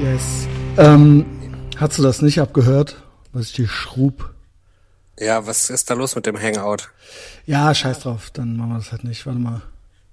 Yes. 0.00 0.46
Ähm, 0.78 1.26
hast 1.76 1.98
du 1.98 2.02
das 2.02 2.22
nicht 2.22 2.40
abgehört, 2.40 3.02
was 3.32 3.46
ich 3.48 3.52
dir 3.52 3.68
schrub? 3.68 4.34
Ja, 5.18 5.46
was 5.46 5.68
ist 5.68 5.90
da 5.90 5.94
los 5.94 6.16
mit 6.16 6.24
dem 6.26 6.40
Hangout? 6.40 6.88
Ja, 7.44 7.74
scheiß 7.74 8.00
drauf, 8.00 8.30
dann 8.30 8.56
machen 8.56 8.70
wir 8.70 8.76
das 8.78 8.92
halt 8.92 9.04
nicht. 9.04 9.26
Warte 9.26 9.38
mal. 9.38 9.60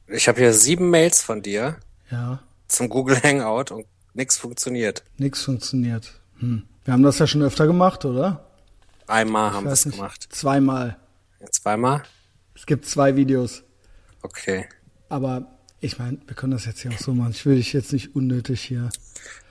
Ich 0.07 0.27
habe 0.27 0.39
hier 0.39 0.53
sieben 0.53 0.89
Mails 0.89 1.21
von 1.21 1.41
dir 1.41 1.77
Ja, 2.11 2.39
zum 2.67 2.89
Google 2.89 3.21
Hangout 3.23 3.71
und 3.73 3.85
nichts 4.13 4.37
funktioniert. 4.37 5.03
nix 5.17 5.43
funktioniert. 5.43 6.19
Hm. 6.39 6.63
Wir 6.83 6.93
haben 6.93 7.03
das 7.03 7.19
ja 7.19 7.27
schon 7.27 7.41
öfter 7.41 7.67
gemacht, 7.67 8.03
oder? 8.05 8.45
Einmal 9.07 9.53
haben 9.53 9.65
wir 9.65 9.71
es 9.73 9.83
gemacht. 9.83 10.27
Zweimal. 10.31 10.97
Ja, 11.39 11.47
zweimal? 11.51 12.03
Es 12.55 12.65
gibt 12.65 12.85
zwei 12.85 13.15
Videos. 13.15 13.63
Okay. 14.21 14.67
Aber 15.07 15.47
ich 15.79 15.99
meine, 15.99 16.17
wir 16.25 16.35
können 16.35 16.51
das 16.51 16.65
jetzt 16.65 16.81
hier 16.81 16.91
auch 16.91 16.97
so 16.97 17.13
machen. 17.13 17.31
Ich 17.31 17.45
will 17.45 17.55
dich 17.55 17.71
jetzt 17.71 17.93
nicht 17.93 18.15
unnötig 18.15 18.61
hier. 18.61 18.89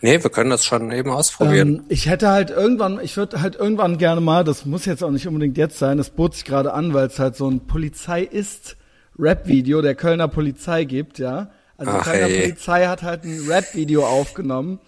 Nee, 0.00 0.22
wir 0.22 0.30
können 0.30 0.50
das 0.50 0.64
schon 0.64 0.92
eben 0.92 1.10
ausprobieren. 1.10 1.76
Ähm, 1.76 1.84
ich 1.88 2.08
hätte 2.08 2.28
halt 2.28 2.50
irgendwann, 2.50 3.00
ich 3.02 3.16
würde 3.16 3.40
halt 3.40 3.56
irgendwann 3.56 3.98
gerne 3.98 4.20
mal, 4.20 4.44
das 4.44 4.66
muss 4.66 4.84
jetzt 4.84 5.02
auch 5.02 5.10
nicht 5.10 5.26
unbedingt 5.26 5.56
jetzt 5.56 5.78
sein, 5.78 5.96
das 5.96 6.10
bot 6.10 6.34
sich 6.34 6.44
gerade 6.44 6.72
an, 6.72 6.94
weil 6.94 7.06
es 7.06 7.18
halt 7.18 7.36
so 7.36 7.48
ein 7.48 7.66
Polizei 7.66 8.22
ist 8.22 8.76
Rap-Video 9.18 9.80
der 9.80 9.94
Kölner 9.94 10.28
Polizei 10.28 10.84
gibt, 10.84 11.18
ja. 11.18 11.50
Also 11.78 11.92
die 11.92 11.98
Ach, 11.98 12.04
Kölner 12.04 12.26
ey. 12.26 12.40
Polizei 12.42 12.86
hat 12.86 13.02
halt 13.02 13.24
ein 13.24 13.46
Rap-Video 13.48 14.06
aufgenommen 14.06 14.80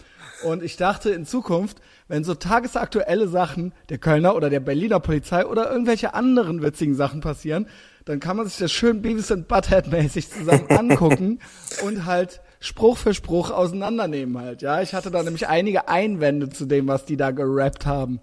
und 0.43 0.62
ich 0.62 0.77
dachte 0.77 1.10
in 1.10 1.27
Zukunft, 1.27 1.79
wenn 2.09 2.24
so 2.24 2.34
tagesaktuelle 2.34 3.29
Sachen 3.29 3.73
der 3.91 3.98
Kölner 3.98 4.34
oder 4.34 4.51
der 4.51 4.60
Berliner 4.60 5.01
Polizei 5.01 5.45
oder 5.46 5.70
irgendwelche 5.70 6.15
anderen 6.15 6.62
witzigen 6.62 6.95
Sachen 6.95 7.20
passieren, 7.20 7.66
dann 8.05 8.20
kann 8.20 8.37
man 8.37 8.46
sich 8.46 8.57
das 8.57 8.73
schön 8.73 9.02
Beavis 9.02 9.30
and 9.30 9.48
Butthead 9.48 9.88
mäßig 9.88 10.30
zusammen 10.30 10.66
angucken 10.68 11.41
und 11.84 12.07
halt 12.07 12.41
Spruch 12.61 12.98
für 12.98 13.15
Spruch 13.15 13.51
auseinandernehmen 13.51 14.38
halt, 14.43 14.63
ja. 14.63 14.82
Ich 14.82 14.93
hatte 14.95 15.10
da 15.10 15.23
nämlich 15.23 15.46
einige 15.46 15.88
Einwände 15.88 16.49
zu 16.51 16.66
dem, 16.66 16.88
was 16.88 17.05
die 17.05 17.16
da 17.16 17.30
gerappt 17.30 17.87
haben. 17.87 18.21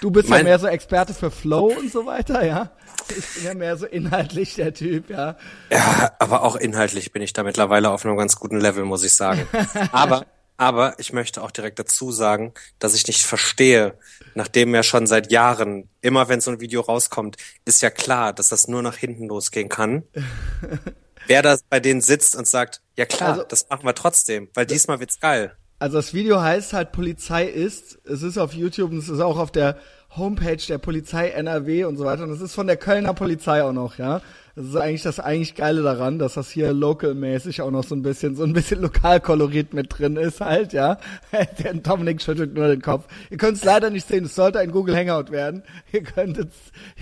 Du 0.00 0.10
bist 0.10 0.28
ja 0.28 0.36
Mein- 0.36 0.44
mehr 0.44 0.58
so 0.58 0.66
Experte 0.66 1.14
für 1.14 1.30
Flow 1.30 1.72
und 1.78 1.90
so 1.90 2.04
weiter, 2.06 2.44
ja. 2.44 2.70
Ich 3.08 3.34
bin 3.36 3.44
ja 3.44 3.54
mehr 3.54 3.76
so 3.78 3.86
inhaltlich 3.86 4.54
der 4.56 4.74
Typ, 4.74 5.08
ja. 5.08 5.36
Ja, 5.70 6.12
aber 6.18 6.42
auch 6.42 6.56
inhaltlich 6.56 7.12
bin 7.12 7.22
ich 7.22 7.32
da 7.32 7.42
mittlerweile 7.42 7.90
auf 7.90 8.04
einem 8.04 8.18
ganz 8.18 8.36
guten 8.36 8.60
Level, 8.60 8.84
muss 8.84 9.02
ich 9.04 9.16
sagen. 9.16 9.46
Aber, 9.92 10.26
aber 10.58 10.98
ich 10.98 11.12
möchte 11.12 11.42
auch 11.42 11.50
direkt 11.52 11.78
dazu 11.78 12.10
sagen, 12.12 12.52
dass 12.80 12.94
ich 12.94 13.06
nicht 13.06 13.24
verstehe, 13.24 13.94
nachdem 14.34 14.74
ja 14.74 14.82
schon 14.82 15.06
seit 15.06 15.30
Jahren, 15.32 15.88
immer 16.02 16.28
wenn 16.28 16.40
so 16.40 16.50
ein 16.50 16.60
Video 16.60 16.80
rauskommt, 16.82 17.36
ist 17.64 17.80
ja 17.80 17.90
klar, 17.90 18.32
dass 18.32 18.48
das 18.48 18.66
nur 18.68 18.82
nach 18.82 18.96
hinten 18.96 19.28
losgehen 19.28 19.68
kann. 19.68 20.02
Wer 21.26 21.42
da 21.42 21.56
bei 21.70 21.78
denen 21.80 22.00
sitzt 22.00 22.34
und 22.36 22.46
sagt, 22.46 22.82
ja 22.98 23.06
klar, 23.06 23.30
Also- 23.30 23.44
das 23.48 23.66
machen 23.70 23.86
wir 23.86 23.94
trotzdem, 23.94 24.48
weil 24.54 24.66
diesmal 24.66 25.00
wird's 25.00 25.18
geil. 25.20 25.52
Also 25.80 25.96
das 25.96 26.12
Video 26.12 26.40
heißt 26.40 26.72
halt 26.72 26.90
Polizei 26.90 27.44
ist. 27.46 28.00
Es 28.04 28.22
ist 28.22 28.36
auf 28.36 28.52
YouTube 28.52 28.90
und 28.90 28.98
es 28.98 29.08
ist 29.08 29.20
auch 29.20 29.38
auf 29.38 29.52
der 29.52 29.78
Homepage 30.16 30.56
der 30.68 30.78
Polizei 30.78 31.28
NRW 31.28 31.84
und 31.84 31.96
so 31.96 32.04
weiter. 32.04 32.24
Und 32.24 32.30
es 32.30 32.40
ist 32.40 32.54
von 32.54 32.66
der 32.66 32.76
Kölner 32.76 33.14
Polizei 33.14 33.62
auch 33.62 33.72
noch, 33.72 33.96
ja. 33.96 34.20
Das 34.56 34.64
ist 34.66 34.74
eigentlich 34.76 35.02
das 35.02 35.20
eigentlich 35.20 35.54
Geile 35.54 35.82
daran, 35.82 36.18
dass 36.18 36.34
das 36.34 36.50
hier 36.50 36.72
local-mäßig 36.72 37.62
auch 37.62 37.70
noch 37.70 37.84
so 37.84 37.94
ein 37.94 38.02
bisschen, 38.02 38.34
so 38.34 38.42
ein 38.42 38.54
bisschen 38.54 38.80
Lokalkolorit 38.82 39.72
mit 39.72 39.96
drin 39.96 40.16
ist 40.16 40.40
halt, 40.40 40.72
ja. 40.72 40.98
Der 41.62 41.74
Dominik 41.74 42.20
schüttelt 42.22 42.54
nur 42.54 42.66
den 42.66 42.82
Kopf. 42.82 43.06
Ihr 43.30 43.36
könnt 43.38 43.58
es 43.58 43.62
leider 43.64 43.90
nicht 43.90 44.08
sehen, 44.08 44.24
es 44.24 44.34
sollte 44.34 44.58
ein 44.58 44.72
Google 44.72 44.96
Hangout 44.96 45.30
werden. 45.30 45.62
Ihr 45.92 46.02
könntet 46.02 46.50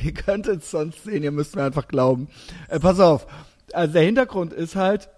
ihr 0.05 0.12
könntet 0.12 0.62
es 0.64 0.70
sonst 0.70 1.05
sehen, 1.05 1.22
ihr 1.22 1.33
müsst 1.33 1.56
mir 1.56 1.62
einfach 1.62 1.88
glauben. 1.88 2.28
Äh, 2.69 2.78
pass 2.78 3.00
auf. 3.00 3.27
Also 3.72 3.94
der 3.94 4.03
Hintergrund 4.03 4.53
ist 4.53 4.77
halt, 4.77 5.08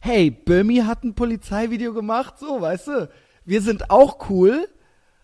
hey, 0.00 0.30
Böhmi 0.30 0.78
hat 0.78 1.04
ein 1.04 1.14
Polizeivideo 1.14 1.92
gemacht, 1.92 2.34
so, 2.38 2.60
weißt 2.60 2.88
du, 2.88 3.08
wir 3.44 3.62
sind 3.62 3.90
auch 3.90 4.28
cool 4.30 4.68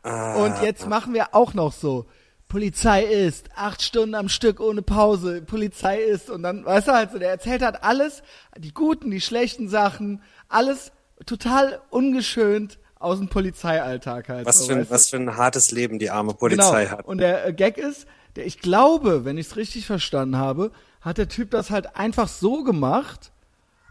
und 0.02 0.62
jetzt 0.62 0.86
machen 0.88 1.14
wir 1.14 1.34
auch 1.34 1.54
noch 1.54 1.72
so. 1.72 2.06
Polizei 2.48 3.02
ist, 3.02 3.48
acht 3.56 3.82
Stunden 3.82 4.14
am 4.14 4.28
Stück 4.28 4.60
ohne 4.60 4.82
Pause, 4.82 5.42
Polizei 5.42 5.98
ist 5.98 6.30
und 6.30 6.44
dann, 6.44 6.64
weißt 6.64 6.88
du 6.88 6.92
halt 6.92 7.10
so, 7.10 7.18
der 7.18 7.30
erzählt 7.30 7.62
halt 7.62 7.82
alles, 7.82 8.22
die 8.56 8.72
guten, 8.72 9.10
die 9.10 9.20
schlechten 9.20 9.68
Sachen, 9.68 10.22
alles 10.48 10.92
total 11.24 11.80
ungeschönt 11.90 12.78
aus 12.98 13.18
dem 13.18 13.28
Polizeialltag 13.28 14.28
halt. 14.28 14.46
Was 14.46 14.60
so, 14.60 14.66
für, 14.66 14.78
ein, 14.78 14.86
was 14.90 15.08
für 15.08 15.16
ein 15.16 15.36
hartes 15.36 15.72
Leben 15.72 15.98
die 15.98 16.10
arme 16.10 16.34
Polizei 16.34 16.84
genau. 16.84 16.98
hat. 16.98 17.06
Und 17.06 17.18
der 17.18 17.46
äh, 17.46 17.52
Gag 17.52 17.78
ist, 17.78 18.06
der, 18.36 18.46
ich 18.46 18.60
glaube, 18.60 19.24
wenn 19.24 19.38
ich 19.38 19.46
es 19.46 19.56
richtig 19.56 19.86
verstanden 19.86 20.36
habe, 20.36 20.70
hat 21.00 21.18
der 21.18 21.28
Typ 21.28 21.50
das 21.50 21.70
halt 21.70 21.96
einfach 21.96 22.28
so 22.28 22.62
gemacht. 22.62 23.32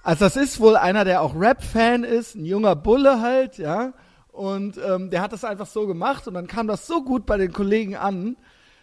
Also 0.05 0.25
das 0.25 0.35
ist 0.37 0.59
wohl 0.59 0.75
einer, 0.77 1.03
der 1.03 1.21
auch 1.21 1.33
Rap-Fan 1.35 2.03
ist, 2.03 2.35
ein 2.35 2.45
junger 2.45 2.75
Bulle 2.75 3.21
halt, 3.21 3.57
ja. 3.57 3.93
Und 4.31 4.77
ähm, 4.77 5.09
der 5.09 5.21
hat 5.21 5.33
das 5.33 5.43
einfach 5.43 5.65
so 5.65 5.87
gemacht 5.87 6.27
und 6.27 6.35
dann 6.35 6.45
kam 6.45 6.67
das 6.67 6.85
so 6.85 7.03
gut 7.03 7.25
bei 7.25 7.37
den 7.37 7.51
Kollegen 7.51 7.95
an, 7.95 8.37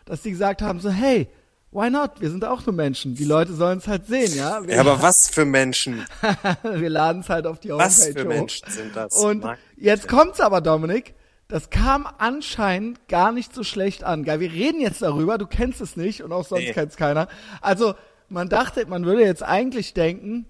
dass 0.05 0.23
die 0.23 0.31
gesagt 0.33 0.63
haben 0.63 0.81
so, 0.81 0.91
hey, 0.91 1.29
why 1.71 1.91
not? 1.91 2.21
Wir 2.21 2.29
sind 2.31 2.45
auch 2.45 2.67
nur 2.67 2.75
Menschen. 2.75 3.15
Die 3.15 3.25
Leute 3.25 3.53
sollen 3.55 3.79
es 3.79 3.87
halt 3.87 4.07
sehen, 4.07 4.35
ja. 4.35 4.67
Wir, 4.67 4.75
Ja, 4.75 4.81
aber 4.81 5.01
was 5.01 5.29
für 5.29 5.45
Menschen? 5.45 6.05
wir 6.65 6.91
laden 6.91 7.21
es 7.21 7.29
halt 7.29 7.47
auf 7.47 7.61
die 7.61 7.71
Homepage 7.71 7.87
Was 7.87 8.05
für 8.09 8.25
hoch. 8.25 8.29
Menschen 8.29 8.69
sind 8.71 8.97
das? 8.97 9.15
Und 9.15 9.45
Mann. 9.45 9.57
jetzt 9.77 10.09
kommt's 10.09 10.41
aber, 10.41 10.61
Dominik. 10.61 11.15
Das 11.47 11.71
kam 11.71 12.09
anscheinend 12.19 13.07
gar 13.09 13.31
nicht 13.31 13.55
so 13.55 13.63
schlecht 13.63 14.03
an. 14.05 14.25
Geil, 14.25 14.41
wir 14.41 14.51
reden 14.51 14.81
jetzt 14.81 15.03
darüber, 15.03 15.39
du 15.39 15.47
kennst 15.47 15.81
es 15.83 15.97
nicht 15.97 16.23
und 16.25 16.33
auch 16.33 16.47
sonst 16.47 16.63
Nee. 16.65 16.73
kennt's 16.73 16.97
keiner. 16.97 17.29
Also, 17.61 17.95
man 18.29 18.49
dachte, 18.49 18.87
man 18.87 19.05
würde 19.05 19.23
jetzt 19.23 19.43
eigentlich 19.45 19.93
denken, 19.95 20.47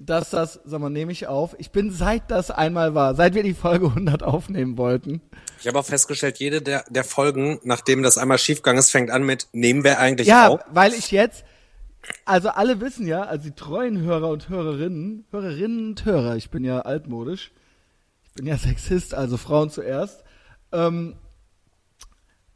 dass 0.00 0.30
das, 0.30 0.60
sag 0.64 0.80
mal, 0.80 0.90
nehme 0.90 1.12
ich 1.12 1.26
auf. 1.26 1.54
Ich 1.58 1.70
bin 1.70 1.90
seit 1.90 2.30
das 2.30 2.50
einmal 2.50 2.94
war, 2.94 3.14
seit 3.14 3.34
wir 3.34 3.42
die 3.42 3.54
Folge 3.54 3.86
100 3.86 4.22
aufnehmen 4.22 4.76
wollten. 4.76 5.22
Ich 5.60 5.66
habe 5.66 5.78
auch 5.78 5.84
festgestellt, 5.84 6.38
jede 6.38 6.60
der, 6.60 6.84
der 6.90 7.04
Folgen, 7.04 7.58
nachdem 7.64 8.02
das 8.02 8.18
einmal 8.18 8.38
schiefgegangen 8.38 8.78
ist, 8.78 8.90
fängt 8.90 9.10
an 9.10 9.24
mit, 9.24 9.48
nehmen 9.52 9.84
wir 9.84 9.98
eigentlich 9.98 10.28
Ja, 10.28 10.48
auf? 10.48 10.60
weil 10.70 10.92
ich 10.92 11.10
jetzt, 11.10 11.44
also 12.24 12.50
alle 12.50 12.80
wissen 12.80 13.06
ja, 13.06 13.22
also 13.22 13.44
die 13.44 13.54
treuen 13.54 14.00
Hörer 14.02 14.28
und 14.28 14.48
Hörerinnen, 14.48 15.24
Hörerinnen 15.30 15.88
und 15.88 16.04
Hörer, 16.04 16.36
ich 16.36 16.50
bin 16.50 16.62
ja 16.64 16.80
altmodisch, 16.80 17.52
ich 18.26 18.32
bin 18.34 18.46
ja 18.46 18.58
Sexist, 18.58 19.14
also 19.14 19.38
Frauen 19.38 19.70
zuerst, 19.70 20.22
ähm, 20.72 21.14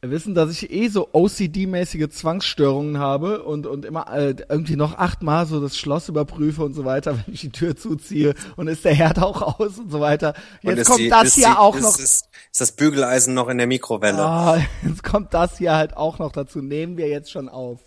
wissen, 0.02 0.34
dass 0.34 0.50
ich 0.50 0.70
eh 0.70 0.88
so 0.88 1.08
OCD-mäßige 1.12 2.08
Zwangsstörungen 2.08 2.98
habe 2.98 3.42
und, 3.42 3.66
und 3.66 3.84
immer 3.84 4.10
äh, 4.12 4.34
irgendwie 4.48 4.76
noch 4.76 4.96
achtmal 4.96 5.46
so 5.46 5.60
das 5.60 5.76
Schloss 5.76 6.08
überprüfe 6.08 6.64
und 6.64 6.74
so 6.74 6.84
weiter, 6.84 7.16
wenn 7.26 7.34
ich 7.34 7.40
die 7.42 7.50
Tür 7.50 7.76
zuziehe 7.76 8.34
und 8.56 8.68
ist 8.68 8.84
der 8.84 8.94
Herd 8.94 9.18
auch 9.18 9.60
aus 9.60 9.78
und 9.78 9.90
so 9.90 10.00
weiter. 10.00 10.34
Jetzt 10.62 10.86
kommt 10.86 11.00
die- 11.00 11.08
das 11.10 11.34
hier 11.34 11.48
die, 11.48 11.56
auch 11.58 11.76
ist, 11.76 11.82
noch 11.82 11.98
Ist, 11.98 12.28
ist 12.50 12.60
das 12.60 12.72
Bügeleisen 12.72 13.34
noch 13.34 13.48
in 13.48 13.58
der 13.58 13.66
Mikrowelle? 13.66 14.22
Ah, 14.22 14.58
jetzt 14.82 15.02
kommt 15.02 15.34
das 15.34 15.58
hier 15.58 15.74
halt 15.74 15.96
auch 15.96 16.18
noch 16.18 16.32
dazu. 16.32 16.60
Nehmen 16.62 16.96
wir 16.96 17.08
jetzt 17.08 17.30
schon 17.30 17.48
auf. 17.48 17.80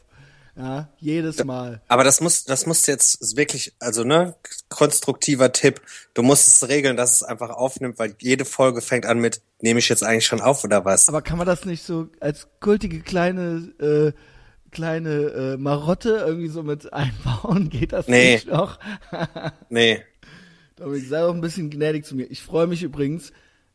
Ja, 0.56 0.90
jedes 0.98 1.44
Mal. 1.44 1.82
Aber 1.88 2.04
das 2.04 2.22
muss, 2.22 2.44
das 2.44 2.68
muss 2.68 2.86
jetzt 2.86 3.36
wirklich, 3.36 3.74
also 3.80 4.04
ne, 4.04 4.36
konstruktiver 4.70 5.52
Tipp. 5.52 5.82
Du 6.14 6.22
musst 6.22 6.48
es 6.48 6.68
regeln, 6.70 6.96
dass 6.96 7.14
es 7.14 7.24
einfach 7.24 7.50
aufnimmt, 7.50 7.98
weil 7.98 8.16
jede 8.20 8.46
Folge 8.46 8.82
fängt 8.82 9.08
an 9.08 9.18
mit, 9.18 9.42
nehme 9.62 9.80
ich 9.80 9.90
jetzt 9.90 10.04
eigentlich 10.04 10.28
schon 10.28 10.42
auf 10.42 10.64
oder 10.64 10.86
was? 10.86 11.08
Aber 11.10 11.24
kann 11.24 11.40
man 11.40 11.48
das 11.48 11.66
nicht 11.66 11.84
so 11.84 12.10
als 12.20 12.48
kultige 12.60 13.02
kleine 13.02 13.74
äh, 13.80 14.14
kleine 14.70 15.10
äh, 15.54 15.58
Marotte 15.58 16.24
irgendwie 16.26 16.50
so 16.50 16.62
mit 16.62 16.94
einbauen? 16.94 17.70
Geht 17.70 17.94
das 17.94 18.08
Nee. 18.08 18.34
nicht 18.34 18.48
noch? 18.48 18.80
nee. 19.70 20.04
Dominik, 20.76 21.08
sei 21.08 21.24
auch 21.24 21.34
ein 21.34 21.42
bisschen 21.42 21.70
gnädig 21.72 22.06
zu 22.06 22.16
mir. 22.16 22.26
Ich 22.30 22.42
freue 22.42 22.68
mich 22.68 22.84
übrigens, 22.84 23.32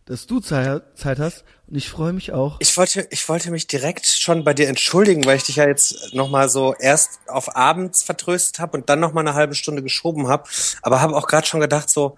dass 0.08 0.26
du 0.26 0.40
Zeit, 0.40 0.82
hast 1.04 1.44
und 1.66 1.76
ich 1.76 1.90
freue 1.90 2.14
mich 2.14 2.32
auch. 2.32 2.56
Ich 2.60 2.74
wollte, 2.78 3.06
ich 3.10 3.28
wollte 3.28 3.50
mich 3.50 3.66
direkt 3.66 4.06
schon 4.06 4.42
bei 4.42 4.54
dir 4.54 4.66
entschuldigen, 4.66 5.26
weil 5.26 5.36
ich 5.36 5.42
dich 5.42 5.56
ja 5.56 5.68
jetzt 5.68 6.14
nochmal 6.14 6.48
so 6.48 6.74
erst 6.74 7.20
auf 7.26 7.54
abends 7.54 8.02
vertröstet 8.02 8.58
habe 8.58 8.78
und 8.78 8.88
dann 8.88 9.00
nochmal 9.00 9.26
eine 9.26 9.34
halbe 9.34 9.54
Stunde 9.54 9.82
geschoben 9.82 10.28
habe. 10.28 10.48
Aber 10.80 11.02
habe 11.02 11.14
auch 11.14 11.26
gerade 11.26 11.46
schon 11.46 11.60
gedacht 11.60 11.90
so, 11.90 12.16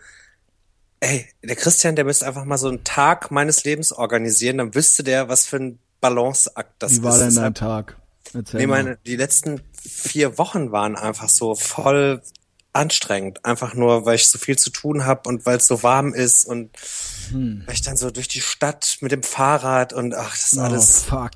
ey, 1.01 1.27
der 1.43 1.57
Christian, 1.57 1.97
der 1.97 2.05
müsste 2.05 2.29
einfach 2.29 2.45
mal 2.45 2.59
so 2.59 2.69
einen 2.69 2.85
Tag 2.85 3.33
meines 3.33 3.65
Lebens 3.65 3.93
organisieren, 3.93 4.59
dann 4.59 4.73
wüsste 4.77 5.03
der, 5.03 5.29
was 5.29 5.47
für 5.47 5.57
ein 5.57 5.79
Balanceakt 6.01 6.75
das 6.79 6.93
Wie 6.93 7.03
war 7.03 7.15
ist. 7.15 7.35
denn 7.35 7.43
dein 7.43 7.55
Tag? 7.55 7.97
Erzähl 8.33 8.61
Nee, 8.61 8.67
meine, 8.69 8.99
die 9.05 9.17
letzten 9.17 9.63
vier 9.83 10.39
Wochen 10.39 10.71
waren 10.71 10.95
einfach 10.95 11.29
so 11.29 11.57
voll 11.57 12.23
anstrengend. 12.73 13.45
Einfach 13.45 13.75
nur, 13.75 14.05
weil 14.07 14.17
ich 14.17 14.29
so 14.29 14.39
viel 14.39 14.57
zu 14.59 14.71
tun 14.71 15.05
habe 15.05 15.29
und 15.29 15.47
weil 15.47 15.57
es 15.59 15.67
so 15.67 15.83
warm 15.83 16.15
ist 16.15 16.47
und 16.47 16.71
Hm. 17.31 17.63
weil 17.67 17.75
ich 17.75 17.83
dann 17.83 17.97
so 17.97 18.11
durch 18.11 18.29
die 18.29 18.41
Stadt 18.41 18.99
mit 19.01 19.13
dem 19.13 19.23
Fahrrad 19.23 19.93
und 19.93 20.15
ach, 20.15 20.31
das 20.33 20.53
ist 20.53 20.59
Oh, 20.59 20.63
alles. 20.63 21.05
fuck. 21.05 21.31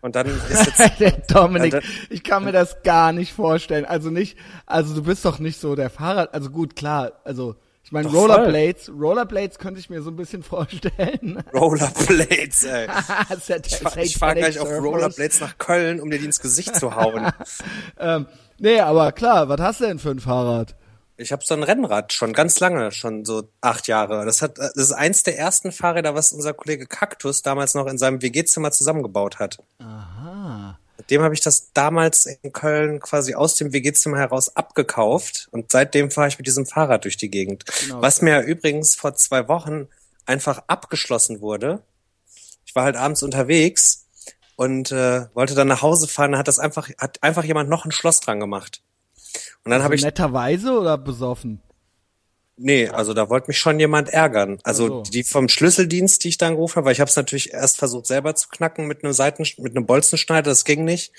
Und 0.00 0.14
dann 0.14 0.26
ist 0.26 0.66
jetzt. 0.78 0.78
Der 1.00 1.10
Dominik, 1.26 1.72
Ja, 1.72 1.80
da- 1.80 1.86
ich 2.10 2.22
kann 2.22 2.44
mir 2.44 2.52
das 2.52 2.82
gar 2.84 3.12
nicht 3.12 3.32
vorstellen. 3.32 3.84
Also 3.84 4.10
nicht, 4.10 4.36
also 4.66 4.94
du 4.94 5.02
bist 5.02 5.24
doch 5.24 5.38
nicht 5.38 5.60
so 5.60 5.74
der 5.74 5.90
Fahrrad, 5.90 6.32
also 6.34 6.50
gut, 6.50 6.76
klar, 6.76 7.12
also 7.24 7.56
ich 7.82 7.90
meine 7.92 8.06
Doch, 8.08 8.14
voll. 8.14 8.30
Rollerblades, 8.30 8.90
Rollerblades 8.90 9.58
könnte 9.58 9.80
ich 9.80 9.88
mir 9.88 10.02
so 10.02 10.10
ein 10.10 10.16
bisschen 10.16 10.42
vorstellen. 10.42 11.42
Rollerblades, 11.54 12.64
ey. 12.64 12.86
Ich 13.64 13.76
fahre 13.78 14.06
fahr 14.06 14.34
gleich 14.34 14.58
auf. 14.60 14.68
Rollerblades 14.68 15.40
nach 15.40 15.56
Köln, 15.56 16.00
um 16.00 16.10
dir 16.10 16.18
die 16.18 16.26
ins 16.26 16.40
Gesicht 16.40 16.76
zu 16.76 16.94
hauen. 16.94 17.32
Ähm, 17.98 18.26
nee, 18.58 18.80
aber 18.80 19.12
klar, 19.12 19.48
was 19.48 19.60
hast 19.60 19.80
du 19.80 19.86
denn 19.86 19.98
für 19.98 20.10
ein 20.10 20.20
Fahrrad? 20.20 20.74
Ich 21.16 21.32
habe 21.32 21.42
so 21.44 21.54
ein 21.54 21.64
Rennrad 21.64 22.12
schon 22.12 22.32
ganz 22.32 22.60
lange, 22.60 22.92
schon 22.92 23.24
so 23.24 23.48
acht 23.60 23.88
Jahre. 23.88 24.24
Das 24.24 24.40
hat, 24.40 24.56
das 24.58 24.76
ist 24.76 24.92
eins 24.92 25.24
der 25.24 25.36
ersten 25.36 25.72
Fahrräder, 25.72 26.14
was 26.14 26.32
unser 26.32 26.54
Kollege 26.54 26.86
Kaktus 26.86 27.42
damals 27.42 27.74
noch 27.74 27.86
in 27.88 27.98
seinem 27.98 28.22
WG-Zimmer 28.22 28.70
zusammengebaut 28.70 29.40
hat. 29.40 29.58
Aha. 29.80 30.78
Dem 31.10 31.22
habe 31.22 31.34
ich 31.34 31.40
das 31.40 31.72
damals 31.72 32.26
in 32.26 32.52
Köln 32.52 33.00
quasi 33.00 33.34
aus 33.34 33.56
dem 33.56 33.72
WG-Zimmer 33.72 34.18
heraus 34.18 34.54
abgekauft 34.54 35.48
und 35.50 35.72
seitdem 35.72 36.10
fahre 36.10 36.28
ich 36.28 36.38
mit 36.38 36.46
diesem 36.46 36.66
Fahrrad 36.66 37.04
durch 37.04 37.16
die 37.16 37.30
Gegend. 37.30 37.64
Genau. 37.80 38.00
Was 38.00 38.22
mir 38.22 38.42
übrigens 38.42 38.94
vor 38.94 39.14
zwei 39.14 39.48
Wochen 39.48 39.88
einfach 40.26 40.62
abgeschlossen 40.66 41.40
wurde. 41.40 41.82
Ich 42.64 42.74
war 42.74 42.84
halt 42.84 42.96
abends 42.96 43.22
unterwegs 43.22 44.07
und 44.58 44.90
äh, 44.90 45.26
wollte 45.34 45.54
dann 45.54 45.68
nach 45.68 45.82
Hause 45.82 46.08
fahren, 46.08 46.32
da 46.32 46.38
hat 46.38 46.48
das 46.48 46.58
einfach, 46.58 46.90
hat 46.98 47.22
einfach 47.22 47.44
jemand 47.44 47.70
noch 47.70 47.84
ein 47.84 47.92
Schloss 47.92 48.18
dran 48.18 48.40
gemacht. 48.40 48.82
Und 49.64 49.70
dann 49.70 49.84
habe 49.84 49.94
ich 49.94 50.02
Netterweise 50.02 50.72
oder 50.72 50.98
besoffen? 50.98 51.62
Nee, 52.56 52.88
also 52.88 53.14
da 53.14 53.28
wollte 53.28 53.46
mich 53.46 53.58
schon 53.58 53.78
jemand 53.78 54.08
ärgern. 54.08 54.58
Also 54.64 54.86
Ach 54.86 55.06
so. 55.06 55.12
die 55.12 55.22
vom 55.22 55.48
Schlüsseldienst, 55.48 56.24
die 56.24 56.30
ich 56.30 56.38
da 56.38 56.48
angerufen 56.48 56.74
habe, 56.74 56.86
weil 56.86 56.92
ich 56.92 56.98
habe 56.98 57.08
es 57.08 57.14
natürlich 57.14 57.52
erst 57.52 57.78
versucht 57.78 58.08
selber 58.08 58.34
zu 58.34 58.48
knacken 58.48 58.88
mit 58.88 59.04
einem 59.04 59.12
Seiten 59.12 59.44
mit 59.58 59.76
einem 59.76 59.86
Bolzenschneider, 59.86 60.50
das 60.50 60.64
ging 60.64 60.84
nicht. 60.84 61.12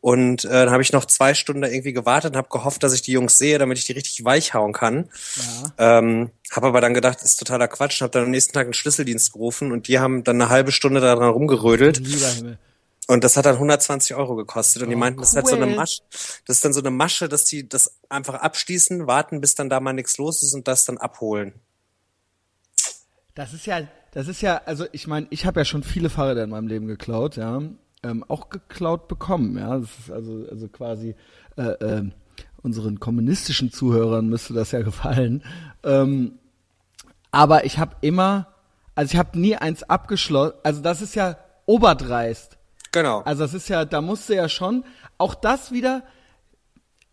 Und 0.00 0.44
äh, 0.44 0.50
dann 0.50 0.70
habe 0.70 0.84
ich 0.84 0.92
noch 0.92 1.06
zwei 1.06 1.34
Stunden 1.34 1.64
irgendwie 1.64 1.92
gewartet 1.92 2.34
und 2.34 2.36
habe 2.36 2.50
gehofft, 2.50 2.84
dass 2.84 2.92
ich 2.92 3.02
die 3.02 3.10
Jungs 3.10 3.36
sehe, 3.36 3.58
damit 3.58 3.78
ich 3.78 3.86
die 3.86 3.94
richtig 3.94 4.24
weich 4.24 4.54
hauen 4.54 4.72
kann. 4.72 5.08
Ja. 5.78 5.98
Ähm, 5.98 6.30
habe 6.52 6.68
aber 6.68 6.80
dann 6.80 6.94
gedacht, 6.94 7.20
ist 7.20 7.40
totaler 7.40 7.66
Quatsch, 7.66 8.00
habe 8.00 8.12
dann 8.12 8.26
am 8.26 8.30
nächsten 8.30 8.52
Tag 8.52 8.66
einen 8.66 8.74
Schlüsseldienst 8.74 9.32
gerufen 9.32 9.72
und 9.72 9.88
die 9.88 9.98
haben 9.98 10.22
dann 10.22 10.40
eine 10.40 10.50
halbe 10.50 10.70
Stunde 10.70 11.00
daran 11.00 11.30
rumgerödelt 11.30 11.98
Lieber 11.98 12.28
Himmel. 12.28 12.58
Und 13.06 13.22
das 13.22 13.36
hat 13.36 13.46
dann 13.46 13.54
120 13.54 14.16
Euro 14.16 14.34
gekostet. 14.34 14.82
Und 14.82 14.90
die 14.90 14.96
Oh, 14.96 14.98
meinten, 14.98 15.20
das 15.20 15.30
ist 15.30 15.36
halt 15.36 15.46
so 15.46 15.56
eine. 15.56 15.66
Masche, 15.66 16.02
das 16.10 16.56
ist 16.56 16.64
dann 16.64 16.72
so 16.72 16.80
eine 16.80 16.90
Masche, 16.90 17.28
dass 17.28 17.44
die 17.44 17.68
das 17.68 18.00
einfach 18.08 18.34
abschließen, 18.34 19.06
warten, 19.06 19.40
bis 19.40 19.54
dann 19.54 19.68
da 19.68 19.80
mal 19.80 19.92
nichts 19.92 20.18
los 20.18 20.42
ist 20.42 20.54
und 20.54 20.66
das 20.66 20.84
dann 20.84 20.98
abholen. 20.98 21.54
Das 23.34 23.52
ist 23.52 23.66
ja, 23.66 23.82
das 24.12 24.28
ist 24.28 24.40
ja, 24.40 24.62
also 24.64 24.86
ich 24.92 25.06
meine, 25.06 25.26
ich 25.30 25.46
habe 25.46 25.60
ja 25.60 25.64
schon 25.64 25.82
viele 25.82 26.10
Fahrräder 26.10 26.44
in 26.44 26.50
meinem 26.50 26.68
Leben 26.68 26.86
geklaut, 26.86 27.36
ja. 27.36 27.62
Ähm, 28.02 28.24
auch 28.28 28.48
geklaut 28.48 29.08
bekommen, 29.08 29.56
ja. 29.56 29.78
Das 29.78 29.90
ist 30.00 30.10
also, 30.10 30.46
also 30.50 30.68
quasi 30.68 31.14
äh, 31.56 31.62
äh, 31.62 32.10
unseren 32.62 32.98
kommunistischen 32.98 33.70
Zuhörern 33.70 34.28
müsste 34.28 34.52
das 34.52 34.72
ja 34.72 34.82
gefallen. 34.82 35.44
Ähm, 35.84 36.38
aber 37.30 37.64
ich 37.64 37.78
habe 37.78 37.96
immer, 38.00 38.48
also 38.94 39.12
ich 39.12 39.18
habe 39.18 39.38
nie 39.38 39.54
eins 39.54 39.82
abgeschlossen. 39.84 40.54
Also 40.62 40.80
das 40.80 41.02
ist 41.02 41.14
ja 41.14 41.36
oberdreist. 41.66 42.55
Genau. 42.96 43.20
Also 43.20 43.42
das 43.42 43.52
ist 43.52 43.68
ja, 43.68 43.84
da 43.84 44.00
musste 44.00 44.34
ja 44.34 44.48
schon, 44.48 44.82
auch 45.18 45.34
das 45.34 45.70
wieder 45.70 46.02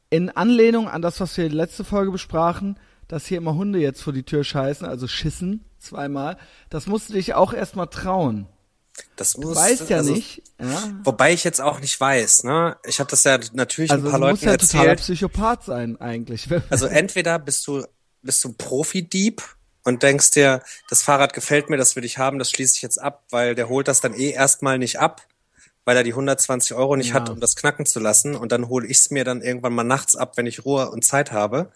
in 0.10 0.30
Anlehnung 0.30 0.88
an 0.88 1.02
das, 1.02 1.20
was 1.20 1.36
wir 1.36 1.50
letzte 1.50 1.84
Folge 1.84 2.10
besprachen, 2.10 2.80
dass 3.10 3.26
hier 3.26 3.40
immer 3.40 3.56
Hunde 3.56 3.80
jetzt 3.80 4.02
vor 4.02 4.14
die 4.14 4.24
Tür 4.24 4.46
scheißen, 4.46 4.88
also 4.88 5.10
schissen 5.10 5.66
zweimal, 5.80 6.38
das 6.70 6.88
musst 6.88 7.10
du 7.10 7.14
dich 7.16 7.34
auch 7.34 7.52
erstmal 7.52 7.88
trauen. 7.88 8.48
Das 9.18 9.34
Du 9.34 9.42
muss, 9.42 9.58
weißt 9.58 9.90
ja 9.90 9.98
also, 9.98 10.14
nicht, 10.14 10.42
ja. 10.58 10.84
Wobei 11.04 11.34
ich 11.34 11.44
jetzt 11.44 11.60
auch 11.60 11.82
nicht 11.82 12.00
weiß, 12.00 12.46
ne? 12.46 12.78
Ich 12.86 13.02
habe 13.02 13.10
das 13.10 13.26
ja 13.26 13.38
natürlich 13.52 13.92
Also 13.92 14.06
ein 14.06 14.12
paar 14.12 14.20
du 14.22 14.28
musst 14.28 14.44
Leuten 14.44 14.46
ja 14.46 14.52
erzählt. 14.54 15.00
Psychopath 15.02 15.66
sein 15.66 16.00
eigentlich. 16.00 16.48
Also 16.70 16.86
entweder 16.86 17.40
bist 17.40 17.68
du 17.68 17.84
bist 18.22 18.42
du 18.46 18.54
Profi-Dieb 18.54 19.42
und 19.84 20.02
denkst 20.02 20.32
dir, 20.32 20.62
das 20.90 21.02
Fahrrad 21.02 21.34
gefällt 21.34 21.70
mir, 21.70 21.76
das 21.76 21.98
will 21.98 22.06
ich 22.06 22.20
haben, 22.20 22.40
das 22.40 22.52
schließe 22.52 22.76
ich 22.78 22.82
jetzt 22.84 23.02
ab, 23.02 23.26
weil 23.32 23.54
der 23.54 23.68
holt 23.68 23.90
das 23.90 24.00
dann 24.00 24.14
eh 24.14 24.30
erstmal 24.30 24.78
nicht 24.78 25.00
ab, 25.00 25.24
weil 25.86 25.98
er 25.98 26.04
die 26.04 26.14
120 26.14 26.76
Euro 26.76 26.96
nicht 26.96 27.10
Ja. 27.10 27.16
hat, 27.16 27.30
um 27.30 27.40
das 27.40 27.56
knacken 27.56 27.86
zu 27.86 28.00
lassen. 28.00 28.36
Und 28.36 28.52
dann 28.52 28.68
hole 28.70 28.88
ich 28.88 28.98
es 29.00 29.12
mir 29.12 29.24
dann 29.24 29.42
irgendwann 29.42 29.74
mal 29.74 29.84
nachts 29.84 30.16
ab, 30.16 30.38
wenn 30.38 30.46
ich 30.46 30.66
Ruhe 30.66 30.90
und 30.90 31.04
Zeit 31.04 31.32
habe. 31.32 31.72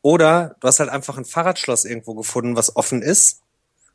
Oder 0.00 0.56
du 0.60 0.68
hast 0.68 0.80
halt 0.80 0.90
einfach 0.90 1.18
ein 1.18 1.24
Fahrradschloss 1.24 1.84
irgendwo 1.84 2.14
gefunden, 2.14 2.56
was 2.56 2.76
offen 2.76 3.02
ist. 3.02 3.40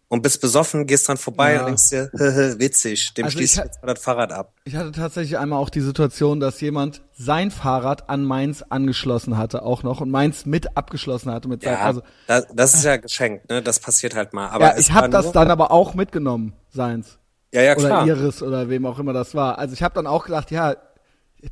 Und 0.09 0.21
bist 0.21 0.39
besoffen, 0.39 0.87
gehst 0.87 1.09
dran 1.09 1.17
vorbei 1.17 1.55
Ja. 1.55 1.59
und 1.59 1.65
denkst 1.65 1.89
dir, 1.89 2.09
"Hehe, 2.17 2.57
witzig, 2.59 3.13
dem 3.15 3.25
Also 3.25 3.39
ha- 3.39 3.41
jetzt 3.41 3.83
mal 3.83 3.93
das 3.93 4.01
Fahrrad 4.01 4.31
ab. 4.31 4.53
Ich 4.63 4.73
hatte 4.77 4.93
tatsächlich 4.93 5.37
einmal 5.37 5.59
auch 5.59 5.69
die 5.69 5.81
Situation, 5.81 6.39
dass 6.39 6.61
jemand 6.61 7.01
sein 7.17 7.51
Fahrrad 7.51 8.09
an 8.09 8.23
meins 8.23 8.63
angeschlossen 8.71 9.37
hatte 9.37 9.63
auch 9.63 9.83
noch 9.83 9.99
und 9.99 10.09
meins 10.09 10.45
mit 10.45 10.77
abgeschlossen 10.77 11.29
hatte 11.33 11.49
mit 11.49 11.61
seinem, 11.63 11.73
Ja, 11.73 11.79
also 11.85 12.03
das, 12.25 12.45
das 12.53 12.73
ist 12.75 12.85
ja 12.85 12.95
geschenkt, 12.95 13.49
ne? 13.49 13.61
Das 13.61 13.81
passiert 13.81 14.15
halt 14.15 14.31
mal. 14.31 14.47
Aber 14.47 14.67
ja, 14.67 14.77
ich 14.77 14.93
habe 14.93 15.09
das 15.09 15.25
nur- 15.25 15.33
dann 15.33 15.51
aber 15.51 15.71
auch 15.71 15.93
mitgenommen, 15.93 16.53
seins. 16.69 17.17
Ja, 17.53 17.61
ja, 17.61 17.75
oder 17.75 17.87
klar. 17.87 18.05
ihres 18.07 18.41
oder 18.43 18.69
wem 18.69 18.85
auch 18.85 18.99
immer 18.99 19.13
das 19.13 19.33
war. 19.35 19.57
Also 19.57 19.73
ich 19.73 19.83
habe 19.83 19.95
dann 19.95 20.07
auch 20.07 20.25
gedacht, 20.25 20.51
ja, 20.51 20.75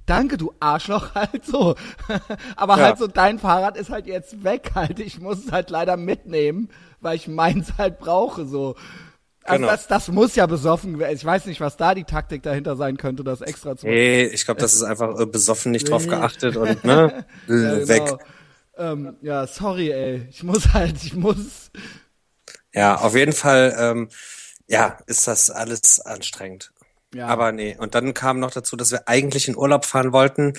danke 0.06 0.38
du 0.38 0.54
Arschloch 0.60 1.16
halt 1.16 1.46
so. 1.46 1.76
Aber 2.56 2.78
Ja. 2.78 2.84
halt 2.84 2.98
so 2.98 3.08
dein 3.08 3.40
Fahrrad 3.40 3.78
ist 3.78 3.90
halt 3.90 4.08
jetzt 4.08 4.44
weg 4.44 4.72
halt. 4.76 5.00
Ich 5.00 5.20
muss 5.20 5.46
es 5.46 5.52
halt 5.52 5.70
leider 5.70 5.98
mitnehmen, 5.98 6.70
weil 7.02 7.16
ich 7.16 7.28
meins 7.28 7.74
halt 7.78 8.00
brauche 8.00 8.46
so. 8.46 8.76
Also 9.44 9.60
Genau. 9.60 9.68
das, 9.72 9.88
das 9.88 10.08
muss 10.08 10.36
ja 10.36 10.48
besoffen 10.48 10.98
werden. 10.98 11.16
Ich 11.16 11.24
weiß 11.24 11.46
nicht, 11.46 11.62
was 11.62 11.78
da 11.78 11.94
die 11.94 12.04
Taktik 12.04 12.42
dahinter 12.42 12.76
sein 12.76 12.98
könnte, 12.98 13.24
das 13.24 13.42
extra 13.42 13.78
zu 13.78 13.86
machen. 13.86 13.96
Nee, 13.96 14.24
ich 14.26 14.44
glaube, 14.46 14.60
das 14.60 14.74
ist 14.74 14.82
einfach 14.82 15.20
äh, 15.20 15.26
besoffen, 15.28 15.72
nicht 15.72 15.90
drauf 15.90 16.08
geachtet 16.08 16.58
und 16.58 16.84
ne, 16.84 17.26
Ja, 17.48 17.54
äh, 17.54 17.88
weg. 17.88 18.04
genau. 18.06 18.20
Ähm, 18.78 19.16
ja, 19.22 19.46
sorry, 19.46 19.92
ey. 19.92 20.28
Ich 20.32 20.42
muss 20.44 20.74
halt, 20.74 20.96
ich 21.04 21.16
muss. 21.16 21.70
Ja, 22.74 22.96
auf 22.96 23.16
jeden 23.16 23.34
Fall, 23.34 23.76
ähm, 23.78 24.10
ja, 24.68 24.98
ist 25.08 25.28
das 25.28 25.50
alles 25.50 26.00
anstrengend. 26.00 26.72
Ja. 27.14 27.28
Aber 27.28 27.52
nee, 27.52 27.78
und 27.80 27.96
dann 27.96 28.14
kam 28.14 28.40
noch 28.40 28.52
dazu, 28.52 28.76
dass 28.76 28.92
wir 28.92 29.08
eigentlich 29.08 29.48
in 29.48 29.56
Urlaub 29.56 29.86
fahren 29.86 30.12
wollten 30.12 30.54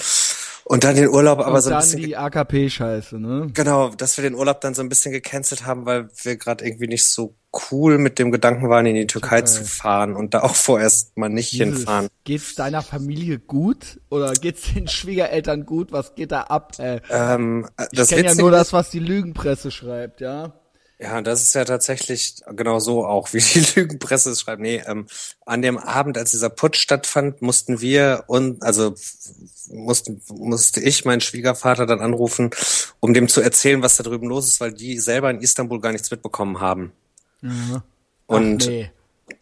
und 0.64 0.84
dann 0.84 0.96
den 0.96 1.08
Urlaub 1.08 1.38
aber 1.40 1.56
Und 1.56 1.60
so 1.62 1.68
ein 1.68 1.72
dann 1.74 1.82
bisschen 1.82 2.02
die 2.02 2.16
AKP-Scheiße, 2.16 3.18
ne? 3.20 3.48
Genau, 3.52 3.90
dass 3.90 4.16
wir 4.16 4.22
den 4.22 4.34
Urlaub 4.34 4.60
dann 4.62 4.74
so 4.74 4.82
ein 4.82 4.88
bisschen 4.88 5.12
gecancelt 5.12 5.66
haben, 5.66 5.86
weil 5.86 6.08
wir 6.22 6.36
gerade 6.36 6.64
irgendwie 6.64 6.88
nicht 6.88 7.06
so 7.06 7.36
cool 7.70 7.98
mit 7.98 8.18
dem 8.18 8.32
Gedanken 8.32 8.68
waren, 8.68 8.86
in 8.86 8.94
die 8.94 9.06
Türkei 9.06 9.42
Türkei. 9.42 9.46
zu 9.46 9.64
fahren 9.64 10.16
und 10.16 10.34
da 10.34 10.42
auch 10.42 10.54
vorerst 10.56 11.16
mal 11.18 11.28
nicht 11.28 11.52
Jesus, 11.52 11.78
hinfahren. 11.78 12.08
Geht's 12.24 12.54
deiner 12.54 12.82
Familie 12.82 13.38
gut? 13.38 14.00
Oder 14.08 14.32
geht's 14.32 14.72
den 14.74 14.88
Schwiegereltern 14.88 15.66
gut? 15.66 15.92
Was 15.92 16.14
geht 16.14 16.32
da 16.32 16.42
ab, 16.42 16.72
ey? 16.78 17.00
Ähm, 17.10 17.68
äh, 17.76 17.86
Ich 17.92 17.98
das 17.98 18.08
kenne 18.08 18.24
ja 18.28 18.34
nur 18.34 18.50
das, 18.50 18.72
was 18.72 18.90
die 18.90 18.98
Lügenpresse 18.98 19.70
schreibt, 19.70 20.20
ja? 20.20 20.52
Ja, 20.98 21.20
das 21.20 21.42
ist 21.42 21.54
ja 21.54 21.64
tatsächlich 21.66 22.36
genau 22.52 22.78
so 22.78 23.04
auch, 23.04 23.28
wie 23.32 23.40
die 23.40 23.66
Lügenpresse 23.78 24.30
es 24.30 24.40
schreibt. 24.40 24.62
Nee, 24.62 24.82
ähm, 24.86 25.06
an 25.44 25.62
dem 25.62 25.78
Abend, 25.78 26.16
als 26.16 26.30
dieser 26.30 26.50
Putsch 26.50 26.80
stattfand, 26.80 27.42
mussten 27.42 27.80
wir 27.80 28.24
und 28.28 28.62
also 28.62 28.94
mussten, 29.68 30.22
musste 30.28 30.80
ich 30.80 31.04
meinen 31.04 31.20
Schwiegervater 31.20 31.86
dann 31.86 32.00
anrufen, 32.00 32.50
um 33.00 33.12
dem 33.12 33.28
zu 33.28 33.40
erzählen, 33.40 33.82
was 33.82 33.96
da 33.96 34.04
drüben 34.04 34.28
los 34.28 34.48
ist, 34.48 34.60
weil 34.60 34.72
die 34.72 34.98
selber 34.98 35.30
in 35.30 35.40
Istanbul 35.40 35.80
gar 35.80 35.92
nichts 35.92 36.10
mitbekommen 36.10 36.60
haben. 36.60 36.92
Und 38.26 38.62
Ach, 38.62 38.68
nee. 38.68 38.90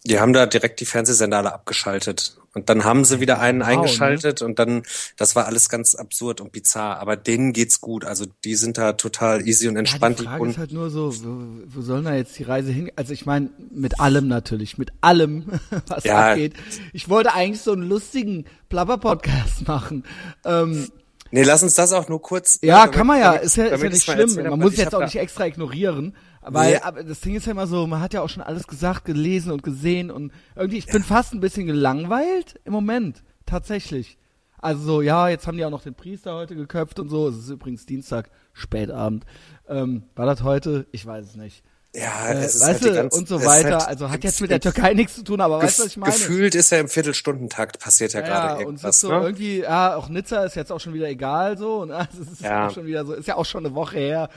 die 0.05 0.19
haben 0.19 0.33
da 0.33 0.47
direkt 0.47 0.81
die 0.81 0.87
Fernsehsender 0.87 1.39
alle 1.39 1.53
abgeschaltet. 1.53 2.37
Und 2.55 2.69
dann 2.69 2.85
haben 2.85 3.05
sie 3.05 3.21
wieder 3.21 3.41
einen 3.41 3.59
ne? 3.59 3.65
eingeschaltet 3.67 4.41
und 4.41 4.59
dann, 4.61 4.83
das 5.17 5.35
war 5.35 5.47
alles 5.47 5.69
ganz 5.69 5.95
absurd 5.97 6.41
und 6.41 6.53
bizarr. 6.53 6.99
Aber 7.01 7.17
denen 7.17 7.53
geht's 7.53 7.81
gut. 7.81 8.05
Also 8.05 8.27
die 8.45 8.55
sind 8.55 8.79
da 8.79 8.93
total 8.93 9.47
easy 9.47 9.67
und 9.69 9.75
Ja, 9.75 9.81
entspannt. 9.81 10.21
die 10.21 10.23
Die 10.23 10.29
Frage 10.29 10.49
ist 10.51 10.59
halt 10.59 10.73
nur 10.73 10.89
so, 10.91 11.13
wo, 11.25 11.47
wo 11.67 11.81
soll 11.83 12.03
da 12.05 12.15
jetzt 12.15 12.39
die 12.39 12.45
Reise 12.45 12.71
hin? 12.71 12.91
Also 12.97 13.13
ich 13.13 13.27
meine, 13.27 13.51
mit 13.73 13.99
allem 14.01 14.29
natürlich, 14.29 14.79
mit 14.79 14.91
allem, 15.01 15.47
was 15.89 16.05
Ja. 16.05 16.31
abgeht. 16.31 16.55
Ich 16.93 17.09
wollte 17.09 17.35
eigentlich 17.35 17.61
so 17.61 17.73
einen 17.73 17.89
lustigen 17.89 18.45
Blabber-Podcast 18.69 19.67
machen. 19.67 20.05
Ähm, 20.45 20.89
Nee, 21.31 21.43
lass 21.43 21.65
uns 21.65 21.75
das 21.75 21.93
auch 21.93 22.09
nur 22.09 22.23
kurz. 22.23 22.61
ja, 22.63 22.81
damit- 22.83 22.95
kann 22.95 23.07
man 23.09 23.19
ja, 23.19 23.33
damit- 23.33 23.43
ist 23.43 23.57
ja, 23.57 23.65
ist 23.65 23.83
ja 23.83 23.89
nicht 23.89 24.05
schlimm. 24.05 24.35
Man 24.51 24.61
muss 24.61 24.77
jetzt 24.77 24.95
auch 24.95 25.01
nicht 25.03 25.17
extra 25.17 25.47
ignorieren. 25.47 26.15
Weil 26.47 26.73
Nee. 26.75 26.81
aber 26.83 27.03
das 27.05 27.21
Ding 27.21 27.35
ist 27.35 27.47
ja 27.47 27.53
immer 27.53 27.67
so, 27.67 27.87
man 27.87 28.01
hat 28.01 28.13
ja 28.13 28.21
auch 28.23 28.29
schon 28.29 28.43
alles 28.43 28.67
gesagt, 28.67 29.05
gelesen 29.05 29.51
und 29.51 29.63
gesehen 29.63 30.11
und 30.11 30.33
irgendwie, 30.55 30.79
ich 30.79 30.87
bin 30.87 31.03
fast 31.03 31.33
ein 31.33 31.41
bisschen 31.41 31.67
gelangweilt 31.67 32.61
im 32.65 32.73
Moment, 32.73 33.23
tatsächlich. 33.47 34.19
Also 34.59 34.83
so, 34.83 35.03
ja, 35.03 35.29
jetzt 35.29 35.47
haben 35.47 35.57
die 35.59 35.65
auch 35.65 35.71
noch 35.71 35.83
den 35.83 35.95
Priester 35.95 36.35
heute 36.35 36.55
geköpft 36.57 36.99
und 36.99 37.09
so. 37.11 37.29
Es 37.29 37.37
ist 37.37 37.51
übrigens 37.51 37.85
Dienstag, 37.87 38.31
Spätabend. 38.53 39.25
Ähm, 39.69 40.05
war 40.17 40.27
das 40.27 40.43
heute? 40.43 40.87
Ich 40.93 41.05
weiß 41.05 41.27
es 41.27 41.37
nicht. 41.37 41.63
Ja, 41.95 42.29
Äh, 42.29 42.39
es 42.45 42.57
ist 42.57 42.63
weißt 42.63 42.83
halt 42.83 42.95
ganze- 42.95 43.17
und 43.19 43.29
so 43.29 43.45
weiter. 43.45 43.79
halt- 43.79 43.89
also 43.89 44.11
hat 44.11 44.25
jetzt 44.25 44.41
mit 44.41 44.51
der 44.51 44.61
Türkei 44.61 44.95
nichts 44.95 45.15
zu 45.17 45.23
tun, 45.23 45.41
aber 45.41 45.59
weißt 45.63 45.79
du, 45.79 45.83
was 45.85 45.91
ich 45.91 45.97
meine? 45.97 46.13
Gefühlt 46.13 46.55
ist 46.55 46.71
ja 46.73 46.79
im 46.81 46.89
Viertelstundentakt 46.89 47.79
passiert 47.79 48.15
ja, 48.15 48.21
Ja, 48.21 48.27
gerade 48.27 48.55
und 48.55 48.57
es 48.57 48.83
irgendwas. 48.83 48.95
ist 48.97 49.01
so 49.03 49.09
ne? 49.11 49.21
irgendwie, 49.23 49.59
ja, 49.61 49.97
auch 49.97 50.09
Nizza 50.09 50.45
ist 50.45 50.57
jetzt 50.57 50.73
auch 50.73 50.81
schon 50.81 50.93
wieder 50.95 51.09
egal 51.09 51.57
so. 51.59 51.83
Und 51.83 51.91
also 51.93 52.23
es 52.23 52.33
ist 52.33 52.41
Ja. 52.43 52.67
auch 52.67 52.71
schon 52.73 52.87
wieder 52.87 53.05
so, 53.07 53.13
ist 53.13 53.29
ja 53.29 53.37
auch 53.37 53.45
schon 53.47 53.65
eine 53.65 53.75
Woche 53.75 53.99
her. 53.99 54.29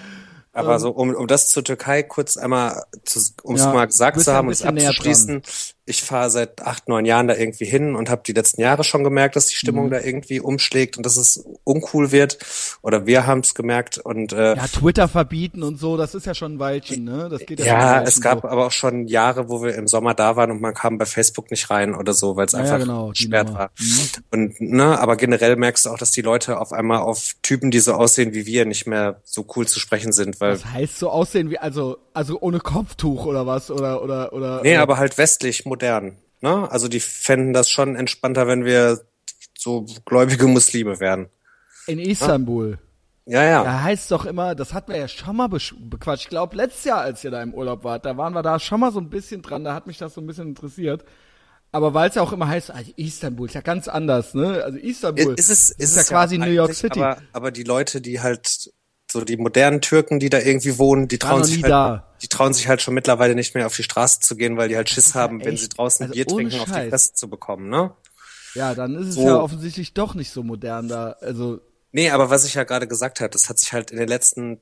Aber 0.58 0.80
so, 0.80 0.90
um, 0.90 1.14
um 1.14 1.28
das 1.28 1.50
zur 1.50 1.64
Türkei 1.64 2.04
kurz 2.04 2.36
einmal, 2.36 2.84
zu, 3.04 3.20
um 3.44 3.56
es 3.56 3.62
Ja, 3.62 3.74
mal 3.74 3.86
gesagt 3.86 4.20
zu 4.20 4.34
haben 4.34 4.48
und 4.48 4.54
es 4.54 4.64
abzuschließen, 4.64 5.44
ich 5.88 6.03
fahre 6.03 6.29
seit 6.29 6.62
acht, 6.62 6.88
neun 6.88 7.06
Jahren 7.06 7.27
da 7.27 7.36
irgendwie 7.36 7.65
hin 7.65 7.96
und 7.96 8.10
habe 8.10 8.22
die 8.25 8.34
letzten 8.34 8.62
Jahre 8.62 8.84
schon 8.84 9.03
gemerkt, 9.03 9.36
dass 9.36 9.48
die 9.48 9.56
Stimmung 9.56 9.86
Mhm. 9.88 9.91
da 9.91 10.00
irgendwie 10.01 10.39
umschlägt 10.39 10.98
und 10.98 11.06
dass 11.06 11.17
es 11.17 11.44
uncool 11.63 12.12
wird. 12.12 12.38
Oder 12.82 13.06
wir 13.06 13.25
haben 13.25 13.39
es 13.39 13.56
gemerkt 13.56 13.98
und 13.98 14.34
äh, 14.34 14.56
Ja, 14.56 14.67
Twitter 14.67 15.08
verbieten 15.08 15.63
und 15.63 15.79
so, 15.79 15.98
das 15.98 16.13
ist 16.15 16.25
ja 16.25 16.36
schon 16.36 16.56
ein 16.56 16.60
Weilchen, 16.60 17.03
ne? 17.06 17.29
Das 17.29 17.46
geht 17.46 17.60
ja, 17.60 17.65
ja, 17.65 18.01
es 18.03 18.22
gab 18.22 18.41
so. 18.41 18.48
aber 18.48 18.67
auch 18.67 18.72
schon 18.72 19.08
Jahre, 19.08 19.50
wo 19.50 19.63
wir 19.63 19.75
im 19.75 19.88
Sommer 19.88 20.13
da 20.13 20.36
waren 20.36 20.51
und 20.51 20.62
man 20.62 20.74
kam 20.74 20.98
bei 20.98 21.06
Facebook 21.06 21.50
nicht 21.51 21.70
rein 21.70 21.96
oder 21.96 22.13
so, 22.13 22.36
weil 22.36 22.46
es 22.46 22.51
Ja, 22.53 22.60
einfach 22.60 22.79
genau, 22.79 23.10
gesperrt 23.10 23.53
war. 23.53 23.72
Und 24.32 24.60
ne, 24.60 25.00
aber 25.00 25.15
generell 25.15 25.56
merkst 25.56 25.86
du 25.86 25.89
auch, 25.89 25.98
dass 25.98 26.12
die 26.12 26.22
Leute 26.22 26.60
auf 26.60 26.74
einmal 26.74 27.00
auf 27.00 27.36
Typen, 27.41 27.72
die 27.72 27.79
so 27.79 27.94
aussehen 27.94 28.34
wie 28.34 28.46
wir, 28.46 28.65
nicht 28.65 28.88
mehr 28.88 29.22
so 29.24 29.46
cool 29.56 29.67
zu 29.67 29.79
sprechen 29.79 30.12
sind, 30.12 30.39
weil 30.41 30.51
Das 30.53 30.65
heißt 30.65 31.00
so 31.00 31.10
aussehen 31.10 31.50
wie, 31.50 31.58
also, 31.58 31.98
also 32.13 32.38
ohne 32.41 32.60
Kopftuch 32.60 33.25
oder 33.25 33.46
was, 33.48 33.72
oder, 33.72 34.03
oder, 34.03 34.34
oder. 34.34 34.62
nee, 34.63 34.74
äh, 34.74 34.77
aber 34.77 34.98
halt 34.98 35.17
westlich, 35.17 35.65
modern. 35.77 36.17
Ne? 36.41 36.69
Also 36.72 36.88
die 36.88 37.00
fänden 37.00 37.53
das 37.53 37.69
schon 37.69 37.96
entspannter, 37.96 38.48
wenn 38.48 38.65
wir 38.65 39.01
so 39.57 39.86
gläubige 40.05 40.48
Muslime 40.48 41.00
wären. 41.00 41.29
In 41.88 42.00
Istanbul. 42.00 42.79
Ja, 43.25 43.43
ja. 43.43 43.63
Da 43.63 43.84
heißt 43.84 44.10
doch 44.12 44.25
immer, 44.25 44.55
das 44.55 44.74
hatten 44.74 44.91
wir 44.91 45.00
ja 45.00 45.07
schon 45.07 45.36
mal 45.36 45.50
bequatscht. 45.50 46.24
Ich 46.24 46.29
glaube, 46.29 46.55
letztes 46.55 46.86
Jahr, 46.86 47.01
als 47.01 47.24
ihr 47.24 47.31
da 47.31 47.41
im 47.41 47.53
Urlaub 47.53 47.84
wart, 47.84 48.05
da 48.05 48.15
waren 48.17 48.34
wir 48.34 48.41
da 48.41 48.60
schon 48.60 48.79
mal 48.79 48.91
so 48.91 49.00
ein 49.00 49.10
bisschen 49.10 49.41
dran, 49.41 49.63
da 49.63 49.74
hat 49.74 49.86
mich 49.86 49.98
das 49.98 50.13
so 50.13 50.22
ein 50.22 50.27
bisschen 50.27 50.50
interessiert. 50.50 51.03
Aber 51.74 51.93
weil 51.93 52.10
es 52.10 52.15
ja 52.15 52.22
auch 52.22 52.31
immer 52.31 52.48
heißt, 52.48 52.72
also 52.72 52.91
Istanbul 52.96 53.48
ist 53.48 53.53
ja 53.53 53.62
ganz 53.62 53.89
anders, 53.89 54.34
ne? 54.34 54.63
Also 54.63 54.77
Istanbul 54.77 55.34
Ist 55.34 55.50
es, 55.50 55.69
ist, 55.72 55.96
ja 55.96 56.01
es 56.01 56.07
quasi 56.07 56.38
New 56.38 56.46
York 56.46 56.74
City. 56.74 57.01
Aber, 57.01 57.22
aber 57.34 57.51
die 57.51 57.63
Leute, 57.63 58.00
die 58.00 58.22
halt 58.22 58.72
so 59.12 59.22
die 59.25 59.36
modernen 59.36 59.81
Türken, 59.81 60.19
die 60.19 60.29
da 60.29 60.39
irgendwie 60.39 60.77
wohnen, 60.77 61.10
die 61.10 61.17
trauen 61.17 61.43
sich 61.43 61.63
halt, 61.63 61.72
da. 61.72 62.07
Die 62.22 62.28
trauen 62.28 62.54
sich 62.54 62.68
halt 62.68 62.82
schon 62.82 62.94
mittlerweile 62.94 63.36
nicht 63.36 63.56
mehr 63.56 63.66
auf 63.68 63.76
die 63.76 63.84
Straße 63.84 64.20
zu 64.22 64.36
gehen, 64.36 64.58
weil 64.58 64.70
die 64.70 64.76
halt 64.76 64.90
Schiss 64.90 65.16
haben, 65.16 65.44
wenn 65.44 65.54
echt- 65.54 65.64
sie 65.64 65.70
draußen 65.70 66.04
also 66.06 66.14
Bier 66.14 66.26
trinken, 66.28 66.60
auf 66.60 66.66
die 66.66 66.72
Scheiß. 66.72 66.90
Fresse 66.90 67.14
zu 67.14 67.30
bekommen, 67.30 67.70
ne? 67.70 67.92
ja, 68.56 68.74
dann 68.74 68.96
ist 68.96 69.08
es 69.10 69.16
So. 69.16 69.26
ja 69.28 69.36
offensichtlich 69.38 69.94
doch 69.94 70.16
nicht 70.16 70.32
so 70.32 70.42
modern 70.44 70.88
da. 70.88 71.12
Also, 71.22 71.60
Nee, 71.92 72.10
aber 72.10 72.30
was 72.30 72.44
ich 72.46 72.54
ja 72.56 72.64
gerade 72.64 72.88
gesagt 72.88 73.20
habe, 73.22 73.30
das 73.30 73.50
hat 73.50 73.60
sich 73.60 73.72
halt 73.74 73.92
in 73.92 73.98
den 73.98 74.08
letzten 74.08 74.60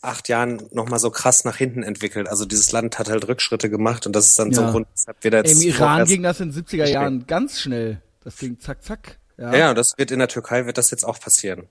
acht 0.00 0.28
Jahren 0.28 0.62
nochmal 0.72 0.98
so 0.98 1.10
krass 1.10 1.44
nach 1.44 1.56
hinten 1.56 1.82
entwickelt. 1.82 2.28
Also 2.28 2.44
dieses 2.44 2.72
Land 2.72 2.98
hat 2.98 3.08
halt 3.08 3.26
Rückschritte 3.28 3.70
gemacht 3.70 4.06
und 4.06 4.14
das 4.16 4.26
ist 4.28 4.38
dann 4.38 4.52
so 4.52 4.60
Ja. 4.62 4.66
ein 4.68 4.72
Grund, 4.72 4.86
weshalb 4.92 5.16
wir 5.22 5.30
da 5.30 5.38
jetzt 5.38 5.52
im 5.52 5.60
Iran 5.68 6.04
ging 6.06 6.22
das 6.22 6.40
in 6.40 6.50
den 6.50 6.64
70er 6.64 6.86
Jahren 6.88 7.26
ganz 7.26 7.60
schnell. 7.60 8.00
Das 8.24 8.36
ging 8.36 8.58
zack, 8.60 8.82
zack. 8.84 9.18
Ja. 9.38 9.52
Ja, 9.52 9.58
ja, 9.58 9.70
und 9.70 9.76
das 9.76 9.96
wird 9.98 10.10
in 10.10 10.18
der 10.18 10.28
Türkei 10.28 10.66
wird 10.66 10.76
das 10.78 10.90
jetzt 10.90 11.04
auch 11.04 11.18
passieren. 11.20 11.68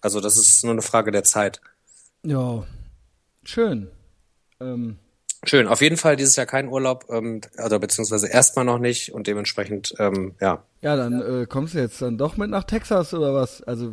Also 0.00 0.20
das 0.20 0.36
ist 0.36 0.62
nur 0.64 0.72
eine 0.72 0.82
Frage 0.82 1.10
der 1.12 1.24
Zeit. 1.24 1.60
ja. 2.22 2.64
Schön. 3.44 3.88
Ähm, 4.62 4.96
Schön. 5.44 5.66
Auf 5.66 5.80
jeden 5.82 5.96
Fall 5.96 6.14
dieses 6.14 6.36
Jahr 6.36 6.46
kein 6.46 6.68
Urlaub, 6.68 7.06
ähm, 7.10 7.40
also 7.56 7.80
beziehungsweise 7.80 8.28
erstmal 8.28 8.64
noch 8.64 8.78
nicht 8.78 9.12
und 9.12 9.26
dementsprechend, 9.26 9.92
ähm, 9.98 10.34
ja. 10.40 10.62
ja, 10.82 10.94
dann 10.94 11.20
äh, 11.20 11.46
kommst 11.46 11.74
du 11.74 11.78
jetzt 11.80 12.00
dann 12.00 12.16
doch 12.16 12.36
mit 12.36 12.48
nach 12.48 12.62
Texas 12.62 13.12
oder 13.12 13.34
was? 13.34 13.60
Also, 13.62 13.92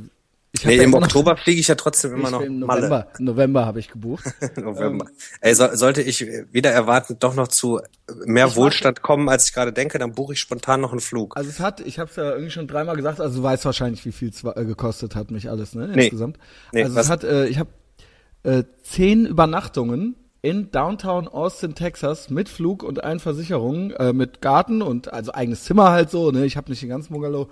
ich 0.52 0.64
Nee, 0.66 0.78
im 0.78 0.94
Oktober 0.94 1.38
fliege 1.38 1.60
ich 1.60 1.68
ja 1.68 1.76
trotzdem 1.76 2.14
immer 2.14 2.30
noch 2.32 2.42
im. 2.42 2.60
November. 2.60 3.08
November 3.20 3.66
habe 3.66 3.80
ich 3.80 3.90
gebucht. 3.90 4.26
November. 4.58 5.06
Ey, 5.42 5.54
so, 5.56 5.68
sollte 5.74 6.02
ich 6.04 6.26
wieder 6.52 6.72
erwartend 6.72 7.24
doch 7.24 7.34
noch 7.36 7.48
zu 7.48 7.82
mehr 8.26 8.56
Wohlstand 8.56 9.02
kommen, 9.02 9.28
als 9.30 9.48
ich 9.48 9.54
gerade 9.54 9.74
denke, 9.74 9.98
dann 9.98 10.14
buche 10.14 10.34
ich 10.34 10.40
spontan 10.40 10.82
noch 10.82 10.92
einen 10.92 11.02
Flug. 11.02 11.36
Also 11.38 11.50
es 11.50 11.60
hat, 11.60 11.82
ich 11.82 11.98
habe 11.98 12.10
es 12.12 12.16
ja 12.16 12.32
irgendwie 12.32 12.52
schon 12.52 12.68
dreimal 12.68 12.96
gesagt, 12.96 13.20
also 13.20 13.38
du 13.40 13.44
weißt 13.44 13.66
wahrscheinlich, 13.66 14.06
wie 14.06 14.12
viel 14.12 14.30
es 14.30 14.44
äh, 14.44 14.66
gekostet 14.66 15.16
hat 15.16 15.30
mich 15.32 15.50
alles, 15.50 15.74
ne? 15.74 15.88
Nee. 15.88 16.04
Insgesamt. 16.04 16.38
Nee, 16.74 16.84
also 16.84 16.96
was- 16.96 17.06
es 17.06 17.12
hat, 17.12 17.24
äh, 17.24 17.48
ich 17.48 17.58
habe 17.60 17.70
äh, 18.44 18.64
zehn 18.84 19.26
Übernachtungen 19.26 20.16
in 20.42 20.72
Downtown 20.72 21.28
Austin, 21.28 21.76
Texas, 21.76 22.30
mit 22.30 22.48
Flug 22.50 22.84
und 22.84 23.04
allen 23.04 23.20
Versicherungen, 23.20 23.92
äh, 23.92 24.14
mit 24.14 24.42
Garten 24.42 24.82
und 24.82 25.12
also 25.12 25.34
eigenes 25.34 25.64
Zimmer 25.66 25.90
halt 25.92 26.10
so, 26.10 26.32
ne? 26.32 26.46
Ich 26.46 26.56
habe 26.58 26.70
nicht 26.70 26.82
den 26.82 26.90
ganzen 26.90 27.12
Bungalow. 27.14 27.50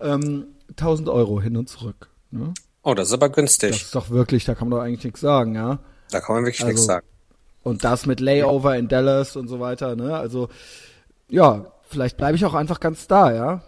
Ähm, 0.00 0.46
1000 0.70 1.08
Euro 1.08 1.40
hin 1.40 1.56
und 1.56 1.68
zurück. 1.68 2.08
Ne? 2.30 2.52
Oh, 2.82 2.94
das 2.94 3.08
ist 3.08 3.14
aber 3.14 3.28
Das 3.28 3.36
günstig. 3.36 3.70
ist 3.82 3.94
doch 3.94 4.10
wirklich, 4.10 4.44
da 4.44 4.54
kann 4.54 4.68
man 4.68 4.78
doch 4.78 4.84
eigentlich 4.84 5.04
nichts 5.04 5.20
sagen, 5.20 5.54
ja. 5.54 5.78
Da 6.10 6.20
kann 6.20 6.36
man 6.36 6.44
wirklich 6.44 6.60
Also- 6.62 6.72
nichts 6.72 6.86
sagen. 6.86 7.06
Und 7.62 7.84
das 7.84 8.04
mit 8.06 8.20
Layover 8.20 8.76
in 8.76 8.88
Dallas 8.88 9.36
und 9.36 9.48
so 9.48 9.58
weiter, 9.60 9.96
ne? 9.96 10.16
Also 10.16 10.48
ja, 11.28 11.66
vielleicht 11.82 12.16
bleibe 12.16 12.36
ich 12.36 12.44
auch 12.44 12.54
einfach 12.54 12.80
ganz 12.80 13.06
da, 13.06 13.32
ja. 13.32 13.62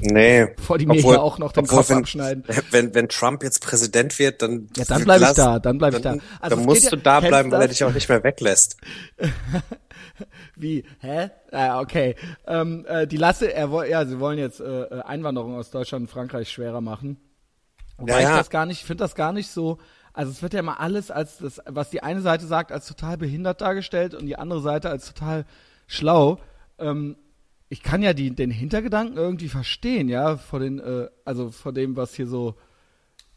Nee. 0.00 0.46
Bevor 0.56 0.78
die 0.78 0.86
mir 0.86 0.94
Obwohl- 0.98 1.14
hier 1.14 1.22
auch 1.22 1.38
noch 1.38 1.52
den 1.52 1.64
obwohl, 1.64 1.78
Kopf 1.78 1.90
wenn, 1.90 1.98
abschneiden. 1.98 2.44
Wenn, 2.70 2.94
wenn 2.94 3.08
Trump 3.08 3.42
jetzt 3.42 3.62
Präsident 3.64 4.18
wird, 4.18 4.42
dann, 4.42 4.68
Ja, 4.76 4.84
dann 4.84 5.04
bleib 5.04 5.22
ich 5.22 5.28
da, 5.32 5.58
dann 5.58 5.78
bleib 5.78 5.94
ich 5.94 6.02
da. 6.02 6.16
Also 6.40 6.56
dann 6.56 6.64
musst 6.64 6.82
geht 6.82 6.92
du 6.92 6.96
ja- 6.96 7.02
da 7.02 7.20
bleiben, 7.20 7.50
weil 7.50 7.62
er 7.62 7.68
dich 7.68 7.82
auch 7.84 7.92
nicht 7.92 8.08
mehr 8.08 8.22
weglässt. 8.22 8.76
Wie? 10.56 10.84
Hä? 11.00 11.30
Ah, 11.52 11.80
okay. 11.80 12.16
Ähm, 12.46 12.84
äh, 12.88 13.06
die 13.06 13.16
Lasse, 13.16 13.52
er 13.52 13.68
ja, 13.88 14.04
sie 14.04 14.18
wollen 14.18 14.38
jetzt 14.38 14.60
äh, 14.60 14.82
äh, 14.82 15.00
Einwanderung 15.02 15.54
aus 15.56 15.70
Deutschland 15.70 16.02
und 16.02 16.08
Frankreich 16.08 16.50
schwerer 16.50 16.80
machen. 16.80 17.18
Wobei 17.96 18.12
Ja, 18.12 18.18
ich 18.18 18.24
ja. 18.24 18.36
das 18.36 18.50
gar 18.50 18.66
nicht, 18.66 18.80
ich 18.80 18.86
finde 18.86 19.04
das 19.04 19.14
gar 19.14 19.32
nicht 19.32 19.50
so. 19.50 19.78
Also 20.12 20.32
es 20.32 20.42
wird 20.42 20.52
ja 20.54 20.60
immer 20.60 20.80
alles 20.80 21.10
als 21.12 21.38
das, 21.38 21.60
was 21.66 21.90
die 21.90 22.02
eine 22.02 22.20
Seite 22.22 22.46
sagt, 22.46 22.72
als 22.72 22.86
total 22.86 23.16
behindert 23.16 23.60
dargestellt 23.60 24.14
und 24.14 24.26
die 24.26 24.36
andere 24.36 24.60
Seite 24.60 24.90
als 24.90 25.06
total 25.12 25.44
schlau. 25.86 26.38
Ähm, 26.78 27.16
ich 27.68 27.82
kann 27.82 28.02
ja 28.02 28.12
die, 28.12 28.30
den 28.30 28.50
Hintergedanken 28.50 29.16
irgendwie 29.16 29.48
verstehen, 29.48 30.08
ja, 30.08 30.36
vor 30.36 30.60
den, 30.60 30.78
äh, 30.78 31.08
also 31.24 31.50
vor 31.50 31.72
dem, 31.72 31.96
was 31.96 32.14
hier 32.14 32.26
so, 32.26 32.54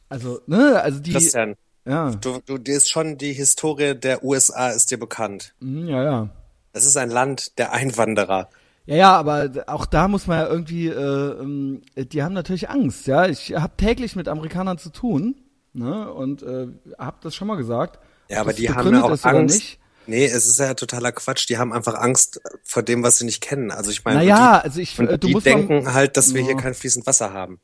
also, 0.09 0.41
ne, 0.47 0.81
also 0.81 0.99
die, 0.99 1.11
Christian, 1.11 1.55
ja, 1.85 2.11
du, 2.11 2.39
du, 2.45 2.57
dir 2.57 2.77
ist 2.77 2.89
schon 2.89 3.17
die 3.17 3.33
Historie 3.33 3.95
der 3.95 4.23
USA 4.23 4.69
ist 4.69 4.91
dir 4.91 4.99
bekannt. 4.99 5.53
mhm, 5.59 5.87
ja, 5.87 6.03
ja. 6.03 6.29
Das 6.73 6.85
ist 6.85 6.95
ein 6.95 7.09
Land 7.09 7.57
der 7.57 7.73
Einwanderer. 7.73 8.49
Ja, 8.85 8.95
ja, 8.95 9.15
aber 9.17 9.51
auch 9.67 9.85
da 9.85 10.07
muss 10.07 10.27
man 10.27 10.39
ja 10.39 10.47
irgendwie, 10.47 10.87
äh, 10.87 11.41
ähm, 11.41 11.81
die 11.97 12.23
haben 12.23 12.33
natürlich 12.33 12.69
Angst, 12.69 13.07
ja. 13.07 13.27
Ich 13.27 13.53
habe 13.53 13.73
täglich 13.75 14.15
mit 14.15 14.29
Amerikanern 14.29 14.77
zu 14.77 14.89
tun, 14.89 15.35
ne, 15.73 16.11
und 16.11 16.43
äh, 16.43 16.67
habe 16.97 17.17
das 17.21 17.35
schon 17.35 17.47
mal 17.49 17.57
gesagt. 17.57 17.99
Ja, 18.29 18.39
aber 18.39 18.53
die 18.53 18.69
haben 18.69 18.93
ja 18.93 19.03
auch 19.03 19.23
Angst. 19.23 19.77
Nee, 20.07 20.25
es 20.25 20.47
ist 20.47 20.59
ja 20.59 20.73
totaler 20.73 21.11
Quatsch. 21.11 21.47
Die 21.49 21.57
haben 21.57 21.71
einfach 21.73 21.93
Angst 21.95 22.41
vor 22.63 22.83
dem, 22.83 23.03
was 23.03 23.19
sie 23.19 23.25
nicht 23.25 23.41
kennen. 23.41 23.71
Also 23.71 23.91
ich 23.91 24.03
meine, 24.03 24.17
Naja, 24.19 24.59
die, 24.59 24.63
also 24.65 24.79
ich, 24.81 24.97
äh, 24.99 25.17
die 25.17 25.31
musst 25.31 25.45
mal, 25.45 25.51
denken 25.55 25.93
halt, 25.93 26.17
dass 26.17 26.33
wir 26.33 26.41
Ja. 26.41 26.47
hier 26.47 26.57
kein 26.57 26.73
fließend 26.73 27.05
Wasser 27.07 27.33
haben. 27.33 27.59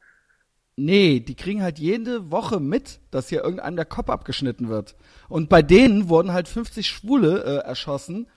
nee, 0.75 1.19
die 1.19 1.35
kriegen 1.35 1.63
halt 1.63 1.79
jede 1.79 2.29
Woche 2.31 2.59
mit, 2.59 2.99
dass 3.09 3.29
hier 3.29 3.43
irgendeinem 3.43 3.75
der 3.77 3.85
Kopf 3.85 4.09
abgeschnitten 4.09 4.69
wird. 4.69 4.95
Und 5.27 5.49
bei 5.49 5.63
denen 5.63 6.07
wurden 6.09 6.31
halt 6.33 6.47
50 6.47 6.87
Schwule 6.87 7.43
äh, 7.43 7.67
erschossen, 7.67 8.27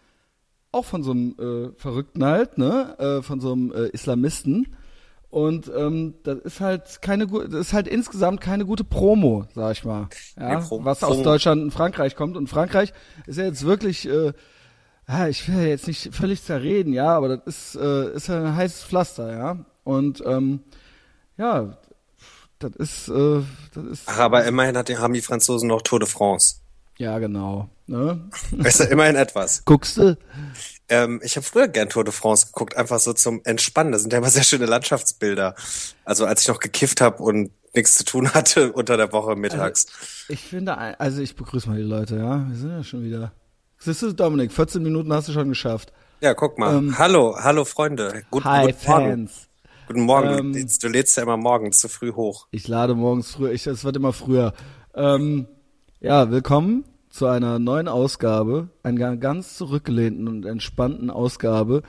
auch 0.72 0.86
von 0.86 1.02
so 1.02 1.10
einem 1.10 1.34
äh, 1.38 1.78
Verrückten 1.78 2.24
halt, 2.24 2.56
ne, 2.56 2.96
äh, 2.98 3.22
von 3.22 3.40
so 3.40 3.52
einem 3.52 3.72
äh, 3.72 3.88
Islamisten. 3.88 4.74
Und 5.30 5.70
ähm, 5.76 6.14
das 6.24 6.38
ist 6.40 6.60
halt 6.60 7.02
keine 7.02 7.26
das 7.28 7.68
ist 7.68 7.72
halt 7.72 7.86
insgesamt 7.86 8.40
keine 8.40 8.66
gute 8.66 8.82
Promo, 8.82 9.46
sag 9.54 9.72
ich 9.72 9.84
mal. 9.84 10.08
Ja, 10.36 10.58
Nee, 10.58 10.66
Pro- 10.66 10.84
was 10.84 11.04
aus. 11.04 11.22
Deutschland 11.22 11.62
und 11.62 11.70
Frankreich 11.70 12.16
kommt. 12.16 12.36
Und 12.36 12.48
Frankreich 12.48 12.92
ist 13.26 13.38
ja 13.38 13.44
jetzt 13.44 13.64
wirklich, 13.64 14.08
äh, 14.08 14.32
ja, 15.08 15.28
ich 15.28 15.48
will 15.48 15.56
ja 15.56 15.68
jetzt 15.68 15.86
nicht 15.86 16.12
völlig 16.14 16.42
zerreden, 16.42 16.92
ja, 16.92 17.16
aber 17.16 17.36
das 17.36 17.46
ist, 17.46 17.74
äh, 17.76 18.12
ist 18.12 18.26
ja 18.28 18.42
ein 18.42 18.56
heißes 18.56 18.82
Pflaster, 18.84 19.32
ja. 19.32 19.64
Und 19.84 20.22
ähm, 20.26 20.60
ja, 21.36 21.78
das 22.58 22.72
ist, 22.76 23.08
äh, 23.08 23.42
das 23.74 23.84
ist 23.84 24.02
Ach, 24.06 24.18
aber 24.18 24.44
immerhin 24.46 24.76
hat, 24.76 24.90
haben 24.98 25.14
die 25.14 25.20
Franzosen 25.22 25.68
noch 25.68 25.82
Tour 25.82 26.00
de 26.00 26.08
France. 26.08 26.56
ja 26.98 27.18
genau. 27.20 27.68
Ne? 27.90 28.20
Weißt 28.52 28.80
du, 28.80 28.84
immerhin 28.84 29.16
etwas. 29.16 29.64
Guckst 29.64 29.96
du? 29.96 30.16
Ähm, 30.88 31.20
ich 31.24 31.34
habe 31.34 31.44
früher 31.44 31.66
gern 31.66 31.88
Tour 31.88 32.04
de 32.04 32.12
France 32.12 32.46
geguckt, 32.46 32.76
einfach 32.76 33.00
so 33.00 33.12
zum 33.12 33.40
Entspannen. 33.42 33.90
Da 33.90 33.98
sind 33.98 34.12
ja 34.12 34.20
immer 34.20 34.30
sehr 34.30 34.44
schöne 34.44 34.66
Landschaftsbilder. 34.66 35.56
Also 36.04 36.24
als 36.24 36.42
ich 36.42 36.48
noch 36.48 36.60
gekifft 36.60 37.00
habe 37.00 37.20
und 37.20 37.50
nichts 37.74 37.96
zu 37.96 38.04
tun 38.04 38.32
hatte 38.32 38.72
unter 38.74 38.96
der 38.96 39.12
Woche 39.12 39.34
mittags. 39.34 39.86
Ich 40.28 40.40
finde, 40.40 40.78
also 40.78 41.20
ich 41.20 41.34
begrüße 41.34 41.68
mal 41.68 41.78
die 41.78 41.82
Leute, 41.82 42.16
ja. 42.16 42.46
Wir 42.48 42.56
sind 42.56 42.70
ja 42.70 42.84
schon 42.84 43.02
wieder. 43.02 43.32
Siehst 43.78 44.02
du, 44.02 44.12
Dominik, 44.12 44.52
14 44.52 44.80
Minuten 44.84 45.12
hast 45.12 45.28
du 45.28 45.32
schon 45.32 45.48
geschafft. 45.48 45.92
ja, 46.20 46.32
guck 46.34 46.58
mal. 46.58 46.76
ähm, 46.76 46.96
hallo, 46.96 47.36
hallo 47.40 47.64
Freunde. 47.64 48.22
Gut, 48.30 48.44
Hi, 48.44 48.66
guten 48.66 48.86
Morgen. 48.86 49.04
Fans. 49.08 49.48
Guten 49.88 50.02
Morgen. 50.02 50.38
Ähm, 50.38 50.52
du, 50.52 50.58
lädst, 50.60 50.84
du 50.84 50.88
lädst 50.88 51.16
ja 51.16 51.24
immer 51.24 51.36
morgens 51.36 51.78
zu 51.78 51.88
früh 51.88 52.12
hoch. 52.12 52.46
Ich 52.52 52.68
lade 52.68 52.94
morgens 52.94 53.32
früh, 53.32 53.50
ich, 53.50 53.66
es 53.66 53.82
wird 53.82 53.96
immer 53.96 54.12
früher. 54.12 54.54
Ähm, 54.94 55.48
ja, 55.98 56.30
willkommen 56.30 56.84
zu 57.10 57.26
einer 57.26 57.58
neuen 57.58 57.88
Ausgabe, 57.88 58.70
einer 58.82 59.16
ganz 59.16 59.56
zurückgelehnten 59.56 60.28
und 60.28 60.46
entspannten 60.46 61.10
Ausgabe 61.10 61.82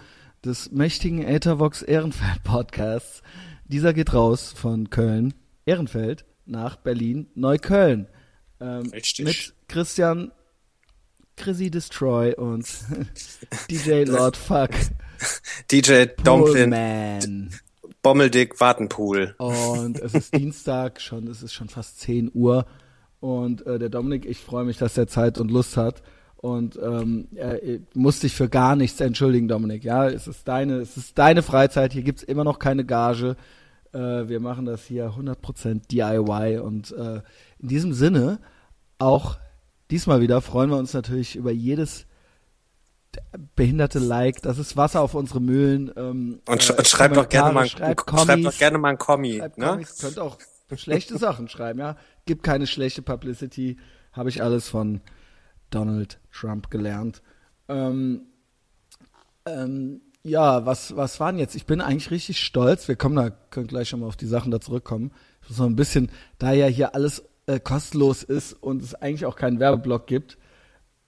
des 0.44 0.72
mächtigen 0.72 1.22
Ethervox 1.22 1.84
Ehrenfeld 1.84 2.44
Podcasts. 2.44 3.22
Dieser 3.66 3.94
geht 3.94 4.14
raus 4.14 4.54
von 4.56 4.90
Köln, 4.90 5.34
Ehrenfeld, 5.66 6.26
nach 6.46 6.76
Berlin, 6.76 7.28
Neukölln. 7.36 8.08
Ähm, 8.60 8.90
Richtig. 8.90 9.26
Mit 9.26 9.54
Christian 9.68 10.32
Chrissy 11.38 11.70
Destroy 11.70 12.34
und 12.36 12.68
DJ 13.70 14.04
Lord 14.04 14.36
Fuck. 14.36 14.72
DJ 15.72 16.06
Domplin. 16.24 17.52
Bommeldick, 18.02 18.60
Wartenpool. 18.60 19.36
Und 19.38 20.00
es 20.00 20.16
ist 20.16 20.36
Dienstag 20.36 21.00
schon, 21.00 21.28
es 21.28 21.44
ist 21.44 21.54
schon 21.54 21.70
fast 21.70 22.00
10 22.00 22.32
Uhr. 22.34 22.66
Und 23.22 23.66
äh, 23.66 23.80
der 23.80 23.90
Dominik, 23.90 24.26
ich 24.26 24.40
freue 24.40 24.66
mich, 24.66 24.78
dass 24.78 24.98
er 24.98 25.08
Zeit 25.08 25.40
und 25.40 25.50
Lust 25.52 25.78
hat. 25.78 26.02
und 26.38 26.78
ähm, 26.82 27.28
äh, 27.36 27.80
musst 27.94 28.24
dich 28.24 28.34
für 28.34 28.50
gar 28.50 28.76
nichts 28.76 29.00
entschuldigen, 29.00 29.48
Dominik. 29.48 29.84
Ja, 29.84 30.08
es 30.10 30.28
ist 30.28 30.48
deine, 30.48 30.78
es 30.78 30.98
ist 30.98 31.18
deine 31.18 31.44
Freizeit. 31.44 31.94
Hier 31.94 32.02
gibt's 32.02 32.24
immer 32.24 32.44
noch 32.44 32.58
keine 32.58 32.84
Gage. 32.84 33.36
Äh, 33.94 34.28
wir 34.28 34.40
machen 34.40 34.66
das 34.66 34.84
hier 34.86 35.12
100% 35.12 35.88
DIY 35.92 36.60
und 36.60 36.92
äh, 36.94 37.22
in 37.60 37.68
diesem 37.68 37.94
Sinne 37.94 38.40
auch 38.98 39.38
diesmal 39.92 40.22
wieder 40.22 40.42
freuen 40.42 40.72
wir 40.72 40.78
uns 40.78 40.94
natürlich 40.94 41.36
über 41.36 41.52
jedes 41.52 42.08
behinderte 43.56 44.00
Like, 44.00 44.42
das 44.42 44.58
ist 44.58 44.78
Wasser 44.78 45.02
auf 45.02 45.14
unsere 45.14 45.42
Mühlen. 45.42 45.92
Ähm, 45.96 46.42
und, 46.48 46.64
sch 46.64 46.72
äh, 46.72 46.86
schreibt 46.86 47.18
doch 47.18 47.30
gerne 47.30 47.54
mal, 47.54 47.68
schreibt, 47.68 48.10
schreibt 48.10 48.46
doch 48.46 48.58
gerne 48.58 48.78
mal 48.78 48.90
ein 48.90 48.98
Kommi. 48.98 49.38
Ne? 49.38 49.50
Kommis, 49.50 49.98
könnt 50.00 50.18
auch 50.18 50.38
schlechte 50.76 51.18
Sachen 51.18 51.50
schreiben, 51.50 51.80
ja. 51.80 51.98
Gibt 52.26 52.44
keine 52.44 52.68
schlechte 52.68 53.02
Publicity, 53.02 53.78
habe 54.12 54.30
ich 54.30 54.44
alles 54.44 54.68
von 54.70 55.02
Donald 55.70 56.20
Trump 56.32 56.70
gelernt. 56.70 57.22
Ähm, 57.68 58.22
ähm, 59.46 60.02
ja, 60.24 60.66
was, 60.66 60.96
was 60.96 61.20
waren 61.20 61.40
jetzt? 61.40 61.56
Ich 61.56 61.66
bin 61.66 61.82
eigentlich 61.82 62.12
richtig 62.12 62.40
stolz. 62.40 62.88
Wir 62.88 62.96
kommen 62.96 63.16
da, 63.16 63.30
können 63.30 63.68
gleich 63.68 63.90
schon 63.90 64.02
mal 64.02 64.08
auf 64.08 64.18
die 64.18 64.28
Sachen 64.28 64.52
da 64.52 64.60
zurückkommen. 64.60 65.12
Ich 65.42 65.50
muss 65.50 65.58
noch 65.58 65.66
ein 65.66 65.76
bisschen, 65.76 66.12
da 66.38 66.52
ja 66.52 66.68
hier 66.68 66.94
alles 66.94 67.24
äh, 67.48 67.60
kostenlos 67.60 68.22
ist 68.24 68.54
und 68.54 68.84
es 68.84 68.94
eigentlich 68.94 69.26
auch 69.26 69.36
keinen 69.36 69.60
Werbeblock 69.60 70.06
gibt, 70.06 70.38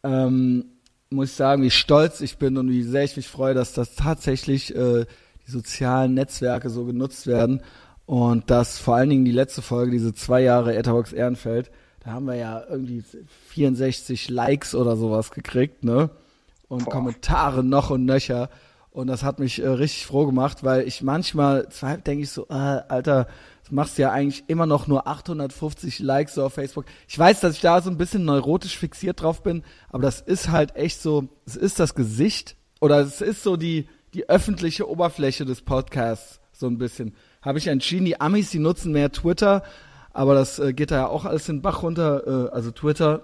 ähm, 0.04 0.66
muss 1.12 1.30
ich 1.30 1.36
sagen, 1.36 1.62
wie 1.62 1.70
stolz 1.70 2.22
ich 2.22 2.38
bin 2.38 2.58
und 2.58 2.70
wie 2.70 2.82
sehr 2.82 3.04
ich 3.04 3.16
mich 3.16 3.28
freue, 3.28 3.54
dass 3.54 3.74
das 3.74 3.94
tatsächlich 3.96 4.76
äh, 4.76 5.06
die 5.46 5.52
sozialen 5.52 6.16
Netzwerke 6.16 6.72
so 6.72 6.86
genutzt 6.86 7.28
werden 7.28 7.62
und 8.06 8.50
dass 8.50 8.80
vor 8.80 8.96
allen 8.96 9.10
Dingen 9.10 9.26
die 9.26 9.32
letzte 9.32 9.62
Folge, 9.62 9.92
diese 9.92 10.14
zwei 10.14 10.42
Jahre 10.42 10.76
Etherbox 10.76 11.14
Ehrenfeld, 11.14 11.72
da 12.04 12.12
haben 12.12 12.26
wir 12.26 12.36
ja 12.36 12.64
irgendwie 12.70 13.04
64 13.50 14.30
Likes 14.30 14.76
oder 14.76 14.98
sowas 14.98 15.32
gekriegt, 15.32 15.84
ne? 15.84 16.10
Und 16.68 16.86
Boah. 16.86 16.92
Kommentare 16.92 17.64
noch 17.64 17.92
und 17.92 18.06
nöcher. 18.06 18.50
Und 18.92 19.08
das 19.08 19.24
hat 19.24 19.40
mich 19.40 19.62
äh, 19.62 19.68
richtig 19.68 20.06
froh 20.06 20.26
gemacht, 20.26 20.64
weil 20.64 20.88
ich 20.88 21.02
manchmal 21.02 21.68
denke 22.06 22.24
ich 22.24 22.30
so, 22.30 22.48
äh, 22.50 22.54
Alter, 22.54 23.28
du 23.68 23.76
machst 23.76 23.98
ja 23.98 24.12
eigentlich 24.12 24.44
immer 24.48 24.66
noch 24.66 24.88
nur 24.88 25.08
850 25.08 26.00
Likes 26.00 26.36
so 26.36 26.44
auf 26.46 26.54
Facebook. 26.54 26.86
Ich 27.08 27.18
weiß, 27.18 27.40
dass 27.40 27.56
ich 27.56 27.62
da 27.62 27.82
so 27.82 27.90
ein 27.90 27.98
bisschen 27.98 28.26
neurotisch 28.26 28.78
fixiert 28.78 29.22
drauf 29.22 29.42
bin, 29.42 29.64
aber 29.90 30.04
das 30.04 30.22
ist 30.22 30.50
halt 30.50 30.76
echt 30.76 31.02
so, 31.02 31.28
es 31.46 31.56
ist 31.56 31.80
das 31.80 31.96
Gesicht 31.96 32.56
oder 32.82 33.00
es 33.00 33.22
ist 33.22 33.44
so 33.44 33.56
die, 33.56 33.88
die 34.14 34.30
öffentliche 34.30 34.88
Oberfläche 34.88 35.46
des 35.46 35.62
Podcasts, 35.62 36.40
so 36.52 36.68
ein 36.68 36.78
bisschen. 36.78 37.16
Habe 37.44 37.60
ich 37.60 37.68
entschieden, 37.68 38.06
die 38.06 38.20
Amis, 38.20 38.50
die 38.50 38.60
nutzen 38.60 38.92
mehr 38.92 39.12
Twitter, 39.12 39.62
aber 40.12 40.34
das 40.34 40.58
äh, 40.58 40.74
geht 40.74 40.90
da 40.92 40.96
ja 40.96 41.08
auch 41.08 41.26
alles 41.26 41.46
den 41.46 41.62
Bach 41.62 41.84
runter, 41.84 42.48
äh, 42.50 42.52
also 42.52 42.72
Twitter 42.72 43.24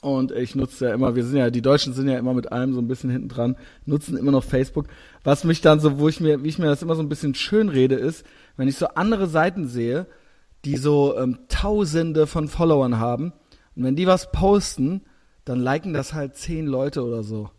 und 0.00 0.32
ich 0.32 0.54
nutze 0.54 0.86
ja 0.86 0.94
immer, 0.94 1.14
wir 1.14 1.24
sind 1.24 1.36
ja, 1.36 1.50
die 1.50 1.60
Deutschen 1.60 1.92
sind 1.92 2.08
ja 2.08 2.18
immer 2.18 2.32
mit 2.32 2.52
allem 2.52 2.72
so 2.72 2.80
ein 2.80 2.88
bisschen 2.88 3.10
hinten 3.10 3.28
dran, 3.28 3.56
nutzen 3.84 4.16
immer 4.16 4.32
noch 4.32 4.44
Facebook. 4.44 4.86
Was 5.24 5.44
mich 5.44 5.60
dann 5.60 5.80
so, 5.80 5.98
wo 5.98 6.08
ich 6.08 6.20
mir, 6.20 6.42
wie 6.42 6.48
ich 6.48 6.58
mir 6.58 6.66
das 6.66 6.82
immer 6.82 6.96
so 6.96 7.02
ein 7.02 7.08
bisschen 7.10 7.34
schön 7.34 7.68
rede, 7.68 7.96
ist, 7.96 8.24
wenn 8.56 8.68
ich 8.68 8.76
so 8.76 8.88
andere 8.88 9.26
Seiten 9.26 9.68
sehe, 9.68 10.06
die 10.64 10.76
so 10.76 11.18
ähm, 11.18 11.40
Tausende 11.48 12.26
von 12.26 12.48
Followern 12.48 12.98
haben, 12.98 13.32
und 13.76 13.84
wenn 13.84 13.96
die 13.96 14.06
was 14.06 14.32
posten, 14.32 15.02
dann 15.44 15.60
liken 15.60 15.92
das 15.92 16.12
halt 16.12 16.36
zehn 16.36 16.66
Leute 16.66 17.04
oder 17.04 17.22
so. 17.22 17.50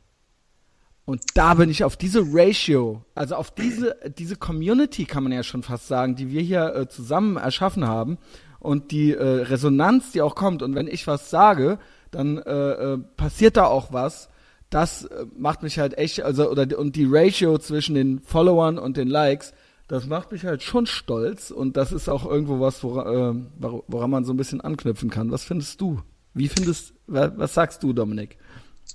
Und 1.05 1.23
da 1.33 1.55
bin 1.55 1.69
ich 1.69 1.83
auf 1.83 1.97
diese 1.97 2.21
Ratio, 2.25 3.03
also 3.15 3.35
auf 3.35 3.51
diese, 3.51 3.95
diese 4.17 4.35
Community 4.35 5.05
kann 5.05 5.23
man 5.23 5.31
ja 5.31 5.43
schon 5.43 5.63
fast 5.63 5.87
sagen, 5.87 6.15
die 6.15 6.29
wir 6.29 6.41
hier 6.41 6.75
äh, 6.75 6.87
zusammen 6.87 7.37
erschaffen 7.37 7.87
haben 7.87 8.17
und 8.59 8.91
die 8.91 9.11
äh, 9.11 9.23
Resonanz, 9.23 10.11
die 10.11 10.21
auch 10.21 10.35
kommt. 10.35 10.61
Und 10.61 10.75
wenn 10.75 10.87
ich 10.87 11.07
was 11.07 11.29
sage, 11.29 11.79
dann 12.11 12.37
äh, 12.37 12.71
äh, 12.93 12.97
passiert 13.17 13.57
da 13.57 13.65
auch 13.65 13.91
was. 13.91 14.29
Das 14.69 15.05
äh, 15.05 15.25
macht 15.35 15.63
mich 15.63 15.79
halt 15.79 15.97
echt, 15.97 16.21
also 16.21 16.49
oder 16.49 16.77
und 16.77 16.95
die 16.95 17.07
Ratio 17.09 17.57
zwischen 17.57 17.95
den 17.95 18.21
Followern 18.21 18.77
und 18.77 18.95
den 18.97 19.07
Likes, 19.07 19.53
das 19.87 20.05
macht 20.07 20.31
mich 20.31 20.45
halt 20.45 20.63
schon 20.63 20.85
stolz 20.85 21.51
und 21.51 21.75
das 21.75 21.91
ist 21.91 22.07
auch 22.07 22.25
irgendwo 22.25 22.61
was, 22.61 22.81
woran, 22.83 23.49
äh, 23.59 23.67
woran 23.87 24.09
man 24.09 24.23
so 24.23 24.31
ein 24.31 24.37
bisschen 24.37 24.61
anknüpfen 24.61 25.09
kann. 25.09 25.31
Was 25.31 25.43
findest 25.43 25.81
du? 25.81 25.99
Wie 26.33 26.47
findest, 26.47 26.93
was 27.07 27.53
sagst 27.53 27.83
du, 27.83 27.91
Dominik? 27.91 28.37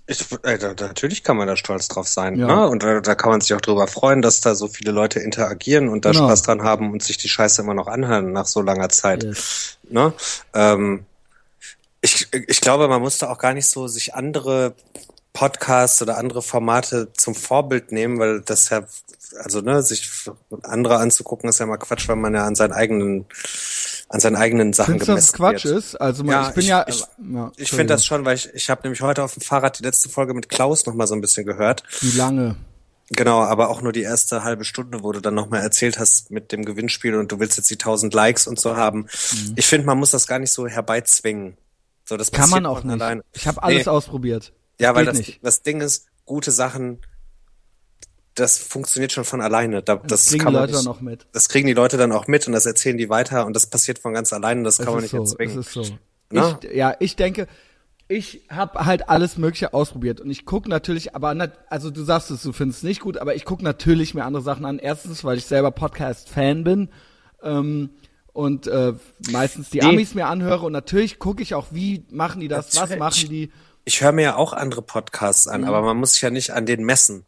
Ich, 0.09 0.25
äh, 0.45 0.59
natürlich 0.59 1.25
kann 1.25 1.37
man 1.37 1.49
da 1.49 1.57
stolz 1.57 1.89
drauf 1.89 2.07
sein. 2.07 2.39
Ja. 2.39 2.47
Ne? 2.47 2.69
Und 2.69 2.83
da, 2.83 3.01
da 3.01 3.15
kann 3.17 3.31
man 3.31 3.41
sich 3.41 3.55
auch 3.55 3.61
drüber 3.61 3.89
freuen, 3.89 4.23
dass 4.23 4.41
da 4.41 4.55
so 4.55 4.69
viele 4.69 4.93
Leute 4.93 5.19
interagieren 5.19 5.89
und 5.89 6.05
da 6.05 6.13
genau. 6.13 6.27
Spaß 6.27 6.43
dran 6.43 6.63
haben 6.63 6.93
und 6.93 7.03
sich 7.03 7.19
die 7.19 7.29
Scheiße 7.29 7.63
immer 7.63 7.75
noch 7.75 7.89
anhören 7.89 8.33
nach 8.33 8.47
so 8.47 8.63
langer 8.63 8.89
Zeit. 8.89 9.25
Yes. 9.25 9.79
Ne? 9.89 10.13
Ähm, 10.55 11.07
ich, 12.01 12.29
ich 12.33 12.61
glaube, 12.61 12.87
man 12.87 13.01
muss 13.01 13.19
da 13.19 13.31
auch 13.31 13.39
gar 13.39 13.53
nicht 13.53 13.67
so 13.67 13.89
sich 13.89 14.15
andere 14.15 14.75
Podcasts 15.37 16.01
oder 16.01 16.17
andere 16.17 16.41
Formate 16.41 17.13
zum 17.13 17.35
Vorbild 17.35 17.93
nehmen, 17.93 18.19
weil 18.19 18.41
das 18.41 18.71
ja, 18.71 18.87
also 19.45 19.61
ne, 19.61 19.83
sich 19.83 20.11
andere 20.63 20.97
anzugucken, 20.97 21.51
ist 21.51 21.61
ja 21.61 21.67
mal 21.67 21.77
Quatsch, 21.77 22.09
weil 22.09 22.17
man 22.17 22.33
ja 22.33 22.47
an 22.47 22.55
seinen 22.55 22.73
eigenen 22.73 23.27
an 24.09 24.21
seinen 24.21 24.37
eigenen 24.37 24.73
Sachen 24.73 24.99
Findest 24.99 25.09
gemessen 25.09 25.27
das 25.27 25.33
Quatsch 25.35 25.65
wird. 25.67 25.77
ist? 25.77 25.95
Also 25.97 26.25
man, 26.25 26.33
ja, 26.33 26.49
ich 26.49 26.55
bin 26.55 26.63
ich, 26.63 26.69
ja, 26.69 26.87
ich, 26.89 27.05
ja, 27.35 27.53
ich 27.59 27.69
finde 27.69 27.93
das 27.93 28.07
schon, 28.07 28.25
weil 28.25 28.37
ich 28.37 28.49
ich 28.55 28.71
habe 28.71 28.81
nämlich 28.85 29.03
heute 29.03 29.23
auf 29.23 29.35
dem 29.35 29.43
Fahrrad 29.43 29.79
die 29.79 29.83
letzte 29.83 30.09
Folge 30.09 30.33
mit 30.33 30.49
Klaus 30.49 30.87
noch 30.87 30.95
mal 30.95 31.07
so 31.07 31.15
ein 31.15 31.21
bisschen 31.21 31.45
gehört. 31.45 31.83
Wie 32.01 32.17
lange? 32.17 32.57
Genau, 33.11 33.43
aber 33.43 33.69
auch 33.69 33.83
nur 33.83 33.93
die 33.93 34.03
erste 34.03 34.43
halbe 34.43 34.65
Stunde, 34.65 35.03
wo 35.03 35.13
du 35.13 35.21
dann 35.21 35.35
nochmal 35.35 35.61
erzählt 35.61 35.99
hast 35.99 36.31
mit 36.31 36.51
dem 36.51 36.65
Gewinnspiel 36.65 37.15
und 37.15 37.31
du 37.31 37.39
willst 37.41 37.59
jetzt 37.59 37.69
die 37.69 37.75
1000 37.75 38.15
Likes 38.15 38.47
und 38.47 38.59
so 38.59 38.75
haben. 38.75 39.01
Mhm. 39.01 39.53
Ich 39.57 39.67
finde, 39.67 39.87
man 39.87 39.99
muss 39.99 40.13
das 40.13 40.27
gar 40.27 40.39
nicht 40.39 40.51
so 40.51 40.67
herbeizwingen. 40.67 41.59
So, 42.07 42.17
das 42.17 42.33
kann 42.33 42.49
man 42.49 42.65
auch 42.65 42.83
nicht. 42.85 42.95
Alleine. 42.95 43.23
Ich 43.35 43.47
habe 43.47 43.63
alles 43.63 43.85
nee. 43.85 43.91
ausprobiert. 43.91 44.55
Ja, 44.81 44.95
weil 44.95 45.07
das, 45.07 45.21
das 45.43 45.63
Ding 45.63 45.81
ist, 45.81 46.07
gute 46.25 46.51
Sachen, 46.51 47.01
das 48.35 48.59
funktioniert 48.59 49.13
schon 49.13 49.25
von 49.25 49.41
alleine. 49.41 49.83
Da, 49.83 49.97
das, 49.97 50.27
das 50.27 50.27
kriegen 50.27 50.47
die 50.47 50.53
Leute 50.53 50.73
nicht, 50.73 50.87
dann 50.87 50.93
auch 50.93 51.01
mit. 51.01 51.27
Das 51.33 51.49
kriegen 51.49 51.67
die 51.67 51.73
Leute 51.73 51.97
dann 51.97 52.13
auch 52.13 52.27
mit 52.27 52.47
und 52.47 52.53
das 52.53 52.67
erzählen 52.67 52.99
die 52.99 53.09
weiter 53.09 53.47
und 53.47 53.55
das 53.55 53.67
passiert 53.67 53.99
von 53.99 54.13
ganz 54.13 54.33
alleine. 54.33 54.63
Das 54.63 54.79
kann 54.79 54.93
man 54.93 55.03
nicht 55.03 55.13
so, 55.13 55.19
erzwingen. 55.19 55.59
Es 55.59 55.67
ist 55.67 55.73
so. 55.73 55.83
Ich, 56.31 56.75
ja, 56.75 56.95
ich 57.01 57.17
denke, 57.17 57.47
ich 58.09 58.43
habe 58.51 58.85
halt 58.85 59.09
alles 59.09 59.39
Mögliche 59.39 59.73
ausprobiert 59.73 60.21
und 60.21 60.31
ich 60.31 60.45
gucke 60.45 60.69
natürlich, 60.69 61.15
aber 61.15 61.35
nat 61.35 61.59
also 61.71 61.91
du 61.91 62.05
sagst 62.05 62.31
es, 62.31 62.43
du 62.43 62.53
findest 62.53 62.81
es 62.81 62.85
nicht 62.85 63.01
gut, 63.01 63.17
aber 63.17 63.35
ich 63.35 63.45
gucke 63.45 63.65
natürlich 63.65 64.15
mir 64.15 64.25
andere 64.25 64.43
Sachen 64.43 64.65
an. 64.65 64.79
Erstens, 64.79 65.25
weil 65.25 65.39
ich 65.39 65.47
selber 65.47 65.71
Podcast-Fan 65.71 66.63
bin. 66.63 66.89
Ähm, 67.43 67.91
und 68.33 68.67
äh, 68.67 68.93
meistens 69.31 69.71
die 69.71 69.79
nee. 69.79 69.87
Amis 69.87 70.15
mir 70.15 70.27
anhöre 70.27 70.67
und 70.67 70.73
natürlich 70.73 71.19
gucke 71.19 71.43
ich 71.43 71.55
auch, 71.55 71.69
wie 71.71 72.05
machen 72.11 72.41
die 72.41 72.49
das, 72.49 72.77
was 72.77 72.95
machen 72.97 73.31
die. 73.31 73.51
Ich 73.87 74.03
höre 74.03 74.13
mir 74.13 74.23
ja 74.23 74.37
auch 74.37 74.53
andere 74.53 74.83
Podcasts 74.83 75.47
an, 75.47 75.63
mhm. 75.63 75.69
aber 75.69 75.81
man 75.81 75.97
muss 75.97 76.13
sich 76.13 76.23
ja 76.23 76.31
nicht 76.31 76.51
an 76.51 76.67
den 76.67 76.85
messen. 76.85 77.25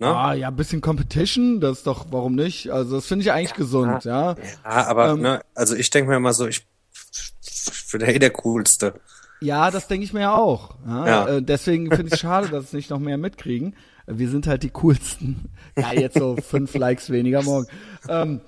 Ne? 0.00 0.08
Ah, 0.08 0.34
ja, 0.34 0.48
ein 0.48 0.56
bisschen 0.56 0.80
Competition, 0.80 1.60
das 1.60 1.78
ist 1.78 1.86
doch, 1.86 2.06
warum 2.10 2.34
nicht? 2.34 2.70
Also 2.70 2.96
das 2.96 3.06
finde 3.06 3.22
ich 3.22 3.32
eigentlich 3.32 3.50
ja, 3.50 3.56
gesund, 3.56 4.04
ja. 4.04 4.34
Ja, 4.34 4.86
aber 4.86 5.10
ähm, 5.10 5.20
ne, 5.20 5.40
also 5.54 5.76
ich 5.76 5.88
denke 5.90 6.10
mir 6.10 6.16
immer 6.16 6.32
so, 6.32 6.48
ich, 6.48 6.66
ich 6.92 7.92
bin 7.92 8.00
ja 8.00 8.08
eh 8.08 8.18
der 8.18 8.32
Coolste. 8.32 9.00
Ja, 9.40 9.70
das 9.70 9.86
denke 9.86 10.04
ich 10.04 10.12
mir 10.12 10.22
ja 10.22 10.34
auch. 10.34 10.74
Ja? 10.86 11.06
ja. 11.06 11.28
Äh, 11.28 11.42
deswegen 11.42 11.88
finde 11.90 12.06
ich 12.08 12.14
es 12.14 12.20
schade, 12.20 12.48
dass 12.48 12.64
es 12.64 12.72
nicht 12.72 12.90
noch 12.90 12.98
mehr 12.98 13.18
mitkriegen. 13.18 13.76
Wir 14.06 14.28
sind 14.28 14.46
halt 14.46 14.62
die 14.62 14.70
coolsten. 14.70 15.50
Ja, 15.76 15.92
jetzt 15.92 16.16
so 16.16 16.36
fünf 16.36 16.72
Likes 16.74 17.10
weniger 17.10 17.42
morgen. 17.42 17.66
Ähm, 18.08 18.40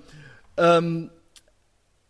ähm, 0.56 1.10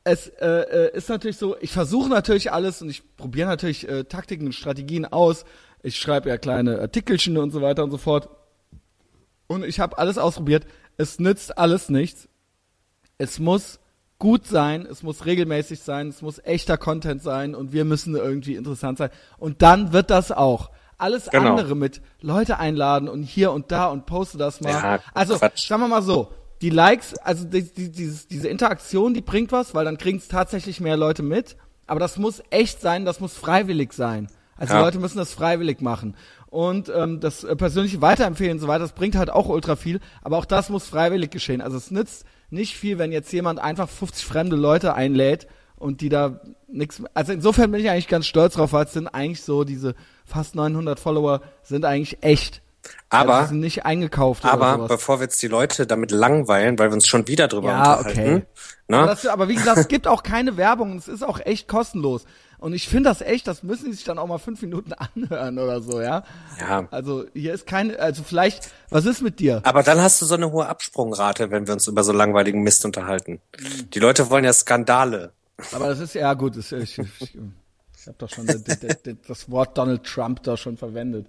es 0.07 0.29
äh, 0.29 0.47
äh, 0.47 0.97
ist 0.97 1.09
natürlich 1.09 1.37
so, 1.37 1.57
ich 1.61 1.73
versuche 1.73 2.09
natürlich 2.09 2.53
alles 2.53 2.81
und 2.81 2.89
ich 2.89 3.17
probiere 3.17 3.49
natürlich 3.49 3.89
äh, 3.89 4.05
Taktiken 4.05 4.47
und 4.47 4.53
Strategien 4.53 5.05
aus. 5.05 5.45
Ich 5.83 5.97
schreibe 5.97 6.29
ja 6.29 6.39
kleine 6.39 6.79
Artikelchen 6.79 7.37
und 7.37 7.51
so 7.51 7.61
weiter 7.61 7.83
und 7.83 7.91
so 7.91 7.99
fort. 7.99 8.29
Und 9.49 9.65
ich 9.65 9.81
habe 9.81 9.99
alles 9.99 10.17
ausprobiert. 10.17 10.65
Es 10.97 11.19
nützt 11.19 11.59
alles 11.59 11.89
nichts. 11.89 12.29
Es 13.19 13.41
muss 13.41 13.81
gut 14.21 14.47
sein, 14.47 14.87
es 14.89 15.03
muss 15.03 15.27
regelmäßig 15.27 15.81
sein, 15.81 16.09
es 16.09 16.23
muss 16.23 16.39
echter 16.39 16.79
Content 16.79 17.21
sein 17.21 17.57
und 17.57 17.73
wir 17.73 17.85
müssen 17.85 18.15
irgendwie 18.15 18.55
interessant 18.55 18.99
sein. 18.99 19.11
Und 19.39 19.61
dann 19.63 19.93
wird 19.93 20.11
das 20.11 20.31
auch. 20.31 20.71
Alles 20.99 21.31
genau. 21.31 21.51
andere 21.51 21.75
mit 21.75 22.01
Leute 22.21 22.61
einladen 22.61 23.09
und 23.09 23.25
hier 23.25 23.51
und 23.51 23.73
da 23.73 23.89
und 23.89 24.07
poste 24.07 24.39
das 24.39 24.61
mal. 24.61 24.71
Ja, 24.71 25.01
also, 25.15 25.37
Quatsch. 25.37 25.67
sagen 25.67 25.83
wir 25.83 25.89
mal 25.89 26.03
so, 26.03 26.33
die 26.63 26.71
Likes, 26.71 27.15
also 27.19 27.45
die, 27.45 27.63
die, 27.63 27.91
dieses, 27.91 28.29
diese 28.29 28.49
Interaktion, 28.49 29.15
die 29.15 29.21
bringt 29.21 29.53
was, 29.53 29.75
weil 29.75 29.85
dann 29.85 29.99
kriegen 29.99 30.19
es 30.19 30.29
tatsächlich 30.29 30.81
mehr 30.81 30.97
Leute 30.97 31.23
mit. 31.23 31.57
Aber 31.87 32.01
das 32.01 32.17
muss 32.17 32.43
echt 32.51 32.81
sein, 32.81 33.05
das 33.05 33.21
muss 33.21 33.35
freiwillig 33.35 33.93
sein. 33.93 34.29
Also 34.57 34.75
ja. 34.75 34.81
Leute 34.81 34.99
müssen 34.99 35.19
das 35.19 35.33
freiwillig 35.33 35.81
machen. 35.81 36.17
Und 36.49 36.91
ähm, 36.95 37.21
das 37.21 37.45
äh, 37.45 37.55
persönliche 37.55 38.01
Weiterempfehlen 38.01 38.55
und 38.55 38.61
so 38.61 38.69
weiter, 38.69 38.81
das 38.81 38.93
bringt 38.93 39.17
halt 39.17 39.31
auch 39.31 39.49
ultra 39.49 39.77
viel. 39.77 40.01
Aber 40.23 40.39
auch 40.39 40.47
das 40.47 40.71
muss 40.71 40.87
freiwillig 40.87 41.31
geschehen. 41.31 41.61
Also 41.61 41.77
es 41.77 41.91
nützt 41.91 42.25
nicht 42.51 42.77
viel, 42.77 42.99
wenn 42.99 43.13
jetzt 43.13 43.33
jemand 43.33 43.59
einfach 43.59 43.89
50 43.89 44.25
fremde 44.25 44.57
Leute 44.57 44.95
einlädt 44.95 45.47
und 45.77 46.01
die 46.01 46.09
da 46.09 46.41
nichts. 46.69 47.03
Also 47.13 47.33
insofern 47.33 47.71
bin 47.71 47.81
ich 47.81 47.91
eigentlich 47.91 48.09
ganz 48.09 48.27
stolz 48.27 48.55
drauf, 48.55 48.73
weil 48.73 48.87
es 48.87 48.93
sind 48.93 49.09
eigentlich 49.09 49.43
so 49.43 49.65
diese 49.65 49.95
fast 50.25 50.55
900 50.55 50.99
Follower 50.99 51.43
sind 51.63 51.85
eigentlich 51.85 52.23
echt. 52.23 52.63
Aber 53.09 53.47
sind 53.47 53.61
nicht 53.61 53.85
eingekauft. 53.85 54.45
Aber 54.45 54.89
bevor 54.89 55.21
wir 55.21 55.25
jetzt 55.25 55.41
die 55.43 55.49
Leute 55.49 55.87
damit 55.87 56.11
langweilen, 56.11 56.79
weil 56.79 56.91
wir 56.91 56.95
uns 56.95 57.07
schon 57.07 57.29
wieder 57.29 57.49
drüber 57.49 57.71
ja, 57.71 57.95
unterhalten. 57.95 58.21
Okay. 58.21 58.47
Ne? 58.89 58.99
Aber, 58.99 59.07
das, 59.07 59.27
aber 59.27 59.49
wie 59.49 59.55
gesagt, 59.55 59.79
es 59.79 59.89
gibt 59.89 60.07
auch 60.07 60.23
keine 60.23 60.57
Werbung. 60.57 60.97
Es 60.97 61.09
ist 61.09 61.23
auch 61.23 61.41
echt 61.41 61.69
kostenlos. 61.69 62.25
Und 62.59 62.73
ich 62.73 62.89
finde 62.89 63.11
das 63.11 63.21
echt, 63.21 63.47
das 63.47 63.63
müssen 63.63 63.87
die 63.87 63.93
sich 63.93 64.05
dann 64.05 64.19
auch 64.19 64.27
mal 64.27 64.39
fünf 64.39 64.63
Minuten 64.63 64.93
anhören 65.15 65.59
oder 65.59 65.81
so, 65.81 66.01
ja. 66.01 66.25
Ja. 66.59 66.89
Also 66.91 67.27
hier 67.35 67.53
ist 67.53 67.67
keine, 67.67 67.99
also 67.99 68.23
vielleicht, 68.23 68.71
was 68.91 69.05
ist 69.05 69.23
mit 69.23 69.41
dir? 69.41 69.61
Aber 69.65 69.83
dann 69.83 70.01
hast 70.01 70.23
du 70.23 70.27
so 70.27 70.35
eine 70.35 70.51
hohe 70.53 70.67
Absprungrate, 70.67 71.51
wenn 71.51 71.67
wir 71.67 71.75
uns 71.75 71.87
über 71.87 72.03
so 72.03 72.13
langweiligen 72.13 72.63
Mist 72.63 72.85
unterhalten. 72.85 73.41
Die 73.93 73.99
Leute 73.99 74.31
wollen 74.31 74.45
ja 74.45 74.53
Skandale. 74.53 75.33
Aber 75.73 75.89
das 75.89 76.01
ist 76.01 76.15
ja 76.15 76.33
gut, 76.35 76.57
das, 76.57 76.73
ich, 76.73 76.99
ich, 76.99 77.09
ich, 77.21 77.39
ich 77.99 78.07
habe 78.07 78.19
doch 78.19 78.31
schon 78.31 78.47
das, 78.47 78.63
das, 78.63 78.79
das 79.27 79.51
Wort 79.51 79.77
Donald 79.77 80.05
Trump 80.05 80.43
da 80.43 80.57
schon 80.57 80.77
verwendet. 80.77 81.27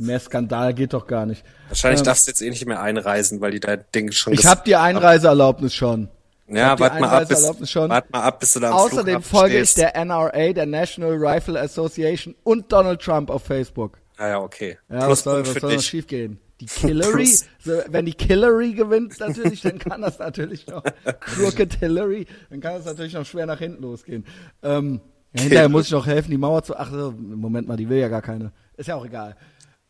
Mehr 0.00 0.20
Skandal 0.20 0.74
geht 0.74 0.92
doch 0.92 1.06
gar 1.06 1.26
nicht. 1.26 1.44
Wahrscheinlich 1.68 2.02
darfst 2.02 2.26
du 2.26 2.30
jetzt 2.30 2.42
eh 2.42 2.50
nicht 2.50 2.66
mehr 2.66 2.80
einreisen, 2.80 3.40
weil 3.40 3.52
die 3.52 3.60
dein 3.60 3.84
Ding 3.94 4.12
schon 4.12 4.32
Ich 4.32 4.46
habe 4.46 4.62
die 4.64 4.76
Einreiseerlaubnis 4.76 5.74
schon. 5.74 6.08
Ja, 6.48 6.78
warte 6.78 7.00
mal, 7.00 7.08
ab, 7.08 7.28
bis, 7.28 7.38
Einreiseerlaubnis 7.38 7.70
schon. 7.70 7.90
wart 7.90 8.10
mal 8.12 8.22
ab, 8.22 8.40
bis 8.40 8.52
du 8.54 8.60
da 8.60 8.70
am 8.70 8.76
Außerdem 8.76 9.22
folge 9.22 9.60
ich 9.60 9.74
der 9.74 9.94
NRA, 10.04 10.52
der 10.52 10.66
National 10.66 11.12
Rifle 11.12 11.60
Association 11.60 12.34
und 12.42 12.72
Donald 12.72 13.00
Trump 13.00 13.30
auf 13.30 13.44
Facebook. 13.44 13.98
Ja, 14.18 14.28
ja, 14.28 14.40
okay. 14.40 14.78
Ja, 14.88 15.08
was 15.08 15.22
soll, 15.22 15.46
was 15.46 15.54
soll 15.54 15.74
noch 15.74 15.82
schief 15.82 16.06
gehen? 16.06 16.40
Die 16.60 16.66
Hillary, 16.80 17.24
Plus. 17.24 17.46
so, 17.64 17.80
wenn 17.88 18.04
die 18.04 18.16
Hillary 18.20 18.72
gewinnt 18.72 19.18
natürlich, 19.18 19.62
dann 19.62 19.78
kann 19.78 20.02
das 20.02 20.18
natürlich 20.18 20.66
noch, 20.66 20.82
Crooked 21.20 21.74
Hillary, 21.74 22.26
dann 22.50 22.60
kann 22.60 22.74
das 22.74 22.84
natürlich 22.84 23.14
noch 23.14 23.24
schwer 23.24 23.46
nach 23.46 23.58
hinten 23.58 23.82
losgehen. 23.82 24.26
Ähm, 24.62 25.00
ja, 25.32 25.42
hinterher 25.42 25.68
muss 25.68 25.86
ich 25.86 25.92
noch 25.92 26.06
helfen, 26.06 26.30
die 26.32 26.36
Mauer 26.36 26.62
zu, 26.64 26.76
ach 26.76 26.90
Moment 26.90 27.68
mal, 27.68 27.76
die 27.76 27.88
will 27.88 27.98
ja 27.98 28.08
gar 28.08 28.22
keine. 28.22 28.52
Ist 28.76 28.88
ja 28.88 28.96
auch 28.96 29.06
egal. 29.06 29.36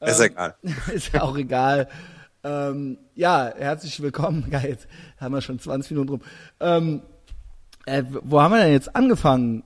Ist 0.00 0.20
egal. 0.20 0.54
Ist 0.94 1.12
ja 1.12 1.22
auch 1.22 1.36
egal. 1.36 1.88
Ähm, 2.42 2.98
ja, 3.14 3.52
herzlich 3.56 4.00
willkommen. 4.00 4.48
Geil, 4.50 4.66
jetzt 4.70 4.86
haben 5.18 5.34
wir 5.34 5.42
schon 5.42 5.58
20 5.58 5.90
Minuten 5.92 6.08
rum. 6.10 6.22
Ähm, 6.60 7.02
äh, 7.86 8.02
wo 8.22 8.40
haben 8.40 8.52
wir 8.54 8.62
denn 8.62 8.72
jetzt 8.72 8.94
angefangen? 8.96 9.62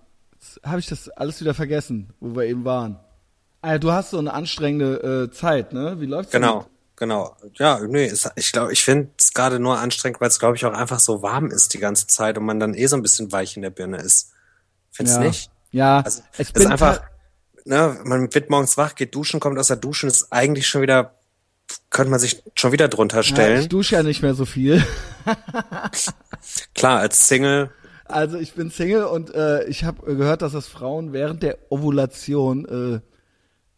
Habe 0.64 0.80
ich 0.80 0.86
das 0.86 1.08
alles 1.08 1.40
wieder 1.40 1.54
vergessen, 1.54 2.12
wo 2.20 2.34
wir 2.36 2.44
eben 2.44 2.64
waren? 2.64 2.98
Ah, 3.62 3.72
ja, 3.72 3.78
du 3.78 3.92
hast 3.92 4.10
so 4.10 4.18
eine 4.18 4.32
anstrengende 4.34 5.28
äh, 5.28 5.30
Zeit, 5.30 5.72
ne? 5.72 6.00
Wie 6.00 6.06
läuft's 6.06 6.32
Genau, 6.32 6.58
mit- 6.58 6.66
genau. 6.96 7.36
Ja, 7.54 7.80
nee, 7.86 8.04
ist, 8.06 8.30
ich 8.36 8.52
glaube, 8.52 8.72
ich 8.72 8.84
finde 8.84 9.08
es 9.18 9.32
gerade 9.32 9.58
nur 9.58 9.78
anstrengend, 9.78 10.20
weil 10.20 10.28
es, 10.28 10.38
glaube 10.38 10.56
ich, 10.56 10.66
auch 10.66 10.74
einfach 10.74 11.00
so 11.00 11.22
warm 11.22 11.46
ist 11.50 11.72
die 11.72 11.78
ganze 11.78 12.06
Zeit 12.08 12.36
und 12.36 12.44
man 12.44 12.60
dann 12.60 12.74
eh 12.74 12.86
so 12.86 12.96
ein 12.96 13.02
bisschen 13.02 13.32
weich 13.32 13.56
in 13.56 13.62
der 13.62 13.70
Birne 13.70 13.98
ist. 13.98 14.32
Findest 14.90 15.16
Ja. 15.16 15.22
du 15.22 15.28
nicht? 15.28 15.50
Ja, 15.70 16.00
Also, 16.00 16.22
es 16.36 16.50
ist 16.50 16.66
einfach, 16.66 17.00
ne, 17.64 17.98
man 18.04 18.32
wird 18.34 18.50
morgens 18.50 18.76
wach, 18.76 18.94
geht 18.94 19.14
duschen, 19.14 19.40
kommt 19.40 19.58
aus 19.58 19.68
der 19.68 19.76
Dusche 19.76 20.06
und 20.06 20.12
ist 20.12 20.32
eigentlich 20.32 20.66
schon 20.66 20.82
wieder, 20.82 21.14
könnte 21.90 22.10
man 22.10 22.20
sich 22.20 22.42
schon 22.54 22.72
wieder 22.72 22.88
drunter 22.88 23.18
ja, 23.18 23.22
stellen. 23.22 23.60
ich 23.62 23.68
dusche 23.68 23.96
ja 23.96 24.02
nicht 24.02 24.22
mehr 24.22 24.34
so 24.34 24.44
viel. 24.44 24.84
Klar, 26.74 27.00
als 27.00 27.28
Single, 27.28 27.70
Also 28.04 28.38
ich 28.38 28.52
bin 28.52 28.70
Single 28.70 29.04
und 29.04 29.34
äh, 29.34 29.64
ich 29.64 29.84
habe 29.84 30.14
gehört, 30.14 30.42
dass 30.42 30.52
das 30.52 30.66
Frauen 30.68 31.12
während 31.12 31.42
der 31.42 31.58
Ovulation 31.70 33.00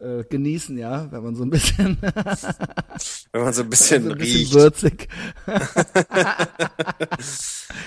äh, 0.00 0.04
äh, 0.04 0.24
genießen, 0.24 0.76
ja, 0.76 1.10
wenn 1.10 1.22
man 1.22 1.36
so 1.36 1.42
ein 1.44 1.50
bisschen, 1.50 1.96
wenn 3.32 3.42
man 3.42 3.52
so 3.54 3.62
ein 3.62 3.70
bisschen 3.70 4.04
so 4.04 4.10
ein 4.10 4.18
bisschen 4.18 4.40
riecht. 4.40 4.54
würzig. 4.54 5.08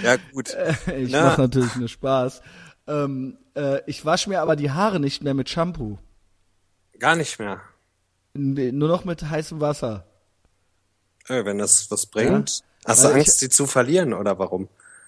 Ja, 0.03 0.15
gut. 0.33 0.55
Ich 0.97 1.11
Na. 1.11 1.23
mache 1.25 1.41
natürlich 1.41 1.75
nur 1.75 1.87
Spaß. 1.89 2.41
Ähm, 2.87 3.37
äh, 3.59 3.81
ich 3.87 4.05
wasche 4.05 4.29
mir 4.29 4.41
aber 4.41 4.55
die 4.55 4.71
Haare 4.71 4.99
nicht 4.99 5.23
mehr 5.23 5.33
mit 5.33 5.49
Shampoo. 5.49 5.97
Gar 6.99 7.15
nicht 7.15 7.39
mehr. 7.39 7.61
Nee, 8.33 8.71
nur 8.71 8.87
noch 8.89 9.05
mit 9.05 9.21
heißem 9.29 9.59
Wasser. 9.59 10.05
Äh, 11.27 11.45
wenn 11.45 11.57
das 11.57 11.89
was 11.91 12.05
bringt. 12.05 12.61
Hast 12.85 13.03
Weil 13.03 13.13
du 13.13 13.19
ich- 13.19 13.25
Angst, 13.27 13.39
sie 13.39 13.49
zu 13.49 13.65
verlieren 13.67 14.13
oder 14.13 14.39
warum? 14.39 14.67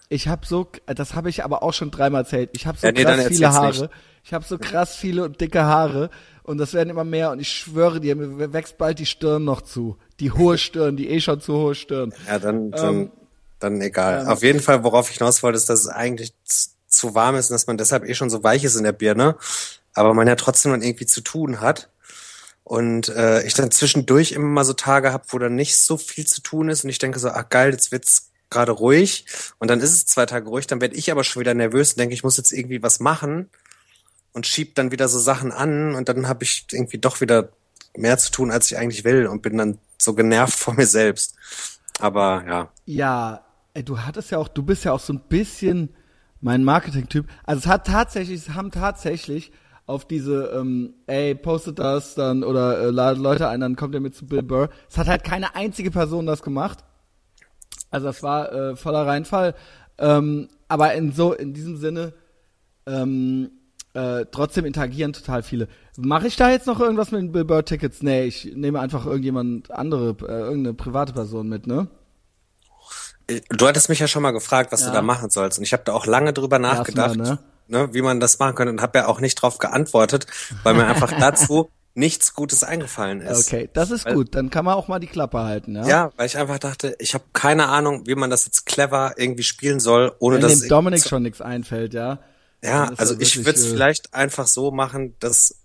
Ich 0.10 0.28
habe 0.28 0.46
so, 0.46 0.68
das 0.88 1.14
habe 1.16 1.30
ich 1.30 1.44
aber 1.46 1.64
auch 1.64 1.74
schon 1.74 1.90
dreimal 1.90 2.24
erzählt. 2.24 2.50
Ich 2.54 2.68
habe 2.68 2.78
so 2.78 2.86
Ja, 2.86 2.92
nee, 2.92 3.04
krass 3.06 3.28
viele 3.28 3.54
Haare. 3.54 3.90
Ich 4.26 4.34
habe 4.34 4.44
so 4.46 4.58
krass 4.58 4.96
viele 4.96 5.24
und 5.24 5.40
dicke 5.40 5.64
Haare 5.64 6.10
und 6.44 6.58
das 6.58 6.74
werden 6.74 6.90
immer 6.90 7.06
mehr 7.06 7.32
und 7.32 7.40
ich 7.40 7.48
schwöre 7.48 8.02
dir, 8.02 8.16
mir 8.18 8.52
wächst 8.52 8.78
bald 8.78 9.00
die 9.00 9.06
Stirn 9.06 9.46
noch 9.46 9.62
zu. 9.62 9.98
Die 10.20 10.32
hohe 10.32 10.58
Stirn, 10.58 10.98
die 10.98 11.10
eh 11.10 11.22
schon 11.22 11.40
zu 11.40 11.54
hohe 11.54 11.76
Stirn. 11.76 12.14
Ja, 12.28 12.40
dann, 12.40 12.72
dann, 12.72 12.96
Ähm, 12.96 13.12
dann 13.60 13.80
egal. 13.82 14.28
Auf 14.28 14.44
jeden 14.44 14.60
Fall, 14.60 14.84
worauf 14.84 15.10
ich 15.10 15.18
hinaus 15.18 15.42
wollte, 15.44 15.56
ist, 15.58 15.70
dass 15.70 15.80
es 15.82 15.88
eigentlich 15.88 16.34
zu 16.92 17.16
warm 17.16 17.36
ist 17.36 17.50
und 17.50 17.56
dass 17.56 17.68
man 17.68 17.78
deshalb 17.78 18.08
eh 18.08 18.14
schon 18.14 18.30
so 18.30 18.44
weich 18.44 18.64
ist 18.64 18.76
in 18.76 18.84
der 18.84 18.92
Birne, 18.92 19.36
aber 19.94 20.14
man 20.14 20.28
ja 20.28 20.36
trotzdem 20.36 20.72
dann 20.72 20.84
irgendwie 20.84 21.06
zu 21.06 21.22
tun 21.22 21.62
hat. 21.62 21.90
Und 22.64 23.10
äh, 23.10 23.44
ich 23.44 23.56
dann 23.56 23.72
zwischendurch 23.72 24.34
immer 24.34 24.48
mal 24.48 24.64
so 24.64 24.74
Tage 24.74 25.12
habe, 25.12 25.26
wo 25.30 25.40
dann 25.40 25.56
nicht 25.56 25.78
so 25.78 25.98
viel 25.98 26.28
zu 26.28 26.42
tun 26.42 26.70
ist 26.70 26.84
und 26.84 26.90
ich 26.90 27.00
denke 27.00 27.20
so, 27.20 27.30
ach 27.30 27.50
geil, 27.50 27.72
jetzt 27.72 27.92
wird's 27.92 28.30
gerade 28.50 28.72
ruhig 28.72 29.26
und 29.58 29.70
dann 29.70 29.80
ist 29.80 29.92
es 29.92 30.06
zwei 30.06 30.26
Tage 30.26 30.48
ruhig, 30.48 30.68
dann 30.68 30.82
werde 30.82 30.96
ich 30.96 31.12
aber 31.12 31.24
schon 31.24 31.40
wieder 31.40 31.54
nervös 31.54 31.94
und 31.94 32.00
denke, 32.00 32.14
ich 32.14 32.24
muss 32.24 32.38
jetzt 32.38 32.52
irgendwie 32.52 32.84
was 32.84 33.00
machen 33.00 33.50
und 34.34 34.46
schieb 34.46 34.76
dann 34.76 34.92
wieder 34.92 35.08
so 35.08 35.20
Sachen 35.20 35.52
an 35.52 35.96
und 35.96 36.08
dann 36.08 36.28
habe 36.28 36.44
ich 36.44 36.68
irgendwie 36.72 37.00
doch 37.00 37.20
wieder 37.22 37.50
mehr 37.96 38.18
zu 38.18 38.32
tun, 38.32 38.52
als 38.52 38.72
ich 38.72 38.78
eigentlich 38.78 39.04
will 39.04 39.28
und 39.28 39.42
bin 39.42 39.58
dann 39.58 39.80
so 39.98 40.14
genervt 40.14 40.58
vor 40.58 40.74
mir 40.76 40.86
selbst. 40.86 41.36
Aber 42.00 42.44
ja, 42.48 42.72
Ja, 42.86 43.46
ey, 43.74 43.84
du 43.84 44.00
hattest 44.00 44.32
ja 44.32 44.38
auch, 44.38 44.48
du 44.48 44.64
bist 44.64 44.86
ja 44.86 44.94
auch 44.94 45.00
so 45.00 45.14
ein 45.14 45.22
bisschen 45.28 45.96
mein 46.42 46.64
Marketing-Typ. 46.64 47.28
Also 47.44 47.60
es 47.60 47.68
hat 47.68 47.88
tatsächlich, 47.88 48.38
es 48.38 48.54
haben 48.54 48.72
tatsächlich 48.72 49.52
auf 49.86 50.06
diese, 50.06 50.52
ähm, 50.56 50.94
ey, 51.08 51.36
postet 51.36 51.80
das 51.80 52.16
dann 52.16 52.44
oder 52.44 52.80
äh, 52.80 52.90
ladet 52.90 53.22
Leute 53.22 53.48
ein, 53.48 53.60
dann 53.60 53.76
kommt 53.76 53.94
ihr 53.94 54.00
mit 54.00 54.16
zu 54.16 54.26
Bill 54.26 54.44
Burr. 54.44 54.70
Es 54.90 54.98
hat 54.98 55.08
halt 55.08 55.24
keine 55.24 55.56
einzige 55.56 55.92
Person 55.92 56.26
das 56.26 56.44
gemacht. 56.44 56.84
Also 57.90 58.08
das 58.08 58.24
war 58.24 58.52
äh, 58.52 58.76
voller 58.76 59.06
Reinfall. 59.06 59.54
Ähm, 59.98 60.48
aber 60.68 60.94
in 60.94 61.12
so, 61.12 61.34
in 61.34 61.54
diesem 61.54 61.78
Sinne, 61.78 62.14
ähm, 62.86 63.52
äh, 63.94 64.26
trotzdem 64.32 64.66
interagieren 64.66 65.12
total 65.12 65.44
viele. 65.44 65.68
Mache 65.98 66.28
ich 66.28 66.38
da 66.38 66.50
jetzt 66.50 66.68
noch 66.68 66.80
irgendwas 66.80 67.12
mit 67.12 67.22
den 67.22 67.32
Bill 67.34 67.44
Burr 67.44 67.66
Tickets? 67.66 68.02
Nee, 68.02 68.24
ich 68.24 68.54
nehme 68.56 68.80
einfach 68.80 69.06
irgendjemand 69.06 69.72
andere, 69.72 70.16
äh, 70.28 70.40
irgendeine 70.40 70.74
private 70.74 71.14
Person 71.14 71.50
mit, 71.50 71.68
ne? 71.68 71.88
Du 73.50 73.68
hattest 73.68 73.90
mich 73.90 74.00
ja 74.00 74.08
schon 74.08 74.22
mal 74.24 74.32
gefragt, 74.32 74.72
was 74.72 74.82
Ja. 74.82 74.88
du 74.88 74.94
da 74.94 75.02
machen 75.02 75.30
sollst 75.30 75.58
und 75.58 75.64
ich 75.64 75.74
habe 75.74 75.84
da 75.86 75.94
auch 75.94 76.06
lange 76.06 76.34
drüber 76.34 76.60
nachgedacht, 76.60 77.16
Erstmal, 77.18 77.40
ne? 77.68 77.90
wie 77.94 78.02
man 78.02 78.20
das 78.20 78.38
machen 78.40 78.56
könnte 78.56 78.72
und 78.74 78.82
habe 78.82 79.00
ja 79.00 79.08
auch 79.08 79.20
nicht 79.20 79.36
drauf 79.36 79.58
geantwortet, 79.58 80.28
weil 80.64 80.74
mir 80.74 80.86
einfach 80.86 81.12
dazu 81.18 81.70
nichts 81.94 82.34
Gutes 82.34 82.64
eingefallen 82.64 83.20
ist. 83.22 83.48
Okay, 83.48 83.70
das 83.74 83.92
ist 83.92 84.06
Weil- 84.06 84.14
gut. 84.16 84.34
Dann 84.36 84.50
kann 84.50 84.64
man 84.66 84.76
auch 84.76 84.88
mal 84.88 85.00
die 85.00 85.08
Klappe 85.08 85.40
halten, 85.40 85.76
ja? 85.76 85.86
Ja, 85.88 86.12
weil 86.16 86.26
ich 86.26 86.38
einfach 86.38 86.58
dachte, 86.60 86.96
ich 87.00 87.14
habe 87.14 87.24
keine 87.34 87.68
Ahnung, 87.68 88.04
wie 88.08 88.16
man 88.16 88.30
das 88.30 88.46
jetzt 88.46 88.66
clever 88.66 89.14
irgendwie 89.18 89.44
spielen 89.44 89.80
soll, 89.82 90.14
ohne 90.20 90.36
Wenn 90.38 90.44
dass 90.44 90.60
dem 90.62 90.70
Dominik 90.70 91.06
schon 91.08 91.24
nichts 91.24 91.42
einfällt, 91.42 91.94
ja? 91.94 92.20
Ja, 92.64 92.92
also 92.98 93.16
ich 93.20 93.38
würde 93.46 93.60
es 93.60 93.66
äh, 93.66 93.70
vielleicht 93.72 94.14
einfach 94.14 94.48
so 94.48 94.72
machen, 94.72 95.16
dass 95.20 95.56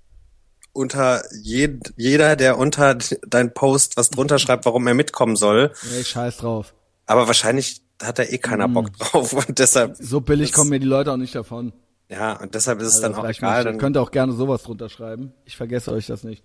unter 0.72 1.22
jed 1.42 1.92
jeder, 1.96 2.36
der 2.36 2.58
unter 2.58 2.96
dein 3.26 3.54
Post 3.54 3.96
was 3.96 4.10
drunter 4.10 4.38
schreibt, 4.40 4.64
warum 4.64 4.86
er 4.86 4.94
mitkommen 4.94 5.36
soll, 5.36 5.72
Nee, 5.92 6.02
scheiß 6.04 6.38
drauf. 6.38 6.74
Aber 7.06 7.26
wahrscheinlich 7.26 7.82
hat 8.02 8.18
da 8.18 8.24
eh 8.24 8.38
keiner 8.38 8.68
Bock 8.68 8.92
drauf 8.98 9.32
und 9.32 9.58
deshalb, 9.58 9.96
So 9.96 10.20
billig 10.20 10.52
kommen 10.52 10.70
mir 10.70 10.80
die 10.80 10.86
Leute 10.86 11.12
auch 11.12 11.16
nicht 11.16 11.34
davon. 11.34 11.72
ja, 12.08 12.34
und 12.40 12.54
deshalb 12.54 12.80
ist 12.80 12.88
es 12.88 12.94
Also 13.02 13.08
dann 13.08 13.14
auch 13.14 13.28
egal. 13.28 13.64
Dann, 13.64 13.74
Ihr 13.74 13.78
könnt 13.80 13.96
auch 13.96 14.10
gerne 14.10 14.32
sowas 14.32 14.62
drunter 14.64 14.88
schreiben. 14.88 15.32
Ich 15.44 15.56
vergesse 15.56 15.92
euch 15.92 16.06
das 16.06 16.24
nicht. 16.24 16.44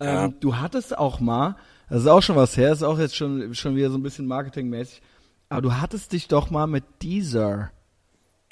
Ja. 0.00 0.26
Ähm, 0.26 0.34
du 0.40 0.56
hattest 0.56 0.96
auch 0.96 1.20
mal, 1.20 1.56
das 1.88 2.02
ist 2.02 2.08
auch 2.08 2.22
schon 2.22 2.36
was 2.36 2.56
her, 2.56 2.72
ist 2.72 2.82
auch 2.82 2.98
jetzt 2.98 3.16
schon, 3.16 3.54
schon 3.54 3.74
wieder 3.76 3.90
so 3.90 3.96
ein 3.98 4.02
bisschen 4.02 4.26
marketingmäßig, 4.26 5.00
aber 5.48 5.62
du 5.62 5.74
hattest 5.74 6.12
dich 6.12 6.28
doch 6.28 6.50
mal 6.50 6.66
mit 6.66 6.84
Deezer. 7.02 7.70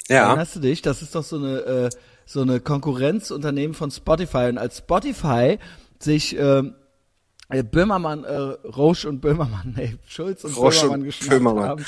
ja, 0.09 0.27
Erinnerst 0.27 0.55
du 0.55 0.59
dich? 0.61 0.81
Das 0.81 1.01
ist 1.01 1.13
doch 1.15 1.23
so 1.23 1.37
eine, 1.37 1.57
äh, 1.59 1.89
so 2.25 2.41
eine 2.41 2.59
Konkurrenzunternehmen 2.59 3.75
von 3.75 3.91
Spotify. 3.91 4.47
Und 4.49 4.57
als 4.57 4.79
Spotify 4.79 5.59
sich 5.99 6.35
ähm, 6.37 6.73
äh, 6.79 6.84
Böhmermann, 7.49 8.23
äh, 8.23 8.33
Roche 8.67 9.07
und 9.09 9.21
Böhmermann, 9.21 9.73
nee, 9.77 9.97
Schulz 10.07 10.43
und 10.43 10.55
Roche 10.57 10.81
Böhmermann 10.81 10.99
und 11.01 11.05
geschnappt 11.05 11.29
Böhmermann. 11.29 11.69
haben, 11.69 11.85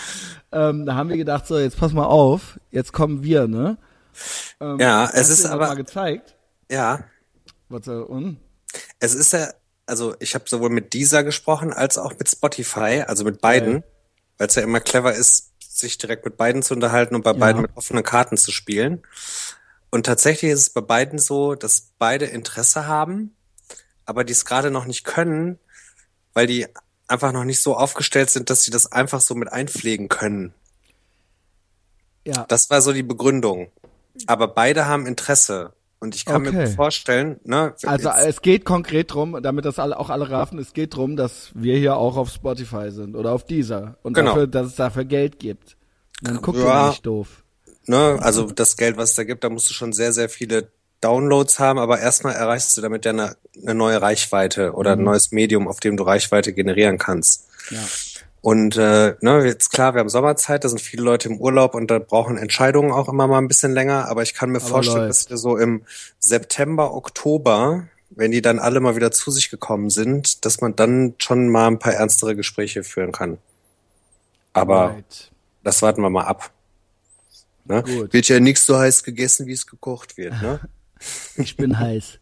ähm, 0.51 0.85
da 0.85 0.95
haben 0.95 1.09
wir 1.09 1.17
gedacht, 1.17 1.47
so, 1.47 1.57
jetzt 1.57 1.77
pass 1.77 1.93
mal 1.93 2.05
auf, 2.05 2.59
jetzt 2.71 2.93
kommen 2.93 3.23
wir, 3.23 3.47
ne? 3.47 3.77
Ähm, 4.59 4.79
Ja, 4.79 5.09
es 5.13 5.29
ist 5.29 5.45
aber- 5.45 5.67
mal 5.67 5.75
gezeigt. 5.75 6.35
ja, 6.71 6.99
Was, 7.69 7.87
äh, 7.87 7.91
und? 7.91 8.37
es 8.99 9.13
ist 9.15 9.33
ja, 9.33 9.49
also 9.85 10.15
ich 10.19 10.35
habe 10.35 10.45
sowohl 10.47 10.69
mit 10.69 10.93
dieser 10.93 11.23
gesprochen 11.23 11.71
als 11.73 11.97
auch 11.97 12.13
mit 12.17 12.29
Spotify, 12.29 13.03
also 13.07 13.23
mit 13.23 13.41
beiden, 13.41 13.83
weil 14.37 14.47
es 14.47 14.55
ja 14.55 14.61
immer 14.63 14.79
clever 14.79 15.13
ist, 15.13 15.51
sich 15.59 15.97
direkt 15.97 16.25
mit 16.25 16.37
beiden 16.37 16.61
zu 16.63 16.73
unterhalten 16.73 17.13
und 17.15 17.23
bei 17.23 17.33
beiden 17.33 17.61
mit 17.61 17.71
offenen 17.75 18.03
Karten 18.03 18.35
zu 18.37 18.51
spielen. 18.51 19.03
Und 19.91 20.05
tatsächlich 20.07 20.51
ist 20.51 20.59
es 20.59 20.69
bei 20.71 20.81
beiden 20.81 21.19
so, 21.19 21.53
dass 21.55 21.91
beide 21.99 22.25
Interesse 22.25 22.87
haben, 22.87 23.35
aber 24.07 24.23
die 24.23 24.33
es 24.33 24.45
gerade 24.45 24.71
noch 24.71 24.85
nicht 24.85 25.03
können, 25.03 25.59
weil 26.33 26.47
die 26.47 26.65
einfach 27.07 27.31
noch 27.31 27.43
nicht 27.43 27.61
so 27.61 27.75
aufgestellt 27.77 28.31
sind, 28.31 28.49
dass 28.49 28.63
sie 28.63 28.71
das 28.71 28.91
einfach 28.91 29.21
so 29.21 29.35
mit 29.35 29.51
einpflegen 29.51 30.09
können. 30.09 30.53
Ja. 32.25 32.45
Das 32.47 32.69
war 32.69 32.81
so 32.81 32.91
die 32.93 33.03
Begründung. 33.03 33.69
Aber 34.25 34.47
beide 34.47 34.87
haben 34.87 35.05
Interesse. 35.05 35.73
Und 35.99 36.15
ich 36.15 36.25
kann 36.25 36.43
mir 36.43 36.49
Okay. 36.49 36.65
gut 36.65 36.75
vorstellen, 36.75 37.39
ne? 37.43 37.73
Also 37.85 38.09
es 38.09 38.41
geht 38.43 38.65
konkret 38.65 39.11
drum, 39.13 39.39
damit 39.41 39.65
das 39.65 39.79
alle, 39.79 39.97
auch 39.99 40.11
alle 40.11 40.29
raffen, 40.29 40.59
es 40.59 40.73
geht 40.73 40.95
drum, 40.95 41.15
dass 41.15 41.49
wir 41.55 41.75
hier 41.77 41.97
auch 41.97 42.17
auf 42.17 42.29
Spotify 42.29 42.91
sind 42.91 43.15
oder 43.15 43.31
auf 43.31 43.45
Deezer 43.45 43.97
und 44.03 44.13
Genau. 44.13 44.31
dafür, 44.31 44.47
dass 44.47 44.67
es 44.67 44.75
dafür 44.75 45.05
Geld 45.05 45.39
gibt. 45.39 45.75
Dann 46.21 46.39
guckt 46.41 46.59
Ja. 46.59 46.85
ihr 46.85 46.89
nicht 46.89 47.05
doof. 47.05 47.43
ne, 47.87 48.19
also 48.21 48.43
das 48.51 48.77
Geld, 48.77 48.97
was 48.97 49.11
es 49.11 49.15
da 49.15 49.23
gibt, 49.23 49.43
da 49.43 49.49
musst 49.49 49.69
du 49.71 49.73
schon 49.73 49.91
sehr, 49.93 50.13
sehr 50.13 50.29
viele 50.29 50.71
Downloads 51.01 51.59
haben, 51.59 51.79
aber 51.79 51.99
erstmal 51.99 52.33
erreichst 52.35 52.75
du 52.75 52.81
damit 52.81 53.05
ja 53.05 53.11
eine, 53.11 53.35
eine 53.61 53.75
neue 53.75 54.01
Reichweite 54.01 54.73
oder 54.73 54.93
ein 54.93 55.03
neues 55.03 55.31
Medium, 55.31 55.67
auf 55.67 55.79
dem 55.79 55.95
du 55.97 56.03
Reichweite 56.03 56.53
generieren 56.53 56.97
kannst. 56.97 57.47
Ja. 57.69 57.79
Und 58.41 58.77
äh, 58.77 59.15
ne, 59.21 59.45
jetzt 59.45 59.71
klar, 59.71 59.93
wir 59.93 59.99
haben 59.99 60.09
Sommerzeit, 60.09 60.63
da 60.63 60.69
sind 60.69 60.79
viele 60.79 61.03
Leute 61.03 61.27
im 61.27 61.37
Urlaub 61.39 61.75
und 61.75 61.91
da 61.91 61.99
brauchen 61.99 62.37
Entscheidungen 62.37 62.91
auch 62.91 63.09
immer 63.09 63.27
mal 63.27 63.39
ein 63.39 63.47
bisschen 63.47 63.73
länger, 63.73 64.07
aber 64.07 64.23
ich 64.23 64.33
kann 64.33 64.51
mir 64.51 64.59
Aber 64.59 64.67
vorstellen, 64.67 65.05
läuft. 65.07 65.09
dass 65.25 65.29
wir 65.29 65.37
so 65.37 65.57
im 65.57 65.83
September, 66.19 66.93
Oktober, 66.93 67.87
wenn 68.09 68.31
die 68.31 68.41
dann 68.41 68.59
alle 68.59 68.79
mal 68.79 68.95
wieder 68.95 69.11
zu 69.11 69.31
sich 69.31 69.49
gekommen 69.49 69.89
sind, 69.89 70.45
dass 70.45 70.61
man 70.61 70.75
dann 70.75 71.15
schon 71.17 71.49
mal 71.49 71.67
ein 71.67 71.79
paar 71.79 71.93
ernstere 71.93 72.35
Gespräche 72.35 72.83
führen 72.83 73.11
kann. 73.11 73.37
Aber 74.53 74.91
Right. 74.91 75.31
das 75.63 75.81
warten 75.81 76.01
wir 76.01 76.09
mal 76.09 76.23
ab. 76.25 76.51
Ne? 77.65 77.83
Gut. 77.83 78.13
Wird 78.13 78.29
ja 78.29 78.39
nichts 78.39 78.65
so 78.65 78.77
heiß 78.77 79.03
gegessen, 79.03 79.45
wie 79.47 79.51
es 79.53 79.67
gekocht 79.67 80.17
wird, 80.17 80.41
ne? 80.41 80.59
Ich 81.37 81.55
bin 81.57 81.77
heiß. 81.79 82.19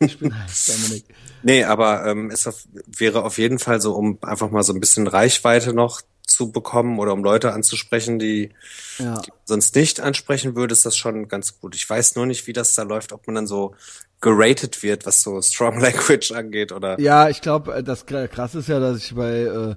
Ich 0.00 0.18
bin 0.18 0.36
heiß, 0.38 0.64
Dominik. 0.66 1.04
Nee, 1.42 1.64
aber 1.64 2.06
ähm, 2.06 2.30
es 2.30 2.46
auf, 2.46 2.64
wäre 2.86 3.24
auf 3.24 3.38
jeden 3.38 3.58
Fall 3.58 3.80
so, 3.80 3.94
um 3.94 4.18
einfach 4.22 4.50
mal 4.50 4.62
so 4.62 4.72
ein 4.72 4.80
bisschen 4.80 5.06
Reichweite 5.06 5.72
noch 5.74 6.00
zu 6.26 6.52
bekommen 6.52 6.98
oder 6.98 7.12
um 7.12 7.24
Leute 7.24 7.52
anzusprechen, 7.52 8.18
die 8.18 8.50
Ja. 8.98 9.20
sonst 9.44 9.74
nicht 9.74 10.00
ansprechen 10.00 10.54
würde, 10.54 10.72
ist 10.72 10.86
das 10.86 10.96
schon 10.96 11.28
ganz 11.28 11.60
gut. 11.60 11.74
Ich 11.74 11.88
weiß 11.88 12.14
nur 12.16 12.24
nicht, 12.26 12.46
wie 12.46 12.52
das 12.52 12.74
da 12.74 12.82
läuft, 12.84 13.12
ob 13.12 13.26
man 13.26 13.34
dann 13.34 13.46
so 13.46 13.74
geratet 14.20 14.82
wird, 14.82 15.06
was 15.06 15.22
so 15.22 15.40
Strong 15.42 15.80
Language 15.80 16.32
angeht 16.32 16.72
oder 16.72 17.00
Ja, 17.00 17.28
ich 17.28 17.40
glaube, 17.40 17.82
das 17.82 18.06
kr- 18.06 18.28
krass 18.28 18.54
ist 18.54 18.68
ja, 18.68 18.78
dass 18.80 18.98
ich 18.98 19.14
bei 19.14 19.40
äh, 19.40 19.74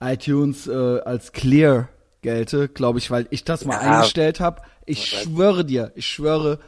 iTunes 0.00 0.66
äh, 0.66 1.00
als 1.00 1.32
clear 1.32 1.88
gelte, 2.22 2.68
glaube 2.68 2.98
ich, 2.98 3.10
weil 3.10 3.26
ich 3.30 3.44
das 3.44 3.64
mal 3.64 3.74
Ja. 3.74 3.80
eingestellt 3.98 4.40
habe. 4.40 4.62
Ich 4.84 5.06
schwöre 5.06 5.64
dir, 5.64 5.92
ich 5.94 6.06
schwöre, 6.06 6.58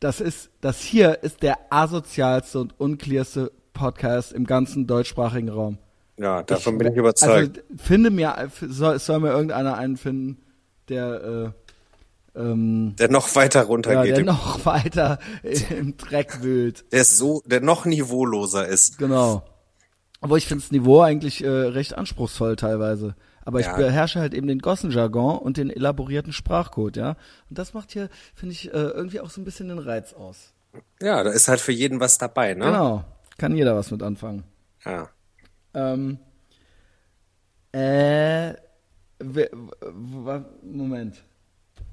das 0.00 0.20
ist, 0.20 0.50
das 0.60 0.80
hier 0.80 1.22
ist 1.22 1.42
der 1.42 1.58
asozialste 1.70 2.60
und 2.60 2.78
unclearste 2.78 3.52
Podcast 3.72 4.32
im 4.32 4.44
ganzen 4.44 4.86
deutschsprachigen 4.86 5.48
Raum. 5.48 5.78
ja, 6.16 6.42
davon 6.42 6.78
bin 6.78 6.92
ich 6.92 6.96
überzeugt. 6.96 7.58
Also 7.58 7.82
finde 7.82 8.10
mir, 8.10 8.50
soll, 8.60 8.98
soll 8.98 9.20
mir 9.20 9.30
irgendeiner 9.30 9.76
einen 9.76 9.96
finden, 9.96 10.38
der 10.88 11.54
äh, 12.34 12.38
ähm, 12.38 12.94
der 12.98 13.10
noch 13.10 13.34
weiter 13.34 13.60
ja, 13.60 13.66
runtergeht, 13.66 14.06
der 14.06 14.14
der, 14.16 14.24
noch 14.24 14.64
weiter 14.64 15.18
im 15.70 15.96
Dreck 15.96 16.42
wühlt. 16.42 16.84
der 16.92 17.00
ist 17.00 17.18
so, 17.18 17.42
der 17.46 17.60
noch 17.60 17.84
niveauloser 17.84 18.66
ist. 18.66 18.98
Genau. 18.98 19.42
Aber 20.20 20.36
ich 20.36 20.46
finde 20.46 20.62
das 20.62 20.72
Niveau 20.72 21.00
eigentlich 21.00 21.42
äh, 21.42 21.48
recht 21.48 21.96
anspruchsvoll 21.96 22.56
teilweise. 22.56 23.14
Aber 23.48 23.62
Ja. 23.62 23.70
ich 23.70 23.76
beherrsche 23.76 24.20
halt 24.20 24.34
eben 24.34 24.46
den 24.46 24.58
Gossenjargon 24.58 25.38
und 25.38 25.56
den 25.56 25.70
elaborierten 25.70 26.34
Sprachcode, 26.34 26.98
ja. 26.98 27.16
Und 27.48 27.58
das 27.58 27.72
macht 27.72 27.92
hier, 27.92 28.10
finde 28.34 28.52
ich, 28.52 28.66
äh, 28.68 28.76
irgendwie 28.76 29.20
auch 29.20 29.30
so 29.30 29.40
ein 29.40 29.46
bisschen 29.46 29.68
den 29.68 29.78
Reiz 29.78 30.12
aus. 30.12 30.52
Ja, 31.00 31.22
da 31.22 31.30
ist 31.30 31.48
halt 31.48 31.58
für 31.58 31.72
jeden 31.72 31.98
was 31.98 32.18
dabei, 32.18 32.52
ne? 32.52 32.66
Genau. 32.66 33.04
Kann 33.38 33.56
jeder 33.56 33.74
was 33.74 33.90
mit 33.90 34.02
anfangen. 34.02 34.44
Ja. 34.84 35.08
Ähm, 35.72 36.18
äh, 37.72 38.52
Moment. 40.62 41.24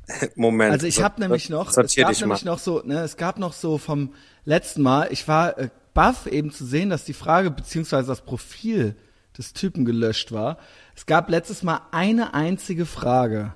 Moment. 0.36 0.74
Also 0.74 0.88
ich 0.88 1.02
habe 1.02 1.22
nämlich 1.22 1.50
noch, 1.50 1.70
es 1.70 1.96
gab 1.96 2.20
nämlich 2.20 2.44
mal. 2.44 2.52
noch 2.52 2.60
so, 2.60 2.82
ne, 2.84 3.00
es 3.00 3.16
gab 3.16 3.40
noch 3.40 3.54
so 3.54 3.78
vom 3.78 4.14
letzten 4.44 4.82
Mal, 4.82 5.08
ich 5.10 5.26
war 5.30 5.58
äh, 5.58 5.70
baff 5.94 6.28
eben 6.28 6.52
zu 6.52 6.66
sehen, 6.66 6.90
dass 6.90 7.06
die 7.06 7.14
Frage 7.14 7.50
beziehungsweise 7.50 8.10
das 8.10 8.26
Profil 8.26 8.98
des 9.38 9.54
Typen 9.54 9.86
gelöscht 9.86 10.32
war. 10.32 10.58
Es 10.96 11.06
gab 11.06 11.30
letztes 11.30 11.62
Mal 11.62 11.82
eine 11.92 12.34
einzige 12.34 12.86
Frage, 12.86 13.54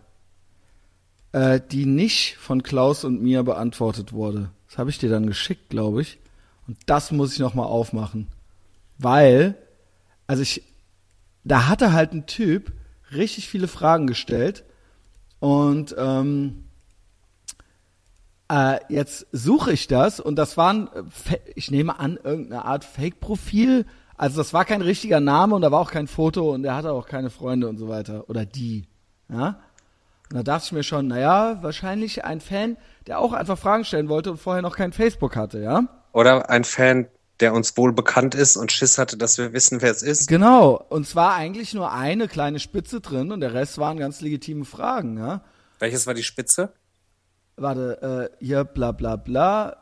äh, 1.32 1.62
die 1.72 1.86
nicht 1.86 2.36
von 2.38 2.64
Klaus 2.64 3.04
und 3.04 3.22
mir 3.22 3.44
beantwortet 3.44 4.12
wurde. 4.14 4.52
Das 4.68 4.78
habe 4.78 4.90
ich 4.90 4.98
dir 4.98 5.10
dann 5.10 5.26
geschickt, 5.26 5.70
glaube 5.70 6.02
ich. 6.02 6.20
Und 6.68 6.78
das 6.86 7.12
muss 7.12 7.34
ich 7.34 7.40
noch 7.40 7.56
mal 7.56 7.64
aufmachen, 7.64 8.28
weil, 9.00 9.56
also 10.28 10.44
ich, 10.44 10.62
da 11.44 11.68
hatte 11.68 11.94
halt 11.94 12.14
ein 12.14 12.28
Typ 12.28 12.74
richtig 13.12 13.50
viele 13.50 13.68
Fragen 13.68 14.06
gestellt 14.06 14.64
und 15.40 15.96
ähm, 15.98 16.66
äh, 18.52 18.80
jetzt 18.90 19.28
suche 19.32 19.72
ich 19.72 19.88
das 19.88 20.20
und 20.20 20.36
das 20.36 20.58
war 20.58 20.74
ein, 20.74 20.88
äh, 20.94 21.38
ich 21.56 21.72
nehme 21.72 22.00
an, 22.00 22.20
irgendeine 22.22 22.66
Art 22.66 22.84
Fake-Profil. 22.84 23.86
Also 24.20 24.42
das 24.42 24.54
war 24.54 24.66
kein 24.66 24.82
richtiger 24.82 25.22
Name 25.22 25.56
und 25.56 25.62
da 25.62 25.72
war 25.72 25.80
auch 25.80 25.92
kein 25.92 26.08
Foto 26.08 26.54
und 26.54 26.66
er 26.66 26.76
hatte 26.76 26.92
auch 26.92 27.08
keine 27.08 27.30
Freunde 27.30 27.70
und 27.70 27.78
so 27.78 27.88
weiter. 27.88 28.30
Oder 28.30 28.46
die. 28.46 28.90
Ja? 29.30 29.62
Und 30.30 30.36
da 30.36 30.44
dachte 30.44 30.66
ich 30.66 30.72
mir 30.74 30.84
schon, 30.84 31.08
naja, 31.08 31.60
wahrscheinlich 31.62 32.26
ein 32.26 32.42
Fan, 32.42 32.76
der 33.08 33.20
auch 33.20 33.32
einfach 33.32 33.58
Fragen 33.58 33.86
stellen 33.86 34.10
wollte 34.10 34.32
und 34.32 34.38
vorher 34.38 34.62
noch 34.62 34.76
kein 34.76 34.92
Facebook 34.92 35.38
hatte, 35.38 35.62
ja? 35.62 35.88
Oder 36.12 36.50
ein 36.50 36.66
Fan, 36.66 37.08
der 37.40 37.54
uns 37.54 37.78
wohl 37.78 37.94
bekannt 37.94 38.36
ist 38.36 38.58
und 38.58 38.74
Schiss 38.74 38.98
hatte, 38.98 39.16
dass 39.16 39.38
wir 39.38 39.54
wissen, 39.54 39.82
wer 39.82 39.92
es 39.92 40.04
ist. 40.04 40.28
Genau. 40.28 40.74
Und 40.90 41.08
zwar 41.08 41.36
eigentlich 41.36 41.74
nur 41.74 41.94
eine 41.94 42.28
kleine 42.28 42.60
Spitze 42.60 43.00
drin 43.00 43.32
und 43.32 43.40
der 43.40 43.54
Rest 43.54 43.78
waren 43.78 43.98
ganz 43.98 44.20
legitime 44.20 44.66
Fragen, 44.66 45.18
ja? 45.18 45.46
Welches 45.80 46.08
war 46.08 46.14
die 46.14 46.24
Spitze? 46.24 46.74
warte, 47.56 48.30
äh, 48.42 48.46
hier 48.46 48.66
bla 48.66 48.92
bla 48.92 49.16
bla, 49.16 49.78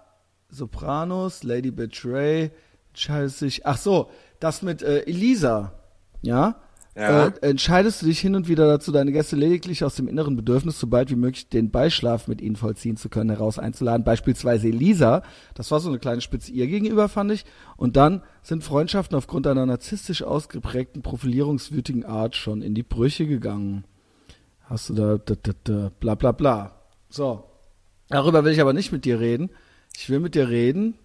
Sopranos, 0.49 1.43
Lady 1.43 1.71
Betray, 1.71 2.51
entscheidest 2.97 3.41
dich, 3.41 3.65
ach 3.65 3.77
so, 3.77 4.09
das 4.39 4.61
mit 4.61 4.81
äh, 4.81 5.01
Elisa, 5.01 5.73
ja? 6.21 6.55
Ja. 6.95 7.27
Äh, 7.27 7.31
entscheidest 7.41 8.01
du 8.01 8.07
dich 8.07 8.19
hin 8.19 8.35
und 8.35 8.47
wieder 8.47 8.65
dazu, 8.65 8.91
deine 8.91 9.11
Gäste 9.11 9.35
lediglich 9.35 9.83
aus 9.83 9.93
dem 9.93 10.07
inneren 10.07 10.35
Bedürfnis, 10.35 10.79
so 10.79 10.87
bald 10.87 11.11
wie 11.11 11.15
möglich 11.15 11.47
den 11.47 11.69
Beischlaf 11.69 12.27
mit 12.27 12.41
ihnen 12.41 12.55
vollziehen 12.55 12.97
zu 12.97 13.07
können, 13.07 13.29
heraus 13.29 13.59
einzuladen. 13.59 14.03
Beispielsweise 14.03 14.69
Elisa, 14.69 15.21
das 15.53 15.69
war 15.69 15.79
so 15.79 15.89
eine 15.89 15.99
kleine 15.99 16.21
Spitze 16.21 16.51
ihr 16.51 16.65
gegenüber, 16.65 17.07
fand 17.07 17.31
ich. 17.31 17.45
Und 17.75 17.97
dann 17.97 18.23
sind 18.41 18.63
Freundschaften 18.63 19.15
aufgrund 19.15 19.45
einer 19.45 19.67
narzisstisch 19.67 20.23
ausgeprägten, 20.23 21.03
profilierungswütigen 21.03 22.03
Art 22.03 22.35
schon 22.35 22.63
in 22.63 22.73
die 22.73 22.81
Brüche 22.81 23.27
gegangen. 23.27 23.83
Hast 24.63 24.89
du 24.89 24.95
da, 24.95 25.17
da, 25.19 25.35
da, 25.35 25.51
da 25.65 25.91
bla 25.99 26.15
bla 26.15 26.31
bla. 26.31 26.81
So, 27.09 27.43
Darüber 28.09 28.43
will 28.43 28.53
ich 28.53 28.61
aber 28.61 28.73
nicht 28.73 28.91
mit 28.91 29.05
dir 29.05 29.19
reden. 29.19 29.51
Ich 29.95 30.09
will 30.09 30.19
mit 30.19 30.33
dir 30.33 30.49
reden 30.49 30.95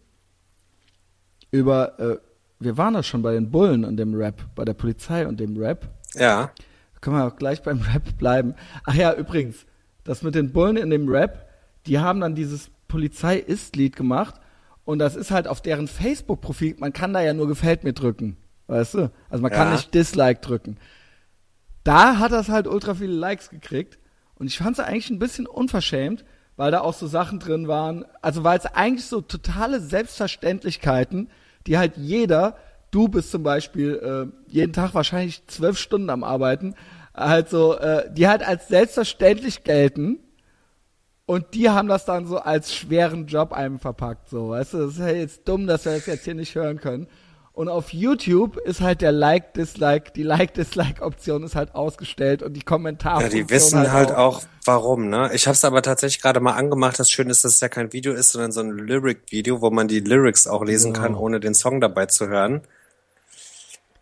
über, 1.53 1.99
äh, 2.01 2.17
wir 2.59 2.77
waren 2.77 2.95
doch 2.95 3.05
schon 3.05 3.23
bei 3.23 3.33
den 3.33 3.51
Bullen 3.51 3.85
und 3.85 3.97
dem 3.97 4.15
Rap, 4.15 4.43
bei 4.57 4.65
der 4.65 4.75
Polizei 4.75 5.27
und 5.27 5.39
dem 5.39 5.57
Rap. 5.57 5.89
Ja. 6.15 6.51
Können 7.01 7.17
wir 7.17 7.27
auch 7.27 7.37
gleich 7.37 7.63
beim 7.63 7.81
Rap 7.93 8.19
bleiben. 8.19 8.55
Ach 8.85 8.95
ja, 8.95 9.13
übrigens, 9.15 9.67
das 10.03 10.23
mit 10.23 10.35
den 10.35 10.53
Bullen 10.53 10.77
in 10.77 10.91
dem 10.91 11.09
Rap, 11.09 11.49
die 11.87 12.01
haben 12.01 12.21
dann 12.21 12.35
dieses 12.35 12.71
Polizei-Ist-Lied 12.89 13.95
gemacht 13.95 14.35
und 14.85 14.99
das 14.99 15.15
ist 15.15 15.31
halt 15.31 15.47
auf 15.47 15.61
deren 15.61 15.87
Facebook-Profil, 15.89 16.77
man 16.79 16.93
kann 16.93 17.13
da 17.13 17.21
ja 17.23 17.35
nur 17.35 17.47
gefällt 17.49 17.85
mir 17.85 17.93
drücken, 17.93 18.37
weißt 18.67 18.95
du? 18.95 19.11
Also 19.31 19.43
man 19.43 19.51
kann 19.53 19.69
Ja. 19.69 19.75
nicht 19.75 19.95
Dislike 19.95 20.41
drücken. 20.41 20.77
Da 21.85 22.19
hat 22.19 22.33
das 22.33 22.49
halt 22.49 22.67
ultra 22.67 22.95
viele 22.95 23.15
Likes 23.15 23.51
gekriegt 23.51 23.99
und 24.37 24.47
ich 24.47 24.59
fand 24.59 24.79
es 24.79 24.85
eigentlich 24.85 25.11
ein 25.11 25.19
bisschen 25.19 25.47
unverschämt, 25.47 26.25
weil 26.57 26.71
da 26.71 26.81
auch 26.81 26.95
so 26.95 27.07
Sachen 27.07 27.39
drin 27.41 27.67
waren, 27.67 28.05
also 28.21 28.45
weil 28.45 28.59
es 28.59 28.67
eigentlich 28.67 29.07
so 29.07 29.21
totale 29.21 29.81
Selbstverständlichkeiten, 29.81 31.29
die 31.67 31.79
halt 31.79 31.97
jeder, 31.97 32.57
du 32.91 33.09
bist 33.09 33.31
zum 33.31 33.43
Beispiel 33.43 33.95
äh, 33.95 34.53
jeden 34.53 34.73
Tag 34.73 34.95
wahrscheinlich 34.95 35.47
zwölf 35.47 35.79
Stunden 35.79 36.11
am 36.11 36.25
Arbeiten, 36.25 36.75
halt 37.15 37.49
so, 37.49 37.77
äh, 37.77 38.13
die 38.13 38.29
halt 38.29 38.47
als 38.47 38.69
selbstverständlich 38.69 39.65
gelten 39.65 40.19
und 41.27 41.55
die 41.55 41.71
haben 41.71 41.89
das 41.89 42.05
dann 42.05 42.27
so 42.27 42.39
als 42.39 42.75
schweren 42.75 43.27
Job 43.27 43.53
einem 43.53 43.79
verpackt, 43.79 44.29
so, 44.29 44.51
weißt 44.51 44.75
du, 44.75 44.79
das 44.79 44.93
ist 44.93 44.99
ja 44.99 45.09
jetzt 45.09 45.49
dumm, 45.49 45.67
dass 45.67 45.85
wir 45.85 45.93
das 45.93 46.07
jetzt 46.07 46.25
hier 46.25 46.35
nicht 46.35 46.55
hören 46.55 46.79
können. 46.79 47.07
Und 47.55 47.69
auf 47.69 47.93
YouTube 47.93 48.57
ist 48.57 48.81
halt 48.81 49.03
der 49.03 49.13
Like-Dislike, 49.13 50.13
die 50.17 50.23
Like-Dislike-Option 50.23 51.43
ist 51.43 51.55
halt 51.55 51.75
ausgestellt 51.75 52.43
und 52.43 52.55
die 52.55 52.61
Ja, 52.61 52.65
Kommentarfunktion 52.65 53.47
die 53.47 53.51
wissen 53.51 53.93
halt 53.93 54.11
auch. 54.11 54.39
auch, 54.39 54.43
warum, 54.65 55.11
ne? 55.11 55.31
Ich 55.35 55.47
habe 55.47 55.55
es 55.55 55.65
aber 55.65 55.83
tatsächlich 55.83 56.23
gerade 56.23 56.41
mal 56.41 56.55
angemacht. 56.55 56.99
Das 56.99 57.11
Schöne 57.11 57.31
ist, 57.31 57.45
dass 57.45 57.55
es 57.55 57.61
ja 57.61 57.69
kein 57.69 57.93
Video 57.93 58.15
ist, 58.15 58.31
sondern 58.31 58.53
so 58.53 58.61
ein 58.61 58.71
Lyric-Video, 58.71 59.61
wo 59.61 59.71
man 59.71 59.87
die 59.87 60.01
Lyrics 60.01 60.47
auch 60.47 60.65
lesen 60.65 60.95
Genau. 60.95 61.05
kann, 61.05 61.15
ohne 61.15 61.41
den 61.41 61.55
Song 61.55 61.83
dabei 61.83 62.07
zu 62.07 62.27
hören. 62.27 62.63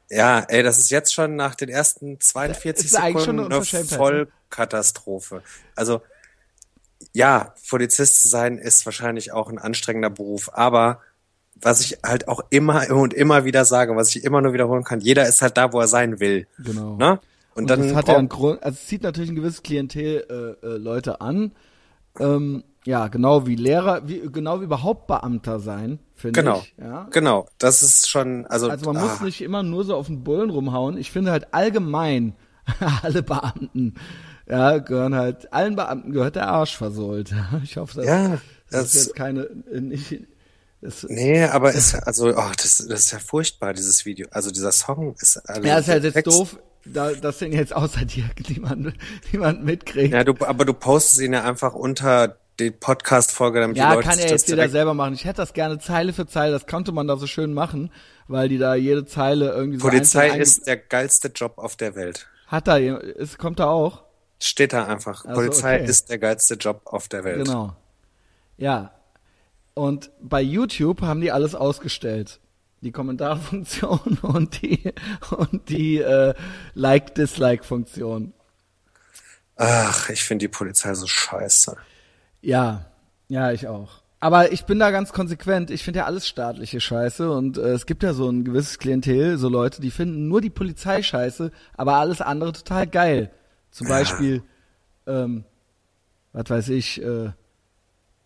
Ja, 0.08 0.40
ey, 0.48 0.62
das 0.62 0.78
ist 0.78 0.90
jetzt 0.90 1.12
schon 1.12 1.34
nach 1.34 1.54
den 1.56 1.68
ersten 1.68 2.20
42 2.20 2.86
ist 2.86 2.96
eigentlich 2.96 3.24
schon 3.24 3.36
Sekunden 3.38 3.52
eine 3.52 3.62
eine 3.72 3.82
ne? 3.82 3.88
Vollkatastrophe. 3.96 5.42
Also, 5.74 6.02
ja, 7.12 7.54
Polizist 7.68 8.22
zu 8.22 8.28
sein 8.28 8.58
ist 8.58 8.84
wahrscheinlich 8.86 9.32
auch 9.32 9.48
ein 9.48 9.58
anstrengender 9.58 10.10
Beruf, 10.10 10.50
aber 10.52 11.00
was 11.62 11.80
ich 11.80 11.98
halt 12.04 12.28
auch 12.28 12.40
immer 12.50 12.90
und 12.90 13.14
immer 13.14 13.44
wieder 13.44 13.64
sage, 13.64 13.96
was 13.96 14.14
ich 14.14 14.24
immer 14.24 14.40
nur 14.40 14.52
wiederholen 14.52 14.84
kann, 14.84 15.00
jeder 15.00 15.26
ist 15.26 15.42
halt 15.42 15.56
da, 15.56 15.72
wo 15.72 15.80
er 15.80 15.88
sein 15.88 16.20
will. 16.20 16.46
Genau. 16.58 16.96
Ne? 16.96 17.20
Und, 17.54 17.68
dann 17.68 17.82
das 17.82 17.94
hat 17.94 18.08
ja 18.08 18.16
einen 18.16 18.28
Grund, 18.28 18.62
also 18.62 18.76
es 18.80 18.86
zieht 18.86 19.02
natürlich 19.02 19.30
ein 19.30 19.36
gewisses 19.36 19.62
Klientel 19.62 20.56
äh, 20.62 20.66
äh, 20.66 20.76
Leute 20.76 21.20
an. 21.20 21.52
Ähm, 22.18 22.64
ja, 22.86 23.08
genau 23.08 23.46
wie 23.46 23.56
Lehrer, 23.56 24.08
wie, 24.08 24.20
genau 24.32 24.60
wie 24.60 24.64
überhaupt 24.64 25.06
Beamter 25.06 25.60
sein, 25.60 25.98
finde 26.14 26.40
Genau. 26.40 26.60
ich. 26.60 26.74
Ja? 26.78 27.08
Genau, 27.10 27.46
das 27.58 27.82
ist 27.82 28.08
schon, 28.08 28.46
also, 28.46 28.70
Also 28.70 28.86
man 28.86 28.96
ah, 28.96 29.06
muss 29.06 29.20
nicht 29.20 29.42
immer 29.42 29.62
nur 29.62 29.84
so 29.84 29.96
auf 29.96 30.06
den 30.06 30.24
Bullen 30.24 30.50
rumhauen. 30.50 30.96
Ich 30.96 31.10
finde 31.10 31.30
halt 31.30 31.52
allgemein, 31.52 32.34
alle 33.02 33.22
Beamten, 33.22 33.94
ja, 34.48 34.78
gehören 34.78 35.14
halt, 35.14 35.52
allen 35.52 35.76
Beamten 35.76 36.12
gehört 36.12 36.36
der 36.36 36.48
Arsch 36.48 36.76
versohlt. 36.76 37.34
Ich 37.62 37.76
hoffe, 37.76 37.96
das, 37.96 38.06
Ja. 38.06 38.28
Das, 38.28 38.40
das 38.70 38.94
ist 38.94 39.06
jetzt 39.06 39.16
keine, 39.16 39.48
nicht, 39.72 40.22
das, 40.82 41.04
nee, 41.08 41.44
aber 41.44 41.72
ist 41.72 41.94
also, 41.94 42.30
oh, 42.30 42.50
das, 42.56 42.78
das 42.88 43.00
ist 43.00 43.10
ja 43.10 43.18
furchtbar, 43.18 43.74
dieses 43.74 44.06
Video. 44.06 44.26
Also 44.30 44.50
dieser 44.50 44.72
Song 44.72 45.14
ist. 45.20 45.36
Also 45.48 45.62
ja, 45.62 45.78
ist 45.78 45.88
halt 45.88 46.04
jetzt 46.04 46.14
Text. 46.14 46.32
doof, 46.32 46.58
da, 46.86 47.12
dass 47.12 47.38
den 47.38 47.52
jetzt 47.52 47.74
außer 47.74 48.04
dir 48.06 48.30
niemand, 48.48 48.94
niemand 49.30 49.64
mitkriegt. 49.64 50.14
Ja, 50.14 50.24
du, 50.24 50.34
aber 50.40 50.64
du 50.64 50.72
postest 50.72 51.20
ihn 51.20 51.34
ja 51.34 51.44
einfach 51.44 51.74
unter 51.74 52.38
die 52.58 52.70
Podcast-Folge, 52.70 53.60
damit 53.60 53.76
ja, 53.76 53.90
die 53.90 53.96
Leute 53.96 54.08
kann 54.08 54.18
er 54.18 54.28
jetzt 54.28 54.48
jeder 54.48 54.68
selber 54.68 54.94
machen. 54.94 55.14
Ich 55.14 55.24
hätte 55.24 55.38
das 55.38 55.52
gerne 55.52 55.78
Zeile 55.78 56.12
für 56.12 56.26
Zeile, 56.26 56.52
das 56.52 56.66
konnte 56.66 56.92
man 56.92 57.06
da 57.06 57.16
so 57.16 57.26
schön 57.26 57.54
machen, 57.54 57.90
weil 58.28 58.48
die 58.48 58.58
da 58.58 58.74
jede 58.74 59.06
Zeile 59.06 59.50
irgendwie 59.50 59.78
so 59.78 59.88
Polizei 59.88 60.28
ist 60.38 60.66
der 60.66 60.76
geilste 60.76 61.28
Job 61.28 61.54
auf 61.56 61.76
der 61.76 61.94
Welt. 61.94 62.26
Hat 62.46 62.68
da, 62.68 62.76
ist, 62.76 63.38
kommt 63.38 63.60
da 63.60 63.66
auch? 63.66 64.02
Steht 64.42 64.72
da 64.72 64.86
einfach. 64.86 65.24
Also, 65.24 65.40
Polizei 65.40 65.76
okay. 65.76 65.90
ist 65.90 66.10
der 66.10 66.18
geilste 66.18 66.54
Job 66.54 66.82
auf 66.84 67.08
der 67.08 67.24
Welt. 67.24 67.44
Genau. 67.44 67.74
Ja. 68.56 68.92
Und 69.80 70.10
bei 70.20 70.42
YouTube 70.42 71.00
haben 71.00 71.22
die 71.22 71.32
alles 71.32 71.54
ausgestellt. 71.54 72.38
Die 72.82 72.92
Kommentarfunktion 72.92 74.18
und 74.22 74.60
die, 74.60 74.92
und 75.30 75.70
die 75.70 75.96
äh, 75.96 76.34
Like-Dislike-Funktion. 76.74 78.34
Ach, 79.56 80.10
ich 80.10 80.22
finde 80.22 80.44
die 80.44 80.48
Polizei 80.48 80.92
so 80.92 81.06
scheiße. 81.06 81.78
Ja, 82.42 82.90
ja, 83.28 83.52
ich 83.52 83.68
auch. 83.68 84.02
Aber 84.20 84.52
ich 84.52 84.66
bin 84.66 84.78
da 84.78 84.90
ganz 84.90 85.14
konsequent. 85.14 85.70
Ich 85.70 85.82
finde 85.82 86.00
ja 86.00 86.04
alles 86.04 86.28
staatliche 86.28 86.78
Scheiße 86.78 87.32
und 87.32 87.56
äh, 87.56 87.70
es 87.70 87.86
gibt 87.86 88.02
ja 88.02 88.12
so 88.12 88.28
ein 88.28 88.44
gewisses 88.44 88.78
Klientel, 88.78 89.38
so 89.38 89.48
Leute, 89.48 89.80
die 89.80 89.90
finden 89.90 90.28
nur 90.28 90.42
die 90.42 90.50
Polizei 90.50 91.02
scheiße, 91.02 91.52
aber 91.74 91.94
alles 91.94 92.20
andere 92.20 92.52
total 92.52 92.86
geil. 92.86 93.30
Zum 93.70 93.86
ja. 93.86 93.94
Beispiel, 93.94 94.42
ähm, 95.06 95.44
was 96.34 96.50
weiß 96.50 96.68
ich, 96.68 97.00
äh, 97.02 97.32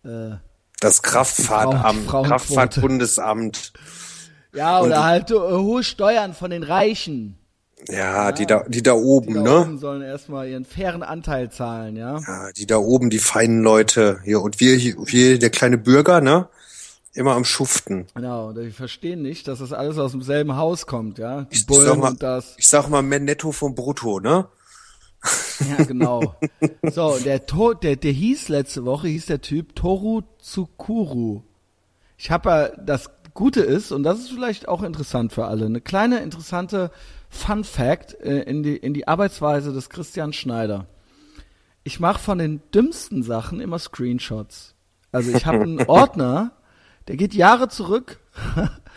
äh, 0.03 0.35
das 0.79 1.01
Kraftfahrtamt, 1.01 2.07
Kraftfahrtbundesamt. 2.07 3.73
Ja, 4.53 4.81
oder 4.81 5.03
halt 5.03 5.31
äh, 5.31 5.35
hohe 5.35 5.83
Steuern 5.83 6.33
von 6.33 6.51
den 6.51 6.63
Reichen. 6.63 7.37
Ja, 7.89 7.95
ja, 7.95 8.31
die 8.31 8.45
da, 8.45 8.63
die 8.67 8.81
da 8.81 8.93
oben, 8.93 9.27
die 9.27 9.33
da 9.33 9.41
ne? 9.41 9.61
Oben 9.61 9.77
sollen 9.77 10.01
erstmal 10.01 10.47
ihren 10.47 10.65
fairen 10.65 11.03
Anteil 11.03 11.51
zahlen, 11.51 11.95
ja. 11.97 12.19
Ja, 12.19 12.51
die 12.51 12.65
da 12.65 12.77
oben, 12.77 13.09
die 13.09 13.19
feinen 13.19 13.61
Leute 13.61 14.19
hier 14.23 14.41
und 14.41 14.59
wir, 14.59 14.77
wir, 14.77 15.39
der 15.39 15.49
kleine 15.49 15.77
Bürger, 15.77 16.21
ne? 16.21 16.47
Immer 17.13 17.35
am 17.35 17.45
Schuften. 17.45 18.07
Genau, 18.15 18.51
die 18.53 18.71
verstehen 18.71 19.21
nicht, 19.21 19.47
dass 19.47 19.59
das 19.59 19.71
alles 19.71 19.97
aus 19.97 20.11
demselben 20.11 20.55
Haus 20.55 20.85
kommt, 20.87 21.17
ja. 21.17 21.41
Die 21.43 21.57
ich, 21.57 21.65
Bullen 21.65 21.81
ich 21.83 21.87
sag 21.89 21.97
mal, 21.97 22.09
und 22.09 22.23
das. 22.23 22.55
Ich 22.57 22.67
sag 22.67 22.89
mal 22.89 23.01
mehr 23.03 23.19
Netto 23.19 23.51
vom 23.51 23.75
Brutto, 23.75 24.19
ne? 24.19 24.47
Ja, 25.69 25.83
genau. 25.83 26.35
so, 26.83 27.17
der, 27.19 27.45
to 27.45 27.73
der, 27.73 27.95
der 27.95 28.11
hieß 28.11 28.49
letzte 28.49 28.85
Woche, 28.85 29.07
hieß 29.07 29.27
der 29.27 29.41
Typ 29.41 29.75
Toru 29.75 30.21
Tsukuru. 30.39 31.43
Ich 32.17 32.31
habe 32.31 32.49
ja, 32.49 32.67
das 32.69 33.09
Gute 33.33 33.61
ist, 33.61 33.91
und 33.91 34.03
das 34.03 34.19
ist 34.19 34.31
vielleicht 34.31 34.67
auch 34.67 34.81
interessant 34.81 35.33
für 35.33 35.45
alle, 35.45 35.65
eine 35.65 35.81
kleine 35.81 36.19
interessante 36.19 36.91
Fun 37.29 37.63
Fact 37.63 38.13
äh, 38.21 38.43
in, 38.43 38.63
die, 38.63 38.77
in 38.77 38.93
die 38.93 39.07
Arbeitsweise 39.07 39.73
des 39.73 39.89
Christian 39.89 40.31
Schneider. 40.31 40.87
Ich 41.83 41.99
mache 41.99 42.19
von 42.19 42.37
den 42.37 42.61
dümmsten 42.73 43.23
Sachen 43.23 43.59
immer 43.59 43.77
Screenshots. 43.77 44.75
Also 45.11 45.31
ich 45.31 45.45
habe 45.45 45.61
einen 45.61 45.81
Ordner, 45.87 46.53
der 47.07 47.17
geht 47.17 47.33
Jahre 47.33 47.67
zurück. 47.67 48.19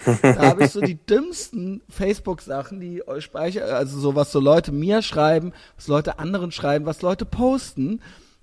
da 0.22 0.42
habe 0.42 0.64
ich 0.64 0.70
so 0.70 0.80
die 0.80 0.94
dümmsten 0.94 1.82
Facebook-Sachen, 1.88 2.80
die 2.80 3.06
euch 3.06 3.24
speichern, 3.24 3.70
also 3.70 3.98
so 3.98 4.14
was 4.14 4.32
so 4.32 4.40
Leute 4.40 4.72
mir 4.72 5.02
schreiben, 5.02 5.52
was 5.76 5.88
Leute 5.88 6.18
anderen 6.18 6.52
schreiben, 6.52 6.87
was 6.87 7.02
Leute 7.02 7.24
posten. 7.24 8.00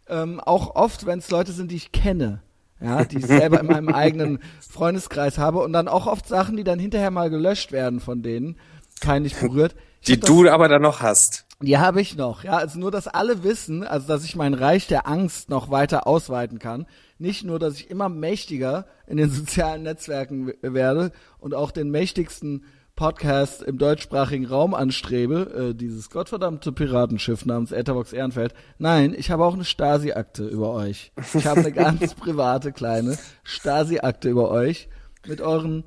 Ähm, 0.08 0.40
auch 0.40 0.76
oft, 0.76 1.06
wenn 1.06 1.20
es 1.20 1.32
Leute 1.32 1.52
sind, 1.52 1.72
die 1.72 1.78
ich 1.78 1.92
kenne. 1.92 2.42
Ja, 2.82 3.06
die 3.06 3.20
ich 3.20 3.26
selber 3.26 3.62
in 3.62 3.68
meinem 3.68 3.90
eigenen 3.90 4.40
Freundeskreis 4.70 5.38
habe 5.38 5.60
und 5.60 5.72
dann 5.72 5.88
auch 5.88 6.08
oft 6.08 6.28
Sachen, 6.28 6.58
die 6.58 6.66
dann 6.66 6.78
hinterher 6.78 7.10
mal 7.10 7.30
gelöscht 7.30 7.72
werden 7.72 8.02
von 8.02 8.22
denen 8.22 8.58
peinlich 9.02 9.36
berührt. 9.36 9.76
Ich 10.02 10.08
die 10.08 10.20
du 10.20 10.44
das, 10.44 10.54
aber 10.54 10.68
dann 10.68 10.82
noch 10.82 11.02
hast. 11.02 11.46
Die 11.62 11.78
habe 11.78 12.02
ich 12.02 12.16
noch, 12.16 12.44
ja. 12.44 12.58
Also 12.58 12.80
nur, 12.80 12.92
dass 12.92 13.08
alle 13.08 13.44
wissen, 13.44 13.84
also 13.84 14.08
dass 14.08 14.26
ich 14.26 14.36
mein 14.36 14.54
Reich 14.54 14.88
der 14.88 15.08
Angst 15.08 15.50
noch 15.50 15.72
weiter 15.72 16.06
ausweiten 16.06 16.60
kann. 16.60 16.86
Nicht 17.18 17.44
nur, 17.44 17.60
dass 17.60 17.76
ich 17.76 17.90
immer 17.90 18.10
mächtiger 18.10 18.86
in 19.08 19.18
den 19.18 19.30
sozialen 19.32 19.84
Netzwerken 19.84 20.54
werde 20.62 21.12
und 21.40 21.54
auch 21.54 21.72
den 21.72 21.90
mächtigsten 21.92 22.66
Podcast 22.96 23.62
im 23.62 23.78
deutschsprachigen 23.78 24.46
Raum 24.46 24.74
anstrebe, 24.74 25.72
äh, 25.72 25.76
dieses 25.76 26.10
gottverdammte 26.10 26.72
Piratenschiff 26.72 27.46
namens 27.46 27.74
Etherbox 27.74 28.14
Ehrenfeld. 28.14 28.54
Nein, 28.78 29.14
ich 29.18 29.32
habe 29.32 29.44
auch 29.44 29.54
eine 29.54 29.66
Stasi-Akte 29.66 30.48
über 30.48 30.72
euch. 30.72 31.12
Ich 31.34 31.46
habe 31.46 31.60
eine 31.60 31.72
ganz 31.74 32.14
private 32.16 32.72
kleine 32.72 33.18
Stasi-Akte 33.44 34.30
über 34.30 34.50
euch 34.50 34.88
mit 35.28 35.42
euren 35.42 35.84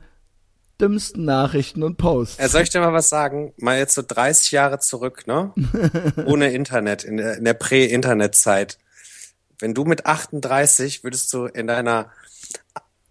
dümmsten 0.80 1.24
Nachrichten 1.24 1.82
und 1.82 1.96
Posts. 1.96 2.38
Er 2.38 2.48
soll 2.48 2.62
ich 2.62 2.70
dir 2.70 2.80
mal 2.80 2.92
was 2.92 3.08
sagen? 3.08 3.52
Mal 3.56 3.78
jetzt 3.78 3.94
so 3.94 4.02
30 4.06 4.52
Jahre 4.52 4.78
zurück, 4.78 5.26
ne? 5.26 5.52
Ohne 6.26 6.52
Internet, 6.52 7.04
in 7.04 7.16
der, 7.16 7.38
in 7.38 7.44
der 7.44 7.54
Prä-Internet-Zeit. 7.54 8.78
Wenn 9.58 9.74
du 9.74 9.84
mit 9.84 10.06
38 10.06 11.04
würdest 11.04 11.32
du 11.32 11.46
in 11.46 11.66
deiner 11.66 12.10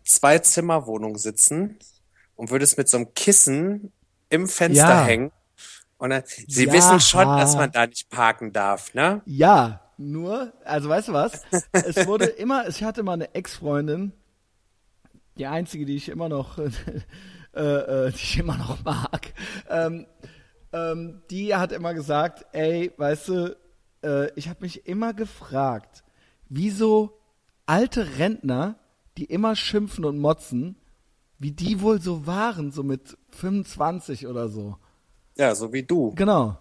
Zwei-Zimmer-Wohnung 0.05 1.17
sitzen 1.17 1.77
und 2.35 2.51
würdest 2.51 2.77
mit 2.77 2.87
so 2.87 2.97
einem 2.97 3.13
Kissen 3.13 3.91
im 4.29 4.47
Fenster 4.47 4.89
ja. 4.89 5.03
hängen. 5.03 5.31
Und 5.97 6.11
dann, 6.11 6.23
sie 6.47 6.65
ja. 6.65 6.73
wissen 6.73 6.99
schon, 6.99 7.25
dass 7.37 7.55
man 7.55 7.71
da 7.71 7.87
nicht 7.87 8.09
parken 8.09 8.53
darf, 8.53 8.93
ne? 8.93 9.21
Ja, 9.25 9.81
nur, 9.97 10.53
also 10.63 10.89
weißt 10.89 11.07
du 11.07 11.13
was? 11.13 11.41
es 11.71 12.05
wurde 12.07 12.25
immer, 12.25 12.67
ich 12.67 12.83
hatte 12.83 13.03
mal 13.03 13.13
eine 13.13 13.33
Ex-Freundin, 13.33 14.13
die 15.37 15.47
einzige, 15.47 15.85
die 15.85 15.95
ich 15.95 16.09
immer 16.09 16.29
noch 16.29 16.59
äh, 17.57 18.07
äh, 18.07 18.11
die 18.11 18.15
ich 18.15 18.37
immer 18.37 18.57
noch 18.57 18.83
mag, 18.83 19.33
ähm, 19.69 20.05
ähm, 20.71 21.21
die 21.31 21.55
hat 21.55 21.71
immer 21.71 21.93
gesagt, 21.93 22.45
ey, 22.51 22.91
weißt 22.97 23.27
du, 23.29 23.57
äh, 24.03 24.31
ich 24.35 24.49
habe 24.49 24.61
mich 24.61 24.85
immer 24.85 25.13
gefragt, 25.13 26.03
wieso 26.49 27.19
alte 27.65 28.17
Rentner, 28.17 28.75
die 29.17 29.25
immer 29.25 29.55
schimpfen 29.55 30.05
und 30.05 30.19
motzen, 30.19 30.77
wie 31.39 31.51
die 31.51 31.81
wohl 31.81 32.01
so 32.01 32.25
waren, 32.25 32.71
so 32.71 32.83
mit 32.83 33.17
25 33.31 34.27
oder 34.27 34.49
so. 34.49 34.77
Ja, 35.35 35.53
so 35.53 35.71
wie 35.73 35.83
du. 35.83 36.13
Genau. 36.15 36.57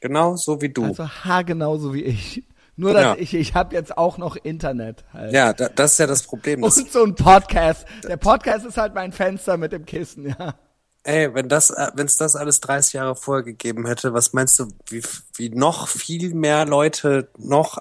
Genau 0.00 0.36
so 0.36 0.60
wie 0.60 0.68
du. 0.68 0.84
Also 0.84 1.08
haargenau 1.08 1.78
so 1.78 1.94
wie 1.94 2.04
ich. 2.04 2.44
Nur, 2.76 2.92
dass 2.92 3.02
ja. 3.02 3.16
ich, 3.16 3.34
ich 3.34 3.54
habe 3.54 3.74
jetzt 3.74 3.98
auch 3.98 4.18
noch 4.18 4.36
Internet. 4.36 5.04
Halt. 5.12 5.32
Ja, 5.32 5.52
da, 5.52 5.68
das 5.68 5.92
ist 5.92 5.98
ja 5.98 6.06
das 6.06 6.22
Problem. 6.22 6.62
Und 6.62 6.72
so 6.72 7.02
ein 7.02 7.16
Podcast. 7.16 7.84
Der 8.06 8.16
Podcast 8.16 8.64
ist 8.64 8.76
halt 8.76 8.94
mein 8.94 9.10
Fenster 9.10 9.56
mit 9.56 9.72
dem 9.72 9.84
Kissen, 9.84 10.28
ja. 10.28 10.54
Ey, 11.02 11.34
wenn 11.34 11.48
das, 11.48 11.70
äh, 11.70 11.88
wenn 11.94 12.06
es 12.06 12.18
das 12.18 12.36
alles 12.36 12.60
30 12.60 12.92
Jahre 12.92 13.16
vorher 13.16 13.42
gegeben 13.42 13.86
hätte, 13.86 14.14
was 14.14 14.32
meinst 14.32 14.60
du, 14.60 14.68
wie, 14.86 15.02
wie 15.34 15.48
noch 15.48 15.88
viel 15.88 16.34
mehr 16.34 16.66
Leute 16.66 17.30
noch, 17.36 17.78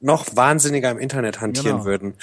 noch 0.00 0.26
wahnsinniger 0.34 0.90
im 0.90 0.98
Internet 0.98 1.40
hantieren 1.40 1.78
genau. 1.78 1.84
würden? 1.84 2.14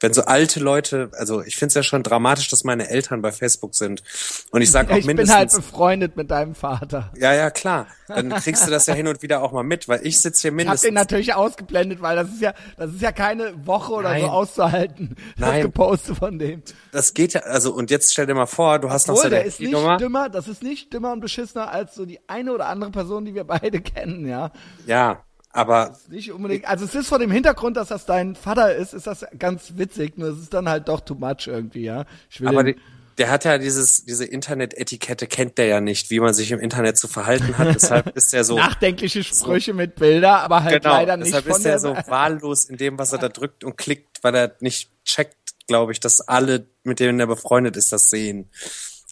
wenn 0.00 0.14
so 0.14 0.22
alte 0.22 0.60
Leute, 0.60 1.10
also 1.12 1.42
ich 1.42 1.56
finde 1.56 1.68
es 1.68 1.74
ja 1.74 1.82
schon 1.82 2.02
dramatisch, 2.02 2.48
dass 2.48 2.64
meine 2.64 2.88
Eltern 2.88 3.22
bei 3.22 3.32
Facebook 3.32 3.74
sind. 3.74 4.02
Und 4.50 4.62
ich 4.62 4.70
sage 4.70 4.92
auch 4.92 4.96
ich 4.96 5.04
mindestens. 5.04 5.34
Ich 5.34 5.38
bin 5.38 5.50
halt 5.50 5.52
befreundet 5.52 6.16
mit 6.16 6.30
deinem 6.30 6.54
Vater. 6.54 7.12
Ja, 7.16 7.34
ja, 7.34 7.50
klar. 7.50 7.86
Dann 8.08 8.30
kriegst 8.30 8.66
du 8.66 8.70
das 8.70 8.86
ja 8.86 8.94
hin 8.94 9.06
und 9.06 9.22
wieder 9.22 9.42
auch 9.42 9.52
mal 9.52 9.62
mit, 9.62 9.88
weil 9.88 10.04
ich 10.04 10.20
sitze 10.20 10.42
hier 10.42 10.52
mindestens. 10.52 10.82
Ich 10.82 10.88
hab 10.88 10.90
den 10.90 10.94
natürlich 10.94 11.34
ausgeblendet, 11.34 12.00
weil 12.00 12.16
das 12.16 12.28
ist 12.30 12.40
ja, 12.40 12.54
das 12.76 12.92
ist 12.92 13.02
ja 13.02 13.12
keine 13.12 13.66
Woche 13.66 13.92
oder 13.92 14.10
Nein. 14.10 14.22
so 14.22 14.28
auszuhalten. 14.28 15.16
Das 15.38 15.50
Nein. 15.50 15.62
Gepostet 15.62 16.16
von 16.16 16.38
dem. 16.38 16.62
Das 16.92 17.14
geht 17.14 17.34
ja, 17.34 17.42
also 17.42 17.72
und 17.72 17.90
jetzt 17.90 18.12
stell 18.12 18.26
dir 18.26 18.34
mal 18.34 18.46
vor, 18.46 18.78
du 18.78 18.90
hast 18.90 19.08
Obwohl, 19.08 19.16
noch 19.16 19.22
so 19.24 19.30
der 19.30 19.44
ist 19.44 19.60
nicht 19.60 19.72
Nummer. 19.72 19.96
dümmer, 19.98 20.28
das 20.28 20.48
ist 20.48 20.62
nicht 20.62 20.92
dümmer 20.92 21.12
und 21.12 21.20
beschissener 21.20 21.70
als 21.70 21.94
so 21.94 22.06
die 22.06 22.18
eine 22.26 22.52
oder 22.52 22.68
andere 22.68 22.90
Person, 22.90 23.24
die 23.24 23.34
wir 23.34 23.44
beide 23.44 23.80
kennen, 23.80 24.26
ja. 24.26 24.50
Ja, 24.86 25.24
aber 25.52 25.96
nicht 26.08 26.32
unbedingt. 26.32 26.66
Also 26.66 26.84
es 26.84 26.94
ist 26.94 27.08
vor 27.08 27.18
dem 27.18 27.30
Hintergrund, 27.30 27.76
dass 27.76 27.88
das 27.88 28.06
dein 28.06 28.36
Vater 28.36 28.74
ist, 28.74 28.94
ist 28.94 29.06
das 29.06 29.26
ganz 29.38 29.72
witzig. 29.76 30.16
Nur 30.16 30.28
es 30.28 30.38
ist 30.38 30.54
dann 30.54 30.68
halt 30.68 30.88
doch 30.88 31.00
too 31.00 31.14
much 31.14 31.46
irgendwie, 31.46 31.84
ja. 31.84 32.04
aber 32.44 32.64
die, 32.64 32.76
der 33.18 33.30
hat 33.30 33.44
ja 33.44 33.58
dieses 33.58 34.04
diese 34.04 34.24
Internet-Etikette 34.24 35.26
kennt 35.26 35.58
der 35.58 35.66
ja 35.66 35.80
nicht, 35.80 36.10
wie 36.10 36.20
man 36.20 36.34
sich 36.34 36.52
im 36.52 36.60
Internet 36.60 36.98
zu 36.98 37.08
verhalten 37.08 37.58
hat. 37.58 37.74
Deshalb 37.74 38.06
ist 38.16 38.32
er 38.32 38.44
so 38.44 38.56
nachdenkliche 38.56 39.24
Sprüche 39.24 39.72
so, 39.72 39.76
mit 39.76 39.96
Bilder, 39.96 40.40
aber 40.40 40.62
halt 40.62 40.82
genau, 40.82 40.94
leider 40.94 41.16
nicht 41.16 41.28
deshalb 41.28 41.46
von 41.46 41.56
ist 41.56 41.66
er 41.66 41.78
so 41.80 41.96
wahllos 42.06 42.66
in 42.66 42.76
dem, 42.76 42.98
was 42.98 43.12
er 43.12 43.18
da 43.18 43.28
drückt 43.28 43.64
und 43.64 43.76
klickt, 43.76 44.22
weil 44.22 44.34
er 44.36 44.56
nicht 44.60 44.90
checkt, 45.04 45.36
glaube 45.66 45.92
ich, 45.92 46.00
dass 46.00 46.20
alle, 46.20 46.66
mit 46.84 47.00
denen 47.00 47.18
er 47.18 47.26
befreundet 47.26 47.76
ist, 47.76 47.92
das 47.92 48.08
sehen. 48.08 48.48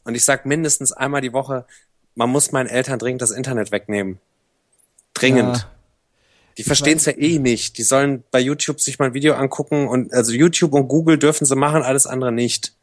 Und 0.05 0.15
ich 0.15 0.25
sag 0.25 0.47
mindestens 0.47 0.93
einmal 0.93 1.21
die 1.21 1.33
Woche, 1.33 1.67
man 2.15 2.31
muss 2.31 2.53
meinen 2.53 2.69
Eltern 2.69 2.99
dringend 2.99 3.23
das 3.23 3.31
Internet 3.31 3.73
wegnehmen. 3.73 4.21
Dringend. 5.15 5.57
Ja. 5.57 5.78
Die 6.59 6.65
verstehen 6.65 6.97
es 6.97 7.05
ja 7.05 7.17
eh 7.17 7.39
nicht. 7.39 7.79
Die 7.79 7.85
sollen 7.85 8.25
bei 8.33 8.41
YouTube 8.41 8.81
sich 8.81 8.99
mal 8.99 9.07
ein 9.07 9.15
Video 9.15 9.35
angucken 9.35 9.87
und 9.87 10.13
also 10.13 10.33
YouTube 10.33 10.75
und 10.75 10.89
Google 10.89 11.17
dürfen 11.17 11.45
sie 11.45 11.55
machen, 11.55 11.83
alles 11.83 12.09
andere 12.09 12.33
nicht. 12.33 12.75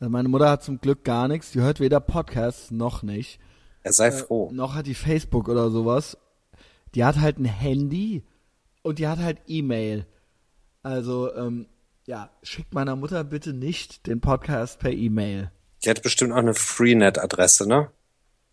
Also 0.00 0.10
meine 0.10 0.28
Mutter 0.28 0.50
hat 0.50 0.64
zum 0.64 0.80
Glück 0.80 1.04
gar 1.04 1.28
nichts. 1.28 1.52
Die 1.52 1.60
hört 1.60 1.78
weder 1.78 2.00
Podcasts 2.00 2.72
noch 2.72 3.04
nicht. 3.04 3.38
Er 3.84 3.92
sei 3.92 4.08
äh, 4.08 4.12
froh. 4.12 4.50
Noch 4.52 4.74
hat 4.74 4.86
die 4.86 4.94
Facebook 4.94 5.48
oder 5.48 5.70
sowas. 5.70 6.18
Die 6.96 7.04
hat 7.04 7.20
halt 7.20 7.38
ein 7.38 7.44
Handy 7.44 8.24
und 8.82 8.98
die 8.98 9.06
hat 9.06 9.20
halt 9.20 9.38
E-Mail. 9.46 10.06
Also 10.82 11.32
ähm, 11.36 11.66
ja, 12.06 12.30
schickt 12.42 12.74
meiner 12.74 12.96
Mutter 12.96 13.22
bitte 13.22 13.52
nicht 13.52 14.08
den 14.08 14.20
Podcast 14.20 14.80
per 14.80 14.90
E-Mail. 14.90 15.52
Die 15.84 15.90
hat 15.90 16.02
bestimmt 16.02 16.32
auch 16.32 16.38
eine 16.38 16.54
Freenet-Adresse, 16.54 17.68
ne? 17.68 17.90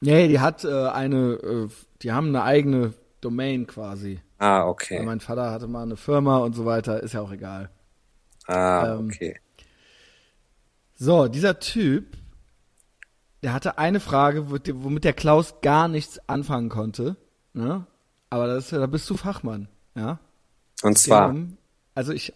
Nee, 0.01 0.27
die 0.27 0.39
hat 0.39 0.63
äh, 0.65 0.87
eine, 0.87 1.33
äh, 1.33 1.69
die 2.03 2.11
haben 2.11 2.27
eine 2.27 2.43
eigene 2.43 2.93
Domain 3.21 3.67
quasi. 3.67 4.19
Ah, 4.41 4.63
Weil 4.63 4.69
okay. 4.69 5.01
mein 5.03 5.19
Vater 5.19 5.51
hatte 5.51 5.67
mal 5.67 5.83
eine 5.83 5.95
Firma 5.95 6.39
und 6.39 6.53
so 6.53 6.65
weiter, 6.65 7.03
ist 7.03 7.13
ja 7.13 7.21
auch 7.21 7.31
egal. 7.31 7.69
Ah, 8.47 8.95
ähm, 8.95 9.05
okay. 9.05 9.39
So, 10.95 11.27
dieser 11.27 11.59
Typ, 11.59 12.17
der 13.43 13.53
hatte 13.53 13.77
eine 13.77 13.99
Frage, 13.99 14.49
womit 14.49 15.03
der 15.03 15.13
Klaus 15.13 15.61
gar 15.61 15.87
nichts 15.87 16.19
anfangen 16.27 16.69
konnte. 16.69 17.17
Ne? 17.53 17.85
Aber 18.31 18.47
das, 18.47 18.69
da 18.69 18.87
bist 18.87 19.07
du 19.11 19.15
Fachmann. 19.15 19.67
Ja? 19.93 20.17
Und 20.81 20.97
zwar, 20.97 21.35
also 21.93 22.11
ich 22.11 22.33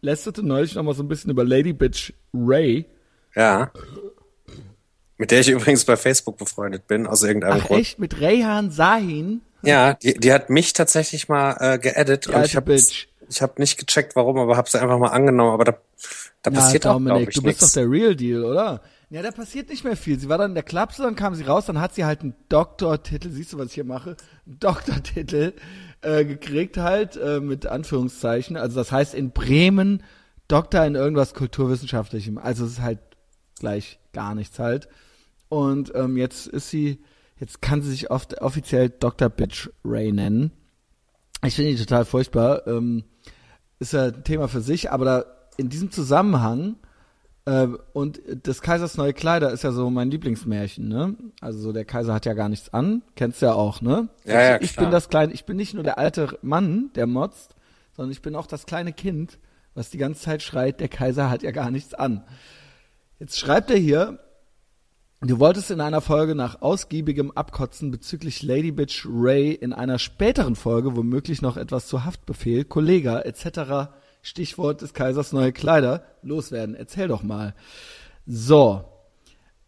lästerte 0.00 0.44
neulich 0.44 0.76
noch 0.76 0.84
mal 0.84 0.94
so 0.94 1.02
ein 1.02 1.08
bisschen 1.08 1.32
über 1.32 1.44
Lady 1.44 1.72
Bitch 1.72 2.12
Ray. 2.32 2.86
ja. 3.34 3.72
Mit 5.20 5.32
der 5.32 5.40
ich 5.40 5.48
übrigens 5.48 5.84
bei 5.84 5.96
Facebook 5.96 6.38
befreundet 6.38 6.86
bin, 6.86 7.08
aus 7.08 7.24
irgendeinem 7.24 7.60
Ach 7.60 7.66
Grund. 7.66 7.80
echt, 7.80 7.98
mit 7.98 8.20
Rayhan 8.20 8.70
Sahin? 8.70 9.40
Ja, 9.62 9.94
die, 9.94 10.14
die 10.14 10.32
hat 10.32 10.50
mich 10.50 10.72
tatsächlich 10.72 11.28
mal 11.28 11.56
äh, 11.60 11.78
geaddet 11.78 12.26
Die 12.26 12.30
und 12.30 12.44
ich 12.44 12.56
habe 12.56 12.74
ich 12.74 13.42
hab 13.42 13.58
nicht 13.58 13.78
gecheckt, 13.78 14.16
warum, 14.16 14.38
aber 14.38 14.56
habe 14.56 14.70
sie 14.70 14.80
einfach 14.80 14.98
mal 14.98 15.08
angenommen. 15.08 15.52
Aber 15.52 15.64
da, 15.64 15.78
da 16.42 16.50
passiert 16.50 16.86
auch, 16.86 16.92
glaube 16.98 17.08
Dominik, 17.08 17.28
ich, 17.30 17.34
du 17.34 17.42
bist 17.42 17.60
nichts. 17.60 17.74
doch 17.74 17.80
der 17.80 17.90
Real 17.90 18.16
Deal, 18.16 18.44
oder? 18.44 18.82
Ja, 19.10 19.22
da 19.22 19.30
passiert 19.30 19.70
nicht 19.70 19.84
mehr 19.84 19.96
viel. 19.96 20.18
Sie 20.20 20.28
war 20.28 20.38
dann 20.38 20.50
in 20.50 20.54
der 20.54 20.62
Klapse, 20.62 21.02
dann 21.02 21.16
kam 21.16 21.34
sie 21.34 21.44
raus, 21.44 21.66
dann 21.66 21.80
hat 21.80 21.94
sie 21.94 22.04
halt 22.04 22.20
einen 22.20 22.34
Doktortitel, 22.48 23.30
siehst 23.30 23.52
du, 23.52 23.58
was 23.58 23.68
ich 23.68 23.74
hier 23.74 23.84
mache? 23.84 24.16
Einen 24.46 24.60
Doktortitel 24.60 25.54
äh, 26.02 26.24
gekriegt 26.24 26.76
halt, 26.76 27.16
äh, 27.16 27.40
mit 27.40 27.66
Anführungszeichen. 27.66 28.56
Also 28.56 28.76
das 28.76 28.92
heißt 28.92 29.14
in 29.14 29.30
Bremen 29.30 30.02
Doktor 30.46 30.84
in 30.84 30.94
irgendwas 30.94 31.34
Kulturwissenschaftlichem. 31.34 32.38
Also 32.38 32.64
es 32.64 32.72
ist 32.72 32.82
halt 32.82 33.00
gleich 33.58 33.98
gar 34.12 34.34
nichts 34.34 34.58
halt. 34.58 34.88
Und 35.48 35.92
ähm, 35.94 36.16
jetzt 36.16 36.46
ist 36.46 36.70
sie, 36.70 37.02
jetzt 37.40 37.62
kann 37.62 37.82
sie 37.82 37.90
sich 37.90 38.10
oft 38.10 38.40
offiziell 38.40 38.90
Dr. 38.90 39.28
Bitch 39.28 39.70
Ray 39.84 40.12
nennen. 40.12 40.52
Ich 41.44 41.54
finde 41.54 41.72
die 41.72 41.78
total 41.78 42.04
furchtbar. 42.04 42.66
Ähm, 42.66 43.04
ist 43.78 43.92
ja 43.92 44.06
ein 44.06 44.24
Thema 44.24 44.48
für 44.48 44.60
sich, 44.60 44.90
aber 44.90 45.04
da 45.04 45.24
in 45.56 45.68
diesem 45.68 45.90
Zusammenhang 45.90 46.76
äh, 47.44 47.68
und 47.92 48.20
des 48.26 48.60
Kaisers 48.60 48.96
neue 48.96 49.12
Kleider 49.12 49.52
ist 49.52 49.62
ja 49.62 49.72
so 49.72 49.88
mein 49.90 50.10
Lieblingsmärchen, 50.10 50.88
ne? 50.88 51.16
Also 51.40 51.60
so 51.60 51.72
der 51.72 51.84
Kaiser 51.84 52.14
hat 52.14 52.26
ja 52.26 52.34
gar 52.34 52.48
nichts 52.48 52.72
an, 52.74 53.02
kennst 53.14 53.40
du 53.40 53.46
ja 53.46 53.52
auch, 53.52 53.80
ne? 53.80 54.08
Ja, 54.24 54.40
ja, 54.40 54.56
ich, 54.56 54.70
ich 54.70 54.76
bin 54.76 54.90
das 54.90 55.08
kleine, 55.08 55.32
ich 55.32 55.44
bin 55.44 55.56
nicht 55.56 55.74
nur 55.74 55.84
der 55.84 55.98
alte 55.98 56.38
Mann, 56.42 56.90
der 56.94 57.06
motzt, 57.06 57.54
sondern 57.96 58.12
ich 58.12 58.22
bin 58.22 58.34
auch 58.34 58.46
das 58.46 58.66
kleine 58.66 58.92
Kind, 58.92 59.38
was 59.74 59.90
die 59.90 59.98
ganze 59.98 60.22
Zeit 60.22 60.42
schreit, 60.42 60.80
der 60.80 60.88
Kaiser 60.88 61.30
hat 61.30 61.42
ja 61.42 61.52
gar 61.52 61.70
nichts 61.70 61.94
an. 61.94 62.24
Jetzt 63.18 63.38
schreibt 63.38 63.70
er 63.70 63.78
hier, 63.78 64.18
Du 65.20 65.40
wolltest 65.40 65.70
in 65.72 65.80
einer 65.80 66.00
Folge 66.00 66.36
nach 66.36 66.62
ausgiebigem 66.62 67.32
Abkotzen 67.32 67.90
bezüglich 67.90 68.42
Lady 68.44 68.70
Bitch 68.70 69.04
Ray 69.10 69.52
in 69.52 69.72
einer 69.72 69.98
späteren 69.98 70.54
Folge 70.54 70.96
womöglich 70.96 71.42
noch 71.42 71.56
etwas 71.56 71.88
zu 71.88 72.04
Haftbefehl, 72.04 72.64
Kollega 72.64 73.20
etc. 73.20 73.90
Stichwort 74.22 74.80
des 74.80 74.94
Kaisers 74.94 75.32
neue 75.32 75.52
Kleider 75.52 76.04
loswerden. 76.22 76.76
Erzähl 76.76 77.08
doch 77.08 77.24
mal. 77.24 77.54
So, 78.26 78.84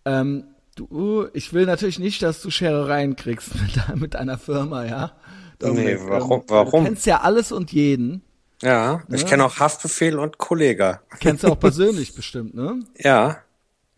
ähm, 0.05 0.45
du, 0.77 1.27
ich 1.33 1.53
will 1.53 1.67
natürlich 1.67 1.99
nicht, 1.99 2.23
dass 2.23 2.43
du 2.43 2.51
Scherereien 2.51 3.17
kriegst 3.17 3.51
mit, 3.61 4.01
mit 4.01 4.15
deiner 4.15 4.39
Firma, 4.39 4.85
ja. 4.87 5.13
Nee, 5.61 5.67
Dominik, 5.67 5.99
warum- 6.07 6.41
Ähm, 6.43 6.45
warum? 6.49 6.85
Du 6.85 6.91
kennst 6.91 7.07
ja 7.07 7.21
alles 7.23 7.51
und 7.51 7.73
jeden. 7.73 8.23
Ja, 8.63 9.03
ich 9.09 9.23
Ja. 9.23 9.27
kenne 9.29 9.45
auch 9.47 9.59
Haftbefehl 9.59 10.17
und 10.19 10.39
Kollega. 10.39 11.01
Kennst 11.19 11.43
du 11.43 11.49
auch 11.49 11.59
persönlich 11.61 12.15
bestimmt, 12.15 12.55
ne? 12.55 12.81
Ja, 12.99 13.39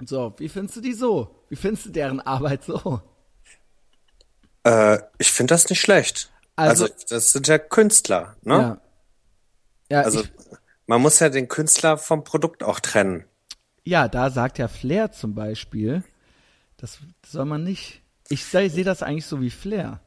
So, 0.06 0.34
wie 0.38 0.48
findest 0.48 0.76
du 0.76 0.80
die 0.80 0.92
so? 0.94 1.44
Wie 1.48 1.56
findest 1.56 1.86
du 1.86 1.90
deren 1.90 2.20
Arbeit 2.20 2.64
so? 2.64 3.00
äh, 4.64 4.98
ich 5.18 5.30
finde 5.32 5.54
das 5.54 5.68
nicht 5.68 5.80
schlecht. 5.80 6.30
Also- 6.56 6.84
Also, 6.84 6.94
das 7.08 7.32
sind 7.32 7.48
ja 7.48 7.58
Künstler, 7.58 8.36
ne? 8.42 8.54
Ja. 8.54 8.80
Ja, 9.90 10.00
Also 10.02 10.22
man 10.86 11.00
muss 11.02 11.18
ja 11.18 11.28
den 11.28 11.48
Künstler 11.48 11.98
vom 11.98 12.24
Produkt 12.24 12.62
auch 12.62 12.80
trennen. 12.80 13.24
Ja, 13.84 14.08
da 14.08 14.30
sagt 14.30 14.58
ja 14.58 14.68
Flair 14.68 15.12
zum 15.12 15.34
Beispiel, 15.34 16.04
das 16.76 16.98
soll 17.26 17.44
man 17.46 17.64
nicht. 17.64 18.02
Ich 18.28 18.44
sehe 18.44 18.70
seh 18.70 18.84
das 18.84 19.02
eigentlich 19.02 19.26
so 19.26 19.40
wie 19.40 19.50
Flair. 19.50 20.00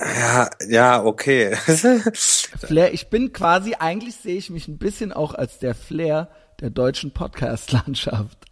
Ja, 0.00 0.50
ja, 0.68 1.02
okay. 1.04 1.56
Flair, 2.14 2.92
ich 2.92 3.08
bin 3.08 3.32
quasi, 3.32 3.74
eigentlich 3.78 4.16
sehe 4.16 4.36
ich 4.36 4.50
mich 4.50 4.68
ein 4.68 4.78
bisschen 4.78 5.12
auch 5.12 5.32
als 5.34 5.58
der 5.58 5.74
Flair 5.74 6.28
der 6.60 6.70
deutschen 6.70 7.12
Podcast-Landschaft. 7.12 8.45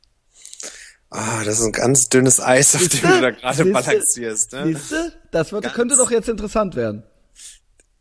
Ah, 1.16 1.44
das 1.44 1.60
ist 1.60 1.64
ein 1.66 1.70
ganz 1.72 2.08
dünnes 2.08 2.40
Eis, 2.40 2.74
auf 2.74 2.88
dem 2.88 3.00
du 3.00 3.20
da 3.20 3.30
gerade 3.30 3.56
Siehste? 3.56 3.72
balancierst. 3.72 4.52
Ne? 4.52 4.66
Siehste? 4.66 5.12
Das 5.30 5.52
wird, 5.52 5.62
Ganz- 5.62 5.74
könnte 5.76 5.96
doch 5.96 6.10
jetzt 6.10 6.28
interessant 6.28 6.74
werden. 6.74 7.04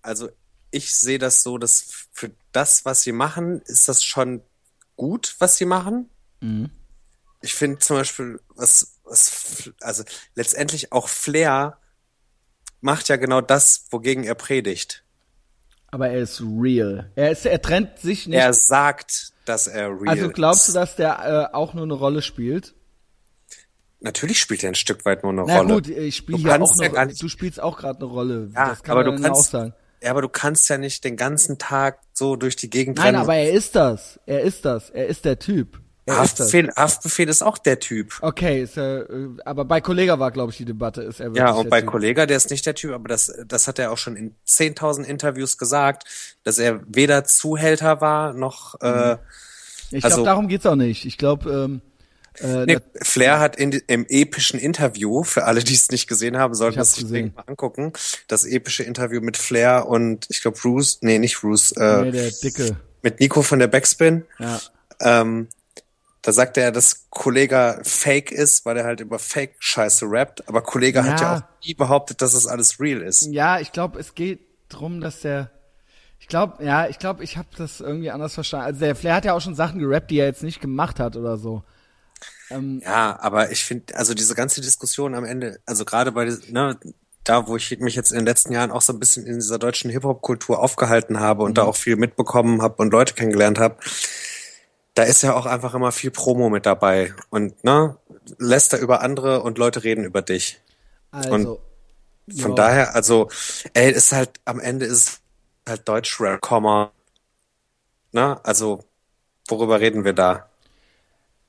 Also 0.02 0.30
ich 0.72 0.96
sehe 0.96 1.20
das 1.20 1.44
so, 1.44 1.60
dass 1.60 2.08
für 2.12 2.32
das, 2.54 2.86
was 2.86 3.02
sie 3.02 3.12
machen, 3.12 3.62
ist 3.68 3.88
das 3.88 4.04
schon 4.04 4.42
gut, 4.96 5.36
was 5.38 5.58
sie 5.58 5.66
machen. 5.66 6.10
Mhm. 6.42 6.72
Ich 7.42 7.54
finde 7.54 7.78
zum 7.78 7.98
Beispiel, 7.98 8.40
was, 8.56 8.96
was, 9.04 9.72
also 9.82 10.04
letztendlich 10.34 10.92
auch 10.92 11.08
Flair 11.08 11.78
macht 12.82 13.10
ja 13.10 13.18
genau 13.18 13.42
das, 13.42 13.86
wogegen 13.92 14.24
er 14.24 14.36
predigt. 14.36 15.04
Aber 15.92 16.10
er 16.10 16.22
ist 16.22 16.42
real. 16.42 17.12
Er 17.14 17.30
ist, 17.30 17.46
er 17.46 17.62
trennt 17.62 18.00
sich 18.00 18.26
nicht. 18.26 18.40
Er 18.40 18.54
sagt, 18.54 19.34
dass 19.46 19.68
er 19.68 19.90
real 19.90 20.10
also 20.10 20.30
glaubst 20.30 20.68
du, 20.68 20.72
ist. 20.72 20.76
dass 20.76 20.96
der 20.96 21.50
äh, 21.52 21.56
auch 21.56 21.76
nur 21.76 21.84
eine 21.84 21.94
Rolle 21.94 22.24
spielt? 22.24 22.74
Natürlich 24.04 24.40
spielt 24.40 24.64
er 24.64 24.70
ein 24.70 24.76
Stück 24.76 25.06
weit 25.06 25.24
nur 25.24 25.32
eine 25.32 25.44
Na 25.48 25.58
Rolle. 25.60 25.74
gut, 25.76 25.88
ich 25.88 26.16
spiele 26.18 26.38
auch 26.38 26.44
ja 26.44 26.84
eine, 26.86 26.94
gar 26.94 27.06
nicht- 27.06 27.22
du 27.24 27.28
spielst 27.30 27.60
auch 27.62 27.78
gerade 27.78 28.00
eine 28.00 28.06
Rolle. 28.10 28.50
Ja, 28.54 28.70
das 28.70 28.84
kann 28.84 28.98
aber 28.98 29.10
man 29.10 29.16
du 29.16 29.24
kannst, 29.24 29.40
auch 29.42 29.46
sagen. 29.46 29.74
ja, 30.02 30.12
aber 30.12 30.22
du 30.22 30.30
kannst 30.30 30.70
ja 30.70 30.78
nicht 30.78 31.04
den 31.04 31.16
ganzen 31.16 31.58
Tag 31.58 32.00
so 32.14 32.36
durch 32.36 32.56
die 32.58 32.70
Gegend 32.70 32.98
Nein, 32.98 33.08
rennen. 33.16 33.18
aber 33.20 33.36
er 33.36 33.52
ist 33.52 33.76
das. 33.76 34.20
Er 34.26 34.42
ist 34.42 34.66
das. 34.66 34.90
Er 34.90 35.08
ist 35.08 35.24
der 35.26 35.40
Typ. 35.40 35.80
Er 36.06 36.16
ist. 36.16 36.20
Haftbefehl, 36.20 36.70
Haftbefehl 36.76 37.30
ist 37.30 37.42
auch 37.42 37.58
der 37.58 37.80
Typ. 37.80 38.18
Okay, 38.22 38.62
ist 38.64 38.76
er, 38.78 39.10
äh, 39.10 39.28
aber 39.46 39.64
bei 39.64 39.80
Kollega 39.80 40.20
war, 40.20 40.32
glaube 40.32 40.52
ich, 40.52 40.58
die 40.58 40.66
Debatte, 40.66 41.02
ist 41.02 41.22
er 41.22 41.28
wirklich 41.28 41.38
Ja, 41.40 41.52
und 41.54 41.70
bei 41.70 41.80
Typ. 41.80 41.92
Kollega, 41.92 42.26
der 42.26 42.36
ist 42.36 42.50
nicht 42.52 42.66
der 42.66 42.76
Typ, 42.76 42.92
aber 42.92 43.08
das, 43.08 43.32
das 43.48 43.70
hat 43.70 43.80
er 43.80 43.90
auch 43.94 43.98
schon 43.98 44.18
in 44.18 44.36
10.000 44.46 45.06
Interviews 45.06 45.58
gesagt, 45.58 46.04
dass 46.44 46.58
er 46.60 46.82
weder 46.88 47.24
Zuhälter 47.24 48.02
war, 48.02 48.34
noch, 48.34 48.76
äh, 48.82 49.16
Ich 49.92 50.04
also- 50.04 50.18
glaube, 50.18 50.26
darum 50.26 50.48
geht's 50.50 50.66
auch 50.66 50.76
nicht. 50.76 51.06
Ich 51.06 51.18
glaube, 51.18 51.50
ähm, 51.50 51.82
äh, 52.40 52.66
nee, 52.66 52.78
Flair 53.02 53.40
hat 53.40 53.56
in, 53.56 53.72
im 53.88 54.06
epischen 54.10 54.60
Interview, 54.60 55.24
für 55.24 55.46
alle, 55.46 55.64
die 55.64 55.74
es 55.74 55.92
nicht 55.92 56.08
gesehen 56.08 56.38
haben, 56.38 56.54
sollten 56.56 56.80
es 56.80 56.94
sich 56.94 57.08
dringend 57.08 57.36
mal 57.36 57.44
angucken, 57.48 57.94
das 58.28 58.46
epische 58.46 58.84
Interview 58.84 59.22
mit 59.22 59.38
Flair 59.38 59.88
und, 59.88 60.26
ich 60.30 60.42
glaube, 60.42 60.58
Bruce, 60.62 61.00
nee, 61.02 61.20
nicht 61.20 61.40
Bruce, 61.42 61.72
äh, 61.74 62.02
nee, 62.02 62.12
der 62.12 62.32
Dicke. 62.32 62.78
mit 63.02 63.20
Nico 63.20 63.42
von 63.42 63.60
der 63.60 63.68
Backspin, 63.68 64.26
Ja. 64.40 64.60
ähm, 65.00 65.48
da 66.22 66.32
sagt 66.32 66.58
er, 66.58 66.72
dass 66.72 67.08
Kollega 67.10 67.82
fake 67.84 68.32
ist, 68.32 68.66
weil 68.66 68.78
er 68.78 68.86
halt 68.86 69.02
über 69.02 69.20
Fake-Scheiße 69.20 70.06
rappt, 70.10 70.48
aber 70.48 70.62
Kollega 70.62 71.04
hat 71.04 71.20
Ja. 71.20 71.34
ja 71.34 71.38
auch 71.38 71.66
nie 71.66 71.74
behauptet, 71.74 72.22
dass 72.22 72.32
das 72.34 72.48
alles 72.48 72.80
real 72.80 73.02
ist. 73.02 73.24
Ja, 73.24 73.60
ich 73.60 73.74
glaube, 73.74 74.00
es 74.00 74.16
geht 74.16 74.40
drum, 74.70 75.02
dass 75.02 75.20
der. 75.20 75.52
Ich 76.20 76.30
glaube, 76.30 76.64
ja, 76.64 76.88
ich 76.88 76.98
glaube, 76.98 77.26
ich 77.26 77.36
habe 77.36 77.50
das 77.58 77.82
irgendwie 77.82 78.10
anders 78.10 78.34
verstanden. 78.36 78.68
Also 78.68 78.80
der 78.80 78.96
Flair 78.96 79.16
hat 79.16 79.26
ja 79.26 79.34
auch 79.34 79.42
schon 79.42 79.56
Sachen 79.56 79.80
gerappt, 79.80 80.10
die 80.12 80.20
er 80.20 80.26
jetzt 80.28 80.44
nicht 80.44 80.62
gemacht 80.62 81.02
hat 81.02 81.18
oder 81.18 81.36
so. 81.38 81.64
Ja, 82.84 83.18
aber 83.20 83.52
ich 83.52 83.64
finde, 83.66 83.96
also 83.96 84.14
diese 84.14 84.36
ganze 84.36 84.62
Diskussion 84.62 85.16
am 85.16 85.26
Ende, 85.26 85.60
also 85.66 85.86
gerade 85.86 86.12
bei, 86.12 86.26
ne, 86.50 86.78
da, 87.24 87.48
wo 87.48 87.56
ich 87.56 87.80
mich 87.80 87.96
jetzt 87.96 88.12
in 88.12 88.20
den 88.20 88.26
letzten 88.26 88.54
Jahren 88.54 88.72
auch 88.72 88.82
so 88.82 88.92
ein 88.94 89.00
bisschen 89.00 89.26
in 89.26 89.36
dieser 89.36 89.58
deutschen 89.60 89.90
Hip-Hop-Kultur 89.92 90.60
aufgehalten 90.60 91.20
habe 91.20 91.44
und 91.44 91.52
Mhm. 91.52 91.56
da 91.56 91.64
auch 91.64 91.76
viel 91.76 91.96
mitbekommen 91.96 92.62
habe 92.62 92.76
und 92.82 92.92
Leute 92.92 93.14
kennengelernt 93.14 93.60
habe, 93.60 93.78
da 94.94 95.04
ist 95.04 95.24
ja 95.24 95.34
auch 95.34 95.46
einfach 95.46 95.74
immer 95.74 95.92
viel 95.92 96.12
Promo 96.12 96.50
mit 96.50 96.66
dabei 96.66 97.14
und 97.30 97.64
ne, 97.64 97.98
lässt 98.38 98.74
da 98.74 98.78
über 98.78 99.02
andere 99.02 99.42
und 99.42 99.58
Leute 99.58 99.84
reden 99.84 100.04
über 100.04 100.22
dich. 100.22 100.60
Also. 101.12 101.60
Von 102.40 102.52
ja. 102.52 102.56
daher, 102.56 102.96
also, 102.96 103.30
ey, 103.74 103.92
ist 103.92 104.14
halt, 104.14 104.40
am 104.46 104.60
Ende 104.60 104.86
ist 104.86 105.20
halt 105.68 105.88
Deutschrap, 105.90 106.40
Komma, 106.42 106.92
ne, 108.14 108.40
also, 108.46 108.84
worüber 109.48 109.82
reden 109.82 110.06
wir 110.06 110.14
da? 110.14 110.50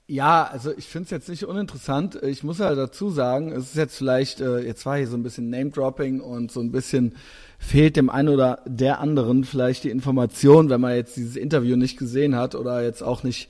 Ja, 0.06 0.44
also 0.44 0.70
ich 0.76 0.84
finde 0.86 1.04
es 1.04 1.10
jetzt 1.10 1.28
nicht 1.30 1.44
uninteressant. 1.44 2.22
Ich 2.22 2.44
muss 2.44 2.58
ja 2.58 2.74
dazu 2.74 3.08
sagen, 3.08 3.52
es 3.52 3.70
ist 3.70 3.76
jetzt 3.76 3.96
vielleicht, 3.96 4.40
äh, 4.42 4.58
jetzt 4.58 4.84
war 4.84 4.98
hier 4.98 5.08
so 5.08 5.16
ein 5.16 5.22
bisschen 5.22 5.48
Name-Dropping 5.48 6.20
und 6.20 6.52
so 6.52 6.60
ein 6.60 6.70
bisschen 6.72 7.14
fehlt 7.58 7.96
dem 7.96 8.10
einen 8.10 8.28
oder 8.28 8.60
der 8.66 9.00
anderen 9.00 9.44
vielleicht 9.44 9.84
die 9.84 9.90
Information, 9.90 10.68
wenn 10.68 10.82
man 10.82 10.94
jetzt 10.94 11.16
dieses 11.16 11.36
Interview 11.36 11.76
nicht 11.76 11.98
gesehen 11.98 12.36
hat 12.36 12.54
oder 12.54 12.82
jetzt 12.82 13.02
auch 13.02 13.22
nicht 13.22 13.48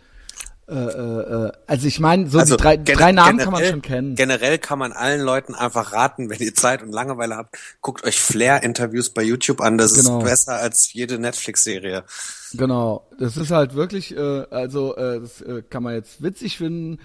äh, 0.68 0.72
äh, 0.74 1.52
also 1.66 1.86
ich 1.86 2.00
meine, 2.00 2.28
so 2.28 2.38
Also 2.38 2.56
die 2.56 2.62
drei, 2.62 2.76
drei 2.76 3.12
Namen 3.12 3.38
kann 3.38 3.52
man 3.52 3.60
generell- 3.60 3.70
schon 3.70 3.82
kennen. 3.82 4.14
Generell 4.14 4.58
kann 4.58 4.78
man 4.78 4.92
allen 4.92 5.20
Leuten 5.20 5.54
einfach 5.54 5.92
raten, 5.92 6.30
wenn 6.30 6.38
ihr 6.40 6.54
Zeit 6.54 6.82
und 6.82 6.90
Langeweile 6.92 7.36
habt, 7.36 7.56
guckt 7.82 8.04
euch 8.04 8.18
Flair-Interviews 8.18 9.10
bei 9.10 9.22
YouTube 9.22 9.60
an. 9.60 9.76
Das 9.78 9.94
Genau. 9.94 10.18
ist 10.18 10.24
besser 10.24 10.54
als 10.54 10.92
jede 10.92 11.18
Netflix-Serie. 11.18 12.04
Genau, 12.54 13.06
das 13.18 13.36
ist 13.36 13.50
halt 13.50 13.74
wirklich, 13.74 14.16
äh, 14.16 14.20
also 14.50 14.96
äh, 14.96 15.20
das 15.20 15.40
äh, 15.42 15.62
kann 15.68 15.82
man 15.82 15.94
jetzt 15.94 16.22
witzig 16.22 16.56
finden 16.58 16.98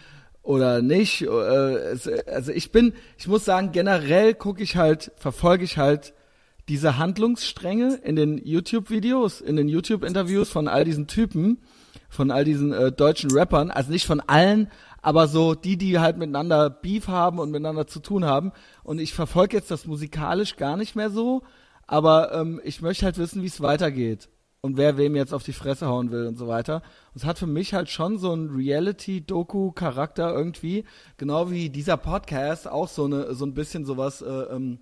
oder 0.43 0.81
nicht. 0.81 1.23
Äh, 1.23 1.27
es, 1.27 2.07
also 2.27 2.51
ich 2.51 2.71
bin, 2.71 2.93
ich 3.17 3.27
muss 3.27 3.45
sagen, 3.45 3.71
generell 3.71 4.33
gucke 4.35 4.63
ich 4.63 4.77
halt, 4.77 5.11
verfolge 5.17 5.63
ich 5.63 5.77
halt 5.77 6.13
diese 6.69 6.97
Handlungsstränge 6.97 7.99
in 8.03 8.15
den 8.15 8.37
YouTube-Videos, 8.37 9.41
in 9.41 9.55
den 9.55 9.67
YouTube-Interviews 9.67 10.49
von 10.49 10.67
all 10.67 10.85
diesen 10.85 11.07
Typen, 11.07 11.57
von 12.09 12.31
all 12.31 12.43
diesen 12.43 12.73
äh, 12.73 12.91
deutschen 12.91 13.31
Rappern, 13.31 13.71
also 13.71 13.91
nicht 13.91 14.05
von 14.05 14.21
allen, 14.21 14.69
aber 15.01 15.27
so 15.27 15.55
die, 15.55 15.77
die 15.77 15.99
halt 15.99 16.17
miteinander 16.17 16.69
Beef 16.69 17.07
haben 17.07 17.39
und 17.39 17.51
miteinander 17.51 17.87
zu 17.87 17.99
tun 17.99 18.25
haben. 18.25 18.51
Und 18.83 18.99
ich 18.99 19.13
verfolge 19.13 19.57
jetzt 19.57 19.71
das 19.71 19.85
musikalisch 19.85 20.57
gar 20.57 20.77
nicht 20.77 20.95
mehr 20.95 21.09
so, 21.09 21.43
aber 21.87 22.33
ähm, 22.33 22.61
ich 22.63 22.81
möchte 22.81 23.05
halt 23.05 23.17
wissen, 23.17 23.41
wie 23.41 23.47
es 23.47 23.61
weitergeht 23.61 24.29
und 24.61 24.77
wer 24.77 24.97
wem 24.97 25.15
jetzt 25.15 25.33
auf 25.33 25.43
die 25.43 25.53
Fresse 25.53 25.87
hauen 25.87 26.11
will 26.11 26.27
und 26.27 26.37
so 26.37 26.47
weiter. 26.47 26.81
Und 27.13 27.21
es 27.21 27.25
hat 27.25 27.39
für 27.39 27.47
mich 27.47 27.73
halt 27.73 27.89
schon 27.89 28.17
so 28.17 28.31
einen 28.31 28.49
Reality-Doku-Charakter 28.49 30.33
irgendwie, 30.33 30.83
genau 31.17 31.49
wie 31.49 31.69
dieser 31.69 31.97
Podcast 31.97 32.67
auch 32.67 32.87
so 32.87 33.05
eine 33.05 33.33
so 33.33 33.45
ein 33.45 33.53
bisschen 33.53 33.85
sowas 33.85 34.21
äh, 34.21 34.29
ähm, 34.29 34.79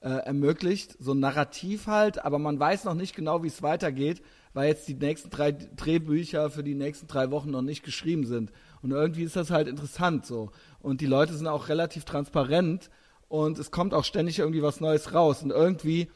äh, 0.00 0.08
ermöglicht, 0.08 0.96
so 0.98 1.12
ein 1.12 1.20
Narrativ 1.20 1.86
halt, 1.86 2.24
aber 2.24 2.38
man 2.38 2.58
weiß 2.58 2.84
noch 2.84 2.94
nicht 2.94 3.14
genau, 3.14 3.42
wie 3.42 3.48
es 3.48 3.62
weitergeht, 3.62 4.22
weil 4.52 4.68
jetzt 4.68 4.88
die 4.88 4.94
nächsten 4.94 5.30
drei 5.30 5.52
Drehbücher 5.52 6.50
für 6.50 6.62
die 6.64 6.74
nächsten 6.74 7.06
drei 7.06 7.30
Wochen 7.30 7.50
noch 7.50 7.62
nicht 7.62 7.82
geschrieben 7.82 8.26
sind. 8.26 8.50
Und 8.82 8.90
irgendwie 8.90 9.22
ist 9.22 9.36
das 9.36 9.50
halt 9.50 9.68
interessant 9.68 10.26
so. 10.26 10.50
Und 10.80 11.00
die 11.00 11.06
Leute 11.06 11.34
sind 11.34 11.46
auch 11.46 11.68
relativ 11.68 12.04
transparent 12.04 12.90
und 13.28 13.58
es 13.58 13.70
kommt 13.70 13.94
auch 13.94 14.04
ständig 14.04 14.38
irgendwie 14.38 14.62
was 14.62 14.80
Neues 14.80 15.14
raus. 15.14 15.42
Und 15.42 15.50
irgendwie 15.50 16.10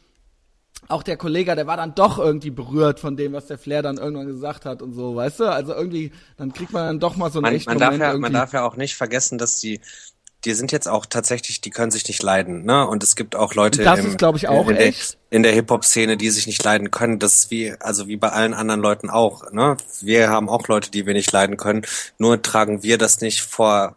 auch 0.88 1.02
der 1.02 1.16
Kollege, 1.16 1.54
der 1.54 1.66
war 1.66 1.76
dann 1.76 1.94
doch 1.94 2.18
irgendwie 2.18 2.50
berührt 2.50 3.00
von 3.00 3.16
dem, 3.16 3.32
was 3.32 3.46
der 3.46 3.58
Flair 3.58 3.82
dann 3.82 3.96
irgendwann 3.96 4.26
gesagt 4.26 4.66
hat 4.66 4.82
und 4.82 4.92
so, 4.92 5.14
weißt 5.14 5.40
du? 5.40 5.44
Also 5.50 5.72
irgendwie, 5.72 6.12
dann 6.36 6.52
kriegt 6.52 6.72
man 6.72 6.86
dann 6.86 7.00
doch 7.00 7.16
mal 7.16 7.30
so 7.30 7.38
einen 7.38 7.44
Man, 7.44 7.54
echten 7.54 7.70
man, 7.70 7.78
darf 7.78 7.88
Moment 7.88 8.02
ja, 8.02 8.08
irgendwie. 8.08 8.22
man 8.22 8.32
darf 8.32 8.52
ja 8.52 8.66
auch 8.66 8.76
nicht 8.76 8.96
vergessen, 8.96 9.38
dass 9.38 9.60
die, 9.60 9.80
die 10.44 10.52
sind 10.54 10.72
jetzt 10.72 10.88
auch 10.88 11.06
tatsächlich, 11.06 11.60
die 11.60 11.70
können 11.70 11.90
sich 11.90 12.06
nicht 12.06 12.22
leiden, 12.22 12.64
ne? 12.64 12.86
Und 12.86 13.02
es 13.02 13.16
gibt 13.16 13.34
auch 13.34 13.54
Leute 13.54 13.82
das 13.82 13.98
im, 13.98 14.06
ist, 14.08 14.18
glaub 14.18 14.36
ich, 14.36 14.48
auch 14.48 14.68
in, 14.68 14.76
der, 14.76 14.86
echt. 14.88 15.18
in 15.30 15.42
der 15.42 15.52
Hip-Hop-Szene, 15.52 16.16
die 16.16 16.30
sich 16.30 16.46
nicht 16.46 16.62
leiden 16.62 16.90
können. 16.90 17.18
Das 17.18 17.34
ist 17.34 17.50
wie, 17.50 17.72
also 17.80 18.08
wie 18.08 18.16
bei 18.16 18.30
allen 18.30 18.54
anderen 18.54 18.80
Leuten 18.80 19.10
auch, 19.10 19.50
ne? 19.52 19.76
Wir 20.00 20.28
haben 20.28 20.48
auch 20.48 20.68
Leute, 20.68 20.90
die 20.90 21.06
wir 21.06 21.14
nicht 21.14 21.32
leiden 21.32 21.56
können. 21.56 21.82
Nur 22.18 22.42
tragen 22.42 22.82
wir 22.82 22.98
das 22.98 23.20
nicht 23.20 23.42
vor 23.42 23.96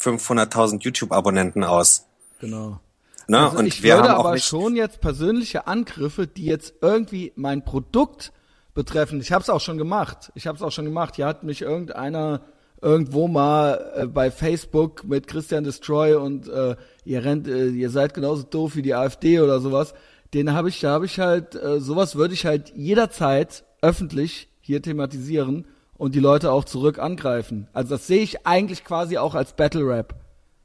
500.000 0.00 0.82
YouTube-Abonnenten 0.82 1.64
aus, 1.64 2.06
genau. 2.40 2.80
ne? 3.28 3.40
Also 3.40 3.58
Und 3.58 3.66
ich 3.66 3.82
wir 3.82 3.96
würde 3.96 4.08
haben 4.10 4.20
auch 4.20 4.26
aber 4.26 4.38
schon 4.38 4.74
jetzt 4.76 5.00
persönliche 5.00 5.66
Angriffe, 5.66 6.26
die 6.26 6.44
jetzt 6.44 6.74
irgendwie 6.80 7.32
mein 7.36 7.64
Produkt 7.64 8.32
betreffen. 8.74 9.20
Ich 9.20 9.32
habe 9.32 9.42
es 9.42 9.50
auch 9.50 9.60
schon 9.60 9.78
gemacht. 9.78 10.30
Ich 10.34 10.46
habe 10.46 10.56
es 10.56 10.62
auch 10.62 10.72
schon 10.72 10.84
gemacht. 10.84 11.16
Hier 11.16 11.26
hat 11.26 11.42
mich 11.42 11.62
irgendeiner 11.62 12.42
irgendwo 12.80 13.28
mal 13.28 13.92
äh, 13.96 14.06
bei 14.06 14.30
Facebook 14.30 15.04
mit 15.04 15.26
Christian 15.26 15.64
Destroy 15.64 16.14
und 16.14 16.48
äh, 16.48 16.76
ihr 17.04 17.24
rennt, 17.24 17.48
äh, 17.48 17.68
ihr 17.68 17.90
seid 17.90 18.14
genauso 18.14 18.44
doof 18.44 18.76
wie 18.76 18.82
die 18.82 18.94
AfD 18.94 19.40
oder 19.40 19.60
sowas. 19.60 19.94
Den 20.34 20.52
habe 20.52 20.68
ich, 20.68 20.80
da 20.80 20.90
habe 20.90 21.06
ich 21.06 21.18
halt, 21.18 21.54
äh, 21.54 21.80
sowas 21.80 22.16
würde 22.16 22.34
ich 22.34 22.46
halt 22.46 22.72
jederzeit 22.76 23.64
öffentlich 23.82 24.48
hier 24.60 24.82
thematisieren 24.82 25.66
und 25.96 26.14
die 26.14 26.20
Leute 26.20 26.52
auch 26.52 26.64
zurück 26.64 26.98
angreifen. 26.98 27.68
Also 27.72 27.90
das 27.90 28.06
sehe 28.06 28.22
ich 28.22 28.46
eigentlich 28.46 28.84
quasi 28.84 29.18
auch 29.18 29.34
als 29.34 29.54
Battle 29.54 29.86
Rap. 29.86 30.14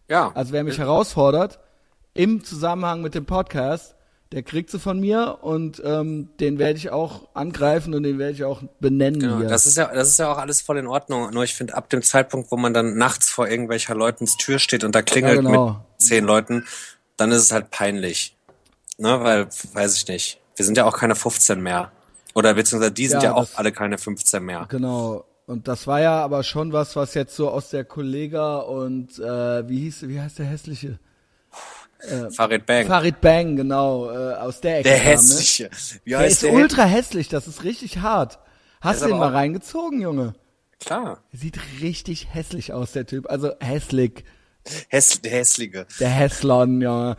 ja. 0.09 0.31
Also 0.35 0.53
wer 0.53 0.63
mich 0.63 0.77
herausfordert 0.77 1.59
im 2.13 2.43
Zusammenhang 2.43 3.01
mit 3.01 3.15
dem 3.15 3.25
Podcast, 3.25 3.95
der 4.33 4.43
kriegt 4.43 4.69
sie 4.71 4.79
von 4.79 4.99
mir 4.99 5.37
und 5.41 5.81
ähm, 5.85 6.29
den 6.39 6.57
werde 6.59 6.77
ich 6.77 6.89
auch 6.89 7.29
angreifen 7.35 7.93
und 7.93 8.03
den 8.03 8.17
werde 8.19 8.33
ich 8.33 8.43
auch 8.43 8.61
benennen 8.79 9.19
Genau, 9.19 9.37
hier. 9.39 9.47
das 9.47 9.65
ist 9.67 9.77
ja, 9.77 9.93
das 9.93 10.09
ist 10.09 10.19
ja 10.19 10.31
auch 10.31 10.37
alles 10.39 10.61
voll 10.61 10.77
in 10.79 10.87
Ordnung. 10.87 11.29
Nur 11.31 11.43
ich 11.43 11.53
finde, 11.53 11.75
ab 11.75 11.89
dem 11.89 12.01
Zeitpunkt, 12.01 12.51
wo 12.51 12.57
man 12.57 12.73
dann 12.73 12.97
nachts 12.97 13.29
vor 13.29 13.47
irgendwelcher 13.47 13.95
Leutens 13.95 14.35
Tür 14.37 14.59
steht 14.59 14.83
und 14.83 14.95
da 14.95 15.01
klingelt 15.03 15.35
Ja, 15.35 15.41
genau. 15.41 15.67
mit 15.67 16.01
zehn 16.01 16.25
Leuten, 16.25 16.65
dann 17.15 17.31
ist 17.31 17.43
es 17.43 17.51
halt 17.51 17.69
peinlich. 17.71 18.35
Ne, 18.97 19.19
weil, 19.23 19.47
weiß 19.73 19.95
ich 19.97 20.07
nicht. 20.07 20.39
Wir 20.55 20.65
sind 20.65 20.77
ja 20.77 20.85
auch 20.85 20.97
keine 20.97 21.15
15 21.15 21.61
mehr. 21.61 21.91
Oder 22.35 22.53
beziehungsweise 22.55 22.91
die 22.91 23.07
sind 23.07 23.21
Ja, 23.23 23.29
ja, 23.29 23.35
auch 23.35 23.47
alle 23.55 23.71
keine 23.71 23.97
15 23.97 24.43
mehr. 24.43 24.65
genau. 24.69 25.25
Und 25.45 25.67
das 25.67 25.87
war 25.87 25.99
ja 26.01 26.23
aber 26.23 26.41
schon 26.43 26.71
was, 26.71 26.95
was 26.95 27.13
jetzt 27.15 27.35
so 27.35 27.49
aus 27.49 27.69
der 27.69 27.83
Kollega 27.83 28.57
und 28.59 29.19
äh, 29.19 29.67
wie 29.67 29.79
hieß, 29.81 30.07
wie 30.07 30.19
heißt 30.21 30.39
der 30.39 30.45
hässliche? 30.45 30.99
Farid 32.31 32.65
Bang. 32.65 32.87
Farid 32.87 33.21
Bang, 33.21 33.55
genau, 33.55 34.09
äh, 34.11 34.33
aus 34.35 34.61
der 34.61 34.79
Ecke. 34.79 34.89
der 34.89 34.97
kam, 34.97 35.05
ne? 35.05 35.11
hässliche. 35.11 35.69
Wie 36.03 36.09
Der 36.11 36.19
heißt 36.19 36.31
ist 36.33 36.43
der? 36.43 36.53
ultra 36.53 36.83
hässlich, 36.83 37.29
das 37.29 37.47
ist 37.47 37.63
richtig 37.63 37.99
hart. 37.99 38.39
Hast 38.81 39.01
du 39.01 39.07
den 39.07 39.17
mal 39.17 39.31
reingezogen, 39.31 40.01
Junge? 40.01 40.33
Klar. 40.79 41.19
Sieht 41.31 41.57
richtig 41.81 42.33
hässlich 42.33 42.73
aus, 42.73 42.91
der 42.91 43.05
Typ. 43.05 43.29
Also 43.29 43.51
hässlich. 43.61 44.25
Häss, 44.89 45.21
der 45.21 45.31
hässliche. 45.31 45.85
Der 45.99 46.09
Hässlon, 46.09 46.81
ja. 46.81 47.15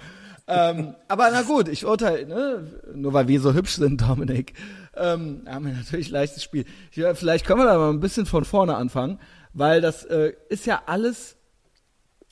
ähm, 0.46 0.94
aber 1.08 1.30
na 1.30 1.42
gut, 1.42 1.68
ich 1.68 1.86
urteile, 1.86 2.26
ne, 2.26 2.66
nur 2.94 3.12
weil 3.14 3.28
wir 3.28 3.40
so 3.40 3.54
hübsch 3.54 3.76
sind, 3.76 4.00
Dominik, 4.02 4.52
ähm, 4.96 5.42
haben 5.46 5.66
wir 5.66 5.72
natürlich 5.72 6.10
leichtes 6.10 6.42
Spiel. 6.42 6.64
Ja, 6.92 7.14
vielleicht 7.14 7.46
können 7.46 7.60
wir 7.60 7.66
da 7.66 7.78
mal 7.78 7.90
ein 7.90 8.00
bisschen 8.00 8.26
von 8.26 8.44
vorne 8.44 8.76
anfangen, 8.76 9.18
weil 9.54 9.80
das 9.80 10.04
äh, 10.04 10.32
ist 10.50 10.66
ja 10.66 10.82
alles, 10.86 11.36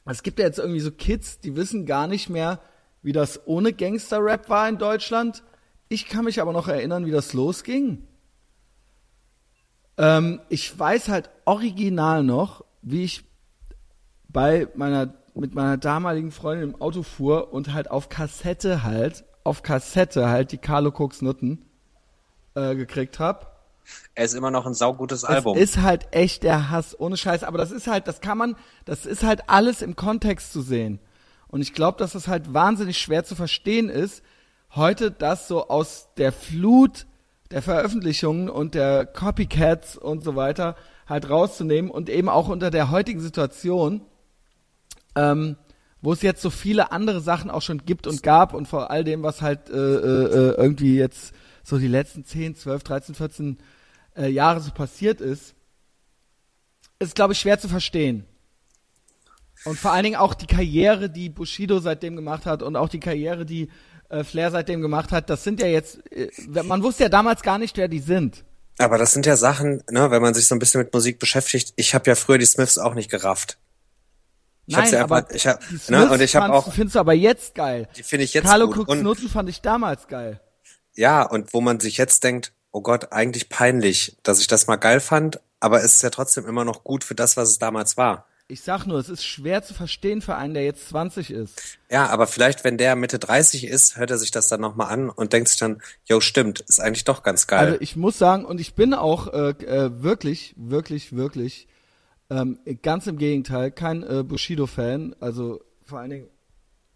es 0.05 0.23
gibt 0.23 0.39
ja 0.39 0.47
jetzt 0.47 0.59
irgendwie 0.59 0.81
so 0.81 0.91
Kids, 0.91 1.41
die 1.41 1.57
wissen 1.57 1.87
gar 1.87 2.07
nicht 2.07 2.29
mehr, 2.29 2.61
wie 3.03 3.13
das 3.13 3.47
ohne 3.47 3.73
Gangster-Rap 3.73 4.49
war 4.49 4.69
in 4.69 4.79
Deutschland. 4.79 5.43
Ich 5.89 6.09
kann 6.09 6.25
mich 6.25 6.41
aber 6.41 6.53
noch 6.53 6.69
erinnern, 6.69 7.07
wie 7.07 7.11
das 7.11 7.33
losging. 7.33 8.07
Ähm, 9.99 10.41
ich 10.49 10.77
weiß 10.79 11.09
halt 11.09 11.31
original 11.45 12.23
noch, 12.23 12.65
wie 12.83 13.05
ich 13.05 13.25
bei 14.29 14.69
meiner 14.75 15.15
mit 15.35 15.55
meiner 15.55 15.79
damaligen 15.79 16.31
Freundin 16.31 16.71
im 16.71 16.81
Auto 16.81 17.03
fuhr 17.03 17.55
und 17.55 17.73
halt 17.73 17.91
auf 17.91 18.11
Kassette 18.11 18.83
halt 18.83 19.25
auf 19.45 19.63
Kassette 19.63 20.29
halt 20.29 20.53
die 20.53 20.59
Carlo 20.59 20.91
Cooks 20.91 21.23
Nutten 21.23 21.65
äh, 22.55 22.75
gekriegt 22.75 23.19
hab. 23.19 23.52
Er 24.15 24.25
ist 24.25 24.35
immer 24.35 24.51
noch 24.51 24.67
ein 24.67 24.75
saugutes 24.75 25.25
Album. 25.25 25.57
Es 25.57 25.63
ist 25.63 25.83
halt 25.83 26.09
echt 26.13 26.43
der 26.43 26.71
Hass 26.71 26.99
ohne 26.99 27.17
Scheiß, 27.17 27.45
aber 27.45 27.59
das 27.59 27.71
ist 27.71 27.87
halt, 27.87 28.07
das 28.09 28.21
kann 28.21 28.39
man, 28.39 28.57
das 28.85 29.07
ist 29.07 29.23
halt 29.23 29.49
alles 29.49 29.83
im 29.83 29.97
Kontext 29.97 30.53
zu 30.53 30.63
sehen. 30.63 31.01
Und 31.49 31.61
ich 31.61 31.75
glaube, 31.75 31.99
dass 31.99 32.13
das 32.13 32.29
halt 32.29 32.55
wahnsinnig 32.55 32.99
schwer 32.99 33.25
zu 33.25 33.35
verstehen 33.35 33.89
ist, 33.89 34.23
heute 34.75 35.11
das 35.11 35.49
so 35.49 35.69
aus 35.69 36.09
der 36.17 36.33
Flut 36.33 37.07
der 37.51 37.63
Veröffentlichungen 37.63 38.49
und 38.49 38.75
der 38.75 39.05
Copycats 39.05 39.99
und 39.99 40.25
so 40.25 40.35
weiter 40.37 40.77
halt 41.07 41.29
rauszunehmen 41.29 41.91
und 41.91 42.09
eben 42.09 42.29
auch 42.29 42.49
unter 42.49 42.71
der 42.71 42.91
heutigen 42.91 43.21
Situation, 43.21 44.01
ähm, 45.15 45.57
wo 46.01 46.13
es 46.13 46.23
jetzt 46.23 46.43
so 46.43 46.51
viele 46.51 46.91
andere 46.91 47.21
Sachen 47.21 47.51
auch 47.51 47.63
schon 47.63 47.85
gibt 47.85 48.07
und 48.07 48.23
gab 48.23 48.55
und 48.55 48.67
vor 48.67 48.91
all 48.91 49.05
dem, 49.05 49.23
was 49.23 49.43
halt 49.43 49.69
äh, 49.69 49.75
äh, 49.77 50.55
irgendwie 50.57 50.97
jetzt 50.97 51.35
so 51.63 51.79
die 51.79 51.89
letzten 51.89 52.25
10, 52.25 52.57
12, 52.57 52.83
13, 52.83 53.15
14 53.15 53.59
äh, 54.17 54.29
Jahre 54.29 54.61
so 54.61 54.71
passiert 54.71 55.21
ist, 55.21 55.55
ist, 56.99 57.15
glaube 57.15 57.33
ich, 57.33 57.41
schwer 57.41 57.59
zu 57.59 57.69
verstehen. 57.69 58.25
Und 59.65 59.79
vor 59.79 59.93
allen 59.93 60.05
Dingen 60.05 60.17
auch 60.17 60.35
die 60.35 60.47
Karriere, 60.47 61.09
die 61.09 61.29
Bushido 61.29 61.79
seitdem 61.79 62.17
gemacht 62.17 62.47
hat 62.47 62.63
und 62.63 62.75
auch 62.77 62.89
die 62.89 63.01
Karriere, 63.01 63.45
die 63.47 63.71
äh, 64.09 64.25
Flair 64.25 64.51
seitdem 64.51 64.81
gemacht 64.83 65.13
hat, 65.13 65.31
das 65.31 65.45
sind 65.45 65.61
ja 65.61 65.69
jetzt, 65.69 66.01
äh, 66.13 66.31
man 66.65 66.83
wusste 66.83 67.05
ja 67.05 67.09
damals 67.09 67.43
gar 67.43 67.59
nicht, 67.59 67.77
wer 67.77 67.89
die 67.89 68.01
sind. 68.01 68.45
Aber 68.79 68.99
das 68.99 69.13
sind 69.13 69.27
ja 69.27 69.37
Sachen, 69.37 69.83
ne, 69.91 70.11
wenn 70.11 70.23
man 70.23 70.35
sich 70.35 70.49
so 70.49 70.55
ein 70.55 70.59
bisschen 70.59 70.81
mit 70.81 70.93
Musik 70.93 71.19
beschäftigt. 71.19 71.73
Ich 71.77 71.95
habe 71.95 72.09
ja 72.11 72.15
früher 72.15 72.39
die 72.39 72.47
Smiths 72.47 72.79
auch 72.79 72.95
nicht 72.95 73.11
gerafft. 73.11 73.59
Ich 74.67 74.77
Nein, 74.77 74.93
ja 74.93 75.03
aber 75.05 75.17
einfach, 75.17 75.31
ich 75.33 75.47
hab, 75.47 75.61
die 75.69 75.93
ne, 75.93 76.11
und 76.11 76.21
ich 76.21 76.35
habe 76.37 76.47
fandst- 76.53 76.69
auch, 76.69 76.73
findest 76.73 76.95
du 76.97 77.01
aber 77.01 77.13
jetzt 77.13 77.55
geil. 77.55 77.89
die 77.97 78.03
finde 78.03 78.25
ich 78.25 78.33
jetzt 78.35 78.47
Carlo 78.47 78.69
gut. 78.71 78.89
Und, 78.89 79.03
Nutten 79.03 79.29
fand 79.29 79.49
ich 79.49 79.61
damals 79.61 80.09
geil. 80.09 80.41
ja, 80.95 81.23
und 81.23 81.53
wo 81.53 81.61
man 81.61 81.81
sich 81.81 81.97
jetzt 81.99 82.25
denkt, 82.25 82.53
oh 82.73 82.81
Gott, 82.81 83.13
eigentlich 83.13 83.49
peinlich, 83.49 84.17
dass 84.23 84.41
ich 84.41 84.47
das 84.47 84.67
mal 84.67 84.77
geil 84.77 85.01
fand, 85.01 85.41
aber 85.61 85.85
es 85.85 85.95
ist 85.95 86.03
ja 86.03 86.11
trotzdem 86.11 86.47
immer 86.47 86.65
noch 86.65 86.83
gut 86.83 87.05
für 87.05 87.15
das, 87.15 87.37
was 87.37 87.51
es 87.51 87.59
damals 87.59 87.97
war. 87.97 88.27
Ich 88.49 88.63
sag 88.63 88.87
nur, 88.87 88.99
es 88.99 89.09
ist 89.09 89.25
schwer 89.25 89.63
zu 89.63 89.73
verstehen 89.73 90.21
für 90.21 90.35
einen, 90.35 90.53
der 90.53 90.65
jetzt 90.65 90.89
20 90.89 91.31
ist. 91.31 91.79
Ja, 91.91 92.09
aber 92.09 92.27
vielleicht, 92.27 92.65
wenn 92.65 92.77
der 92.77 92.97
Mitte 92.97 93.19
30 93.19 93.65
ist, 93.65 93.97
hört 93.97 94.11
er 94.11 94.19
sich 94.19 94.31
das 94.31 94.49
dann 94.49 94.61
nochmal 94.61 94.93
an 94.93 95.09
und 95.09 95.33
denkt 95.33 95.49
sich 95.49 95.59
dann, 95.59 95.81
yo, 96.05 96.21
stimmt, 96.21 96.61
ist 96.61 96.81
eigentlich 96.81 97.05
doch 97.05 97.23
ganz 97.23 97.47
geil. 97.47 97.67
Also 97.67 97.81
ich 97.81 97.97
muss 97.97 98.19
sagen, 98.19 98.45
und 98.45 98.61
ich 98.61 98.75
bin 98.75 98.93
auch 98.95 99.33
äh, 99.33 99.51
äh, 99.51 100.03
wirklich, 100.03 100.55
wirklich, 100.59 101.15
wirklich, 101.15 101.69
ähm, 102.29 102.59
ganz 102.83 103.07
im 103.07 103.17
Gegenteil, 103.17 103.71
kein 103.71 104.03
äh, 104.03 104.23
Bushido-Fan. 104.23 105.17
Also 105.21 105.63
vor 105.85 106.01
allen 106.01 106.11
Dingen, 106.11 106.29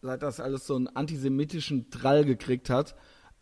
seit 0.02 0.22
das 0.22 0.40
alles 0.40 0.66
so 0.66 0.76
einen 0.76 0.88
antisemitischen 0.88 1.90
Drall 1.90 2.24
gekriegt 2.24 2.68
hat, 2.70 2.96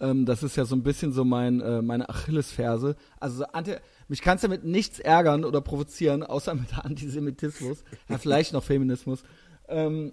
Ähm, 0.05 0.27
das 0.27 0.43
ist 0.43 0.57
ja 0.57 0.65
so 0.65 0.77
ein 0.77 0.83
bisschen 0.83 1.13
so 1.13 1.25
mein, 1.25 1.61
äh, 1.61 1.81
meine 1.81 2.09
Achillesferse. 2.09 2.97
Also 3.19 3.39
so 3.39 3.45
Anti 3.53 3.75
mich 4.09 4.21
kannst 4.21 4.45
du 4.45 4.49
mit 4.49 4.65
nichts 4.65 4.99
ärgern 4.99 5.45
oder 5.45 5.63
provozieren, 5.63 6.23
außer 6.23 6.55
mit 6.55 6.79
Antisemitismus. 6.85 7.85
ja, 8.09 8.19
vielleicht 8.19 8.53
noch 8.53 8.63
Feminismus. 8.63 9.23
Ähm, 9.69 10.13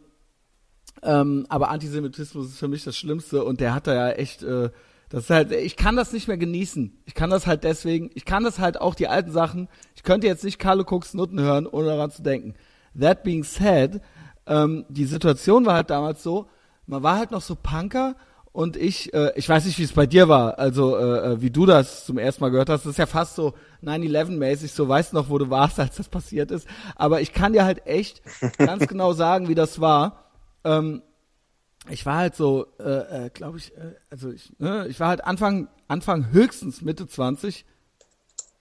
ähm, 1.03 1.45
aber 1.49 1.69
Antisemitismus 1.69 2.47
ist 2.47 2.57
für 2.59 2.69
mich 2.69 2.83
das 2.83 2.95
Schlimmste 2.95 3.43
und 3.43 3.59
der 3.59 3.73
hat 3.73 3.87
da 3.87 3.93
ja 3.93 4.11
echt, 4.11 4.43
äh, 4.43 4.69
das 5.09 5.25
ist 5.25 5.29
halt, 5.29 5.51
ich 5.51 5.75
kann 5.75 5.97
das 5.97 6.13
nicht 6.13 6.29
mehr 6.29 6.37
genießen. 6.37 7.01
Ich 7.05 7.13
kann 7.13 7.29
das 7.29 7.45
halt 7.45 7.65
deswegen, 7.65 8.11
ich 8.13 8.23
kann 8.23 8.45
das 8.45 8.59
halt 8.59 8.79
auch 8.79 8.95
die 8.95 9.09
alten 9.09 9.31
Sachen. 9.31 9.67
Ich 9.95 10.03
könnte 10.03 10.27
jetzt 10.27 10.45
nicht 10.45 10.57
Carlo 10.57 10.83
Cooks 10.83 11.13
Nutten 11.13 11.39
hören, 11.39 11.67
ohne 11.67 11.87
daran 11.87 12.11
zu 12.11 12.21
denken. 12.21 12.53
That 12.97 13.23
being 13.23 13.43
said, 13.43 14.01
ähm, 14.47 14.85
die 14.87 15.05
Situation 15.05 15.65
war 15.65 15.75
halt 15.75 15.89
damals 15.89 16.23
so, 16.23 16.47
man 16.85 17.03
war 17.03 17.17
halt 17.17 17.31
noch 17.31 17.41
so 17.41 17.55
Punker 17.55 18.15
und 18.53 18.75
ich, 18.75 19.13
äh, 19.13 19.31
ich 19.35 19.47
weiß 19.47 19.65
nicht, 19.65 19.79
wie 19.79 19.83
es 19.83 19.93
bei 19.93 20.05
dir 20.05 20.27
war, 20.27 20.59
also 20.59 20.97
äh, 20.97 21.33
äh 21.33 21.41
wie 21.41 21.51
du 21.51 21.65
das 21.65 22.05
zum 22.05 22.17
ersten 22.17 22.43
Mal 22.43 22.49
gehört 22.49 22.69
hast, 22.69 22.85
das 22.85 22.91
ist 22.91 22.97
ja 22.97 23.05
fast 23.05 23.35
so 23.35 23.53
9-11-mäßig, 23.83 24.73
so 24.73 24.89
weißt 24.89 25.13
noch, 25.13 25.29
wo 25.29 25.37
du 25.37 25.49
warst, 25.49 25.79
als 25.79 25.95
das 25.95 26.09
passiert 26.09 26.51
ist. 26.51 26.67
Aber 26.95 27.21
ich 27.21 27.31
kann 27.31 27.53
dir 27.53 27.63
halt 27.63 27.87
echt 27.87 28.21
ganz 28.57 28.87
genau 28.87 29.13
sagen, 29.13 29.47
wie 29.47 29.55
das 29.55 29.79
war. 29.79 30.25
Ähm, 30.65 31.01
ich 31.89 32.05
war 32.05 32.17
halt 32.17 32.35
so, 32.35 32.67
äh, 32.79 33.25
äh, 33.25 33.29
glaube 33.29 33.57
ich, 33.57 33.75
äh, 33.75 33.95
also 34.09 34.31
ich, 34.31 34.51
ne, 34.59 34.85
ich 34.87 34.99
war 34.99 35.07
halt 35.07 35.23
Anfang, 35.23 35.69
Anfang 35.87 36.31
höchstens 36.31 36.81
Mitte 36.81 37.07
20. 37.07 37.65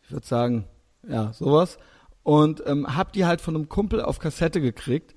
Ich 0.04 0.12
würde 0.12 0.26
sagen, 0.26 0.66
ja, 1.06 1.32
sowas. 1.32 1.78
Und 2.22 2.62
ähm, 2.66 2.96
hab 2.96 3.12
die 3.12 3.26
halt 3.26 3.40
von 3.40 3.56
einem 3.56 3.68
Kumpel 3.68 4.02
auf 4.02 4.20
Kassette 4.20 4.60
gekriegt, 4.60 5.14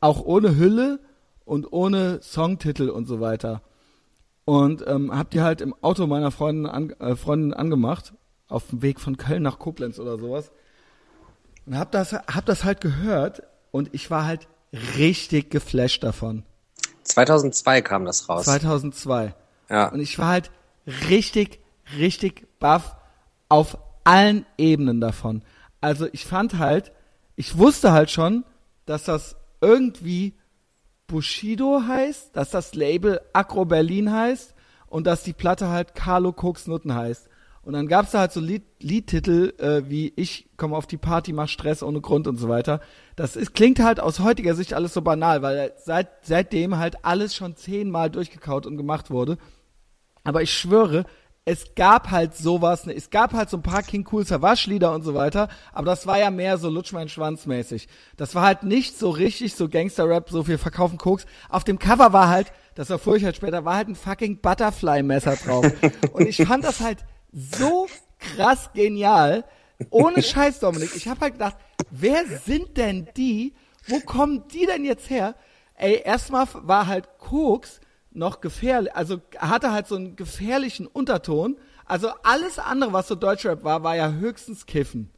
auch 0.00 0.22
ohne 0.22 0.56
Hülle 0.56 1.00
und 1.44 1.72
ohne 1.72 2.20
Songtitel 2.22 2.90
und 2.90 3.06
so 3.06 3.20
weiter. 3.20 3.62
Und 4.50 4.84
ähm, 4.88 5.16
hab 5.16 5.30
die 5.30 5.42
halt 5.42 5.60
im 5.60 5.76
Auto 5.80 6.08
meiner 6.08 6.32
Freundin, 6.32 6.66
an, 6.66 6.90
äh, 6.98 7.14
Freundin 7.14 7.54
angemacht, 7.54 8.14
auf 8.48 8.66
dem 8.70 8.82
Weg 8.82 8.98
von 8.98 9.16
Köln 9.16 9.44
nach 9.44 9.60
Koblenz 9.60 10.00
oder 10.00 10.18
sowas. 10.18 10.50
Und 11.66 11.78
hab 11.78 11.92
das, 11.92 12.14
hab 12.14 12.46
das 12.46 12.64
halt 12.64 12.80
gehört 12.80 13.44
und 13.70 13.90
ich 13.92 14.10
war 14.10 14.24
halt 14.24 14.48
richtig 14.96 15.52
geflasht 15.52 16.02
davon. 16.02 16.42
2002 17.04 17.80
kam 17.82 18.04
das 18.04 18.28
raus. 18.28 18.46
2002. 18.46 19.36
Ja. 19.68 19.86
Und 19.90 20.00
ich 20.00 20.18
war 20.18 20.26
halt 20.26 20.50
richtig, 21.08 21.60
richtig 21.96 22.48
baff 22.58 22.96
auf 23.48 23.78
allen 24.02 24.46
Ebenen 24.58 25.00
davon. 25.00 25.42
Also 25.80 26.08
ich 26.10 26.24
fand 26.24 26.58
halt, 26.58 26.90
ich 27.36 27.56
wusste 27.56 27.92
halt 27.92 28.10
schon, 28.10 28.44
dass 28.84 29.04
das 29.04 29.36
irgendwie 29.60 30.34
Bushido 31.10 31.82
heißt, 31.88 32.36
dass 32.36 32.50
das 32.50 32.74
Label 32.76 33.20
Acro 33.32 33.64
Berlin 33.64 34.12
heißt 34.12 34.54
und 34.86 35.08
dass 35.08 35.24
die 35.24 35.32
Platte 35.32 35.68
halt 35.68 35.96
Carlo 35.96 36.30
Cooks 36.30 36.68
Nutten 36.68 36.94
heißt. 36.94 37.28
Und 37.62 37.72
dann 37.72 37.88
gab's 37.88 38.12
da 38.12 38.20
halt 38.20 38.32
so 38.32 38.40
Lied, 38.40 38.62
Liedtitel 38.80 39.52
äh, 39.58 39.82
wie 39.90 40.12
Ich 40.14 40.48
komme 40.56 40.76
auf 40.76 40.86
die 40.86 40.96
Party, 40.96 41.32
mach 41.32 41.48
Stress 41.48 41.82
ohne 41.82 42.00
Grund 42.00 42.28
und 42.28 42.36
so 42.36 42.48
weiter. 42.48 42.80
Das 43.16 43.34
ist, 43.34 43.54
klingt 43.54 43.80
halt 43.80 43.98
aus 43.98 44.20
heutiger 44.20 44.54
Sicht 44.54 44.72
alles 44.72 44.94
so 44.94 45.02
banal, 45.02 45.42
weil 45.42 45.72
seit, 45.76 46.24
seitdem 46.24 46.78
halt 46.78 47.04
alles 47.04 47.34
schon 47.34 47.56
zehnmal 47.56 48.08
durchgekaut 48.08 48.64
und 48.64 48.76
gemacht 48.76 49.10
wurde. 49.10 49.36
Aber 50.22 50.42
ich 50.42 50.52
schwöre, 50.52 51.04
es 51.44 51.74
gab 51.74 52.10
halt 52.10 52.36
sowas, 52.36 52.86
ne, 52.86 52.94
es 52.94 53.10
gab 53.10 53.32
halt 53.32 53.48
so 53.48 53.56
ein 53.56 53.62
paar 53.62 53.82
King 53.82 54.06
Cool 54.10 54.26
Savage 54.26 54.68
Lieder 54.68 54.92
und 54.92 55.02
so 55.02 55.14
weiter, 55.14 55.48
aber 55.72 55.86
das 55.86 56.06
war 56.06 56.18
ja 56.18 56.30
mehr 56.30 56.58
so 56.58 56.68
Lutsch 56.68 56.92
mein 56.92 57.08
Schwanz 57.08 57.46
mäßig. 57.46 57.88
Das 58.16 58.34
war 58.34 58.42
halt 58.42 58.62
nicht 58.62 58.98
so 58.98 59.10
richtig 59.10 59.54
so 59.54 59.68
Gangster 59.68 60.08
Rap, 60.08 60.28
so 60.30 60.44
viel 60.44 60.58
verkaufen 60.58 60.98
Koks. 60.98 61.26
Auf 61.48 61.64
dem 61.64 61.78
Cover 61.78 62.12
war 62.12 62.28
halt, 62.28 62.52
das 62.74 62.90
erfuhr 62.90 63.16
ich 63.16 63.24
halt 63.24 63.36
später, 63.36 63.64
war 63.64 63.76
halt 63.76 63.88
ein 63.88 63.96
fucking 63.96 64.40
Butterfly 64.40 65.02
Messer 65.02 65.36
drauf. 65.36 65.66
und 66.12 66.26
ich 66.26 66.36
fand 66.36 66.64
das 66.64 66.80
halt 66.80 66.98
so 67.32 67.88
krass 68.18 68.70
genial. 68.74 69.44
Ohne 69.88 70.22
Scheiß, 70.22 70.60
Dominik. 70.60 70.94
Ich 70.94 71.08
habe 71.08 71.20
halt 71.20 71.34
gedacht, 71.34 71.56
wer 71.90 72.26
sind 72.44 72.76
denn 72.76 73.08
die? 73.16 73.54
Wo 73.86 74.00
kommen 74.00 74.44
die 74.52 74.66
denn 74.66 74.84
jetzt 74.84 75.08
her? 75.08 75.34
Ey, 75.74 76.02
erstmal 76.04 76.46
war 76.52 76.86
halt 76.86 77.08
Koks 77.18 77.80
noch 78.12 78.40
gefährlich, 78.40 78.94
also 78.94 79.20
hatte 79.38 79.72
halt 79.72 79.86
so 79.86 79.96
einen 79.96 80.16
gefährlichen 80.16 80.86
Unterton. 80.86 81.56
Also 81.84 82.10
alles 82.22 82.58
andere, 82.58 82.92
was 82.92 83.08
so 83.08 83.14
Deutschrap 83.14 83.64
war, 83.64 83.82
war 83.82 83.96
ja 83.96 84.10
höchstens 84.10 84.66
Kiffen. 84.66 85.10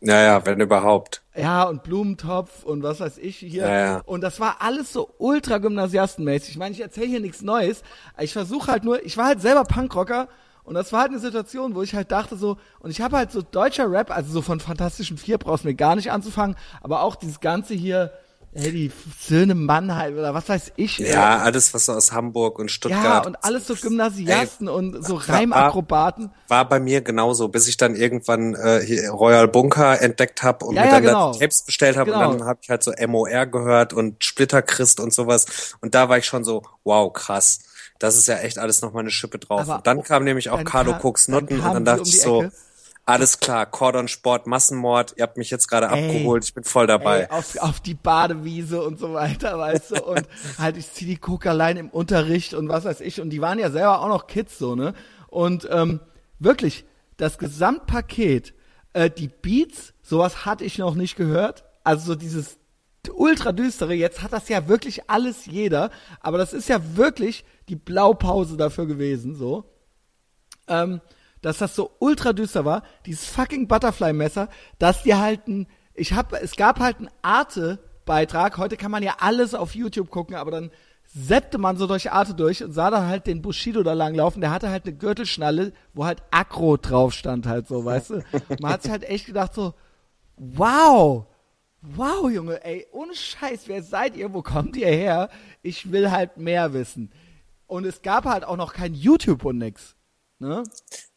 Ja, 0.00 0.22
ja, 0.22 0.44
wenn 0.44 0.60
überhaupt. 0.60 1.22
Ja, 1.34 1.64
und 1.64 1.82
Blumentopf 1.82 2.64
und 2.64 2.82
was 2.82 3.00
weiß 3.00 3.18
ich 3.18 3.38
hier. 3.38 3.66
Ja, 3.66 3.78
ja. 3.78 4.02
Und 4.04 4.20
das 4.20 4.40
war 4.40 4.56
alles 4.60 4.92
so 4.92 5.14
ultra 5.18 5.58
gymnasiastenmäßig. 5.58 6.50
Ich 6.50 6.58
meine, 6.58 6.74
ich 6.74 6.80
erzähle 6.80 7.06
hier 7.06 7.20
nichts 7.20 7.42
Neues. 7.42 7.82
Ich 8.20 8.32
versuche 8.32 8.70
halt 8.70 8.84
nur, 8.84 9.04
ich 9.04 9.16
war 9.16 9.26
halt 9.26 9.40
selber 9.40 9.64
Punkrocker 9.64 10.28
und 10.64 10.74
das 10.74 10.92
war 10.92 11.00
halt 11.02 11.12
eine 11.12 11.20
Situation, 11.20 11.74
wo 11.74 11.82
ich 11.82 11.94
halt 11.94 12.12
dachte 12.12 12.36
so, 12.36 12.58
und 12.80 12.90
ich 12.90 13.00
habe 13.00 13.16
halt 13.16 13.32
so 13.32 13.40
deutscher 13.40 13.90
Rap, 13.90 14.10
also 14.10 14.32
so 14.32 14.42
von 14.42 14.60
Fantastischen 14.60 15.16
Vier 15.16 15.38
brauchst 15.38 15.64
du 15.64 15.68
mir 15.68 15.74
gar 15.74 15.96
nicht 15.96 16.10
anzufangen, 16.10 16.56
aber 16.82 17.02
auch 17.02 17.16
dieses 17.16 17.40
ganze 17.40 17.72
hier, 17.74 18.12
hey, 18.56 18.72
die 18.72 18.92
Söhne 19.20 19.54
Mannheim 19.54 20.14
oder 20.14 20.34
was 20.34 20.48
weiß 20.48 20.72
ich. 20.76 20.98
Ja, 20.98 21.36
ey. 21.36 21.42
alles 21.42 21.74
was 21.74 21.86
so 21.86 21.92
aus 21.92 22.12
Hamburg 22.12 22.58
und 22.58 22.70
Stuttgart. 22.70 23.04
Ja, 23.04 23.26
und 23.26 23.36
alles 23.44 23.66
so 23.66 23.74
Gymnasiasten 23.74 24.68
ey, 24.68 24.72
und 24.72 25.04
so 25.04 25.16
Reimakrobaten. 25.16 26.30
War, 26.48 26.58
war 26.58 26.68
bei 26.68 26.80
mir 26.80 27.02
genauso, 27.02 27.48
bis 27.48 27.68
ich 27.68 27.76
dann 27.76 27.94
irgendwann 27.94 28.54
äh, 28.54 29.08
Royal 29.08 29.48
Bunker 29.48 30.00
entdeckt 30.00 30.42
habe 30.42 30.64
und 30.64 30.76
ja, 30.76 30.82
mir 30.82 30.86
ja, 30.88 30.94
dann 30.94 31.02
genau. 31.04 31.32
Tapes 31.32 31.62
bestellt 31.62 31.96
habe 31.96 32.10
genau. 32.10 32.30
und 32.30 32.40
dann 32.40 32.48
habe 32.48 32.60
ich 32.62 32.70
halt 32.70 32.82
so 32.82 32.92
MOR 33.06 33.46
gehört 33.46 33.92
und 33.92 34.24
Splitter 34.24 34.62
Christ 34.62 35.00
und 35.00 35.12
sowas 35.12 35.76
und 35.80 35.94
da 35.94 36.08
war 36.08 36.18
ich 36.18 36.26
schon 36.26 36.44
so, 36.44 36.62
wow, 36.84 37.12
krass. 37.12 37.60
Das 37.98 38.16
ist 38.16 38.28
ja 38.28 38.36
echt 38.38 38.58
alles 38.58 38.82
nochmal 38.82 39.00
eine 39.00 39.10
Schippe 39.10 39.38
drauf. 39.38 39.62
Aber 39.62 39.76
und 39.76 39.86
dann 39.86 40.02
kam 40.02 40.24
nämlich 40.24 40.50
auch 40.50 40.62
Carlo 40.64 40.96
Cooks 41.02 41.28
Nutten 41.28 41.60
und 41.60 41.72
dann 41.72 41.84
dachte 41.86 42.02
um 42.02 42.08
ich 42.08 42.20
so, 42.20 42.42
Ecke 42.42 42.52
alles 43.06 43.38
klar, 43.38 43.66
Cordon 43.66 44.08
Sport, 44.08 44.48
Massenmord, 44.48 45.14
ihr 45.16 45.22
habt 45.22 45.36
mich 45.36 45.48
jetzt 45.50 45.68
gerade 45.68 45.88
abgeholt, 45.88 46.44
ich 46.44 46.52
bin 46.52 46.64
voll 46.64 46.88
dabei. 46.88 47.20
Ey, 47.20 47.30
auf, 47.30 47.56
auf 47.58 47.80
die 47.80 47.94
Badewiese 47.94 48.82
und 48.82 48.98
so 48.98 49.14
weiter, 49.14 49.56
weißt 49.56 49.92
du, 49.92 50.04
und 50.04 50.26
halt 50.58 50.76
ich 50.76 50.92
zieh 50.92 51.06
die 51.06 51.16
Coke 51.16 51.48
allein 51.48 51.76
im 51.76 51.88
Unterricht 51.88 52.52
und 52.52 52.68
was 52.68 52.84
weiß 52.84 53.00
ich, 53.00 53.20
und 53.20 53.30
die 53.30 53.40
waren 53.40 53.60
ja 53.60 53.70
selber 53.70 54.00
auch 54.00 54.08
noch 54.08 54.26
Kids 54.26 54.58
so, 54.58 54.74
ne? 54.74 54.92
Und 55.28 55.68
ähm, 55.70 56.00
wirklich, 56.40 56.84
das 57.16 57.38
Gesamtpaket, 57.38 58.54
äh, 58.92 59.08
die 59.08 59.28
Beats, 59.28 59.94
sowas 60.02 60.44
hatte 60.44 60.64
ich 60.64 60.76
noch 60.78 60.96
nicht 60.96 61.14
gehört, 61.14 61.64
also 61.84 62.06
so 62.06 62.14
dieses 62.16 62.58
ultra 63.14 63.52
düstere, 63.52 63.94
jetzt 63.94 64.20
hat 64.22 64.32
das 64.32 64.48
ja 64.48 64.66
wirklich 64.66 65.08
alles 65.08 65.46
jeder, 65.46 65.90
aber 66.20 66.38
das 66.38 66.52
ist 66.52 66.68
ja 66.68 66.80
wirklich 66.96 67.44
die 67.68 67.76
Blaupause 67.76 68.56
dafür 68.56 68.86
gewesen, 68.86 69.36
so. 69.36 69.62
Ähm, 70.66 71.00
dass 71.42 71.58
das 71.58 71.74
so 71.74 71.92
ultra 71.98 72.32
düster 72.32 72.64
war, 72.64 72.82
dieses 73.04 73.26
fucking 73.26 73.68
Butterfly-Messer, 73.68 74.48
dass 74.78 75.02
die 75.02 75.14
halt 75.14 75.46
ein, 75.46 75.66
ich 75.94 76.12
hab, 76.12 76.32
es 76.32 76.56
gab 76.56 76.80
halt 76.80 76.98
einen 76.98 77.10
Arte-Beitrag, 77.22 78.58
heute 78.58 78.76
kann 78.76 78.90
man 78.90 79.02
ja 79.02 79.16
alles 79.20 79.54
auf 79.54 79.74
YouTube 79.74 80.10
gucken, 80.10 80.36
aber 80.36 80.50
dann 80.50 80.70
seppte 81.04 81.58
man 81.58 81.76
so 81.76 81.86
durch 81.86 82.12
Arte 82.12 82.34
durch 82.34 82.62
und 82.62 82.72
sah 82.72 82.90
dann 82.90 83.06
halt 83.06 83.26
den 83.26 83.42
Bushido 83.42 83.82
da 83.82 83.92
langlaufen, 83.92 84.40
der 84.40 84.50
hatte 84.50 84.70
halt 84.70 84.84
eine 84.84 84.96
Gürtelschnalle, 84.96 85.72
wo 85.94 86.04
halt 86.04 86.22
Akro 86.30 86.76
drauf 86.76 87.12
stand 87.12 87.46
halt 87.46 87.68
so, 87.68 87.84
weißt 87.84 88.10
du? 88.10 88.24
Man 88.60 88.72
hat 88.72 88.82
sich 88.82 88.90
halt 88.90 89.04
echt 89.04 89.26
gedacht 89.26 89.54
so, 89.54 89.74
wow, 90.36 91.26
wow, 91.82 92.30
Junge, 92.30 92.64
ey, 92.64 92.86
ohne 92.92 93.14
Scheiß, 93.14 93.68
wer 93.68 93.82
seid 93.82 94.16
ihr, 94.16 94.32
wo 94.34 94.42
kommt 94.42 94.76
ihr 94.76 94.88
her? 94.88 95.30
Ich 95.62 95.92
will 95.92 96.10
halt 96.10 96.36
mehr 96.36 96.72
wissen. 96.72 97.10
Und 97.66 97.84
es 97.84 98.02
gab 98.02 98.24
halt 98.24 98.44
auch 98.44 98.56
noch 98.56 98.72
kein 98.72 98.94
YouTube 98.94 99.44
und 99.44 99.58
nix. 99.58 99.95
Ne? 100.38 100.64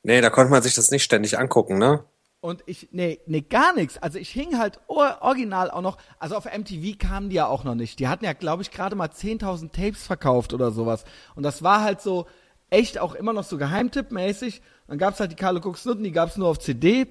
Nee, 0.03 0.21
da 0.21 0.29
konnte 0.29 0.51
man 0.51 0.61
sich 0.61 0.75
das 0.75 0.91
nicht 0.91 1.03
ständig 1.03 1.37
angucken, 1.37 1.77
ne? 1.77 2.05
Und 2.41 2.63
ich, 2.67 2.87
nee, 2.91 3.19
nee, 3.25 3.41
gar 3.41 3.73
nichts. 3.73 3.97
Also 3.97 4.17
ich 4.17 4.29
hing 4.29 4.57
halt 4.57 4.79
original 4.87 5.69
auch 5.69 5.81
noch, 5.81 5.97
also 6.19 6.37
auf 6.37 6.45
MTV 6.45 6.97
kamen 6.97 7.29
die 7.29 7.35
ja 7.35 7.47
auch 7.47 7.65
noch 7.65 7.75
nicht. 7.75 7.99
Die 7.99 8.07
hatten 8.07 8.23
ja, 8.23 8.31
glaube 8.31 8.61
ich, 8.61 8.71
gerade 8.71 8.95
mal 8.95 9.09
10.000 9.09 9.71
Tapes 9.73 10.07
verkauft 10.07 10.53
oder 10.53 10.71
sowas. 10.71 11.03
Und 11.35 11.43
das 11.43 11.63
war 11.63 11.83
halt 11.83 11.99
so 11.99 12.27
echt 12.69 12.97
auch 12.97 13.13
immer 13.13 13.33
noch 13.33 13.43
so 13.43 13.57
Geheimtippmäßig. 13.57 14.61
Dann 14.87 14.97
gab's 14.97 15.19
halt 15.19 15.31
die 15.31 15.35
Carlo 15.35 15.59
Cooks 15.59 15.83
Nutten, 15.83 16.03
die 16.03 16.13
gab's 16.13 16.37
nur 16.37 16.47
auf 16.47 16.59
CD. 16.59 17.07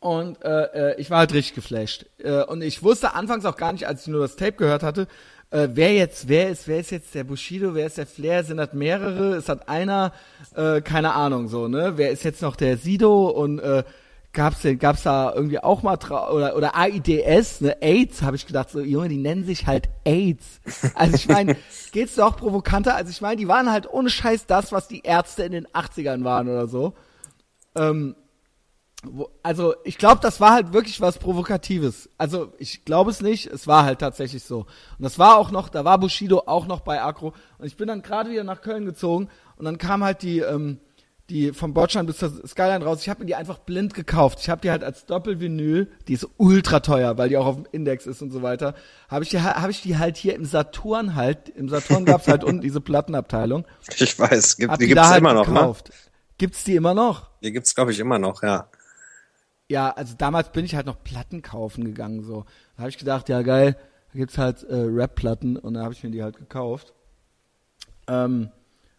Und 0.00 0.42
äh, 0.42 0.92
äh, 0.92 1.00
ich 1.00 1.10
war 1.10 1.18
halt 1.18 1.34
richtig 1.34 1.54
geflasht. 1.54 2.06
Äh, 2.18 2.42
und 2.44 2.62
ich 2.62 2.82
wusste 2.82 3.14
anfangs 3.14 3.44
auch 3.44 3.56
gar 3.56 3.72
nicht, 3.72 3.86
als 3.86 4.02
ich 4.02 4.08
nur 4.08 4.20
das 4.20 4.36
Tape 4.36 4.52
gehört 4.52 4.82
hatte, 4.82 5.08
äh, 5.52 5.68
wer 5.74 5.92
jetzt, 5.92 6.28
wer 6.28 6.48
ist, 6.48 6.66
wer 6.66 6.80
ist 6.80 6.90
jetzt 6.90 7.14
der 7.14 7.24
Bushido, 7.24 7.74
wer 7.74 7.86
ist 7.86 7.98
der 7.98 8.06
Flair, 8.06 8.42
sind 8.42 8.56
das 8.56 8.72
mehrere, 8.72 9.36
ist 9.36 9.48
das 9.50 9.68
einer, 9.68 10.12
äh, 10.56 10.80
keine 10.80 11.12
Ahnung 11.12 11.48
so, 11.48 11.68
ne? 11.68 11.92
Wer 11.96 12.10
ist 12.10 12.24
jetzt 12.24 12.40
noch 12.40 12.56
der 12.56 12.78
Sido 12.78 13.28
und 13.28 13.58
äh, 13.58 13.84
gab's 14.32 14.62
denn, 14.62 14.78
gab's 14.78 15.02
da 15.02 15.30
irgendwie 15.34 15.58
auch 15.58 15.82
mal 15.82 15.98
oder 16.32 16.56
oder 16.56 16.72
AIDS, 16.74 17.60
ne? 17.60 17.76
AIDS, 17.82 18.22
habe 18.22 18.36
ich 18.36 18.46
gedacht, 18.46 18.70
so 18.70 18.80
Junge, 18.80 19.10
die 19.10 19.18
nennen 19.18 19.44
sich 19.44 19.66
halt 19.66 19.90
AIDS. 20.04 20.60
Also 20.94 21.16
ich 21.16 21.28
meine, 21.28 21.56
geht's 21.92 22.14
doch 22.14 22.38
provokanter, 22.38 22.96
also 22.96 23.10
ich 23.10 23.20
meine, 23.20 23.36
die 23.36 23.48
waren 23.48 23.70
halt 23.70 23.86
ohne 23.92 24.08
Scheiß 24.08 24.46
das, 24.46 24.72
was 24.72 24.88
die 24.88 25.02
Ärzte 25.02 25.42
in 25.42 25.52
den 25.52 25.66
80ern 25.66 26.24
waren 26.24 26.48
oder 26.48 26.66
so. 26.66 26.94
Ähm, 27.74 28.16
also 29.42 29.74
ich 29.84 29.98
glaube, 29.98 30.20
das 30.22 30.40
war 30.40 30.52
halt 30.52 30.72
wirklich 30.72 31.00
was 31.00 31.18
Provokatives. 31.18 32.08
Also 32.18 32.52
ich 32.58 32.84
glaube 32.84 33.10
es 33.10 33.20
nicht, 33.20 33.46
es 33.46 33.66
war 33.66 33.84
halt 33.84 33.98
tatsächlich 33.98 34.44
so. 34.44 34.60
Und 34.60 35.02
das 35.02 35.18
war 35.18 35.38
auch 35.38 35.50
noch, 35.50 35.68
da 35.68 35.84
war 35.84 35.98
Bushido 35.98 36.44
auch 36.46 36.66
noch 36.66 36.80
bei 36.80 37.02
Agro. 37.02 37.34
Und 37.58 37.66
ich 37.66 37.76
bin 37.76 37.88
dann 37.88 38.02
gerade 38.02 38.30
wieder 38.30 38.44
nach 38.44 38.62
Köln 38.62 38.84
gezogen 38.84 39.28
und 39.56 39.64
dann 39.64 39.78
kam 39.78 40.04
halt 40.04 40.22
die, 40.22 40.38
ähm, 40.38 40.78
die 41.30 41.52
vom 41.52 41.72
Bordstein 41.72 42.06
bis 42.06 42.18
zur 42.18 42.46
Skyline 42.46 42.84
raus. 42.84 43.00
Ich 43.00 43.08
habe 43.08 43.20
mir 43.20 43.26
die 43.26 43.34
einfach 43.34 43.58
blind 43.58 43.94
gekauft. 43.94 44.38
Ich 44.40 44.50
habe 44.50 44.60
die 44.60 44.70
halt 44.70 44.84
als 44.84 45.06
Doppelvinyl, 45.06 45.90
die 46.06 46.12
ist 46.12 46.28
ultra 46.36 46.80
teuer, 46.80 47.16
weil 47.18 47.28
die 47.28 47.36
auch 47.38 47.46
auf 47.46 47.56
dem 47.56 47.66
Index 47.72 48.06
ist 48.06 48.22
und 48.22 48.30
so 48.30 48.42
weiter. 48.42 48.74
Habe 49.08 49.24
ich 49.24 49.30
die 49.30 49.40
habe 49.40 49.70
ich 49.70 49.82
die 49.82 49.98
halt 49.98 50.16
hier 50.16 50.34
im 50.34 50.44
Saturn 50.44 51.14
halt, 51.16 51.48
im 51.48 51.68
Saturn 51.68 52.04
gab's 52.04 52.28
halt 52.28 52.44
unten 52.44 52.60
diese 52.60 52.80
Plattenabteilung. 52.80 53.64
Ich 53.98 54.18
weiß, 54.18 54.56
gibt, 54.56 54.72
Hab 54.72 54.78
die 54.78 54.84
die 54.86 54.94
gibt's 54.94 55.08
halt 55.08 55.18
immer 55.18 55.34
noch, 55.34 55.48
ne? 55.48 55.54
gekauft. 55.54 55.90
Gibt's 56.38 56.64
die 56.64 56.76
immer 56.76 56.94
noch? 56.94 57.30
Die 57.42 57.50
gibt's 57.50 57.74
glaube 57.74 57.92
ich 57.92 57.98
immer 57.98 58.18
noch, 58.18 58.42
ja. 58.42 58.68
Ja, 59.72 59.88
also 59.88 60.14
damals 60.18 60.52
bin 60.52 60.66
ich 60.66 60.74
halt 60.74 60.84
noch 60.84 61.02
Platten 61.02 61.40
kaufen 61.40 61.82
gegangen 61.86 62.22
so. 62.24 62.44
Da 62.76 62.82
habe 62.82 62.90
ich 62.90 62.98
gedacht, 62.98 63.30
ja 63.30 63.40
geil, 63.40 63.74
da 64.12 64.18
gibt's 64.18 64.36
halt 64.36 64.64
äh, 64.64 64.74
Rap-Platten 64.74 65.56
und 65.56 65.72
da 65.72 65.82
habe 65.84 65.94
ich 65.94 66.04
mir 66.04 66.10
die 66.10 66.22
halt 66.22 66.36
gekauft. 66.36 66.92
Ähm, 68.06 68.50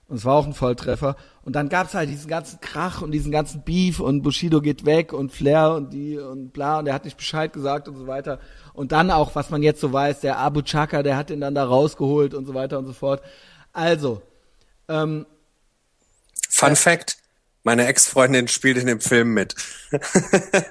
und 0.07 0.17
es 0.17 0.25
war 0.25 0.33
auch 0.33 0.47
ein 0.47 0.55
Volltreffer. 0.55 1.15
Und 1.43 1.55
dann 1.55 1.69
gab's 1.69 1.93
halt 1.93 2.09
diesen 2.09 2.27
ganzen 2.27 2.59
Krach 2.59 3.03
und 3.03 3.11
diesen 3.11 3.31
ganzen 3.31 3.61
Beef 3.61 3.99
und 3.99 4.23
Bushido 4.23 4.61
geht 4.61 4.83
weg 4.83 5.13
und 5.13 5.31
Flair 5.31 5.75
und 5.75 5.93
die 5.93 6.17
und 6.17 6.53
bla 6.53 6.79
und 6.79 6.85
der 6.85 6.95
hat 6.95 7.05
nicht 7.05 7.17
Bescheid 7.17 7.53
gesagt 7.53 7.87
und 7.87 7.95
so 7.95 8.07
weiter. 8.07 8.39
Und 8.73 8.91
dann 8.91 9.11
auch, 9.11 9.35
was 9.35 9.51
man 9.51 9.61
jetzt 9.61 9.79
so 9.79 9.93
weiß, 9.93 10.21
der 10.21 10.39
Abu 10.39 10.63
Chaka, 10.63 11.03
der 11.03 11.17
hat 11.17 11.29
ihn 11.29 11.41
dann 11.41 11.53
da 11.53 11.65
rausgeholt 11.65 12.33
und 12.33 12.47
so 12.47 12.55
weiter 12.55 12.79
und 12.79 12.87
so 12.87 12.93
fort. 12.93 13.21
Also, 13.73 14.23
ähm, 14.87 15.27
Fun 16.49 16.75
Fact, 16.75 17.17
meine 17.63 17.85
Ex-Freundin 17.87 18.47
spielt 18.47 18.77
in 18.77 18.87
dem 18.87 18.99
Film 19.01 19.33
mit. 19.33 19.55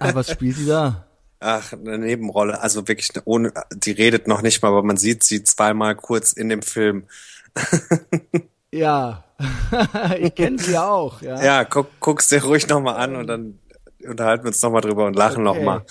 ah, 0.01 0.11
was 0.15 0.31
spielt 0.31 0.57
sie 0.57 0.67
da? 0.67 1.07
Ach, 1.41 1.73
eine 1.73 1.99
Nebenrolle, 1.99 2.61
also 2.61 2.87
wirklich 2.87 3.11
ohne, 3.25 3.53
die 3.75 3.91
redet 3.93 4.29
noch 4.29 4.43
nicht 4.43 4.63
mal, 4.63 4.69
aber 4.69 4.83
man 4.85 4.97
sieht 4.97 5.25
sie 5.25 5.43
zweimal 5.43 5.97
kurz 5.97 6.33
in 6.33 6.49
dem 6.49 6.63
Film. 6.63 7.05
Ja, 8.75 9.25
ich 10.19 10.35
kenne 10.35 10.59
sie 10.59 10.79
auch, 10.79 11.21
ja. 11.21 11.43
Ja, 11.45 11.65
guck, 11.65 11.89
guck's 12.01 12.29
dir 12.29 12.43
ruhig 12.43 12.67
nochmal 12.69 12.97
an 12.97 13.17
und 13.17 13.27
dann 13.27 13.59
unterhalten 14.03 14.45
wir 14.45 14.49
uns 14.49 14.63
nochmal 14.63 14.81
drüber 14.81 15.05
und 15.05 15.15
lachen 15.15 15.47
Okay. 15.47 15.59
nochmal. 15.59 15.83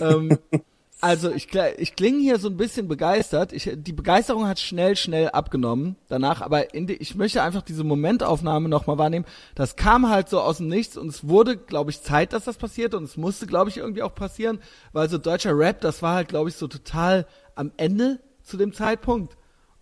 ähm, 0.00 0.38
also 1.00 1.30
ich, 1.30 1.48
ich 1.76 1.94
klinge 1.94 2.20
hier 2.20 2.38
so 2.38 2.48
ein 2.48 2.56
bisschen 2.56 2.88
begeistert. 2.88 3.52
Ich, 3.52 3.70
die 3.74 3.92
Begeisterung 3.92 4.46
hat 4.46 4.58
schnell, 4.58 4.96
schnell 4.96 5.28
abgenommen 5.28 5.96
danach, 6.08 6.40
aber 6.40 6.62
die, 6.72 6.94
ich 6.94 7.14
möchte 7.14 7.42
einfach 7.42 7.60
diese 7.62 7.84
Momentaufnahme 7.84 8.70
nochmal 8.70 8.96
wahrnehmen. 8.96 9.26
Das 9.54 9.76
kam 9.76 10.08
halt 10.08 10.30
so 10.30 10.40
aus 10.40 10.56
dem 10.56 10.68
Nichts 10.68 10.96
und 10.96 11.08
es 11.08 11.28
wurde, 11.28 11.58
glaube 11.58 11.90
ich, 11.90 12.00
Zeit, 12.00 12.32
dass 12.32 12.44
das 12.44 12.56
passiert 12.56 12.94
und 12.94 13.04
es 13.04 13.18
musste, 13.18 13.46
glaube 13.46 13.68
ich, 13.68 13.76
irgendwie 13.76 14.02
auch 14.02 14.14
passieren, 14.14 14.60
weil 14.92 15.10
so 15.10 15.18
deutscher 15.18 15.56
Rap, 15.56 15.82
das 15.82 16.00
war 16.00 16.14
halt, 16.14 16.28
glaube 16.28 16.48
ich, 16.48 16.56
so 16.56 16.66
total 16.66 17.26
am 17.54 17.72
Ende 17.76 18.18
zu 18.42 18.56
dem 18.56 18.72
Zeitpunkt. 18.72 19.36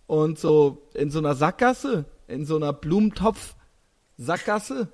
Und 0.07 0.37
so 0.37 0.89
in 0.93 1.11
so 1.11 1.19
einer 1.19 1.33
Sackgasse, 1.33 2.03
in 2.27 2.45
so 2.45 2.57
einer 2.57 2.73
Blumentopf-Sackgasse. 2.73 4.89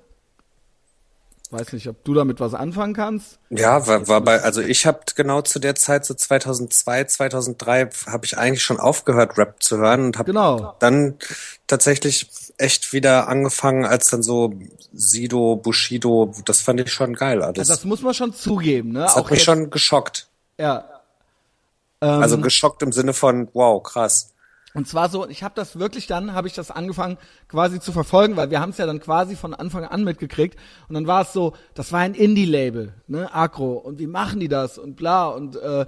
Weiß 1.52 1.74
nicht, 1.74 1.86
ob 1.86 2.02
du 2.04 2.14
damit 2.14 2.40
was 2.40 2.54
anfangen 2.54 2.94
kannst. 2.94 3.38
Ja, 3.50 3.86
war, 3.86 4.08
war 4.08 4.22
bei, 4.22 4.40
also 4.40 4.62
ich 4.62 4.86
habe 4.86 5.00
genau 5.14 5.42
zu 5.42 5.58
der 5.58 5.74
Zeit, 5.74 6.06
so 6.06 6.14
2002, 6.14 7.04
2003, 7.04 7.90
habe 8.06 8.24
ich 8.24 8.38
eigentlich 8.38 8.62
schon 8.62 8.80
aufgehört, 8.80 9.36
Rap 9.36 9.62
zu 9.62 9.76
hören 9.76 10.06
und 10.06 10.16
habe 10.18 10.32
Genau. 10.32 10.74
dann 10.78 11.16
tatsächlich 11.66 12.30
echt 12.56 12.94
wieder 12.94 13.28
angefangen, 13.28 13.84
als 13.84 14.08
dann 14.08 14.22
so 14.22 14.54
Sido, 14.94 15.56
Bushido, 15.56 16.32
das 16.46 16.62
fand 16.62 16.80
ich 16.80 16.90
schon 16.90 17.14
geil 17.14 17.42
alles. 17.42 17.58
Also 17.58 17.72
das 17.74 17.84
muss 17.84 18.00
man 18.00 18.14
schon 18.14 18.32
zugeben, 18.32 18.92
ne? 18.92 19.00
das 19.00 19.12
Auch 19.12 19.24
hat 19.24 19.30
mich 19.30 19.40
jetzt, 19.40 19.44
schon 19.44 19.68
geschockt. 19.70 20.28
ja. 20.58 20.84
Also 22.00 22.34
Ähm, 22.34 22.42
geschockt 22.42 22.82
im 22.82 22.90
Sinne 22.92 23.12
von, 23.12 23.48
wow, 23.52 23.80
krass. 23.82 24.31
Und 24.74 24.88
zwar 24.88 25.10
so, 25.10 25.28
ich 25.28 25.42
habe 25.42 25.54
das 25.54 25.78
wirklich 25.78 26.06
dann, 26.06 26.32
habe 26.32 26.48
ich 26.48 26.54
das 26.54 26.70
angefangen 26.70 27.18
quasi 27.48 27.78
zu 27.78 27.92
verfolgen, 27.92 28.36
weil 28.36 28.50
wir 28.50 28.60
haben 28.60 28.70
es 28.70 28.78
ja 28.78 28.86
dann 28.86 29.00
quasi 29.00 29.36
von 29.36 29.52
Anfang 29.52 29.84
an 29.84 30.02
mitgekriegt. 30.02 30.58
Und 30.88 30.94
dann 30.94 31.06
war 31.06 31.22
es 31.22 31.32
so, 31.32 31.52
das 31.74 31.92
war 31.92 32.00
ein 32.00 32.14
Indie-Label, 32.14 32.94
ne, 33.06 33.34
Agro. 33.34 33.72
Und 33.74 33.98
wie 33.98 34.06
machen 34.06 34.40
die 34.40 34.48
das 34.48 34.78
und 34.78 34.96
bla 34.96 35.28
und 35.28 35.56
äh, 35.56 35.84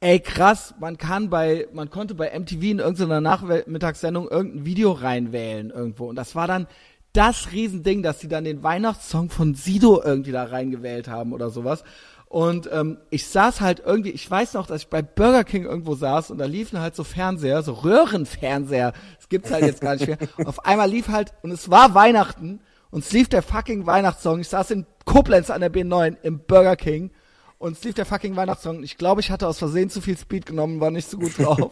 ey 0.00 0.20
krass, 0.20 0.74
man 0.78 0.98
kann 0.98 1.30
bei, 1.30 1.68
man 1.72 1.90
konnte 1.90 2.14
bei 2.14 2.38
MTV 2.38 2.62
in 2.62 2.78
irgendeiner 2.78 3.20
Nachmittagssendung 3.20 4.28
irgendein 4.28 4.66
Video 4.66 4.92
reinwählen 4.92 5.70
irgendwo. 5.70 6.08
Und 6.08 6.16
das 6.16 6.34
war 6.36 6.46
dann 6.46 6.68
das 7.12 7.52
Riesending, 7.52 8.02
dass 8.02 8.20
sie 8.20 8.28
dann 8.28 8.44
den 8.44 8.62
Weihnachtssong 8.62 9.30
von 9.30 9.54
Sido 9.54 10.02
irgendwie 10.02 10.32
da 10.32 10.44
reingewählt 10.44 11.08
haben 11.08 11.32
oder 11.32 11.50
sowas. 11.50 11.84
Und 12.32 12.66
ähm, 12.72 12.96
ich 13.10 13.26
saß 13.26 13.60
halt 13.60 13.82
irgendwie, 13.84 14.08
ich 14.08 14.28
weiß 14.28 14.54
noch, 14.54 14.66
dass 14.66 14.80
ich 14.80 14.88
bei 14.88 15.02
Burger 15.02 15.44
King 15.44 15.66
irgendwo 15.66 15.94
saß 15.94 16.30
und 16.30 16.38
da 16.38 16.46
liefen 16.46 16.80
halt 16.80 16.96
so 16.96 17.04
Fernseher, 17.04 17.62
so 17.62 17.74
Röhrenfernseher. 17.74 18.94
Das 19.18 19.28
gibt's 19.28 19.50
halt 19.50 19.66
jetzt 19.66 19.82
gar 19.82 19.96
nicht 19.96 20.06
mehr. 20.06 20.16
Und 20.38 20.46
auf 20.46 20.64
einmal 20.64 20.88
lief 20.88 21.08
halt, 21.08 21.34
und 21.42 21.50
es 21.50 21.68
war 21.68 21.94
Weihnachten, 21.94 22.60
und 22.90 23.04
es 23.04 23.12
lief 23.12 23.28
der 23.28 23.42
fucking 23.42 23.84
Weihnachtssong. 23.84 24.40
Ich 24.40 24.48
saß 24.48 24.70
in 24.70 24.86
Koblenz 25.04 25.50
an 25.50 25.60
der 25.60 25.70
B9 25.70 26.16
im 26.22 26.38
Burger 26.38 26.76
King 26.76 27.10
und 27.58 27.76
es 27.76 27.84
lief 27.84 27.92
der 27.92 28.06
fucking 28.06 28.34
Weihnachtssong. 28.34 28.82
Ich 28.82 28.96
glaube, 28.96 29.20
ich 29.20 29.30
hatte 29.30 29.46
aus 29.46 29.58
Versehen 29.58 29.90
zu 29.90 30.00
viel 30.00 30.16
Speed 30.16 30.46
genommen, 30.46 30.80
war 30.80 30.90
nicht 30.90 31.10
so 31.10 31.18
gut 31.18 31.38
drauf. 31.38 31.70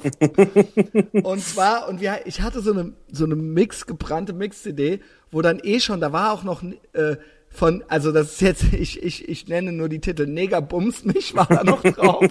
und 1.23 1.41
zwar, 1.43 1.89
und 1.89 2.03
wir, 2.03 2.27
ich 2.27 2.43
hatte 2.43 2.61
so 2.61 2.73
eine, 2.73 2.93
so 3.11 3.25
eine 3.25 3.35
Mix, 3.35 3.87
gebrannte 3.87 4.35
Mix-CD, 4.35 5.01
wo 5.31 5.41
dann 5.41 5.59
eh 5.63 5.81
schon, 5.81 6.03
da 6.03 6.13
war 6.13 6.35
auch 6.35 6.43
noch, 6.43 6.63
äh, 6.93 7.17
von, 7.51 7.85
also 7.89 8.13
das 8.13 8.33
ist 8.33 8.41
jetzt, 8.41 8.65
ich, 8.73 9.03
ich, 9.03 9.29
ich 9.29 9.49
nenne 9.49 9.73
nur 9.73 9.89
die 9.89 10.01
Titel 10.01 10.27
Neger 10.27 10.63
Bums 10.63 11.05
mich 11.05 11.35
war 11.35 11.47
da 11.47 11.65
noch 11.65 11.83
drauf. 11.83 12.27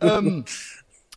ähm, 0.00 0.44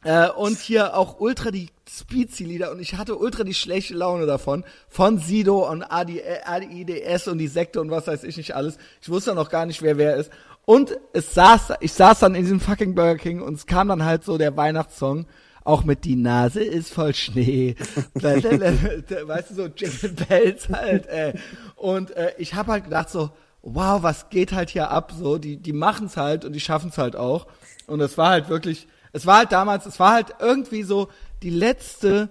äh, 0.04 0.30
und 0.30 0.58
hier 0.58 0.96
auch 0.96 1.20
ultra 1.20 1.52
die 1.52 1.70
Speedsy-Lieder 1.90 2.72
und 2.72 2.80
ich 2.80 2.96
hatte 2.96 3.18
ultra 3.18 3.44
die 3.44 3.54
schlechte 3.54 3.96
Laune 3.96 4.26
davon. 4.26 4.64
Von 4.88 5.18
Sido 5.18 5.70
und 5.70 5.84
AD, 5.84 6.20
äh, 6.20 6.40
AIDS 6.46 7.28
und 7.28 7.38
die 7.38 7.48
Sekte 7.48 7.82
und 7.82 7.92
was 7.92 8.08
weiß 8.08 8.24
ich 8.24 8.38
nicht 8.38 8.56
alles. 8.56 8.78
Ich 9.02 9.10
wusste 9.10 9.36
noch 9.36 9.50
gar 9.50 9.66
nicht, 9.66 9.82
wer 9.82 9.98
wer 9.98 10.16
ist. 10.16 10.32
Und 10.66 10.98
es 11.14 11.34
saß, 11.34 11.74
ich 11.80 11.94
saß 11.94 12.20
dann 12.20 12.36
in 12.36 12.44
diesem 12.44 12.60
fucking 12.60 12.94
Burger 12.94 13.18
King 13.18 13.42
und 13.42 13.56
es 13.56 13.66
kam 13.66 13.88
dann 13.88 14.06
halt 14.06 14.24
so 14.24 14.38
der 14.38 14.56
Weihnachtssong. 14.56 15.26
Auch 15.64 15.84
mit 15.84 16.06
die 16.06 16.16
Nase 16.16 16.64
ist 16.64 16.94
voll 16.94 17.14
Schnee. 17.14 17.76
weißt 18.14 19.52
du, 19.52 19.56
so 19.56 19.66
Jingle 19.68 20.10
Bells 20.28 20.70
halt, 20.70 21.08
ey. 21.08 21.34
Und 21.76 22.12
äh, 22.12 22.34
ich 22.38 22.56
habe 22.56 22.72
halt 22.72 22.86
gedacht 22.86 23.10
so, 23.10 23.32
wow, 23.62 24.02
was 24.02 24.30
geht 24.30 24.52
halt 24.52 24.70
hier 24.70 24.90
ab? 24.90 25.14
So, 25.18 25.38
die, 25.38 25.58
die 25.58 25.74
machen's 25.74 26.18
halt 26.18 26.46
und 26.46 26.54
die 26.54 26.60
schaffen's 26.60 26.98
halt 26.98 27.16
auch. 27.16 27.48
Und 27.88 28.02
es 28.02 28.18
war 28.18 28.30
halt 28.30 28.50
wirklich, 28.50 28.88
es 29.12 29.26
war 29.26 29.40
halt 29.40 29.52
damals, 29.52 29.86
es 29.86 30.00
war 30.00 30.14
halt 30.14 30.36
irgendwie 30.40 30.84
so 30.84 31.10
die 31.44 31.50
letzte 31.50 32.30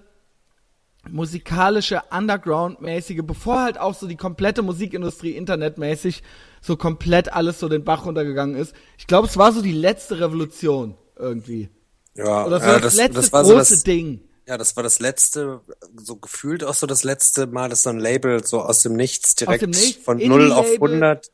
musikalische 1.07 2.01
Underground-mäßige, 2.11 3.21
bevor 3.23 3.61
halt 3.61 3.77
auch 3.79 3.93
so 3.93 4.07
die 4.07 4.17
komplette 4.17 4.61
Musikindustrie 4.61 5.31
internetmäßig 5.31 6.23
so 6.61 6.75
komplett 6.75 7.33
alles 7.33 7.59
so 7.59 7.69
den 7.69 7.83
Bach 7.83 8.05
runtergegangen 8.05 8.55
ist. 8.55 8.75
Ich 8.97 9.07
glaube, 9.07 9.27
es 9.27 9.37
war 9.37 9.51
so 9.51 9.61
die 9.61 9.71
letzte 9.71 10.19
Revolution 10.19 10.95
irgendwie. 11.17 11.69
Ja, 12.15 12.45
Oder 12.45 12.59
so 12.59 12.65
ja, 12.65 12.79
das, 12.79 12.95
letzte 12.95 13.31
war 13.31 13.43
große 13.43 13.53
so 13.53 13.75
das, 13.75 13.83
Ding. 13.83 14.21
Ja, 14.47 14.57
das 14.57 14.75
war 14.75 14.83
das 14.83 14.99
letzte, 14.99 15.61
so 15.95 16.15
gefühlt 16.15 16.63
auch 16.63 16.73
so 16.73 16.87
das 16.87 17.03
letzte 17.03 17.47
Mal, 17.47 17.69
dass 17.69 17.83
so 17.83 17.91
ein 17.91 17.99
Label 17.99 18.43
so 18.43 18.61
aus 18.61 18.81
dem 18.81 18.93
Nichts 18.95 19.35
direkt 19.35 19.61
dem 19.61 19.69
Nichts, 19.69 20.03
von 20.03 20.17
0 20.17 20.51
auf 20.51 20.65
Indie-Label. 20.65 20.89
100. 20.89 21.31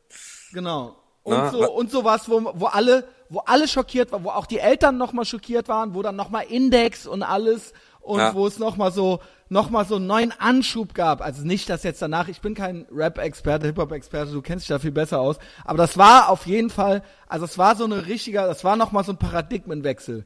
Genau. 0.54 0.96
Und 1.24 1.38
Na, 1.38 1.50
so 1.52 1.72
und 1.72 1.92
so 1.92 2.04
was, 2.04 2.30
wo, 2.30 2.52
wo 2.56 2.66
alle, 2.68 3.08
wo 3.30 3.40
alle 3.40 3.68
schockiert 3.68 4.12
waren, 4.12 4.24
wo 4.24 4.30
auch 4.30 4.46
die 4.46 4.60
Eltern 4.60 4.98
nochmal 4.98 5.26
schockiert 5.26 5.68
waren, 5.70 5.96
wo 5.96 6.02
dann 6.02 6.16
nochmal 6.16 6.46
Index 6.50 7.08
und 7.08 7.24
alles 7.24 7.74
und 8.02 8.20
Ja. 8.20 8.36
wo 8.36 8.46
es 8.46 8.60
nochmal 8.60 8.92
so 8.92 9.20
nochmal 9.48 9.86
so 9.86 9.96
einen 9.96 10.08
neuen 10.08 10.32
Anschub 10.32 10.94
gab. 10.94 11.22
Also 11.22 11.44
nicht, 11.44 11.70
dass 11.70 11.84
jetzt 11.84 12.02
danach, 12.02 12.28
ich 12.28 12.42
bin 12.42 12.56
kein 12.56 12.88
Rap-Experte, 12.92 13.68
Hip-Hop-Experte, 13.68 14.32
du 14.32 14.42
kennst 14.42 14.64
dich 14.64 14.70
da 14.70 14.80
viel 14.80 14.92
besser 14.92 15.20
aus, 15.20 15.38
aber 15.64 15.78
das 15.78 15.98
war 15.98 16.30
auf 16.30 16.48
jeden 16.48 16.70
Fall, 16.70 17.04
also 17.28 17.46
es 17.46 17.58
war 17.58 17.76
so 17.76 17.86
eine 17.86 18.08
richtiger, 18.08 18.48
das 18.48 18.64
war 18.64 18.76
nochmal 18.76 19.04
so 19.04 19.12
ein 19.12 19.18
Paradigmenwechsel. 19.18 20.26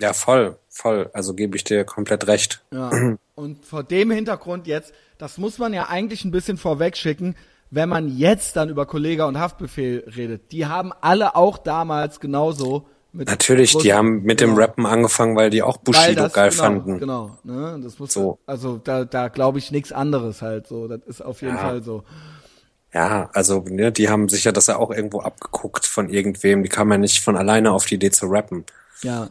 Ja, 0.00 0.12
voll, 0.12 0.56
voll. 0.68 1.10
Also 1.12 1.34
gebe 1.34 1.56
ich 1.56 1.64
dir 1.64 1.84
komplett 1.84 2.26
recht. 2.26 2.62
Ja. 2.72 2.90
Und 3.34 3.64
vor 3.64 3.82
dem 3.84 4.10
Hintergrund 4.10 4.66
jetzt, 4.66 4.92
das 5.18 5.38
muss 5.38 5.58
man 5.58 5.72
ja 5.72 5.88
eigentlich 5.88 6.24
ein 6.24 6.30
bisschen 6.30 6.56
vorwegschicken, 6.56 7.36
wenn 7.70 7.88
man 7.88 8.08
jetzt 8.16 8.56
dann 8.56 8.68
über 8.68 8.86
Kollega 8.86 9.26
und 9.26 9.38
Haftbefehl 9.38 10.04
redet. 10.16 10.52
Die 10.52 10.66
haben 10.66 10.92
alle 11.00 11.36
auch 11.36 11.58
damals 11.58 12.20
genauso 12.20 12.86
mit 13.12 13.28
Natürlich, 13.28 13.72
die 13.72 13.88
großen- 13.90 13.94
haben 13.96 14.22
mit 14.22 14.40
dem 14.40 14.50
genau, 14.50 14.60
Rappen 14.60 14.86
angefangen, 14.86 15.34
weil 15.36 15.50
die 15.50 15.62
auch 15.62 15.78
Bushido 15.78 16.22
das- 16.22 16.32
geil 16.32 16.50
genau, 16.50 16.62
fanden. 16.62 16.98
Genau, 16.98 17.38
ne? 17.42 17.80
Das 17.82 17.98
muss 17.98 18.12
So. 18.12 18.38
also 18.46 18.78
da 18.82 19.04
da 19.04 19.28
glaube 19.28 19.58
ich 19.58 19.70
nichts 19.72 19.92
anderes 19.92 20.42
halt 20.42 20.66
so, 20.66 20.86
das 20.88 21.00
ist 21.06 21.22
auf 21.22 21.40
jeden 21.42 21.56
Ja. 21.56 21.60
Fall 21.62 21.82
so. 21.82 22.04
Ja, 22.94 23.28
also 23.34 23.60
ne, 23.68 23.92
die 23.92 24.08
haben 24.08 24.28
sich 24.28 24.44
ja 24.44 24.52
das 24.52 24.66
ja 24.68 24.76
auch 24.76 24.90
irgendwo 24.90 25.20
abgeguckt 25.20 25.84
von 25.86 26.08
irgendwem. 26.08 26.62
Die 26.62 26.68
kamen 26.70 26.92
ja 26.92 26.98
nicht 26.98 27.20
von 27.22 27.36
alleine 27.36 27.72
auf 27.72 27.84
die 27.86 27.96
Idee 27.96 28.10
zu 28.10 28.26
rappen. 28.26 28.64
Ja. 29.02 29.28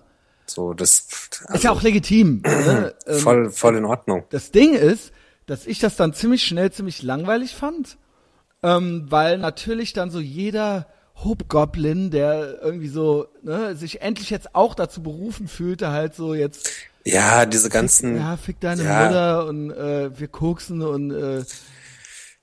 So, 0.49 0.73
das 0.73 1.07
Ist 1.53 1.63
ja 1.63 1.71
auch 1.71 1.81
legitim, 1.81 2.41
ne? 2.45 2.95
ähm, 3.05 3.19
voll, 3.19 3.51
voll 3.51 3.77
in 3.77 3.85
Ordnung. 3.85 4.25
Das 4.29 4.51
Ding 4.51 4.73
ist, 4.73 5.11
dass 5.45 5.65
ich 5.65 5.79
das 5.79 5.95
dann 5.95 6.13
ziemlich 6.13 6.43
schnell 6.43 6.71
ziemlich 6.71 7.03
langweilig 7.03 7.55
fand, 7.55 7.97
ähm, 8.63 9.05
weil 9.09 9.37
natürlich 9.37 9.93
dann 9.93 10.11
so 10.11 10.19
jeder 10.19 10.87
Hobgoblin, 11.23 12.11
der 12.11 12.61
irgendwie 12.61 12.89
so, 12.89 13.27
ne, 13.41 13.75
sich 13.75 14.01
endlich 14.01 14.29
jetzt 14.29 14.55
auch 14.55 14.75
dazu 14.75 15.01
berufen 15.01 15.47
fühlte, 15.47 15.89
halt 15.89 16.15
so 16.15 16.33
jetzt. 16.33 16.69
Ja, 17.03 17.45
diese 17.45 17.69
ganzen. 17.69 18.17
Ja, 18.17 18.37
fick 18.37 18.59
deine 18.59 18.83
ja. 18.83 19.05
Mutter 19.05 19.47
und 19.47 19.71
äh, 19.71 20.19
wir 20.19 20.27
koksen 20.27 20.81
und 20.81 21.11
äh, 21.11 21.43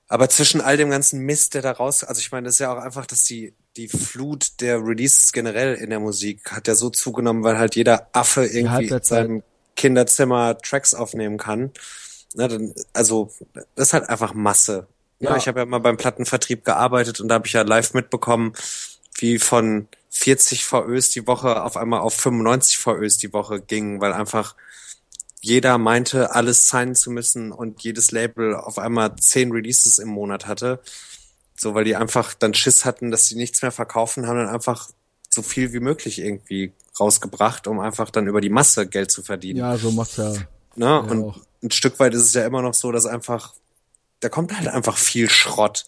aber 0.07 0.29
zwischen 0.29 0.61
all 0.61 0.77
dem 0.77 0.89
ganzen 0.89 1.21
Mist, 1.21 1.55
der 1.55 1.61
da 1.61 1.71
raus, 1.71 2.03
also 2.03 2.19
ich 2.19 2.31
meine, 2.31 2.45
das 2.45 2.55
ist 2.55 2.59
ja 2.59 2.71
auch 2.71 2.81
einfach, 2.81 3.05
dass 3.05 3.23
die, 3.23 3.55
die 3.77 3.87
Flut 3.87 4.61
der 4.61 4.85
Releases 4.85 5.33
generell 5.33 5.75
in 5.75 5.89
der 5.89 5.99
Musik 5.99 6.51
hat 6.51 6.67
ja 6.67 6.75
so 6.75 6.89
zugenommen, 6.89 7.43
weil 7.43 7.57
halt 7.57 7.75
jeder 7.75 8.09
Affe 8.13 8.45
irgendwie 8.45 8.87
in 8.87 9.03
seinem 9.03 9.43
Kinderzimmer 9.75 10.57
Tracks 10.57 10.93
aufnehmen 10.93 11.37
kann. 11.37 11.71
Na, 12.33 12.47
dann, 12.47 12.73
also, 12.93 13.31
das 13.75 13.89
ist 13.89 13.93
halt 13.93 14.09
einfach 14.09 14.33
Masse. 14.33 14.87
Ja, 15.19 15.37
ich 15.37 15.47
habe 15.47 15.61
ja 15.61 15.65
mal 15.65 15.79
beim 15.79 15.97
Plattenvertrieb 15.97 16.65
gearbeitet 16.65 17.19
und 17.19 17.29
da 17.29 17.35
habe 17.35 17.47
ich 17.47 17.53
ja 17.53 17.61
live 17.61 17.93
mitbekommen, 17.93 18.53
wie 19.13 19.39
von 19.39 19.87
40 20.09 20.65
VÖs 20.65 21.09
die 21.09 21.27
Woche 21.27 21.63
auf 21.63 21.77
einmal 21.77 22.01
auf 22.01 22.13
95 22.13 22.77
VÖs 22.77 23.17
die 23.17 23.33
Woche 23.33 23.61
ging, 23.61 24.01
weil 24.01 24.13
einfach 24.13 24.55
jeder 25.41 25.77
meinte, 25.77 26.33
alles 26.33 26.69
signen 26.69 26.95
zu 26.95 27.11
müssen 27.11 27.51
und 27.51 27.83
jedes 27.83 28.11
Label 28.11 28.55
auf 28.55 28.79
einmal 28.79 29.15
zehn 29.17 29.51
Releases 29.51 29.99
im 29.99 30.09
Monat 30.09 30.47
hatte. 30.47 30.81
So, 31.55 31.73
weil 31.73 31.85
die 31.85 31.95
einfach 31.95 32.33
dann 32.33 32.53
Schiss 32.53 32.85
hatten, 32.85 33.11
dass 33.11 33.27
sie 33.27 33.35
nichts 33.35 33.61
mehr 33.61 33.71
verkaufen, 33.71 34.27
haben 34.27 34.37
dann 34.37 34.49
einfach 34.49 34.89
so 35.29 35.41
viel 35.41 35.73
wie 35.73 35.79
möglich 35.79 36.19
irgendwie 36.19 36.73
rausgebracht, 36.99 37.67
um 37.67 37.79
einfach 37.79 38.09
dann 38.09 38.27
über 38.27 38.41
die 38.41 38.49
Masse 38.49 38.87
Geld 38.87 39.11
zu 39.11 39.23
verdienen. 39.23 39.59
Ja, 39.59 39.77
so 39.77 39.91
macht's 39.91 40.17
ja. 40.17 40.31
Ne? 40.75 40.85
Ja, 40.85 40.97
und 40.97 41.23
auch. 41.23 41.39
ein 41.63 41.71
Stück 41.71 41.99
weit 41.99 42.13
ist 42.13 42.23
es 42.23 42.33
ja 42.33 42.45
immer 42.45 42.61
noch 42.61 42.73
so, 42.73 42.91
dass 42.91 43.05
einfach, 43.05 43.53
da 44.19 44.29
kommt 44.29 44.57
halt 44.57 44.67
einfach 44.67 44.97
viel 44.97 45.29
Schrott. 45.29 45.85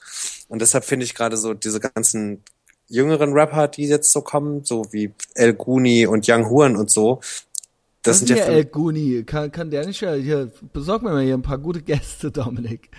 Und 0.48 0.62
deshalb 0.62 0.86
finde 0.86 1.06
ich 1.06 1.16
gerade 1.16 1.38
so 1.38 1.54
diese 1.54 1.80
ganzen 1.80 2.44
jüngeren 2.88 3.34
Rapper, 3.34 3.68
die 3.68 3.88
jetzt 3.88 4.12
so 4.12 4.22
kommen, 4.22 4.64
so 4.64 4.92
wie 4.92 5.14
El 5.36 5.54
Guni 5.54 6.08
und 6.08 6.28
Young 6.30 6.50
Huren 6.50 6.78
und 6.78 6.90
so, 6.90 7.20
das 8.04 8.20
sind 8.20 8.30
ja 8.30 8.38
El 8.38 8.66
Guni. 8.66 9.24
Kann, 9.26 9.52
kann 9.52 9.70
der 9.70 9.86
nicht 9.86 10.00
hier, 10.00 10.52
besorg 10.72 11.02
mir 11.02 11.12
mal 11.12 11.24
hier 11.24 11.34
ein 11.34 11.42
paar 11.42 11.58
gute 11.58 11.82
Gäste, 11.82 12.32
Dominik. 12.32 12.90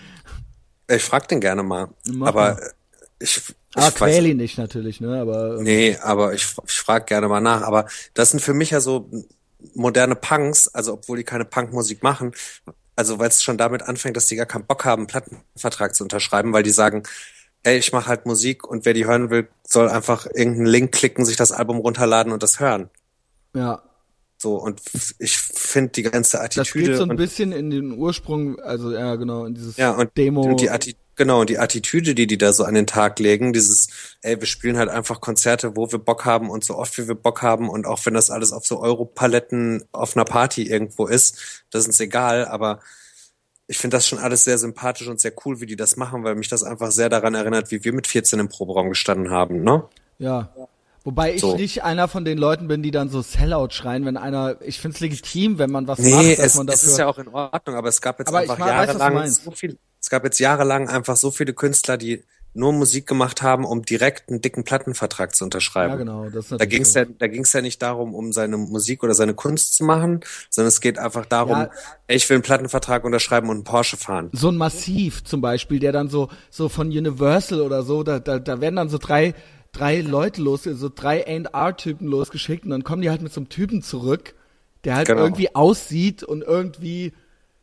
Ich 0.88 1.04
frag 1.04 1.28
den 1.28 1.40
gerne 1.40 1.62
mal. 1.62 1.88
Mach 2.06 2.28
aber 2.28 2.54
mal. 2.54 2.72
ich, 3.20 3.36
ich 3.38 3.54
Ah, 3.74 3.90
quäl 3.90 4.26
ihn 4.26 4.38
nicht 4.38 4.58
natürlich, 4.58 5.00
ne? 5.00 5.20
Aber 5.20 5.60
nee, 5.60 5.96
aber 6.02 6.32
ich, 6.32 6.46
ich 6.66 6.80
frag 6.80 7.06
gerne 7.06 7.28
mal 7.28 7.40
nach. 7.40 7.62
Aber 7.62 7.86
das 8.14 8.30
sind 8.30 8.40
für 8.40 8.54
mich 8.54 8.70
ja 8.70 8.80
so 8.80 9.10
moderne 9.74 10.16
Punks, 10.16 10.68
also 10.68 10.94
obwohl 10.94 11.18
die 11.18 11.24
keine 11.24 11.44
Punkmusik 11.44 12.02
machen, 12.02 12.32
also 12.96 13.18
weil 13.18 13.28
es 13.28 13.42
schon 13.42 13.58
damit 13.58 13.82
anfängt, 13.82 14.16
dass 14.16 14.26
die 14.26 14.36
gar 14.36 14.46
keinen 14.46 14.66
Bock 14.66 14.84
haben, 14.84 15.00
einen 15.02 15.06
Plattenvertrag 15.08 15.94
zu 15.94 16.04
unterschreiben, 16.04 16.52
weil 16.52 16.62
die 16.62 16.70
sagen, 16.70 17.02
ey, 17.62 17.78
ich 17.78 17.92
mache 17.92 18.08
halt 18.08 18.26
Musik 18.26 18.66
und 18.66 18.84
wer 18.84 18.94
die 18.94 19.06
hören 19.06 19.30
will, 19.30 19.48
soll 19.66 19.88
einfach 19.88 20.26
irgendeinen 20.26 20.66
Link 20.66 20.92
klicken, 20.92 21.24
sich 21.24 21.36
das 21.36 21.52
Album 21.52 21.78
runterladen 21.78 22.32
und 22.32 22.42
das 22.42 22.60
hören. 22.60 22.90
Ja, 23.54 23.82
so, 24.40 24.54
und 24.54 24.80
ich 25.18 25.36
finde 25.36 25.90
die 25.90 26.02
ganze 26.02 26.40
Attitüde. 26.40 26.62
Das 26.62 26.72
geht 26.72 26.96
so 26.96 27.10
ein 27.10 27.16
bisschen 27.16 27.50
in 27.50 27.70
den 27.70 27.92
Ursprung, 27.92 28.60
also 28.60 28.92
ja, 28.92 29.16
genau, 29.16 29.44
in 29.44 29.54
dieses 29.54 29.76
ja, 29.76 29.90
und, 29.90 30.16
Demo. 30.16 30.42
Und 30.42 30.60
die 30.60 30.70
Atti 30.70 30.94
genau, 31.16 31.40
und 31.40 31.50
die 31.50 31.58
Attitüde, 31.58 32.14
die 32.14 32.28
die 32.28 32.38
da 32.38 32.52
so 32.52 32.62
an 32.62 32.74
den 32.74 32.86
Tag 32.86 33.18
legen, 33.18 33.52
dieses, 33.52 33.88
ey, 34.22 34.38
wir 34.38 34.46
spielen 34.46 34.78
halt 34.78 34.90
einfach 34.90 35.20
Konzerte, 35.20 35.76
wo 35.76 35.90
wir 35.90 35.98
Bock 35.98 36.24
haben 36.24 36.50
und 36.50 36.62
so 36.62 36.76
oft 36.76 36.96
wie 36.98 37.08
wir 37.08 37.16
Bock 37.16 37.42
haben 37.42 37.68
und 37.68 37.84
auch 37.86 38.06
wenn 38.06 38.14
das 38.14 38.30
alles 38.30 38.52
auf 38.52 38.64
so 38.64 38.80
Europaletten 38.80 39.84
auf 39.90 40.16
einer 40.16 40.24
Party 40.24 40.62
irgendwo 40.62 41.06
ist, 41.06 41.64
das 41.70 41.82
ist 41.82 41.88
uns 41.88 42.00
egal, 42.00 42.46
aber 42.46 42.78
ich 43.66 43.78
finde 43.78 43.96
das 43.96 44.06
schon 44.06 44.20
alles 44.20 44.44
sehr 44.44 44.56
sympathisch 44.56 45.08
und 45.08 45.20
sehr 45.20 45.32
cool, 45.44 45.60
wie 45.60 45.66
die 45.66 45.76
das 45.76 45.96
machen, 45.96 46.22
weil 46.22 46.36
mich 46.36 46.48
das 46.48 46.62
einfach 46.62 46.92
sehr 46.92 47.08
daran 47.08 47.34
erinnert, 47.34 47.72
wie 47.72 47.82
wir 47.82 47.92
mit 47.92 48.06
14 48.06 48.38
im 48.38 48.48
Proberaum 48.48 48.88
gestanden 48.88 49.30
haben, 49.30 49.64
ne? 49.64 49.84
Ja. 50.18 50.52
Wobei 51.08 51.32
ich 51.32 51.40
so. 51.40 51.56
nicht 51.56 51.84
einer 51.84 52.06
von 52.06 52.26
den 52.26 52.36
Leuten 52.36 52.68
bin, 52.68 52.82
die 52.82 52.90
dann 52.90 53.08
so 53.08 53.22
Sellout 53.22 53.70
schreien, 53.70 54.04
wenn 54.04 54.18
einer, 54.18 54.56
ich 54.60 54.78
finde 54.78 54.96
es 54.96 55.00
legitim, 55.00 55.56
wenn 55.56 55.70
man 55.70 55.88
was 55.88 56.00
nee, 56.00 56.10
macht, 56.10 56.38
dass 56.38 56.46
es, 56.48 56.54
man 56.56 56.66
dafür. 56.66 56.82
Es 56.82 56.92
ist 56.92 56.98
ja 56.98 57.06
auch 57.06 57.16
in 57.16 57.28
Ordnung, 57.28 57.76
aber 57.76 57.88
es 57.88 58.02
gab 58.02 58.18
jetzt 58.18 58.28
aber 58.28 58.40
einfach 58.40 58.58
jahrelang 58.58 59.30
so 59.30 59.50
viel, 59.52 59.78
es 60.02 60.10
gab 60.10 60.22
jetzt 60.24 60.38
jahrelang 60.38 60.86
einfach 60.90 61.16
so 61.16 61.30
viele 61.30 61.54
Künstler, 61.54 61.96
die 61.96 62.24
nur 62.52 62.74
Musik 62.74 63.06
gemacht 63.06 63.40
haben, 63.40 63.64
um 63.64 63.86
direkt 63.86 64.28
einen 64.28 64.42
dicken 64.42 64.64
Plattenvertrag 64.64 65.34
zu 65.34 65.44
unterschreiben. 65.44 65.92
Ja, 65.92 65.96
genau. 65.96 66.28
Das 66.28 66.48
da 66.48 66.64
ging 66.66 66.82
es 66.82 66.92
ja, 66.92 67.06
da 67.06 67.26
ging 67.26 67.44
es 67.44 67.54
ja 67.54 67.62
nicht 67.62 67.80
darum, 67.80 68.14
um 68.14 68.34
seine 68.34 68.58
Musik 68.58 69.02
oder 69.02 69.14
seine 69.14 69.32
Kunst 69.32 69.76
zu 69.76 69.84
machen, 69.84 70.20
sondern 70.50 70.68
es 70.68 70.82
geht 70.82 70.98
einfach 70.98 71.24
darum, 71.24 71.56
ja, 71.56 71.70
ich 72.06 72.28
will 72.28 72.34
einen 72.34 72.42
Plattenvertrag 72.42 73.04
unterschreiben 73.04 73.48
und 73.48 73.56
einen 73.56 73.64
Porsche 73.64 73.96
fahren. 73.96 74.28
So 74.32 74.50
ein 74.50 74.58
Massiv 74.58 75.24
zum 75.24 75.40
Beispiel, 75.40 75.78
der 75.78 75.92
dann 75.92 76.10
so, 76.10 76.28
so 76.50 76.68
von 76.68 76.88
Universal 76.88 77.62
oder 77.62 77.82
so, 77.82 78.02
da, 78.02 78.18
da, 78.18 78.38
da 78.38 78.60
werden 78.60 78.76
dann 78.76 78.90
so 78.90 78.98
drei 78.98 79.34
drei 79.78 80.00
Leute 80.00 80.42
los, 80.42 80.64
so 80.64 80.90
drei 80.94 81.26
A&R-Typen 81.26 82.06
losgeschickt 82.06 82.64
und 82.64 82.70
dann 82.70 82.84
kommen 82.84 83.02
die 83.02 83.10
halt 83.10 83.22
mit 83.22 83.32
so 83.32 83.40
einem 83.40 83.48
Typen 83.48 83.82
zurück, 83.82 84.34
der 84.84 84.96
halt 84.96 85.08
genau. 85.08 85.22
irgendwie 85.22 85.54
aussieht 85.54 86.22
und 86.22 86.42
irgendwie, 86.42 87.12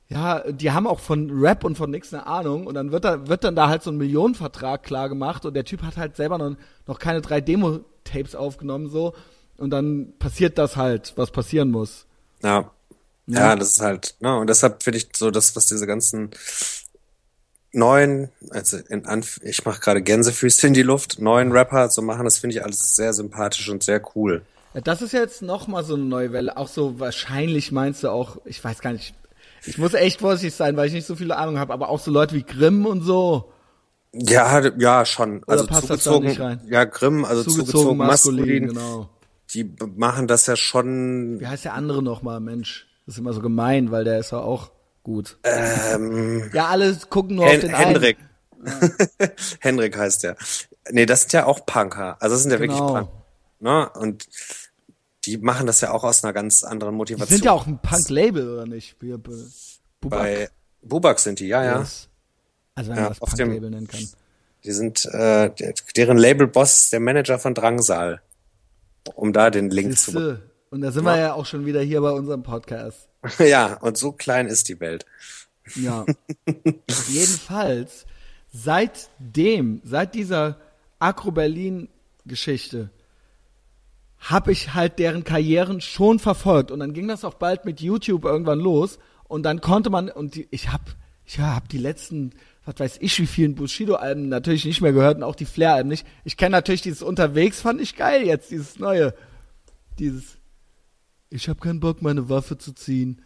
ja, 0.08 0.50
die 0.52 0.72
haben 0.72 0.88
auch 0.88 1.00
von 1.00 1.30
Rap 1.32 1.64
und 1.64 1.78
von 1.78 1.92
nix 1.92 2.14
eine 2.14 2.28
Ahnung 2.28 2.68
und 2.68 2.76
dann 2.76 2.92
wird 2.92 3.04
da, 3.04 3.28
wird 3.28 3.44
dann 3.44 3.56
da 3.56 3.68
halt 3.68 3.84
so 3.84 3.92
ein 3.92 3.98
Millionenvertrag 3.98 4.84
klar 4.84 5.10
gemacht 5.10 5.46
und 5.46 5.54
der 5.54 5.66
Typ 5.66 5.84
hat 5.84 5.98
halt 5.98 6.16
selber 6.16 6.38
noch, 6.38 6.56
noch 6.88 7.00
keine 7.00 7.22
drei 7.22 7.42
Demo-Tapes 7.42 8.36
aufgenommen 8.36 8.90
so 8.90 9.14
und 9.58 9.70
dann 9.70 10.14
passiert 10.20 10.58
das 10.58 10.76
halt, 10.76 11.14
was 11.16 11.32
passieren 11.32 11.72
muss. 11.72 12.06
Ja. 12.44 12.72
Ja, 13.28 13.40
ja 13.40 13.56
das 13.56 13.72
ist 13.72 13.82
halt, 13.82 14.16
ne, 14.20 14.38
und 14.38 14.48
deshalb 14.48 14.84
finde 14.84 15.00
ich 15.00 15.10
so 15.16 15.32
das, 15.32 15.56
was 15.56 15.66
diese 15.66 15.88
ganzen 15.88 16.30
neuen, 17.76 18.30
also 18.50 18.78
in 18.90 19.06
Anf 19.06 19.40
ich 19.44 19.66
mache 19.66 19.80
gerade 19.80 20.02
Gänsefüße 20.02 20.68
in 20.68 20.74
die 20.74 20.82
Luft, 20.82 21.20
neuen 21.20 21.52
Rapper 21.52 21.90
zu 21.90 22.02
machen, 22.02 22.26
das 22.26 22.38
finde 22.38 22.56
ich 22.56 22.64
alles 22.64 22.96
sehr 22.96 23.14
sympathisch 23.14 23.70
und 23.70 23.84
sehr 23.84 24.02
cool. 24.16 24.44
Ja, 24.74 24.82
das 24.82 25.02
ist 25.02 25.14
jetzt 25.14 25.42
noch 25.42 25.68
mal 25.68 25.84
so 25.84 25.96
eine 25.96 26.04
neue 26.04 26.32
Welle. 26.34 26.58
Auch 26.58 26.68
so 26.68 27.00
wahrscheinlich 27.00 27.72
meinst 27.72 28.04
du 28.04 28.10
auch, 28.10 28.38
ich 28.46 28.64
weiß 28.64 28.80
gar 28.80 28.94
nicht, 28.94 29.14
ich 29.66 29.78
muss 29.78 29.94
echt 29.94 30.22
vorsichtig 30.22 30.54
sein, 30.56 30.76
weil 30.78 30.88
ich 30.88 30.94
nicht 30.94 31.08
so 31.08 31.16
viele 31.16 31.38
Ahnung 31.38 31.60
habe, 31.60 31.74
aber 31.74 31.90
auch 31.90 32.00
so 32.00 32.12
Leute 32.12 32.36
wie 32.36 32.44
Grimm 32.44 32.86
und 32.86 33.02
so. 33.02 33.52
Ja, 34.14 34.62
ja, 34.78 35.06
schon. 35.06 35.44
Oder 35.44 35.52
also 35.52 35.68
passt 35.68 35.88
zugezogen, 35.88 36.28
das 36.28 36.38
da 36.38 36.50
nicht 36.50 36.62
rein? 36.62 36.68
ja, 36.70 36.86
Grimm, 36.86 37.26
also 37.26 37.44
zugezogen, 37.44 37.72
zugezogen 37.72 37.98
maskulin, 37.98 38.38
maskulin, 38.38 38.68
genau. 38.68 39.10
Die 39.54 39.76
machen 39.96 40.28
das 40.28 40.48
ja 40.48 40.56
schon. 40.56 41.40
Wie 41.40 41.48
heißt 41.48 41.66
der 41.66 41.74
andere 41.74 42.02
noch 42.02 42.22
mal, 42.22 42.40
Mensch? 42.40 42.88
Das 43.06 43.16
ist 43.16 43.20
immer 43.20 43.34
so 43.34 43.42
gemein, 43.42 43.92
weil 43.92 44.04
der 44.04 44.20
ist 44.20 44.32
ja 44.32 44.40
auch 44.40 44.72
gut. 45.06 45.38
Ähm, 45.44 46.50
ja, 46.52 46.68
alle 46.68 46.98
gucken 47.10 47.38
nur 47.38 47.46
Hen 47.46 47.56
auf 47.56 47.62
den 47.62 47.76
Hendrik. 47.76 48.18
Ja. 48.66 48.90
Hendrik 49.60 49.96
heißt 49.96 50.24
der. 50.24 50.36
Nee, 50.92 51.06
das 51.06 51.22
sind 51.22 51.34
ja 51.34 51.46
auch 51.46 51.66
Punker. 51.66 52.18
Also 52.20 52.36
das 52.36 52.42
sind 52.42 52.52
ja 52.52 52.58
genau. 52.58 52.74
wirklich 52.74 52.88
Punker. 52.88 53.12
Ne? 53.60 53.90
Und 53.92 54.28
die 55.26 55.38
machen 55.38 55.68
das 55.68 55.80
ja 55.82 55.92
auch 55.92 56.04
aus 56.04 56.24
einer 56.24 56.34
ganz 56.34 56.64
anderen 56.64 56.96
Motivation. 56.96 57.28
Die 57.28 57.34
sind 57.36 57.46
ja 57.46 57.52
auch 57.52 57.68
ein 57.68 57.80
Punk-Label, 57.80 58.54
oder 58.54 58.66
nicht? 58.66 58.98
Bubak. 59.00 59.40
Bei 60.02 60.50
Bubak 60.82 61.20
sind 61.20 61.40
die, 61.40 61.48
ja, 61.48 61.64
ja. 61.64 61.80
Yes. 61.80 62.10
Also 62.74 62.90
wenn 62.90 62.98
ja, 62.98 63.04
man 63.04 63.12
das 63.12 63.20
Punk-Label 63.20 63.70
nennen 63.70 63.88
kann. 63.88 64.08
Die 64.64 64.72
sind, 64.72 65.06
äh, 65.06 65.52
deren 65.96 66.18
Label-Boss 66.18 66.90
der 66.90 67.00
Manager 67.00 67.38
von 67.38 67.54
Drangsal. 67.54 68.22
Um 69.14 69.34
da 69.34 69.52
den 69.52 69.70
Link 69.70 69.92
Siehste. 69.92 70.12
zu 70.12 70.40
Und 70.72 70.82
da 70.82 70.92
sind 70.92 71.06
ja. 71.06 71.14
wir 71.14 71.20
ja 71.20 71.34
auch 71.34 71.46
schon 71.46 71.68
wieder 71.68 71.82
hier 71.82 72.02
bei 72.02 72.10
unserem 72.10 72.42
Podcast. 72.42 73.08
Ja, 73.40 73.76
und 73.76 73.98
so 73.98 74.12
klein 74.12 74.48
ist 74.48 74.70
die 74.70 74.80
Welt. 74.80 75.06
Ja. 75.76 76.06
Jedenfalls, 77.08 78.06
seitdem, 78.54 79.82
seit 79.84 80.16
dieser 80.16 80.60
Akro-Berlin-Geschichte, 81.00 82.90
habe 84.20 84.52
ich 84.52 84.74
halt 84.74 84.98
deren 85.00 85.24
Karrieren 85.24 85.82
schon 85.82 86.20
verfolgt. 86.20 86.72
Und 86.72 86.80
dann 86.80 86.94
ging 86.94 87.08
das 87.08 87.24
auch 87.24 87.36
bald 87.36 87.66
mit 87.66 87.82
YouTube 87.82 88.26
irgendwann 88.26 88.60
los. 88.60 88.98
Und 89.28 89.44
dann 89.44 89.62
konnte 89.62 89.90
man, 89.90 90.10
und 90.10 90.36
die, 90.36 90.48
ich 90.52 90.72
habe 90.72 90.86
ich 91.26 91.40
hab 91.40 91.70
die 91.70 91.78
letzten, 91.78 92.32
was 92.66 92.76
weiß 92.78 92.98
ich, 93.02 93.20
wie 93.20 93.28
vielen 93.28 93.56
Bushido-Alben 93.56 94.30
natürlich 94.30 94.66
nicht 94.66 94.82
mehr 94.82 94.94
gehört 94.94 95.18
und 95.18 95.24
auch 95.24 95.36
die 95.36 95.46
Flair-Alben 95.46 95.90
nicht. 95.90 96.06
Ich 96.24 96.38
kenne 96.38 96.52
natürlich 96.52 96.82
dieses 96.82 97.02
Unterwegs, 97.02 97.62
fand 97.62 97.82
ich 97.82 97.96
geil 97.96 98.26
jetzt, 98.26 98.52
dieses 98.52 98.80
neue. 98.80 99.14
Dieses 99.98 100.38
ich 101.30 101.50
habe 101.50 101.60
keinen 101.60 101.80
Bock, 101.80 102.02
meine 102.02 102.30
Waffe 102.30 102.58
zu 102.58 102.74
ziehen. 102.74 103.22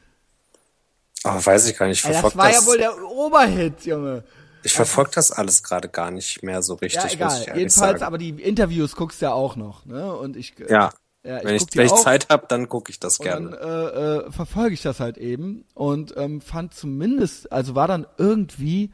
Aber 1.24 1.45
weiß 1.45 1.68
ich 1.68 1.78
gar 1.78 1.88
nicht. 1.88 2.04
Ich 2.04 2.12
das 2.12 2.24
war 2.24 2.50
das, 2.50 2.62
ja 2.62 2.66
wohl 2.66 2.78
der 2.78 3.04
Oberhit, 3.04 3.86
Junge. 3.86 4.24
Ich 4.64 4.74
verfolge 4.74 5.12
das 5.16 5.32
alles 5.32 5.64
gerade 5.64 5.89
gar 5.89 6.12
nicht 6.12 6.43
mehr 6.43 6.62
so 6.62 6.76
richtig. 6.76 7.04
Ja, 7.04 7.10
egal. 7.12 7.45
Jedenfalls, 7.58 8.00
sagen. 8.00 8.04
aber 8.04 8.18
die 8.18 8.30
Interviews 8.30 8.95
guckst 8.95 9.22
du 9.22 9.28
ja 9.28 9.34
auch 9.34 9.56
noch, 9.56 9.86
ne? 9.86 10.14
Und 10.14 10.36
ich. 10.36 10.54
Ja. 10.70 10.91
ja 11.24 11.38
ich 11.38 11.45
wenn 11.45 11.56
ich, 11.56 11.66
wenn 11.74 11.86
ich 11.86 11.95
Zeit 11.95 12.30
habe, 12.30 12.45
dann 12.47 12.68
gucke 12.68 12.91
ich 12.91 13.00
das 13.00 13.20
gerne. 13.20 13.52
Dann 13.52 13.70
äh, 13.70 14.28
äh, 14.28 14.32
verfolge 14.32 14.74
ich 14.74 14.82
das 14.82 15.00
halt 15.00 15.18
eben 15.18 15.66
und 15.74 16.14
ähm, 16.18 16.41
fand 16.41 16.74
zumindest, 16.74 17.52
also 17.52 17.76
war 17.76 17.88
dann 17.88 18.06
irgendwie, 18.18 18.91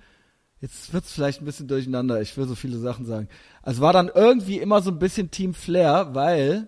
jetzt 0.61 0.93
wird's 0.93 1.11
vielleicht 1.11 1.41
ein 1.41 1.45
bisschen 1.45 1.67
durcheinander. 1.67 2.21
Ich 2.21 2.37
will 2.37 2.47
so 2.47 2.55
viele 2.55 2.77
Sachen 2.77 3.05
sagen. 3.05 3.27
Also 3.63 3.81
war 3.81 3.93
dann 3.93 4.11
irgendwie 4.13 4.59
immer 4.59 4.81
so 4.81 4.91
ein 4.91 4.99
bisschen 4.99 5.31
Team 5.31 5.53
Flair, 5.53 6.09
weil 6.13 6.67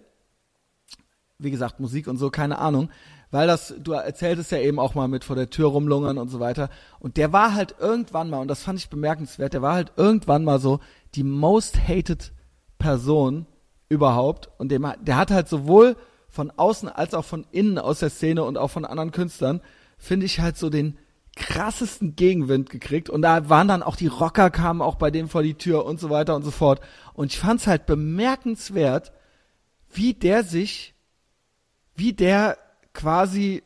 wie 1.39 1.51
gesagt, 1.51 1.79
Musik 1.79 2.07
und 2.07 2.17
so, 2.17 2.29
keine 2.29 2.59
Ahnung. 2.59 2.89
Weil 3.29 3.47
das, 3.47 3.75
du 3.79 3.91
erzähltest 3.91 4.51
ja 4.51 4.59
eben 4.59 4.79
auch 4.79 4.95
mal 4.95 5.07
mit 5.07 5.23
vor 5.23 5.35
der 5.35 5.49
Tür 5.49 5.67
rumlungern 5.67 6.17
und 6.17 6.29
so 6.29 6.39
weiter. 6.39 6.69
Und 6.99 7.17
der 7.17 7.33
war 7.33 7.53
halt 7.53 7.75
irgendwann 7.79 8.29
mal, 8.29 8.39
und 8.39 8.47
das 8.47 8.63
fand 8.63 8.79
ich 8.79 8.89
bemerkenswert, 8.89 9.53
der 9.53 9.61
war 9.61 9.73
halt 9.73 9.91
irgendwann 9.97 10.45
mal 10.45 10.59
so 10.59 10.79
die 11.15 11.23
most 11.23 11.77
hated 11.87 12.31
Person 12.79 13.45
überhaupt. 13.89 14.49
Und 14.57 14.69
dem, 14.69 14.87
der 15.01 15.17
hat 15.17 15.31
halt 15.31 15.49
sowohl 15.49 15.97
von 16.29 16.51
außen 16.51 16.89
als 16.89 17.13
auch 17.13 17.25
von 17.25 17.45
innen 17.51 17.79
aus 17.79 17.99
der 17.99 18.09
Szene 18.09 18.43
und 18.43 18.57
auch 18.57 18.69
von 18.69 18.85
anderen 18.85 19.11
Künstlern, 19.11 19.61
finde 19.97 20.25
ich 20.25 20.39
halt 20.39 20.57
so 20.57 20.69
den 20.69 20.97
krassesten 21.35 22.15
Gegenwind 22.15 22.69
gekriegt. 22.69 23.09
Und 23.09 23.21
da 23.21 23.49
waren 23.49 23.67
dann 23.67 23.83
auch 23.83 23.95
die 23.95 24.07
Rocker 24.07 24.49
kamen 24.49 24.81
auch 24.81 24.95
bei 24.95 25.11
dem 25.11 25.29
vor 25.29 25.43
die 25.43 25.55
Tür 25.55 25.85
und 25.85 25.99
so 25.99 26.09
weiter 26.09 26.35
und 26.35 26.43
so 26.43 26.51
fort. 26.51 26.81
Und 27.13 27.31
ich 27.31 27.39
fand's 27.39 27.67
halt 27.67 27.85
bemerkenswert, 27.85 29.11
wie 29.91 30.13
der 30.13 30.43
sich, 30.43 30.95
wie 31.97 32.13
der 32.13 32.57
quasi 32.93 33.63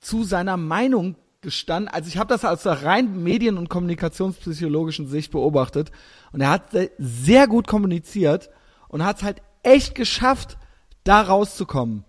zu 0.00 0.24
seiner 0.24 0.56
Meinung 0.56 1.16
gestanden. 1.40 1.88
Also 1.92 2.08
ich 2.08 2.18
habe 2.18 2.28
das 2.28 2.44
aus 2.44 2.64
der 2.64 2.82
rein 2.82 3.22
medien- 3.22 3.58
und 3.58 3.68
kommunikationspsychologischen 3.68 5.06
Sicht 5.06 5.30
beobachtet 5.30 5.92
und 6.32 6.40
er 6.40 6.50
hat 6.50 6.70
sehr 6.98 7.46
gut 7.46 7.66
kommuniziert 7.66 8.50
und 8.88 9.04
hat 9.04 9.18
es 9.18 9.22
halt 9.22 9.42
echt 9.62 9.94
geschafft, 9.94 10.58
da 11.04 11.20
rauszukommen. 11.20 12.04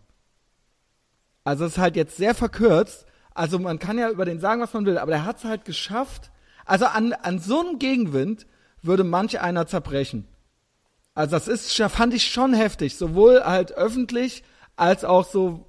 Also 1.43 1.65
es 1.65 1.73
ist 1.73 1.77
halt 1.77 1.95
jetzt 1.95 2.17
sehr 2.17 2.33
verkürzt. 2.35 3.05
Also 3.33 3.59
man 3.59 3.79
kann 3.79 3.97
ja 3.97 4.09
über 4.09 4.25
den 4.25 4.39
sagen, 4.39 4.61
was 4.61 4.73
man 4.73 4.85
will, 4.85 4.97
aber 4.97 5.13
er 5.13 5.25
hat 5.25 5.37
es 5.37 5.43
halt 5.43 5.65
geschafft. 5.65 6.31
Also 6.65 6.85
an, 6.85 7.13
an 7.13 7.39
so 7.39 7.59
einem 7.59 7.79
Gegenwind 7.79 8.47
würde 8.81 9.03
manch 9.03 9.39
einer 9.39 9.67
zerbrechen. 9.67 10.27
Also 11.13 11.31
das 11.31 11.47
ist, 11.47 11.73
fand 11.91 12.13
ich 12.13 12.29
schon 12.29 12.53
heftig, 12.53 12.97
sowohl 12.97 13.43
halt 13.43 13.71
öffentlich 13.73 14.43
als 14.79 15.05
auch 15.05 15.25
so 15.25 15.65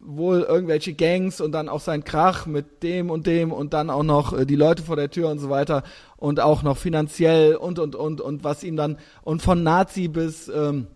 wohl 0.00 0.40
irgendwelche 0.40 0.94
Gangs 0.94 1.40
und 1.40 1.52
dann 1.52 1.68
auch 1.68 1.80
sein 1.80 2.04
Krach 2.04 2.46
mit 2.46 2.82
dem 2.82 3.10
und 3.10 3.26
dem 3.26 3.52
und 3.52 3.72
dann 3.72 3.90
auch 3.90 4.02
noch 4.02 4.32
äh, 4.32 4.44
die 4.44 4.56
Leute 4.56 4.82
vor 4.82 4.96
der 4.96 5.10
Tür 5.10 5.30
und 5.30 5.38
so 5.38 5.48
weiter 5.48 5.84
und 6.16 6.40
auch 6.40 6.62
noch 6.62 6.76
finanziell 6.76 7.54
und 7.54 7.78
und 7.78 7.94
und 7.94 8.20
und 8.20 8.44
was 8.44 8.64
ihm 8.64 8.76
dann 8.76 8.98
und 9.22 9.42
von 9.42 9.62
Nazi 9.62 10.08
bis 10.08 10.48
ähm, 10.48 10.88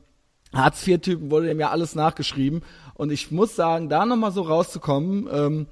Hartz 0.53 0.87
IV 0.87 1.01
Typen 1.01 1.31
wurde 1.31 1.47
dem 1.47 1.61
ja 1.61 1.71
alles 1.71 1.95
nachgeschrieben 1.95 2.63
und 2.95 3.13
ich 3.13 3.31
muss 3.31 3.55
sagen, 3.55 3.89
da 3.89 4.05
nochmal 4.05 4.33
so 4.33 4.43
rauszukommen 4.43 5.29
ähm, 5.33 5.67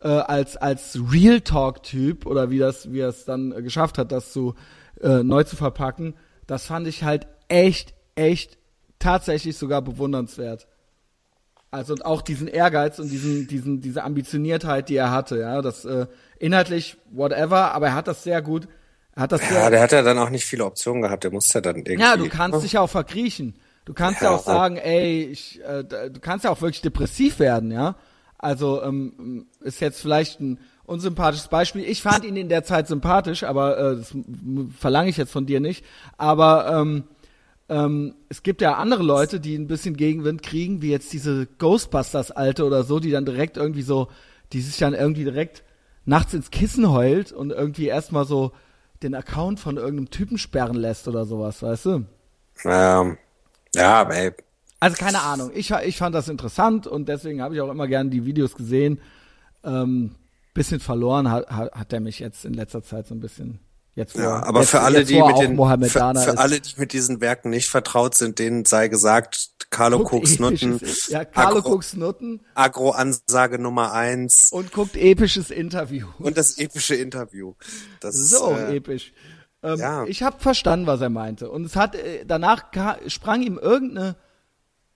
äh, 0.00 0.08
als 0.08 0.56
als 0.56 0.98
Real 1.12 1.42
Talk 1.42 1.82
Typ 1.82 2.24
oder 2.24 2.50
wie 2.50 2.58
das 2.58 2.90
wie 2.90 3.00
er 3.00 3.08
es 3.08 3.26
dann 3.26 3.52
äh, 3.52 3.62
geschafft 3.62 3.98
hat, 3.98 4.12
das 4.12 4.32
zu 4.32 4.54
äh, 5.02 5.22
neu 5.22 5.44
zu 5.44 5.56
verpacken, 5.56 6.14
das 6.46 6.66
fand 6.66 6.86
ich 6.86 7.04
halt 7.04 7.26
echt 7.48 7.92
echt 8.14 8.56
tatsächlich 8.98 9.56
sogar 9.56 9.82
bewundernswert. 9.82 10.66
Also 11.70 11.92
und 11.92 12.04
auch 12.06 12.22
diesen 12.22 12.48
Ehrgeiz 12.48 12.98
und 12.98 13.10
diesen, 13.10 13.46
diesen, 13.46 13.80
diese 13.80 14.02
Ambitioniertheit, 14.02 14.88
die 14.88 14.96
er 14.96 15.10
hatte, 15.10 15.38
ja, 15.38 15.60
das 15.60 15.84
äh, 15.84 16.06
inhaltlich 16.38 16.96
whatever, 17.10 17.72
aber 17.74 17.88
er 17.88 17.94
hat 17.94 18.08
das 18.08 18.22
sehr 18.24 18.40
gut. 18.40 18.68
Er 19.14 19.22
hat 19.22 19.32
das 19.32 19.42
Ja, 19.42 19.48
sehr, 19.48 19.70
der 19.70 19.80
hat 19.82 19.92
ja 19.92 20.02
dann 20.02 20.18
auch 20.18 20.30
nicht 20.30 20.46
viele 20.46 20.64
Optionen 20.64 21.02
gehabt, 21.02 21.24
der 21.24 21.30
musste 21.30 21.60
dann 21.60 21.76
irgendwie. 21.76 22.00
ja, 22.00 22.16
du 22.16 22.28
kannst 22.28 22.62
dich 22.62 22.72
ja 22.72 22.80
auch 22.80 22.88
verkriechen. 22.90 23.54
Du 23.84 23.92
kannst 23.94 24.22
ja, 24.22 24.30
Ja. 24.30 24.36
auch 24.36 24.44
sagen, 24.44 24.76
ey, 24.76 25.24
ich, 25.24 25.60
äh, 25.64 25.82
du 25.84 26.20
kannst 26.20 26.44
ja 26.44 26.50
auch 26.50 26.60
wirklich 26.62 26.80
depressiv 26.82 27.38
werden, 27.38 27.70
ja. 27.70 27.96
Also 28.38 28.82
ähm, 28.82 29.46
ist 29.60 29.80
jetzt 29.80 30.00
vielleicht 30.00 30.40
ein 30.40 30.58
unsympathisches 30.84 31.48
Beispiel. 31.48 31.82
Ich 31.84 32.00
fand 32.02 32.24
ihn 32.24 32.36
in 32.36 32.48
der 32.48 32.64
Zeit 32.64 32.86
sympathisch, 32.86 33.42
aber 33.44 33.76
äh, 33.78 33.96
das 33.96 34.14
verlange 34.78 35.10
ich 35.10 35.16
jetzt 35.16 35.32
von 35.32 35.44
dir 35.44 35.60
nicht. 35.60 35.84
Aber 36.16 36.68
ähm, 36.80 37.04
ähm, 37.68 38.14
es 38.28 38.42
gibt 38.42 38.60
ja 38.60 38.74
andere 38.74 39.02
Leute, 39.02 39.40
die 39.40 39.54
ein 39.54 39.66
bisschen 39.66 39.96
Gegenwind 39.96 40.42
kriegen, 40.42 40.80
wie 40.80 40.90
jetzt 40.90 41.12
diese 41.12 41.46
Ghostbusters 41.46 42.30
alte 42.30 42.64
oder 42.64 42.82
so, 42.82 42.98
die 43.00 43.10
dann 43.10 43.26
direkt 43.26 43.56
irgendwie 43.56 43.82
so, 43.82 44.08
die 44.52 44.60
sich 44.60 44.78
dann 44.78 44.94
irgendwie 44.94 45.24
direkt 45.24 45.64
nachts 46.04 46.32
ins 46.32 46.50
Kissen 46.50 46.90
heult 46.90 47.32
und 47.32 47.50
irgendwie 47.50 47.86
erstmal 47.86 48.24
so 48.24 48.52
den 49.02 49.14
Account 49.14 49.60
von 49.60 49.76
irgendeinem 49.76 50.10
Typen 50.10 50.38
sperren 50.38 50.76
lässt 50.76 51.06
oder 51.06 51.26
sowas, 51.26 51.62
weißt 51.62 51.86
du? 51.86 52.04
Ähm, 52.64 53.18
ja, 53.74 54.00
aber 54.00 54.16
ey, 54.16 54.32
Also 54.80 54.96
keine 54.96 55.22
Ahnung. 55.22 55.50
Ich, 55.54 55.70
ich 55.70 55.98
fand 55.98 56.14
das 56.14 56.28
interessant 56.28 56.86
und 56.86 57.08
deswegen 57.08 57.42
habe 57.42 57.54
ich 57.54 57.60
auch 57.60 57.70
immer 57.70 57.86
gerne 57.86 58.10
die 58.10 58.24
Videos 58.24 58.56
gesehen. 58.56 59.00
Ähm, 59.62 60.14
bisschen 60.54 60.80
verloren 60.80 61.30
hat, 61.30 61.48
hat, 61.50 61.72
hat 61.72 61.92
er 61.92 62.00
mich 62.00 62.18
jetzt 62.18 62.44
in 62.44 62.54
letzter 62.54 62.82
Zeit 62.82 63.06
so 63.06 63.14
ein 63.14 63.20
bisschen. 63.20 63.60
Jetzt 63.98 64.16
ja, 64.16 64.44
aber 64.44 64.60
jetzt, 64.60 64.70
für 64.70 64.80
alle, 64.80 65.04
die 65.04 65.20
mit 65.20 65.38
den, 65.38 65.56
für, 65.56 66.14
für 66.14 66.38
alle, 66.38 66.60
die 66.60 66.74
mit 66.76 66.92
diesen 66.92 67.20
Werken 67.20 67.50
nicht 67.50 67.68
vertraut 67.68 68.14
sind, 68.14 68.38
denen 68.38 68.64
sei 68.64 68.86
gesagt, 68.86 69.50
Carlo 69.70 69.98
Guckt 69.98 70.12
Cooks 70.12 70.38
Nutten, 70.38 70.76
episches- 70.76 71.08
Ja, 71.08 71.24
Carlo 71.24 71.58
Agro, 71.58 71.70
gucks 71.72 71.94
Nutten 71.94 72.40
Agro-Ansage 72.54 73.58
Nummer 73.58 73.92
eins 73.92 74.50
und 74.52 74.72
guckt 74.72 74.96
episches 74.96 75.50
Interview. 75.50 76.06
und 76.20 76.38
das 76.38 76.58
epische 76.58 76.94
Interview. 76.94 77.54
Das, 78.00 78.14
Das 78.14 78.20
ist 78.32 78.40
äh, 78.40 78.76
episch. 78.76 79.12
Ähm, 79.64 79.78
ja. 79.80 80.04
Ich 80.04 80.22
habe 80.22 80.38
verstanden, 80.38 80.86
was 80.86 81.00
er 81.00 81.10
meinte. 81.10 81.50
Und 81.50 81.64
es 81.64 81.74
hat 81.74 81.96
äh, 81.96 82.24
danach 82.24 82.66
sprang 83.08 83.42
ihm 83.42 83.58
irgendeine 83.58 84.14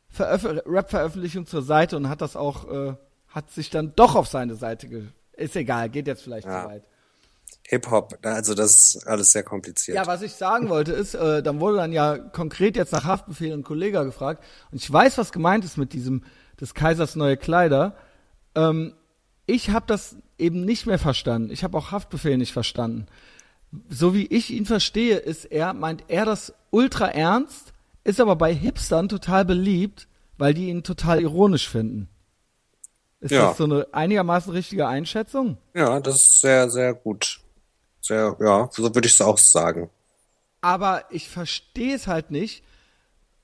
Veröf 0.08 0.44
Rap-Veröffentlichung 0.66 1.46
zur 1.46 1.62
Seite 1.62 1.96
und 1.96 2.08
hat 2.08 2.20
das 2.20 2.36
auch, 2.36 2.70
äh, 2.70 2.94
hat 3.28 3.50
sich 3.50 3.68
dann 3.70 3.92
doch 3.96 4.14
auf 4.14 4.28
seine 4.28 4.54
Seite 4.54 4.86
ge 4.88 5.02
Ist 5.32 5.56
egal, 5.56 5.88
geht 5.88 6.06
jetzt 6.06 6.22
vielleicht 6.22 6.46
Ja. 6.46 6.62
zu 6.62 6.68
weit. 6.68 6.84
Hip-Hop, 7.64 8.18
also 8.22 8.54
das 8.54 8.94
ist 8.94 9.06
alles 9.06 9.32
sehr 9.32 9.42
kompliziert. 9.44 9.96
Ja, 9.96 10.06
was 10.06 10.22
ich 10.22 10.32
sagen 10.34 10.68
wollte 10.68 10.92
ist, 10.92 11.14
äh, 11.14 11.42
dann 11.42 11.60
wurde 11.60 11.76
dann 11.78 11.92
ja 11.92 12.18
konkret 12.18 12.76
jetzt 12.76 12.92
nach 12.92 13.04
Haftbefehl 13.04 13.52
und 13.54 13.62
Kollege 13.62 14.04
gefragt. 14.04 14.42
Und 14.70 14.78
ich 14.82 14.92
weiß, 14.92 15.16
was 15.18 15.32
gemeint 15.32 15.64
ist 15.64 15.76
mit 15.78 15.92
diesem 15.92 16.24
des 16.60 16.74
Kaisers 16.74 17.16
neue 17.16 17.36
Kleider. 17.36 17.96
Ähm, 18.54 18.94
ich 19.46 19.70
habe 19.70 19.86
das 19.86 20.16
eben 20.38 20.64
nicht 20.64 20.86
mehr 20.86 20.98
verstanden. 20.98 21.50
Ich 21.50 21.64
habe 21.64 21.78
auch 21.78 21.90
Haftbefehl 21.92 22.36
nicht 22.36 22.52
verstanden. 22.52 23.06
So 23.88 24.12
wie 24.14 24.26
ich 24.26 24.50
ihn 24.50 24.66
verstehe, 24.66 25.16
ist 25.16 25.46
er, 25.46 25.72
meint 25.72 26.04
er 26.08 26.24
das 26.26 26.52
ultra 26.70 27.06
ernst, 27.08 27.72
ist 28.04 28.20
aber 28.20 28.36
bei 28.36 28.52
Hipstern 28.52 29.08
total 29.08 29.44
beliebt, 29.44 30.08
weil 30.36 30.52
die 30.52 30.68
ihn 30.68 30.82
total 30.82 31.20
ironisch 31.22 31.68
finden. 31.68 32.08
Ist 33.20 33.30
Ja. 33.30 33.48
das 33.48 33.56
so 33.56 33.64
eine 33.64 33.86
einigermaßen 33.92 34.52
richtige 34.52 34.88
Einschätzung? 34.88 35.56
Ja, 35.74 36.00
das 36.00 36.16
ist 36.16 36.40
sehr, 36.40 36.68
sehr 36.68 36.92
gut. 36.92 37.40
Sehr, 38.02 38.36
ja, 38.40 38.68
so 38.70 38.82
würde 38.82 39.06
ich 39.06 39.14
es 39.14 39.20
auch 39.22 39.38
sagen. 39.38 39.88
aber 40.60 41.04
ich 41.10 41.28
verstehe 41.28 41.94
es 41.94 42.06
halt 42.06 42.30
nicht, 42.30 42.64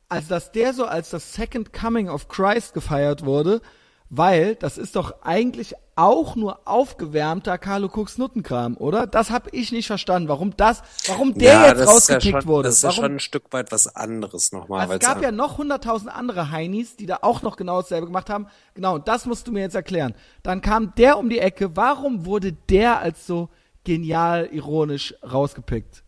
als 0.09 0.29
dass 0.29 0.53
der 0.53 0.75
so 0.75 0.85
als 0.85 1.11
das 1.11 1.33
Second 1.35 1.73
Coming 1.73 2.09
of 2.09 2.29
Christ 2.29 2.75
gefeiert 2.75 3.25
wurde, 3.25 3.61
weil 4.11 4.55
das 4.57 4.79
ist 4.79 4.97
doch 4.97 5.23
eigentlich 5.23 5.75
auch 5.95 6.35
nur 6.35 6.61
aufgewärmter 6.67 7.59
Carlo 7.59 7.89
Cooks 7.89 8.19
Nuttenkram, 8.19 8.77
oder? 8.79 9.07
Das 9.07 9.31
habe 9.31 9.51
ich 9.53 9.71
nicht 9.71 9.87
verstanden, 9.87 10.29
warum 10.29 10.57
das, 10.57 10.83
warum 11.07 11.35
der 11.35 11.53
ja, 11.53 11.67
jetzt 11.67 11.81
ist 11.81 11.87
ja 11.87 11.93
rausgekickt 11.93 12.43
schon, 12.43 12.47
wurde. 12.47 12.69
Das 12.69 12.77
ist 12.77 12.83
ja 12.83 12.89
warum, 12.89 13.05
schon 13.05 13.13
ein 13.17 13.21
Stück 13.21 13.53
weit 13.53 13.71
was 13.71 13.95
anderes 13.95 14.51
nochmal. 14.53 14.81
also 14.81 14.95
es 14.95 15.01
gab 15.01 15.23
ja 15.23 15.31
noch 15.33 15.59
hunderttausend 15.59 16.11
andere 16.11 16.51
Heinis, 16.51 16.97
die 16.97 17.07
da 17.07 17.19
auch 17.23 17.43
noch 17.43 17.57
genau 17.57 17.81
dasselbe 17.83 18.07
gemacht 18.07 18.31
haben. 18.31 18.47
Genau, 18.75 18.95
und 18.95 19.09
das 19.09 19.27
musst 19.27 19.47
du 19.47 19.53
mir 19.53 19.61
jetzt 19.61 19.75
erklären. 19.75 20.15
Dann 20.43 20.63
kam 20.63 20.95
der 20.97 21.19
um 21.19 21.29
die 21.29 21.41
Ecke. 21.41 21.77
Warum 21.77 22.25
wurde 22.25 22.53
der 22.53 23.01
als 23.01 23.27
so 23.27 23.51
genial 23.89 24.51
ironisch 24.53 25.15
rausgepickt? 25.23 26.03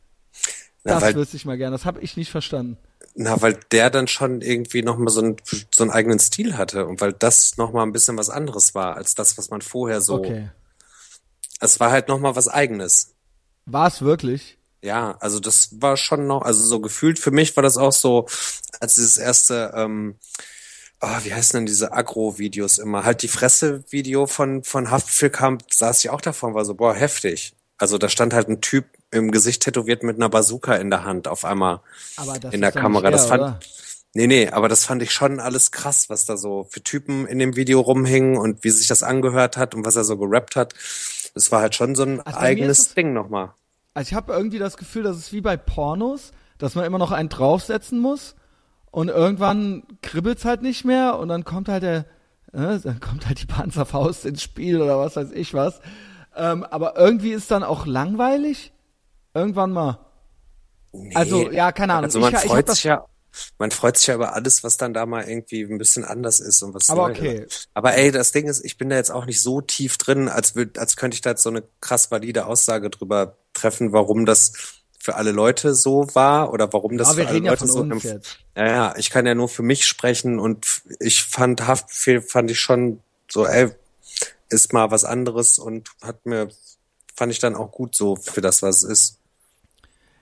Na, 0.85 1.01
Das 1.01 1.15
wüsste 1.15 1.37
ich 1.39 1.47
mal 1.47 1.57
gerne. 1.57 1.75
Das 1.75 1.87
habe 1.87 2.01
ich 2.03 2.17
nicht 2.19 2.31
verstanden. 2.31 2.77
na, 3.15 3.41
weil 3.41 3.59
der 3.73 3.89
dann 3.89 4.07
schon 4.07 4.43
irgendwie 4.43 4.83
nochmal 4.83 5.09
so, 5.13 5.23
einen 5.23 5.37
so 5.75 5.83
einen 5.85 5.91
eigenen 5.91 6.19
Stil 6.19 6.59
hatte 6.59 6.85
und 6.87 7.01
weil 7.01 7.15
das 7.15 7.57
nochmal 7.57 7.87
ein 7.87 7.93
bisschen 7.93 8.19
was 8.19 8.29
anderes 8.29 8.75
war 8.75 8.97
als 8.97 9.15
das, 9.15 9.39
was 9.39 9.49
man 9.49 9.63
vorher 9.63 10.03
so. 10.03 10.17
Okay. 10.17 10.51
Es 11.59 11.81
war 11.81 11.91
halt 11.91 12.09
nochmal 12.09 12.37
was 12.37 12.49
Eigenes. 12.49 13.15
War 13.65 13.89
es 13.89 14.03
wirklich? 14.03 14.59
Ja, 14.83 15.17
also 15.21 15.41
das 15.41 15.81
war 15.81 15.97
schon 15.97 16.27
noch, 16.27 16.43
also 16.43 16.63
so 16.63 16.81
gefühlt 16.81 17.19
für 17.19 17.31
mich 17.31 17.57
war 17.57 17.63
das 17.63 17.77
auch 17.79 17.93
so, 17.93 18.27
als 18.79 18.95
dieses 18.95 19.17
erste, 19.19 19.73
ähm, 19.75 20.17
oh, 21.01 21.19
wie 21.25 21.33
heißen 21.35 21.57
denn 21.59 21.67
diese 21.67 21.93
Agro-Videos 21.93 22.79
immer? 22.79 23.05
Halt 23.05 23.23
die 23.23 23.29
Fresse-Video 23.29 24.27
von, 24.27 24.65
von 24.65 24.91
Haftbefehl 24.91 25.31
kam, 25.31 25.59
saß 25.71 26.05
ich 26.05 26.11
auch 26.11 26.21
davon, 26.23 26.55
war 26.55 26.65
so, 26.65 26.75
boah, 26.75 26.95
heftig. 26.95 27.55
Also 27.81 27.99
da 27.99 28.09
stand 28.09 28.33
halt 28.35 28.49
ein 28.49 28.61
Typ 28.61 28.85
im 29.11 29.31
Gesicht 29.33 29.63
tätowiert 29.63 30.03
mit 30.03 30.17
einer 30.17 30.29
Bazooka 30.29 30.77
in 30.77 30.91
der 30.91 31.05
Hand 31.05 31.27
auf 31.27 31.45
einmal 31.45 31.81
Aber 32.17 32.39
das 32.39 32.55
in 32.55 32.61
der 32.61 32.73
Kamera. 32.73 33.09
nicht 33.11 33.15
Das 33.15 33.27
fand, 33.27 33.43
oder? 33.43 33.61
nee, 34.15 34.27
nee, 34.27 34.49
aber 34.49 34.69
das 34.69 34.85
fand 34.85 35.03
ich 35.03 35.13
schon 35.13 35.41
alles 35.41 35.71
krass, 35.73 36.09
was 36.11 36.27
da 36.27 36.37
so 36.37 36.67
für 36.71 36.83
Typen 36.83 37.27
in 37.27 37.39
dem 37.39 37.57
Video 37.57 37.81
rumhingen 37.81 38.37
und 38.37 38.63
wie 38.65 38.71
sich 38.71 38.87
das 38.87 39.03
angehört 39.03 39.57
hat 39.57 39.75
und 39.75 39.85
was 39.87 39.97
er 39.97 40.05
so 40.05 40.17
gerappt 40.19 40.55
hat. 40.57 40.75
Das 41.35 41.51
war 41.51 41.61
halt 41.63 41.75
schon 41.75 41.95
so 41.95 42.03
ein 42.05 42.21
Also 42.21 42.39
eigenes 42.39 42.79
es- 42.81 42.95
Ding 42.95 43.13
nochmal. 43.13 43.55
Also 43.95 44.09
ich 44.11 44.15
habe 44.15 44.33
irgendwie 44.33 44.59
das 44.59 44.77
Gefühl, 44.77 45.03
dass 45.03 45.17
es 45.17 45.33
wie 45.33 45.41
bei 45.41 45.57
Pornos, 45.57 46.31
dass 46.59 46.75
man 46.77 46.85
immer 46.85 46.99
noch 46.99 47.11
einen 47.13 47.29
draufsetzen 47.31 47.99
muss 47.99 48.37
und 48.93 49.09
irgendwann 49.09 49.83
kribbelt's 50.03 50.45
halt 50.45 50.63
nicht 50.63 50.85
mehr 50.85 51.19
und 51.19 51.29
dann 51.29 51.45
kommt 51.45 51.69
halt 51.69 51.83
der, 51.83 52.05
äh, 52.53 52.79
dann 52.79 53.01
kommt 53.01 53.27
halt 53.27 53.41
die 53.41 53.47
Panzerfaust 53.47 54.27
ins 54.27 54.43
Spiel 54.43 54.81
oder 54.83 54.99
was 54.99 55.17
weiß 55.17 55.31
ich 55.33 55.55
was. 55.55 55.81
Ähm, 56.37 56.65
aber 56.65 56.97
irgendwie 56.97 57.33
ist 57.33 57.51
dann 57.51 57.63
auch 57.63 57.87
langweilig. 57.87 58.73
Irgendwann 59.35 59.73
mal. 59.73 59.99
Also, 61.15 61.51
ja, 61.51 61.73
keine 61.73 61.95
Ahnung. 61.95 62.05
Also 62.05 62.21
man 62.21 62.35
ich, 62.35 62.45
ich 62.45 62.51
freut 62.51 62.69
das, 62.69 62.77
sich 62.77 62.85
ja, 62.85 63.05
man 63.59 63.71
freut 63.71 63.97
sich 63.97 64.09
ja 64.09 64.15
über 64.15 64.35
alles, 64.35 64.65
was 64.65 64.77
dann 64.77 64.93
da 64.93 65.07
mal 65.07 65.29
irgendwie 65.29 65.63
ein 65.63 65.79
bisschen 65.79 66.05
anders 66.05 66.41
ist 66.41 66.63
und 66.63 66.75
was 66.75 66.91
Aber 66.91 67.09
neu 67.09 67.13
okay. 67.13 67.45
ist. 67.47 67.69
Aber 67.75 67.95
ey, 67.95 68.11
das 68.11 68.33
Ding 68.33 68.49
ist, 68.49 68.65
ich 68.65 68.77
bin 68.77 68.89
da 68.89 68.97
jetzt 68.97 69.11
auch 69.11 69.27
nicht 69.27 69.41
so 69.41 69.61
tief 69.61 69.99
drin, 69.99 70.29
als 70.29 70.57
würd, 70.57 70.79
als 70.79 70.97
könnte 70.97 71.15
ich 71.15 71.21
da 71.21 71.31
jetzt 71.31 71.43
so 71.43 71.51
eine 71.51 71.63
krass 71.81 72.11
valide 72.11 72.47
Aussage 72.47 72.91
drüber 72.91 73.37
treffen, 73.53 73.93
warum 73.93 74.27
das 74.27 74.53
für 74.99 75.15
alle 75.15 75.33
Leute 75.33 75.75
so 75.75 76.09
war 76.15 76.53
oder 76.53 76.73
warum 76.73 76.99
das 76.99 77.09
Aber 77.09 77.15
für 77.15 77.21
wir 77.21 77.27
alle 77.29 77.37
reden 77.37 77.47
ja 77.47 77.53
Leute 77.53 77.67
von 77.67 77.69
so 77.69 77.81
uns 77.81 78.03
jetzt. 78.03 78.39
Ja, 78.57 78.67
ja, 78.67 78.95
ich 78.97 79.11
kann 79.11 79.27
ja 79.27 79.35
nur 79.35 79.49
für 79.49 79.63
mich 79.63 79.87
sprechen 79.87 80.39
und 80.39 80.83
ich 80.99 81.23
fand 81.23 81.67
Haftbefehl 81.67 82.21
fand 82.21 82.51
ich 82.51 82.61
schon 82.61 83.01
so, 83.31 83.47
ey, 83.47 83.71
ist 84.51 84.73
mal 84.73 84.91
was 84.91 85.05
anderes 85.05 85.59
und 85.59 85.91
hat 86.03 86.27
mir 86.27 86.49
fand 87.15 87.33
ich 87.33 87.39
dann 87.39 87.55
auch 87.55 87.71
gut 87.71 87.95
so 87.95 88.17
für 88.17 88.41
das, 88.41 88.63
was 88.63 88.83
es 88.83 88.91
ist. 88.91 89.19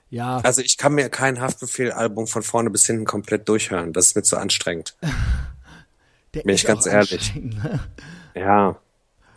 Ja, 0.09 0.37
Also 0.39 0.61
ich 0.61 0.77
kann 0.77 0.93
mir 0.93 1.09
kein 1.09 1.39
Haftbefehl-Album 1.39 2.27
von 2.27 2.41
vorne 2.41 2.69
bis 2.71 2.85
hinten 2.87 3.05
komplett 3.05 3.47
durchhören. 3.47 3.93
Das 3.93 4.07
ist 4.07 4.15
mir 4.15 4.23
zu 4.23 4.37
anstrengend. 4.37 4.97
der 6.33 6.41
bin 6.41 6.55
ich 6.55 6.65
ganz 6.65 6.85
ehrlich. 6.87 7.35
ne? 7.35 7.79
Ja. 8.35 8.77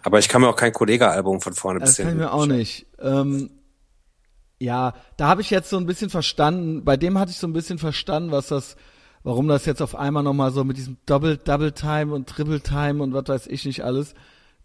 Aber 0.03 0.19
ich 0.19 0.29
kann 0.29 0.41
mir 0.41 0.49
auch 0.49 0.57
kein 0.57 0.73
Kollega-Album 0.73 1.41
von 1.41 1.53
vorne 1.53 1.79
bis 1.79 1.91
Das 1.91 1.97
kann 1.99 2.07
ich 2.07 2.09
hinten 2.11 2.25
mir 2.25 2.33
auch 2.33 2.47
nicht. 2.47 2.87
Ähm, 2.99 3.51
ja, 4.59 4.95
da 5.17 5.29
habe 5.29 5.43
ich 5.43 5.51
jetzt 5.51 5.71
so 5.71 5.77
ein 5.77 5.87
bisschen 5.87 6.11
verstanden, 6.11 6.85
bei 6.85 6.97
dem 6.97 7.19
hatte 7.19 7.31
ich 7.31 7.37
so 7.37 7.47
ein 7.47 7.53
bisschen 7.53 7.79
verstanden, 7.79 8.31
was 8.31 8.49
das, 8.49 8.77
warum 9.23 9.47
das 9.47 9.67
jetzt 9.67 9.83
auf 9.83 9.95
einmal 9.95 10.23
nochmal 10.23 10.53
so 10.53 10.65
mit 10.65 10.77
diesem 10.77 10.97
Double, 11.07 11.37
Double 11.37 11.73
Time 11.73 12.15
und 12.15 12.29
Triple 12.29 12.61
Time 12.61 13.03
und 13.03 13.13
was 13.13 13.29
weiß 13.29 13.47
ich 13.49 13.65
nicht 13.65 13.85
alles, 13.85 14.15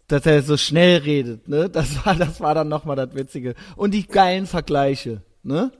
dass 0.08 0.26
er 0.26 0.42
so 0.42 0.56
schnell 0.56 0.98
redet, 0.98 1.48
ne? 1.48 1.68
Das 1.68 2.04
war, 2.04 2.14
das 2.16 2.40
war 2.40 2.54
dann 2.54 2.68
nochmal 2.68 2.96
das 2.96 3.14
Witzige. 3.14 3.54
Und 3.76 3.92
die 3.92 4.06
geilen 4.06 4.46
Vergleiche, 4.46 5.22
ne? 5.42 5.70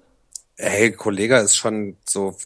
Hey, 0.57 0.93
Kollega 0.93 1.39
ist 1.41 1.57
schon 1.57 1.97
so 2.09 2.37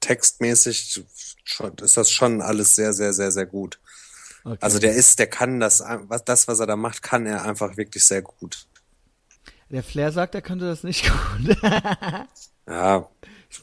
textmäßig 0.00 1.04
schon, 1.44 1.74
ist 1.78 1.96
das 1.96 2.10
schon 2.10 2.42
alles 2.42 2.74
sehr, 2.74 2.92
sehr, 2.92 3.12
sehr, 3.12 3.30
sehr 3.30 3.46
gut. 3.46 3.78
Okay. 4.44 4.58
Also 4.60 4.78
der 4.78 4.94
ist, 4.94 5.18
der 5.18 5.26
kann 5.26 5.60
das, 5.60 5.82
was, 6.08 6.24
das, 6.24 6.48
was 6.48 6.60
er 6.60 6.66
da 6.66 6.76
macht, 6.76 7.02
kann 7.02 7.26
er 7.26 7.44
einfach 7.44 7.76
wirklich 7.76 8.04
sehr 8.04 8.22
gut. 8.22 8.66
Der 9.70 9.82
Flair 9.82 10.12
sagt, 10.12 10.34
er 10.34 10.42
könnte 10.42 10.66
das 10.66 10.84
nicht 10.84 11.10
gut. 11.38 11.56
Ja, 12.68 13.08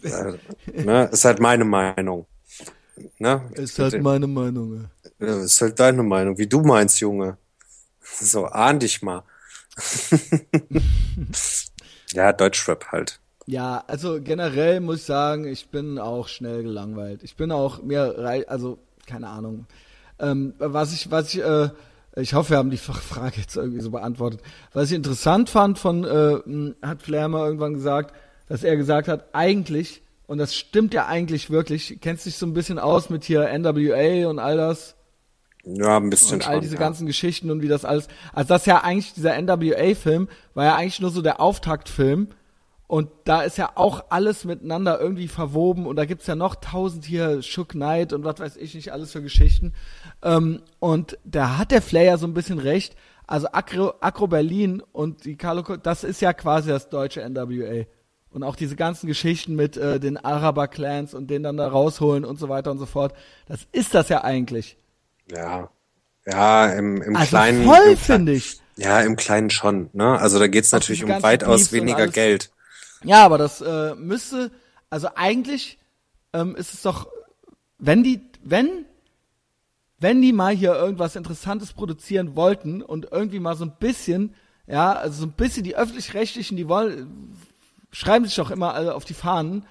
äh, 0.03 0.33
ne, 0.71 1.09
ist 1.11 1.25
halt 1.25 1.39
meine 1.39 1.65
Meinung. 1.65 2.25
Ne? 3.17 3.49
ist 3.55 3.79
halt 3.79 4.01
meine 4.01 4.27
Meinung. 4.27 4.89
Ja, 5.23 5.41
ist 5.41 5.61
halt 5.61 5.79
deine 5.79 6.03
Meinung, 6.03 6.37
wie 6.37 6.47
du 6.47 6.61
meinst, 6.61 6.99
Junge. 6.99 7.37
So, 8.19 8.45
ahn 8.45 8.79
dich 8.79 9.01
mal. 9.01 9.23
ja, 12.11 12.33
Deutschrap 12.33 12.91
halt. 12.91 13.19
Ja, 13.45 13.83
also 13.87 14.21
generell 14.21 14.81
muss 14.81 14.97
ich 14.97 15.05
sagen, 15.05 15.47
ich 15.47 15.69
bin 15.69 15.97
auch 15.97 16.27
schnell 16.27 16.63
gelangweilt. 16.63 17.23
Ich 17.23 17.37
bin 17.37 17.51
auch 17.51 17.81
mir 17.81 18.45
also 18.47 18.77
keine 19.07 19.29
Ahnung. 19.29 19.65
Ähm, 20.19 20.53
was 20.59 20.93
ich 20.93 21.09
was 21.09 21.33
ich 21.33 21.41
äh, 21.41 21.69
ich 22.15 22.33
hoffe, 22.33 22.51
wir 22.51 22.57
haben 22.57 22.69
die 22.69 22.77
Frage 22.77 23.39
jetzt 23.39 23.55
irgendwie 23.55 23.81
so 23.81 23.89
beantwortet. 23.89 24.41
Was 24.73 24.91
ich 24.91 24.95
interessant 24.95 25.49
fand 25.49 25.79
von 25.79 26.03
äh, 26.03 26.85
hat 26.85 27.01
Flair 27.01 27.29
mal 27.29 27.45
irgendwann 27.45 27.73
gesagt, 27.73 28.13
dass 28.47 28.63
er 28.63 28.75
gesagt 28.75 29.07
hat, 29.07 29.33
eigentlich 29.33 30.03
und 30.27 30.37
das 30.37 30.55
stimmt 30.55 30.93
ja 30.93 31.07
eigentlich 31.07 31.49
wirklich, 31.49 31.99
kennst 32.01 32.25
dich 32.25 32.35
so 32.35 32.45
ein 32.45 32.53
bisschen 32.53 32.79
aus 32.79 33.09
mit 33.09 33.23
hier 33.23 33.49
NWA 33.57 34.27
und 34.29 34.39
all 34.39 34.57
das 34.57 34.95
Ja, 35.65 35.97
ein 35.97 36.09
bisschen 36.09 36.35
und 36.35 36.47
all 36.47 36.55
schon, 36.55 36.61
diese 36.61 36.75
ja. 36.75 36.79
ganzen 36.79 37.07
Geschichten 37.07 37.49
und 37.49 37.61
wie 37.61 37.67
das 37.67 37.85
alles. 37.85 38.07
Also 38.33 38.49
das 38.49 38.61
ist 38.61 38.67
ja 38.67 38.83
eigentlich, 38.83 39.13
dieser 39.13 39.41
NWA-Film 39.41 40.27
war 40.53 40.65
ja 40.65 40.75
eigentlich 40.75 40.99
nur 40.99 41.11
so 41.11 41.21
der 41.21 41.39
Auftaktfilm. 41.39 42.29
Und 42.85 43.09
da 43.23 43.41
ist 43.41 43.57
ja 43.57 43.71
auch 43.75 44.03
alles 44.09 44.45
miteinander 44.45 44.99
irgendwie 44.99 45.27
verwoben 45.27 45.87
und 45.87 45.95
da 45.95 46.05
gibt's 46.05 46.27
ja 46.27 46.35
noch 46.35 46.55
tausend 46.55 47.05
hier 47.05 47.41
Shook 47.41 47.69
Knight 47.69 48.13
und 48.13 48.23
was 48.23 48.39
weiß 48.39 48.57
ich 48.57 48.75
nicht 48.75 48.91
alles 48.91 49.13
für 49.13 49.21
Geschichten. 49.21 49.73
Ähm, 50.21 50.61
und 50.79 51.17
da 51.23 51.57
hat 51.57 51.71
der 51.71 51.81
Flair 51.81 52.03
ja 52.03 52.17
so 52.17 52.27
ein 52.27 52.35
bisschen 52.35 52.59
recht. 52.59 52.95
Also 53.25 53.47
Acro, 53.51 53.93
Acro 54.01 54.27
Berlin 54.27 54.83
und 54.91 55.25
die 55.25 55.37
Carlo, 55.37 55.63
das 55.77 56.03
ist 56.03 56.21
ja 56.21 56.33
quasi 56.33 56.69
das 56.69 56.89
deutsche 56.89 57.27
NWA. 57.27 57.85
Und 58.29 58.43
auch 58.43 58.55
diese 58.55 58.75
ganzen 58.75 59.07
Geschichten 59.07 59.55
mit 59.55 59.77
äh, 59.77 59.99
den 59.99 60.17
Araber-Clans 60.17 61.13
und 61.13 61.29
den 61.29 61.41
dann 61.41 61.57
da 61.57 61.67
rausholen 61.67 62.25
und 62.25 62.37
so 62.37 62.49
weiter 62.49 62.69
und 62.69 62.79
so 62.79 62.85
fort. 62.85 63.15
Das 63.47 63.65
ist 63.71 63.95
das 63.95 64.09
ja 64.09 64.23
eigentlich. 64.23 64.77
Ja. 65.31 65.69
Ja, 66.25 66.67
im, 66.67 67.01
im 67.01 67.15
Also 67.15 67.29
Kleinen. 67.29 67.65
voll, 67.65 67.97
finde 67.97 68.33
ich. 68.33 68.59
Ja, 68.75 69.01
im 69.01 69.15
Kleinen 69.15 69.49
schon, 69.49 69.89
ne? 69.93 70.17
Also 70.19 70.39
da 70.39 70.47
geht's 70.47 70.71
natürlich 70.71 71.03
um 71.03 71.09
weitaus 71.21 71.71
weniger. 71.71 72.07
Geld. 72.07 72.49
Ja, 73.03 73.23
aber 73.25 73.37
das 73.37 73.61
äh, 73.61 73.93
müsste, 73.95 74.51
also 74.89 75.09
eigentlich 75.15 75.77
ähm, 76.31 76.55
ist 76.55 76.73
es 76.73 76.81
doch, 76.81 77.07
wenn 77.77 78.03
die, 78.03 78.21
wenn, 78.43 78.85
wenn 79.99 80.21
die 80.21 80.33
mal 80.33 80.55
hier 80.55 80.73
irgendwas 80.73 81.15
Interessantes 81.15 81.73
produzieren 81.73 82.35
wollten 82.35 82.81
und 82.81 83.09
irgendwie 83.11 83.39
mal 83.39 83.55
so 83.55 83.65
ein 83.65 83.75
bisschen, 83.79 84.33
ja, 84.65 84.93
also 84.93 85.21
so 85.21 85.25
ein 85.27 85.33
bisschen 85.33 85.63
die 85.63 85.75
öffentlich-rechtlichen, 85.75 86.55
die 86.57 86.67
wollen, 86.69 87.35
schreiben 87.91 88.25
sich 88.25 88.35
doch 88.35 88.49
immer 88.49 88.73
alle 88.73 88.95
auf 88.95 89.05
die 89.05 89.13
Fahnen. 89.13 89.65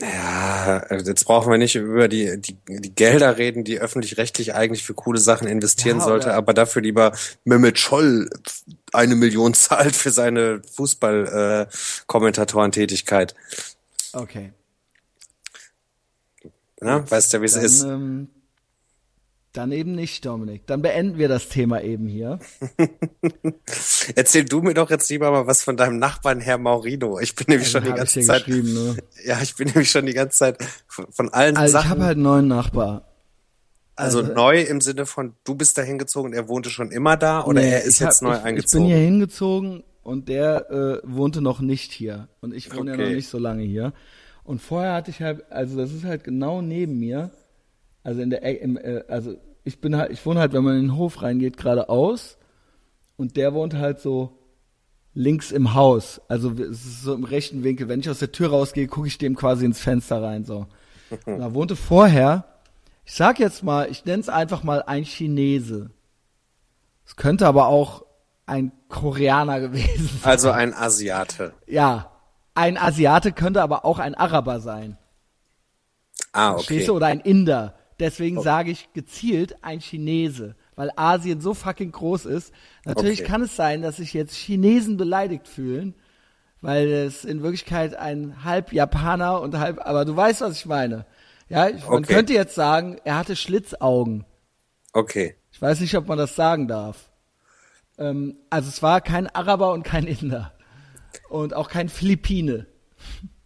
Ja, 0.00 0.86
jetzt 0.94 1.24
brauchen 1.24 1.50
wir 1.50 1.58
nicht 1.58 1.74
über 1.74 2.06
die, 2.06 2.40
die, 2.40 2.56
die 2.68 2.94
Gelder 2.94 3.36
reden, 3.36 3.64
die 3.64 3.80
öffentlich-rechtlich 3.80 4.54
eigentlich 4.54 4.84
für 4.84 4.94
coole 4.94 5.18
Sachen 5.18 5.48
investieren 5.48 5.98
Ja, 5.98 6.04
sollte, 6.04 6.34
aber 6.34 6.54
dafür 6.54 6.82
lieber 6.82 7.10
Mehmet 7.44 7.80
Scholl 7.80 8.30
eine 8.92 9.16
Million 9.16 9.54
zahlt 9.54 9.96
für 9.96 10.10
seine 10.10 10.62
Fußball-Kommentatorentätigkeit. 10.74 13.34
Okay. 14.12 14.52
Ne? 16.80 17.04
Weißt 17.10 17.32
ja, 17.32 17.40
wie 17.40 17.46
es 17.46 17.56
ist. 17.56 17.82
ähm, 17.82 18.28
dann 19.52 19.72
eben 19.72 19.92
nicht, 19.94 20.24
Dominik. 20.24 20.66
Dann 20.66 20.82
beenden 20.82 21.18
wir 21.18 21.28
das 21.28 21.48
Thema 21.48 21.82
eben 21.82 22.06
hier. 22.06 22.38
Erzähl 24.14 24.44
du 24.44 24.60
mir 24.62 24.74
doch 24.74 24.90
jetzt 24.90 25.08
lieber 25.10 25.30
mal 25.30 25.46
was 25.46 25.62
von 25.62 25.76
deinem 25.76 25.98
Nachbarn, 25.98 26.40
Herr 26.40 26.58
Maurino. 26.58 27.18
Ich 27.18 27.34
bin 27.34 27.46
nämlich 27.48 27.70
schon 27.70 27.82
die 27.84 27.90
ich 27.90 27.94
ganze 27.96 28.20
Zeit, 28.20 28.46
ne? 28.48 28.96
ja, 29.24 29.38
ich 29.42 29.56
bin 29.56 29.68
nämlich 29.68 29.90
schon 29.90 30.06
die 30.06 30.12
ganze 30.14 30.38
Zeit 30.38 30.58
von 30.88 31.28
allen 31.30 31.56
Also 31.56 31.66
ich 31.66 31.72
Sachen, 31.82 31.90
habe 31.90 32.04
halt 32.04 32.16
einen 32.16 32.22
neuen 32.22 32.48
Nachbar. 32.48 33.08
also 33.96 34.20
also- 34.20 34.32
neu 34.34 34.60
im 34.62 34.80
Sinne 34.80 35.06
von, 35.06 35.34
du 35.44 35.54
bist 35.54 35.76
da 35.78 35.82
hingezogen, 35.82 36.32
er 36.32 36.48
wohnte 36.48 36.70
schon 36.70 36.90
immer 36.92 37.16
da 37.16 37.44
oder 37.44 37.60
Nee, 37.60 37.70
er 37.72 37.82
ist 37.82 37.96
ich 37.96 38.02
hab- 38.02 38.10
jetzt 38.10 38.22
neu 38.22 38.36
ich, 38.36 38.42
eingezogen? 38.42 38.84
Ich 38.86 38.90
bin 38.90 38.96
hier 38.98 39.04
hingezogen 39.04 39.82
und 40.02 40.28
der 40.28 40.70
äh, 40.70 41.00
wohnte 41.04 41.40
noch 41.40 41.60
nicht 41.60 41.92
hier. 41.92 42.28
Und 42.40 42.54
ich 42.54 42.74
wohne 42.74 42.90
ja 42.92 42.96
Okay. 42.96 43.08
noch 43.08 43.14
nicht 43.16 43.28
so 43.28 43.38
lange 43.38 43.62
hier. 43.64 43.92
Und 44.44 44.62
vorher 44.62 44.94
hatte 44.94 45.10
ich 45.10 45.20
halt, 45.20 45.50
also 45.52 45.76
das 45.76 45.92
ist 45.92 46.04
halt 46.04 46.24
genau 46.24 46.62
neben 46.62 46.98
mir. 46.98 47.30
Also 48.08 48.22
in 48.22 48.30
der, 48.30 48.62
im, 48.62 48.78
äh, 48.78 49.04
also 49.06 49.36
ich 49.64 49.82
bin 49.82 49.94
halt, 49.94 50.10
ich 50.10 50.24
wohne 50.24 50.40
halt, 50.40 50.54
wenn 50.54 50.64
man 50.64 50.76
in 50.76 50.84
den 50.84 50.96
Hof 50.96 51.20
reingeht, 51.20 51.58
geradeaus. 51.58 52.38
Und 53.18 53.36
der 53.36 53.52
wohnt 53.52 53.74
halt 53.74 54.00
so 54.00 54.38
links 55.12 55.50
im 55.50 55.74
Haus. 55.74 56.18
Also 56.26 56.52
es 56.52 56.86
ist 56.86 57.02
so 57.02 57.12
im 57.12 57.24
rechten 57.24 57.64
Winkel. 57.64 57.86
Wenn 57.86 58.00
ich 58.00 58.08
aus 58.08 58.20
der 58.20 58.32
Tür 58.32 58.48
rausgehe, 58.48 58.86
gucke 58.86 59.08
ich 59.08 59.18
dem 59.18 59.36
quasi 59.36 59.66
ins 59.66 59.80
Fenster 59.80 60.22
rein. 60.22 60.46
So. 60.46 60.68
Und 61.26 61.38
da 61.38 61.52
wohnte 61.52 61.76
vorher, 61.76 62.44
ich 63.04 63.12
sag 63.12 63.38
jetzt 63.38 63.62
mal, 63.62 63.90
ich 63.90 64.06
nenne 64.06 64.20
es 64.20 64.30
einfach 64.30 64.62
mal 64.62 64.82
ein 64.84 65.04
Chinese. 65.04 65.90
Es 67.04 67.14
könnte 67.14 67.46
aber 67.46 67.66
auch 67.66 68.06
ein 68.46 68.72
Koreaner 68.88 69.60
gewesen 69.60 70.08
sein. 70.22 70.30
Also 70.30 70.50
ein 70.50 70.72
Asiate. 70.72 71.52
Ja, 71.66 72.10
ein 72.54 72.78
Asiate 72.78 73.32
könnte 73.32 73.60
aber 73.60 73.84
auch 73.84 73.98
ein 73.98 74.14
Araber 74.14 74.60
sein. 74.60 74.96
Ah, 76.32 76.52
Verstehst 76.54 76.80
okay. 76.80 76.86
du? 76.86 76.96
Oder 76.96 77.06
ein 77.08 77.20
Inder. 77.20 77.74
Deswegen 78.00 78.40
sage 78.40 78.70
ich 78.70 78.92
gezielt 78.92 79.56
ein 79.64 79.80
Chinese, 79.80 80.54
weil 80.76 80.90
Asien 80.96 81.40
so 81.40 81.52
fucking 81.54 81.90
groß 81.92 82.26
ist. 82.26 82.52
Natürlich 82.84 83.20
Okay. 83.22 83.28
kann 83.30 83.42
es 83.42 83.56
sein, 83.56 83.82
dass 83.82 83.96
sich 83.96 84.12
jetzt 84.14 84.34
Chinesen 84.34 84.96
beleidigt 84.96 85.48
fühlen, 85.48 85.94
weil 86.60 86.88
es 86.88 87.24
in 87.24 87.42
Wirklichkeit 87.42 87.94
ein 87.96 88.44
halb 88.44 88.72
Japaner 88.72 89.40
und 89.40 89.58
halb, 89.58 89.80
aber 89.84 90.04
du 90.04 90.14
weißt, 90.16 90.40
was 90.42 90.56
ich 90.58 90.66
meine. 90.66 91.06
Ja, 91.48 91.68
ich, 91.68 91.84
man 91.88 92.04
Okay. 92.04 92.12
könnte 92.14 92.32
jetzt 92.34 92.54
sagen, 92.54 92.98
er 93.04 93.16
hatte 93.16 93.34
Schlitzaugen. 93.34 94.24
Okay. 94.92 95.34
Ich 95.50 95.60
weiß 95.60 95.80
nicht, 95.80 95.96
ob 95.96 96.06
man 96.06 96.18
das 96.18 96.36
sagen 96.36 96.68
darf. 96.68 97.10
Ähm, 97.98 98.36
also 98.50 98.68
es 98.68 98.82
war 98.82 99.00
kein 99.00 99.26
Araber 99.28 99.72
und 99.72 99.82
kein 99.82 100.06
Inder. 100.06 100.52
Und 101.30 101.54
auch 101.54 101.68
kein 101.68 101.88
Philippine. 101.88 102.66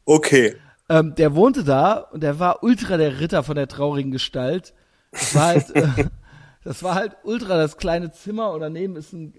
Okay. 0.05 0.57
Ähm, 0.89 1.15
der 1.15 1.35
wohnte 1.35 1.65
da 1.65 1.95
und 1.95 2.23
der 2.23 2.39
war 2.39 2.63
ultra 2.63 2.97
der 2.97 3.21
Ritter 3.21 3.43
von 3.43 3.57
der 3.57 3.69
traurigen 3.69 4.11
Gestalt. 4.11 4.75
Das 5.11 5.35
war 5.35 5.47
halt, 5.47 5.77
äh, 5.77 5.87
das 6.65 6.83
war 6.83 6.95
halt 6.95 7.17
ultra 7.25 7.57
das 7.57 7.77
kleine 7.77 8.11
Zimmer 8.13 8.53
und 8.53 8.61
daneben 8.61 8.97
ist 8.97 9.13
ein 9.13 9.35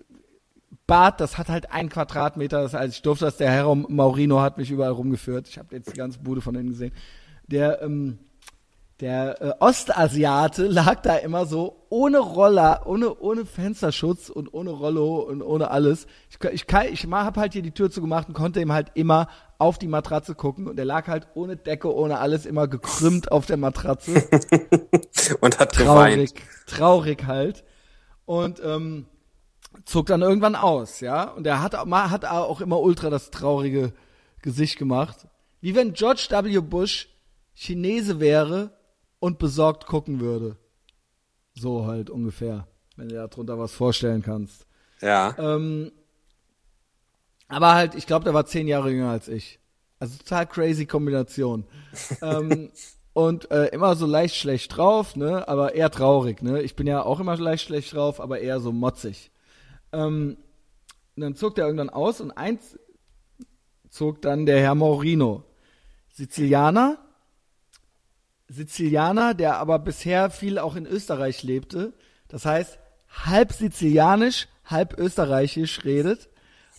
Bad, 0.85 1.21
das 1.21 1.37
hat 1.37 1.49
halt 1.49 1.71
ein 1.71 1.89
Quadratmeter. 1.89 2.61
Das 2.61 2.73
heißt, 2.73 2.93
ich 2.93 3.01
durfte 3.01 3.25
das, 3.25 3.37
der 3.37 3.51
Herr 3.51 3.73
Maurino 3.73 4.41
hat 4.41 4.57
mich 4.57 4.69
überall 4.69 4.91
rumgeführt. 4.91 5.47
Ich 5.47 5.57
habe 5.57 5.75
jetzt 5.75 5.93
die 5.93 5.97
ganze 5.97 6.19
Bude 6.19 6.41
von 6.41 6.55
innen 6.55 6.69
gesehen. 6.69 6.93
Der, 7.47 7.81
ähm, 7.81 8.19
der 9.03 9.41
äh, 9.41 9.53
Ostasiate 9.59 10.65
lag 10.65 11.01
da 11.01 11.17
immer 11.17 11.45
so 11.45 11.85
ohne 11.89 12.19
Roller, 12.19 12.83
ohne 12.85 13.13
ohne 13.19 13.45
Fensterschutz 13.45 14.29
und 14.29 14.53
ohne 14.53 14.69
Rollo 14.71 15.19
und 15.19 15.41
ohne 15.41 15.69
alles. 15.71 16.07
Ich 16.29 16.41
ich, 16.51 16.67
kann- 16.67 16.87
ich 16.89 17.05
habe 17.05 17.39
halt 17.41 17.51
hier 17.51 17.61
die 17.61 17.73
Tür 17.73 17.91
zugemacht 17.91 18.29
und 18.29 18.33
konnte 18.33 18.61
ihm 18.61 18.71
halt 18.71 18.91
immer 18.93 19.27
auf 19.57 19.77
die 19.77 19.89
Matratze 19.89 20.35
gucken 20.35 20.67
und 20.69 20.79
er 20.79 20.85
lag 20.85 21.07
halt 21.07 21.27
ohne 21.35 21.57
Decke, 21.57 21.93
ohne 21.93 22.19
alles 22.19 22.45
immer 22.45 22.69
gekrümmt 22.69 23.29
auf 23.29 23.45
der 23.45 23.57
Matratze. 23.57 24.23
Und 25.41 25.59
hat 25.59 25.73
traurig, 25.75 26.33
geweint. 26.33 26.67
traurig 26.67 27.25
halt. 27.25 27.63
Und 28.25 28.61
ähm, 28.63 29.05
zog 29.85 30.05
dann 30.05 30.21
irgendwann 30.21 30.55
aus, 30.55 30.99
ja. 31.01 31.25
Und 31.31 31.45
er 31.45 31.61
hat, 31.61 31.75
hat 31.75 32.25
auch 32.25 32.61
immer 32.61 32.79
ultra 32.79 33.09
das 33.09 33.31
traurige 33.31 33.91
Gesicht 34.41 34.77
gemacht. 34.77 35.27
Wie 35.61 35.75
wenn 35.75 35.93
George 35.93 36.27
W. 36.29 36.59
Bush 36.59 37.09
Chinese 37.53 38.19
wäre 38.21 38.71
und 39.23 39.39
besorgt 39.39 39.85
gucken 39.85 40.19
würde. 40.19 40.57
So 41.55 41.87
halt 41.87 42.09
ungefähr, 42.09 42.67
wenn 42.97 43.07
du 43.07 43.15
dir 43.15 43.25
darunter 43.25 43.57
was 43.57 43.71
vorstellen 43.71 44.21
kannst. 44.21 44.67
Ja. 44.99 45.33
Ähm, 45.37 45.93
aber 47.47 47.73
halt, 47.73 47.95
ich 47.95 48.05
glaube, 48.05 48.25
der 48.25 48.33
war 48.33 48.45
zehn 48.45 48.67
Jahre 48.67 48.91
jünger 48.91 49.11
als 49.11 49.29
ich. 49.29 49.59
Also 49.97 50.17
total 50.17 50.45
crazy 50.45 50.85
Kombination. 50.85 51.63
ähm, 52.21 52.69
und 53.13 53.49
äh, 53.49 53.67
immer 53.67 53.95
so 53.95 54.05
leicht 54.05 54.35
schlecht 54.35 54.75
drauf, 54.75 55.15
ne? 55.15 55.47
Aber 55.47 55.73
eher 55.73 55.89
traurig, 55.89 56.41
ne? 56.41 56.61
Ich 56.61 56.75
bin 56.75 56.85
ja 56.85 57.01
auch 57.01 57.21
immer 57.21 57.37
leicht 57.37 57.63
schlecht 57.63 57.93
drauf, 57.93 58.19
aber 58.19 58.41
eher 58.41 58.59
so 58.59 58.73
motzig. 58.73 59.31
Ähm, 59.93 60.35
und 61.15 61.21
dann 61.21 61.37
zog 61.37 61.55
der 61.55 61.63
irgendwann 61.63 61.89
aus 61.89 62.19
und 62.19 62.31
eins 62.31 62.77
zog 63.89 64.21
dann 64.21 64.45
der 64.45 64.59
Herr 64.59 64.75
Maurino. 64.75 65.45
Sizilianer, 66.09 66.97
Sizilianer, 68.53 69.33
der 69.33 69.57
aber 69.57 69.79
bisher 69.79 70.29
viel 70.29 70.59
auch 70.59 70.75
in 70.75 70.85
Österreich 70.85 71.43
lebte. 71.43 71.93
Das 72.27 72.45
heißt, 72.45 72.79
halb 73.25 73.51
sizilianisch, 73.53 74.47
halb 74.65 74.97
österreichisch 74.97 75.83
redet. 75.83 76.29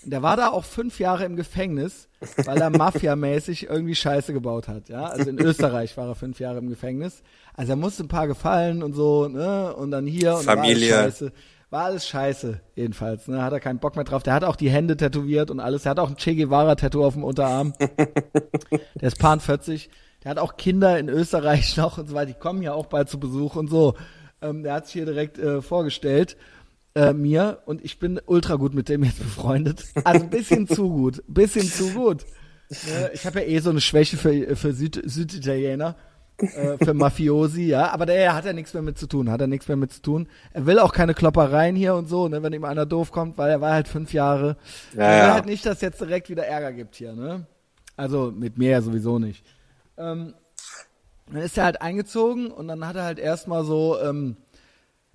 Und 0.05 0.11
der 0.11 0.23
war 0.23 0.37
da 0.37 0.49
auch 0.49 0.65
fünf 0.65 0.99
Jahre 0.99 1.25
im 1.25 1.35
Gefängnis, 1.35 2.09
weil 2.45 2.59
er 2.59 2.71
mafiamäßig 2.77 3.69
irgendwie 3.69 3.95
Scheiße 3.95 4.33
gebaut 4.33 4.69
hat. 4.69 4.89
Ja, 4.89 5.05
also 5.05 5.31
in 5.31 5.39
Österreich 5.39 5.97
war 5.97 6.09
er 6.09 6.15
fünf 6.15 6.41
Jahre 6.41 6.59
im 6.59 6.69
Gefängnis. 6.69 7.23
Also 7.55 7.73
er 7.73 7.77
musste 7.77 8.05
ein 8.05 8.09
paar 8.09 8.27
gefallen 8.27 8.83
und 8.83 8.93
so, 8.93 9.29
ne? 9.29 9.75
Und 9.75 9.91
dann 9.91 10.07
hier 10.07 10.37
und 10.37 10.45
Familie. 10.45 10.93
War 10.93 10.99
alles 10.99 11.19
scheiße. 11.19 11.33
War 11.71 11.85
alles 11.87 12.07
scheiße, 12.07 12.61
jedenfalls. 12.77 13.27
Ne? 13.27 13.43
Hat 13.43 13.53
er 13.53 13.59
keinen 13.61 13.81
Bock 13.81 13.97
mehr 13.97 14.05
drauf. 14.05 14.23
Der 14.23 14.35
hat 14.35 14.45
auch 14.45 14.57
die 14.57 14.71
Hände 14.71 14.97
tätowiert 14.97 15.51
und 15.51 15.59
alles. 15.59 15.85
Er 15.87 15.91
hat 15.91 15.99
auch 15.99 16.09
ein 16.09 16.17
Che 16.17 16.37
Guevara-Tattoo 16.37 17.05
auf 17.05 17.15
dem 17.15 17.25
Unterarm. 17.25 17.73
der 17.81 19.09
ist 19.09 19.19
Pan 19.19 19.41
40. 19.41 19.91
Der 20.25 20.31
hat 20.31 20.39
auch 20.39 20.57
Kinder 20.57 20.99
in 20.99 21.09
Österreich 21.09 21.77
noch 21.77 21.99
und 21.99 22.09
so 22.09 22.15
weiter. 22.15 22.33
Die 22.33 22.39
kommen 22.39 22.63
ja 22.63 22.73
auch 22.73 22.87
bald 22.87 23.09
zu 23.09 23.21
Besuch 23.21 23.57
und 23.57 23.69
so. 23.69 23.95
Ähm, 24.43 24.63
der 24.63 24.75
hat 24.75 24.87
sich 24.87 24.95
hier 24.95 25.07
direkt 25.07 25.39
äh, 25.39 25.63
vorgestellt 25.63 26.37
äh, 26.95 27.13
mir 27.13 27.59
und 27.67 27.85
ich 27.85 27.99
bin 27.99 28.21
ultra 28.27 28.57
gut 28.57 28.75
mit 28.75 28.89
dem 28.89 29.05
jetzt 29.05 29.19
befreundet. 29.19 29.85
Also 30.05 30.25
ein 30.25 30.31
bisschen 30.31 30.67
zu 30.69 30.89
gut, 30.91 31.23
bisschen 31.27 31.67
zu 31.67 31.91
gut. 31.91 32.25
Ne? 32.71 33.11
Ich 33.13 33.27
habe 33.27 33.41
ja 33.41 33.47
eh 33.47 33.59
so 33.59 33.71
eine 33.71 33.81
Schwäche 33.81 34.17
für, 34.17 34.57
für 34.57 34.73
Süd, 34.73 35.03
Süditaliener, 35.05 35.97
äh, 36.39 36.77
für 36.83 36.95
Mafiosi, 36.95 37.67
ja. 37.67 37.93
Aber 37.93 38.07
der 38.07 38.35
hat 38.35 38.45
ja 38.45 38.53
nichts 38.53 38.75
mehr 38.75 38.83
mit 38.83 38.99
zu 38.99 39.07
tun, 39.07 39.31
hat 39.31 39.41
er 39.41 39.47
nichts 39.47 39.69
mehr 39.69 39.77
mit 39.77 39.93
zu 39.93 40.03
tun. 40.03 40.29
Er 40.53 40.67
will 40.67 40.79
auch 40.79 40.93
keine 40.93 41.15
Kloppereien 41.15 41.77
hier 41.77 41.95
und 41.95 42.09
so, 42.09 42.29
ne, 42.29 42.43
wenn 42.43 42.53
ihm 42.53 42.65
einer 42.65 42.87
doof 42.87 43.11
kommt, 43.11 43.39
weil 43.39 43.51
er 43.51 43.61
war 43.61 43.73
halt 43.73 43.89
fünf 43.89 44.13
Jahre. 44.13 44.57
Ja, 44.95 45.03
er 45.03 45.21
will 45.23 45.29
ja. 45.29 45.35
halt 45.35 45.47
nicht, 45.47 45.67
dass 45.67 45.81
jetzt 45.81 46.01
direkt 46.01 46.31
wieder 46.31 46.47
Ärger 46.47 46.73
gibt 46.73 46.95
hier, 46.97 47.13
ne. 47.13 47.47
Also 47.97 48.33
mit 48.37 48.59
mir 48.59 48.71
ja 48.71 48.83
sowieso 48.83 49.19
nicht. 49.19 49.45
Ähm, 49.97 50.35
dann 51.27 51.43
ist 51.43 51.57
er 51.57 51.65
halt 51.65 51.81
eingezogen 51.81 52.51
und 52.51 52.69
dann 52.69 52.87
hat 52.87 52.97
er 52.97 53.05
halt 53.05 53.19
erstmal 53.19 53.65
so 53.65 53.99
ähm, 54.01 54.37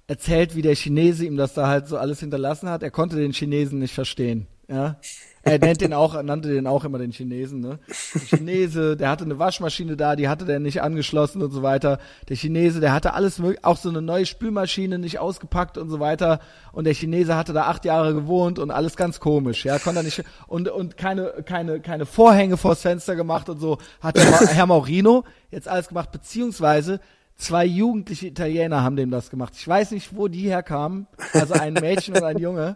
erzählt, 0.07 0.55
wie 0.55 0.61
der 0.61 0.75
Chinese 0.75 1.25
ihm 1.25 1.37
das 1.37 1.53
da 1.53 1.67
halt 1.67 1.87
so 1.87 1.97
alles 1.97 2.19
hinterlassen 2.19 2.69
hat. 2.69 2.81
Er 2.81 2.91
konnte 2.91 3.15
den 3.15 3.31
Chinesen 3.31 3.79
nicht 3.79 3.93
verstehen. 3.93 4.47
Ja. 4.67 4.99
Er 5.43 5.57
nennt 5.57 5.81
den 5.81 5.93
auch, 5.93 6.21
nannte 6.21 6.49
den 6.49 6.67
auch 6.67 6.83
immer 6.83 6.97
den 6.97 7.11
Chinesen, 7.11 7.61
ne? 7.61 7.79
Der 8.13 8.21
Chinese, 8.21 8.97
der 8.97 9.09
hatte 9.09 9.23
eine 9.23 9.39
Waschmaschine 9.39 9.95
da, 9.95 10.15
die 10.15 10.27
hatte 10.27 10.45
der 10.45 10.59
nicht 10.59 10.81
angeschlossen 10.81 11.41
und 11.41 11.51
so 11.51 11.63
weiter. 11.63 11.99
Der 12.27 12.35
Chinese, 12.35 12.81
der 12.81 12.93
hatte 12.93 13.13
alles 13.13 13.39
möglich, 13.39 13.63
auch 13.63 13.77
so 13.77 13.89
eine 13.89 14.01
neue 14.01 14.25
Spülmaschine 14.25 14.99
nicht 14.99 15.19
ausgepackt 15.19 15.77
und 15.77 15.89
so 15.89 15.99
weiter. 15.99 16.39
Und 16.73 16.83
der 16.83 16.93
Chinese 16.93 17.35
hatte 17.35 17.53
da 17.53 17.63
acht 17.63 17.85
Jahre 17.85 18.13
gewohnt 18.13 18.59
und 18.59 18.69
alles 18.69 18.97
ganz 18.97 19.19
komisch, 19.19 19.63
ja, 19.63 19.79
konnte 19.79 20.01
er 20.01 20.03
nicht, 20.03 20.23
und, 20.47 20.67
und 20.67 20.97
keine, 20.97 21.43
keine, 21.45 21.79
keine 21.79 22.05
Vorhänge 22.05 22.57
vors 22.57 22.81
Fenster 22.81 23.15
gemacht 23.15 23.47
und 23.49 23.59
so, 23.59 23.77
hat 24.01 24.17
der 24.17 24.25
Herr 24.25 24.65
Maurino 24.65 25.23
jetzt 25.51 25.67
alles 25.67 25.87
gemacht, 25.87 26.11
beziehungsweise 26.11 26.99
zwei 27.37 27.65
jugendliche 27.65 28.27
Italiener 28.27 28.83
haben 28.83 28.97
dem 28.97 29.09
das 29.09 29.29
gemacht. 29.29 29.53
Ich 29.55 29.67
weiß 29.67 29.91
nicht, 29.91 30.15
wo 30.15 30.27
die 30.27 30.49
herkamen, 30.49 31.07
also 31.33 31.53
ein 31.53 31.73
Mädchen 31.73 32.15
und 32.15 32.23
ein 32.23 32.37
Junge. 32.37 32.75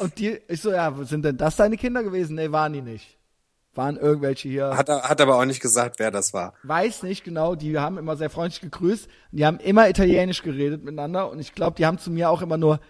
Und 0.00 0.18
die, 0.18 0.38
ich 0.48 0.60
so, 0.60 0.70
ja, 0.70 0.94
sind 1.04 1.24
denn 1.24 1.36
das 1.36 1.56
deine 1.56 1.76
Kinder 1.76 2.02
gewesen? 2.02 2.36
Nee, 2.36 2.52
waren 2.52 2.72
die 2.72 2.82
nicht. 2.82 3.16
Waren 3.74 3.96
irgendwelche 3.96 4.48
hier. 4.48 4.76
Hat, 4.76 4.88
er, 4.88 5.02
hat 5.02 5.20
aber 5.20 5.38
auch 5.38 5.44
nicht 5.44 5.60
gesagt, 5.60 5.98
wer 5.98 6.10
das 6.10 6.34
war. 6.34 6.54
Weiß 6.62 7.02
nicht 7.02 7.24
genau, 7.24 7.54
die 7.54 7.78
haben 7.78 7.96
immer 7.96 8.16
sehr 8.16 8.30
freundlich 8.30 8.60
gegrüßt. 8.60 9.08
Die 9.32 9.46
haben 9.46 9.60
immer 9.60 9.88
Italienisch 9.88 10.42
geredet 10.42 10.84
miteinander 10.84 11.30
und 11.30 11.38
ich 11.38 11.54
glaube, 11.54 11.76
die 11.76 11.86
haben 11.86 11.98
zu 11.98 12.10
mir 12.10 12.30
auch 12.30 12.42
immer 12.42 12.56
nur 12.56 12.80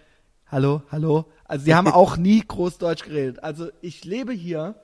Hallo, 0.50 0.80
hallo. 0.90 1.26
Also 1.44 1.66
die 1.66 1.74
haben 1.74 1.88
auch 1.92 2.16
nie 2.16 2.42
groß 2.46 2.78
Deutsch 2.78 3.04
geredet. 3.04 3.42
Also 3.42 3.68
ich 3.82 4.04
lebe 4.04 4.32
hier 4.32 4.76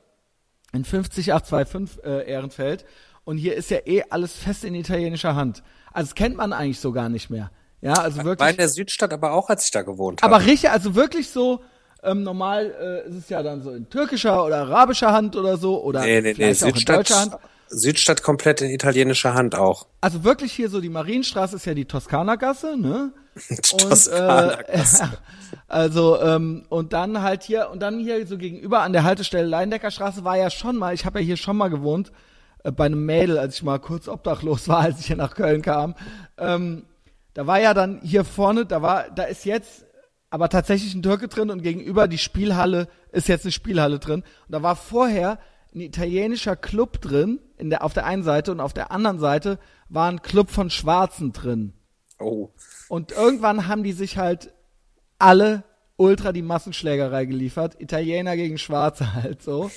in 0.72 0.84
50825 0.84 2.04
äh, 2.04 2.30
Ehrenfeld 2.30 2.84
und 3.24 3.38
hier 3.38 3.54
ist 3.54 3.70
ja 3.70 3.78
eh 3.86 4.04
alles 4.10 4.34
fest 4.34 4.64
in 4.64 4.74
italienischer 4.74 5.34
Hand. 5.34 5.62
Also 5.92 6.10
das 6.10 6.14
kennt 6.14 6.36
man 6.36 6.52
eigentlich 6.52 6.80
so 6.80 6.92
gar 6.92 7.08
nicht 7.08 7.30
mehr. 7.30 7.50
Ja, 7.80 7.94
also 7.94 8.18
wirklich. 8.18 8.40
War 8.40 8.50
in 8.50 8.56
der 8.56 8.68
Südstadt 8.68 9.12
aber 9.12 9.32
auch, 9.32 9.48
als 9.48 9.64
ich 9.64 9.70
da 9.70 9.82
gewohnt 9.82 10.22
habe. 10.22 10.34
Aber 10.34 10.44
richtig, 10.44 10.70
also 10.70 10.94
wirklich 10.94 11.30
so, 11.30 11.62
ähm, 12.04 12.22
normal 12.22 12.74
äh, 12.80 13.08
ist 13.08 13.16
es 13.16 13.28
ja 13.28 13.42
dann 13.42 13.62
so 13.62 13.70
in 13.70 13.88
türkischer 13.88 14.44
oder 14.44 14.58
arabischer 14.58 15.12
Hand 15.12 15.36
oder 15.36 15.56
so 15.56 15.82
oder 15.82 16.00
nee, 16.00 16.20
nee, 16.20 16.28
nee, 16.28 16.34
vielleicht 16.34 16.62
auch 16.62 16.68
in 16.68 16.74
Südstadt, 16.74 16.98
deutscher 16.98 17.20
Hand. 17.20 17.36
Südstadt 17.68 18.22
komplett 18.22 18.60
in 18.60 18.70
italienischer 18.70 19.34
Hand 19.34 19.54
auch. 19.54 19.86
Also 20.00 20.24
wirklich 20.24 20.52
hier 20.52 20.68
so 20.68 20.80
die 20.80 20.88
Marienstraße 20.88 21.56
ist 21.56 21.66
ja 21.66 21.74
die 21.74 21.86
Toskana-Gasse, 21.86 22.76
ne? 22.76 23.12
Toskana-Gasse. 23.62 25.04
Äh, 25.04 25.08
also 25.68 26.20
ähm, 26.20 26.64
und 26.68 26.92
dann 26.92 27.22
halt 27.22 27.42
hier 27.42 27.70
und 27.70 27.80
dann 27.80 27.98
hier 27.98 28.26
so 28.26 28.38
gegenüber 28.38 28.82
an 28.82 28.92
der 28.92 29.02
Haltestelle 29.02 29.46
Leindeckerstraße 29.46 30.24
war 30.24 30.36
ja 30.36 30.50
schon 30.50 30.76
mal, 30.76 30.94
ich 30.94 31.04
habe 31.04 31.20
ja 31.20 31.26
hier 31.26 31.36
schon 31.36 31.56
mal 31.56 31.68
gewohnt 31.68 32.12
äh, 32.62 32.70
bei 32.70 32.86
einem 32.86 33.04
Mädel, 33.04 33.38
als 33.38 33.56
ich 33.56 33.62
mal 33.62 33.78
kurz 33.78 34.08
obdachlos 34.08 34.68
war, 34.68 34.80
als 34.80 35.00
ich 35.00 35.06
hier 35.06 35.16
nach 35.16 35.34
Köln 35.34 35.62
kam. 35.62 35.94
Ähm, 36.38 36.84
da 37.34 37.46
war 37.46 37.60
ja 37.60 37.74
dann 37.74 38.00
hier 38.02 38.24
vorne, 38.24 38.64
da 38.64 38.80
war, 38.80 39.10
da 39.10 39.24
ist 39.24 39.44
jetzt 39.44 39.84
aber 40.34 40.48
tatsächlich 40.48 40.92
ein 40.96 41.02
Türke 41.04 41.28
drin 41.28 41.48
und 41.48 41.62
gegenüber 41.62 42.08
die 42.08 42.18
Spielhalle 42.18 42.88
ist 43.12 43.28
jetzt 43.28 43.44
eine 43.44 43.52
Spielhalle 43.52 44.00
drin. 44.00 44.24
Und 44.48 44.52
da 44.52 44.64
war 44.64 44.74
vorher 44.74 45.38
ein 45.72 45.80
italienischer 45.80 46.56
Club 46.56 47.00
drin, 47.00 47.38
in 47.56 47.70
der, 47.70 47.84
auf 47.84 47.94
der 47.94 48.04
einen 48.04 48.24
Seite 48.24 48.50
und 48.50 48.58
auf 48.58 48.72
der 48.72 48.90
anderen 48.90 49.20
Seite 49.20 49.60
war 49.88 50.10
ein 50.10 50.22
Club 50.22 50.50
von 50.50 50.70
Schwarzen 50.70 51.32
drin. 51.32 51.72
Oh. 52.18 52.48
Und 52.88 53.12
irgendwann 53.12 53.68
haben 53.68 53.84
die 53.84 53.92
sich 53.92 54.18
halt 54.18 54.52
alle 55.20 55.62
ultra 55.96 56.32
die 56.32 56.42
Massenschlägerei 56.42 57.24
geliefert. 57.24 57.80
Italiener 57.80 58.36
gegen 58.36 58.58
Schwarze 58.58 59.14
halt 59.14 59.42
so. 59.42 59.70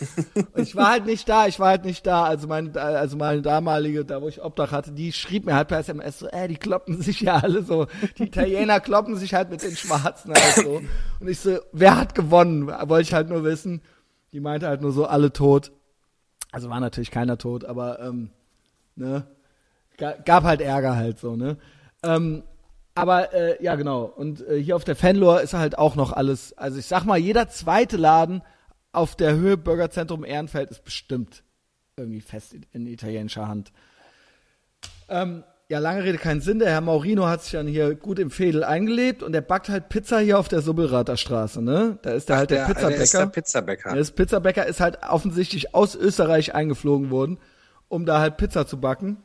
Und 0.54 0.64
ich 0.64 0.76
war 0.76 0.92
halt 0.92 1.06
nicht 1.06 1.30
da, 1.30 1.46
ich 1.48 1.60
war 1.60 1.70
halt 1.70 1.86
nicht 1.86 2.08
da. 2.08 2.24
Also 2.24 2.48
meine, 2.48 2.74
also 2.80 3.18
meine 3.18 3.42
damalige, 3.42 4.04
da 4.04 4.22
wo 4.22 4.28
ich 4.28 4.44
Obdach 4.44 4.72
hatte, 4.72 4.92
die 4.92 5.14
schrieb 5.14 5.46
mir 5.46 5.56
halt 5.56 5.68
per 5.68 5.80
SMS 5.80 6.20
so, 6.20 6.28
äh, 6.28 6.48
die 6.48 6.58
kloppen 6.58 7.02
sich 7.02 7.22
ja 7.22 7.36
alle 7.36 7.62
so. 7.62 7.88
Die 8.18 8.24
Italiener 8.24 8.80
kloppen 8.80 9.16
sich 9.16 9.34
halt 9.34 9.50
mit 9.50 9.62
den 9.62 9.76
Schwarzen 9.76 10.34
halt 10.34 10.56
so. 10.66 10.82
Und 11.20 11.28
ich 11.28 11.40
so, 11.40 11.60
wer 11.72 11.98
hat 11.98 12.16
gewonnen? 12.16 12.68
Wollte 12.68 13.04
ich 13.04 13.14
halt 13.14 13.30
nur 13.30 13.44
wissen. 13.44 13.82
Die 14.34 14.40
meinte 14.40 14.68
halt 14.68 14.82
nur 14.82 14.92
so, 14.92 15.06
alle 15.06 15.32
tot. 15.32 15.72
Also 16.52 16.70
war 16.70 16.80
natürlich 16.80 17.12
keiner 17.12 17.38
tot, 17.38 17.66
aber 17.66 18.00
ähm, 18.00 18.32
ne, 18.96 19.28
gab 19.98 20.44
halt 20.44 20.62
Ärger 20.62 20.96
halt 20.96 21.20
so, 21.20 21.36
ne. 21.36 21.58
Ähm, 22.04 22.44
aber 22.98 23.34
äh, 23.34 23.64
ja, 23.64 23.76
genau. 23.76 24.04
Und 24.04 24.48
äh, 24.48 24.62
hier 24.62 24.76
auf 24.76 24.84
der 24.84 24.96
Fanlore 24.96 25.42
ist 25.42 25.54
halt 25.54 25.78
auch 25.78 25.96
noch 25.96 26.12
alles. 26.12 26.58
Also 26.58 26.80
ich 26.80 26.86
sag 26.86 27.06
mal, 27.06 27.18
jeder 27.18 27.50
zweite 27.50 27.98
Laden 27.98 28.42
auf 28.92 29.16
der 29.16 29.36
Höhe 29.36 29.58
Bürgerzentrum 29.58 30.26
Ehrenfeld 30.26 30.72
ist 30.72 30.84
bestimmt 30.84 31.44
irgendwie 31.98 32.22
fest 32.22 32.54
in, 32.54 32.66
in 32.72 32.88
italienischer 32.88 33.48
Hand. 33.48 33.72
Ähm, 35.10 35.44
ja, 35.70 35.80
lange 35.80 36.04
Rede, 36.04 36.18
keinen 36.18 36.42
Sinn. 36.42 36.60
Der 36.60 36.70
Herr 36.70 36.82
Maurino 36.82 37.28
hat 37.28 37.44
sich 37.44 37.52
dann 37.52 37.68
hier 37.68 37.96
gut 37.96 38.20
im 38.20 38.32
Fädel 38.32 38.64
eingelebt 38.64 39.22
und 39.22 39.34
der 39.34 39.42
backt 39.42 39.68
halt 39.68 39.90
Pizza 39.90 40.20
hier 40.20 40.40
auf 40.40 40.48
der 40.48 40.62
Subbelrater 40.62 41.18
Straße, 41.18 41.62
ne? 41.62 42.00
Da 42.04 42.12
ist 42.12 42.30
der 42.30 42.36
Ach, 42.36 42.40
halt 42.40 42.52
der, 42.52 42.68
der 42.68 42.74
Pizzabäcker. 42.74 43.04
ist 43.04 43.14
der 43.14 43.26
Pizzabäcker. 43.26 43.92
Der 43.92 44.02
ist 44.02 44.12
Pizzabäcker 44.16 44.66
ist 44.66 44.80
halt 44.80 45.00
offensichtlich 45.04 45.76
aus 45.76 45.96
Österreich 45.96 46.56
eingeflogen 46.56 47.10
worden, 47.10 47.38
um 47.90 48.06
da 48.06 48.20
halt 48.20 48.38
Pizza 48.38 48.66
zu 48.66 48.80
backen. 48.80 49.18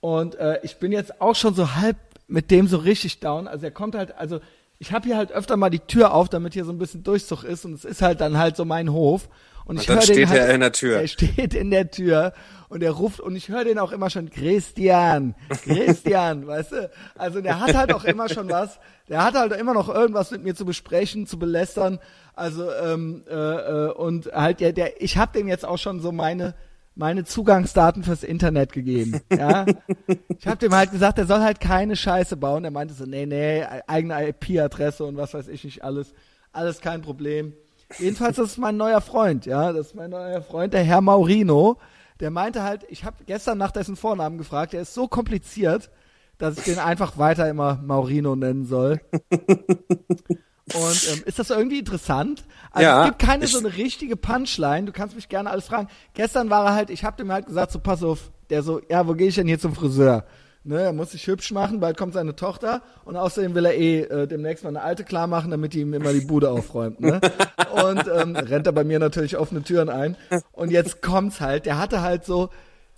Und 0.00 0.34
äh, 0.34 0.58
ich 0.62 0.78
bin 0.78 0.92
jetzt 0.92 1.20
auch 1.20 1.34
schon 1.34 1.54
so 1.54 1.76
halb 1.76 2.03
mit 2.26 2.50
dem 2.50 2.66
so 2.66 2.78
richtig 2.78 3.20
down. 3.20 3.48
Also 3.48 3.66
er 3.66 3.70
kommt 3.70 3.94
halt, 3.94 4.16
also 4.16 4.40
ich 4.78 4.92
habe 4.92 5.06
hier 5.06 5.16
halt 5.16 5.32
öfter 5.32 5.56
mal 5.56 5.70
die 5.70 5.80
Tür 5.80 6.12
auf, 6.14 6.28
damit 6.28 6.54
hier 6.54 6.64
so 6.64 6.72
ein 6.72 6.78
bisschen 6.78 7.02
Durchzug 7.02 7.44
ist 7.44 7.64
und 7.64 7.74
es 7.74 7.84
ist 7.84 8.02
halt 8.02 8.20
dann 8.20 8.38
halt 8.38 8.56
so 8.56 8.64
mein 8.64 8.92
Hof. 8.92 9.28
Und 9.64 9.80
ich 9.80 9.88
Und 9.88 9.96
dann 9.96 10.06
höre 10.06 10.14
den 10.14 10.28
halt, 10.28 10.40
er 10.40 10.54
in 10.54 10.60
der 10.60 10.72
Tür. 10.72 11.00
Er 11.00 11.08
steht 11.08 11.54
in 11.54 11.70
der 11.70 11.90
Tür 11.90 12.34
und 12.68 12.82
er 12.82 12.90
ruft 12.90 13.20
und 13.20 13.34
ich 13.34 13.48
höre 13.48 13.64
den 13.64 13.78
auch 13.78 13.92
immer 13.92 14.10
schon 14.10 14.28
Christian, 14.28 15.34
Christian, 15.62 16.46
weißt 16.46 16.72
du? 16.72 16.90
Also 17.16 17.40
der 17.40 17.60
hat 17.60 17.74
halt 17.74 17.94
auch 17.94 18.04
immer 18.04 18.28
schon 18.28 18.50
was. 18.50 18.78
Der 19.08 19.24
hat 19.24 19.34
halt 19.34 19.52
immer 19.52 19.72
noch 19.72 19.88
irgendwas 19.88 20.30
mit 20.30 20.42
mir 20.42 20.54
zu 20.54 20.66
besprechen, 20.66 21.26
zu 21.26 21.38
belästern. 21.38 21.98
Also 22.34 22.70
ähm, 22.72 23.24
äh, 23.28 23.34
äh, 23.34 23.92
und 23.92 24.26
halt 24.32 24.60
der, 24.60 24.72
der 24.72 25.00
ich 25.00 25.16
habe 25.16 25.32
dem 25.32 25.48
jetzt 25.48 25.64
auch 25.64 25.78
schon 25.78 26.00
so 26.00 26.12
meine 26.12 26.54
meine 26.96 27.24
Zugangsdaten 27.24 28.04
fürs 28.04 28.22
Internet 28.22 28.72
gegeben. 28.72 29.20
Ja, 29.30 29.66
ich 30.38 30.46
habe 30.46 30.58
dem 30.58 30.74
halt 30.74 30.90
gesagt, 30.90 31.18
er 31.18 31.26
soll 31.26 31.40
halt 31.40 31.60
keine 31.60 31.96
Scheiße 31.96 32.36
bauen. 32.36 32.64
Er 32.64 32.70
meinte 32.70 32.94
so, 32.94 33.04
nee, 33.04 33.26
nee, 33.26 33.64
eigene 33.86 34.28
IP-Adresse 34.28 35.04
und 35.04 35.16
was 35.16 35.34
weiß 35.34 35.48
ich 35.48 35.64
nicht 35.64 35.84
alles, 35.84 36.14
alles 36.52 36.80
kein 36.80 37.02
Problem. 37.02 37.54
Jedenfalls, 37.98 38.36
das 38.36 38.52
ist 38.52 38.58
mein 38.58 38.76
neuer 38.76 39.00
Freund, 39.00 39.46
ja. 39.46 39.72
Das 39.72 39.88
ist 39.88 39.94
mein 39.94 40.10
neuer 40.10 40.42
Freund, 40.42 40.72
der 40.72 40.84
Herr 40.84 41.00
Maurino. 41.00 41.78
Der 42.20 42.30
meinte 42.30 42.62
halt, 42.62 42.84
ich 42.88 43.04
habe 43.04 43.24
gestern 43.26 43.58
nach 43.58 43.72
dessen 43.72 43.96
Vornamen 43.96 44.38
gefragt, 44.38 44.72
der 44.72 44.82
ist 44.82 44.94
so 44.94 45.08
kompliziert, 45.08 45.90
dass 46.38 46.58
ich 46.58 46.64
den 46.64 46.78
einfach 46.78 47.18
weiter 47.18 47.48
immer 47.48 47.80
Maurino 47.82 48.36
nennen 48.36 48.66
soll. 48.66 49.00
Und 50.72 51.08
ähm, 51.12 51.22
ist 51.26 51.38
das 51.38 51.50
irgendwie 51.50 51.78
interessant? 51.80 52.44
Also 52.70 52.84
Ja, 52.88 53.02
es 53.02 53.08
gibt 53.08 53.18
keine 53.18 53.46
so 53.46 53.58
eine 53.58 53.76
richtige 53.76 54.16
Punchline. 54.16 54.86
Du 54.86 54.92
kannst 54.92 55.14
mich 55.14 55.28
gerne 55.28 55.50
alles 55.50 55.66
fragen. 55.66 55.88
Gestern 56.14 56.48
war 56.48 56.64
er 56.64 56.74
halt, 56.74 56.90
ich 56.90 57.04
hab 57.04 57.16
dem 57.18 57.30
halt 57.30 57.46
gesagt, 57.46 57.72
so 57.72 57.78
pass 57.78 58.02
auf, 58.02 58.30
der 58.50 58.62
so, 58.62 58.80
ja, 58.88 59.06
wo 59.06 59.12
gehe 59.14 59.28
ich 59.28 59.34
denn 59.34 59.46
hier 59.46 59.58
zum 59.58 59.74
Friseur? 59.74 60.24
Ne, 60.66 60.80
er 60.80 60.92
muss 60.94 61.10
sich 61.10 61.26
hübsch 61.26 61.50
machen, 61.52 61.78
bald 61.78 61.98
kommt 61.98 62.14
seine 62.14 62.36
Tochter 62.36 62.80
und 63.04 63.16
außerdem 63.16 63.54
will 63.54 63.66
er 63.66 63.74
eh 63.74 64.00
äh, 64.00 64.26
demnächst 64.26 64.64
mal 64.64 64.70
eine 64.70 64.80
alte 64.80 65.04
klar 65.04 65.26
machen, 65.26 65.50
damit 65.50 65.74
die 65.74 65.80
ihm 65.80 65.92
immer 65.92 66.14
die 66.14 66.22
Bude 66.22 66.48
aufräumt. 66.48 67.00
Ne? 67.00 67.20
Und 67.84 68.06
ähm, 68.08 68.34
rennt 68.34 68.66
er 68.66 68.72
bei 68.72 68.82
mir 68.84 68.98
natürlich 68.98 69.36
offene 69.36 69.62
Türen 69.62 69.90
ein. 69.90 70.16
Und 70.52 70.70
jetzt 70.70 71.02
kommt's 71.02 71.42
halt, 71.42 71.66
der 71.66 71.76
hatte 71.76 72.00
halt 72.00 72.24
so, 72.24 72.48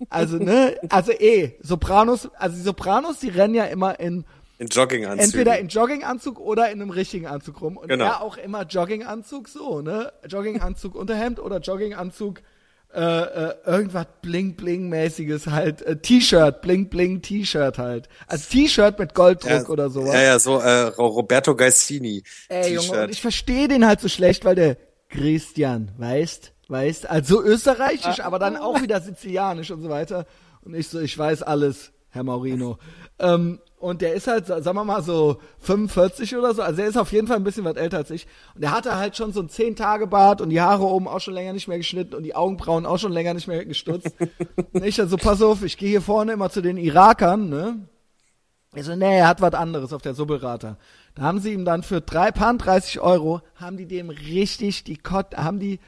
also 0.09 0.37
ne, 0.37 0.77
also 0.87 1.11
eh, 1.11 1.57
Sopranos, 1.61 2.29
also 2.37 2.55
die 2.55 2.61
Sopranos, 2.61 3.19
die 3.19 3.29
rennen 3.29 3.55
ja 3.55 3.65
immer 3.65 3.99
in 3.99 4.23
In 4.59 4.67
Jogginganzügen. 4.67 5.23
entweder 5.23 5.59
in 5.59 5.67
Jogginganzug 5.67 6.39
oder 6.39 6.71
in 6.71 6.81
einem 6.81 6.89
richtigen 6.89 7.27
Anzug 7.27 7.61
rum. 7.61 7.77
Und 7.77 7.89
Genau. 7.89 8.05
er 8.05 8.21
auch 8.21 8.37
immer 8.37 8.63
Jogginganzug 8.63 9.47
so, 9.49 9.81
ne? 9.81 10.11
Jogginganzug 10.27 10.95
Unterhemd 10.95 11.39
oder 11.39 11.59
Jogginganzug 11.59 12.41
äh, 12.93 13.01
äh, 13.01 13.53
irgendwas 13.65 14.07
bling 14.21 14.55
bling 14.55 14.87
mäßiges 14.89 15.47
halt 15.47 15.81
äh, 15.81 15.97
T-Shirt 15.97 16.61
bling 16.61 16.87
bling 16.89 17.21
T-Shirt 17.21 17.77
halt. 17.77 18.07
Also 18.27 18.45
T-Shirt 18.49 18.97
mit 18.97 19.13
Golddruck 19.13 19.51
ja, 19.51 19.67
oder 19.67 19.89
sowas. 19.89 20.13
Ja, 20.13 20.21
ja, 20.21 20.39
so 20.39 20.57
äh, 20.59 20.83
Ro- 20.87 21.07
Roberto 21.07 21.53
Gaisini. 21.53 22.23
Ey 22.47 22.73
Junge, 22.75 23.03
und 23.03 23.09
ich 23.11 23.21
verstehe 23.21 23.67
den 23.67 23.85
halt 23.85 23.99
so 23.99 24.07
schlecht, 24.07 24.45
weil 24.45 24.55
der 24.55 24.77
Christian, 25.09 25.91
weißt, 25.97 26.53
weißt, 26.69 27.09
also 27.09 27.43
österreichisch, 27.43 28.21
aber 28.21 28.39
dann 28.39 28.55
auch 28.55 28.81
wieder 28.81 29.01
sizilianisch 29.01 29.69
und 29.71 29.81
so 29.81 29.89
weiter. 29.89 30.25
Und 30.63 30.73
ich 30.73 30.87
so, 30.87 30.99
ich 30.99 31.17
weiß 31.17 31.43
alles, 31.43 31.91
Herr 32.09 32.23
Maurino. 32.23 32.77
Ähm, 33.19 33.59
und 33.79 34.01
der 34.01 34.13
ist 34.13 34.27
halt, 34.27 34.47
sagen 34.47 34.73
wir 34.73 34.83
mal 34.83 35.03
so 35.03 35.39
45 35.59 36.35
oder 36.35 36.55
so, 36.55 36.63
also 36.63 36.81
er 36.81 36.87
ist 36.87 36.97
auf 36.97 37.11
jeden 37.11 37.27
Fall 37.27 37.37
ein 37.37 37.43
bisschen 37.43 37.63
was 37.63 37.75
älter 37.75 37.97
als 37.97 38.09
ich. 38.09 38.25
Und 38.55 38.61
der 38.61 38.71
hatte 38.71 38.95
halt 38.95 39.15
schon 39.15 39.33
so 39.33 39.39
ein 39.39 39.49
10-Tage-Bart 39.49 40.41
und 40.41 40.49
die 40.49 40.61
Haare 40.61 40.85
oben 40.85 41.07
auch 41.07 41.19
schon 41.19 41.35
länger 41.35 41.53
nicht 41.53 41.67
mehr 41.67 41.77
geschnitten 41.77 42.15
und 42.15 42.23
die 42.23 42.35
Augenbrauen 42.35 42.87
auch 42.87 42.97
schon 42.97 43.11
länger 43.11 43.35
nicht 43.35 43.47
mehr 43.47 43.63
gestutzt. 43.65 44.15
und 44.73 44.83
ich 44.83 44.95
dann 44.95 45.09
so, 45.09 45.17
pass 45.17 45.43
auf, 45.43 45.63
ich 45.63 45.77
gehe 45.77 45.89
hier 45.89 46.01
vorne 46.01 46.33
immer 46.33 46.49
zu 46.49 46.61
den 46.61 46.77
Irakern, 46.77 47.49
ne? 47.49 47.87
Er 48.73 48.83
so, 48.83 48.95
nee, 48.95 49.19
er 49.19 49.27
hat 49.27 49.41
was 49.41 49.53
anderes 49.53 49.93
auf 49.93 50.01
der 50.01 50.13
Subbelrata. 50.13 50.77
Da 51.15 51.21
haben 51.21 51.39
sie 51.39 51.53
ihm 51.53 51.63
dann 51.63 51.83
für 51.83 52.01
drei 52.01 52.31
Pound 52.31 52.65
30 52.65 52.99
Euro, 52.99 53.41
haben 53.55 53.77
die 53.77 53.87
dem 53.87 54.09
richtig 54.09 54.83
die 54.83 54.97
Kott, 54.97 55.35
haben 55.37 55.59
die, 55.59 55.79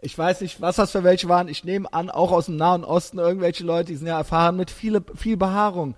ich 0.00 0.16
weiß 0.16 0.42
nicht, 0.42 0.60
was 0.60 0.76
das 0.76 0.92
für 0.92 1.02
welche 1.02 1.28
waren, 1.28 1.48
ich 1.48 1.64
nehme 1.64 1.92
an, 1.92 2.10
auch 2.10 2.30
aus 2.30 2.46
dem 2.46 2.56
Nahen 2.56 2.84
Osten 2.84 3.18
irgendwelche 3.18 3.64
Leute, 3.64 3.86
die 3.86 3.96
sind 3.96 4.06
ja 4.06 4.18
erfahren 4.18 4.56
mit 4.56 4.70
viele, 4.70 5.02
viel 5.16 5.36
Behaarung. 5.38 5.96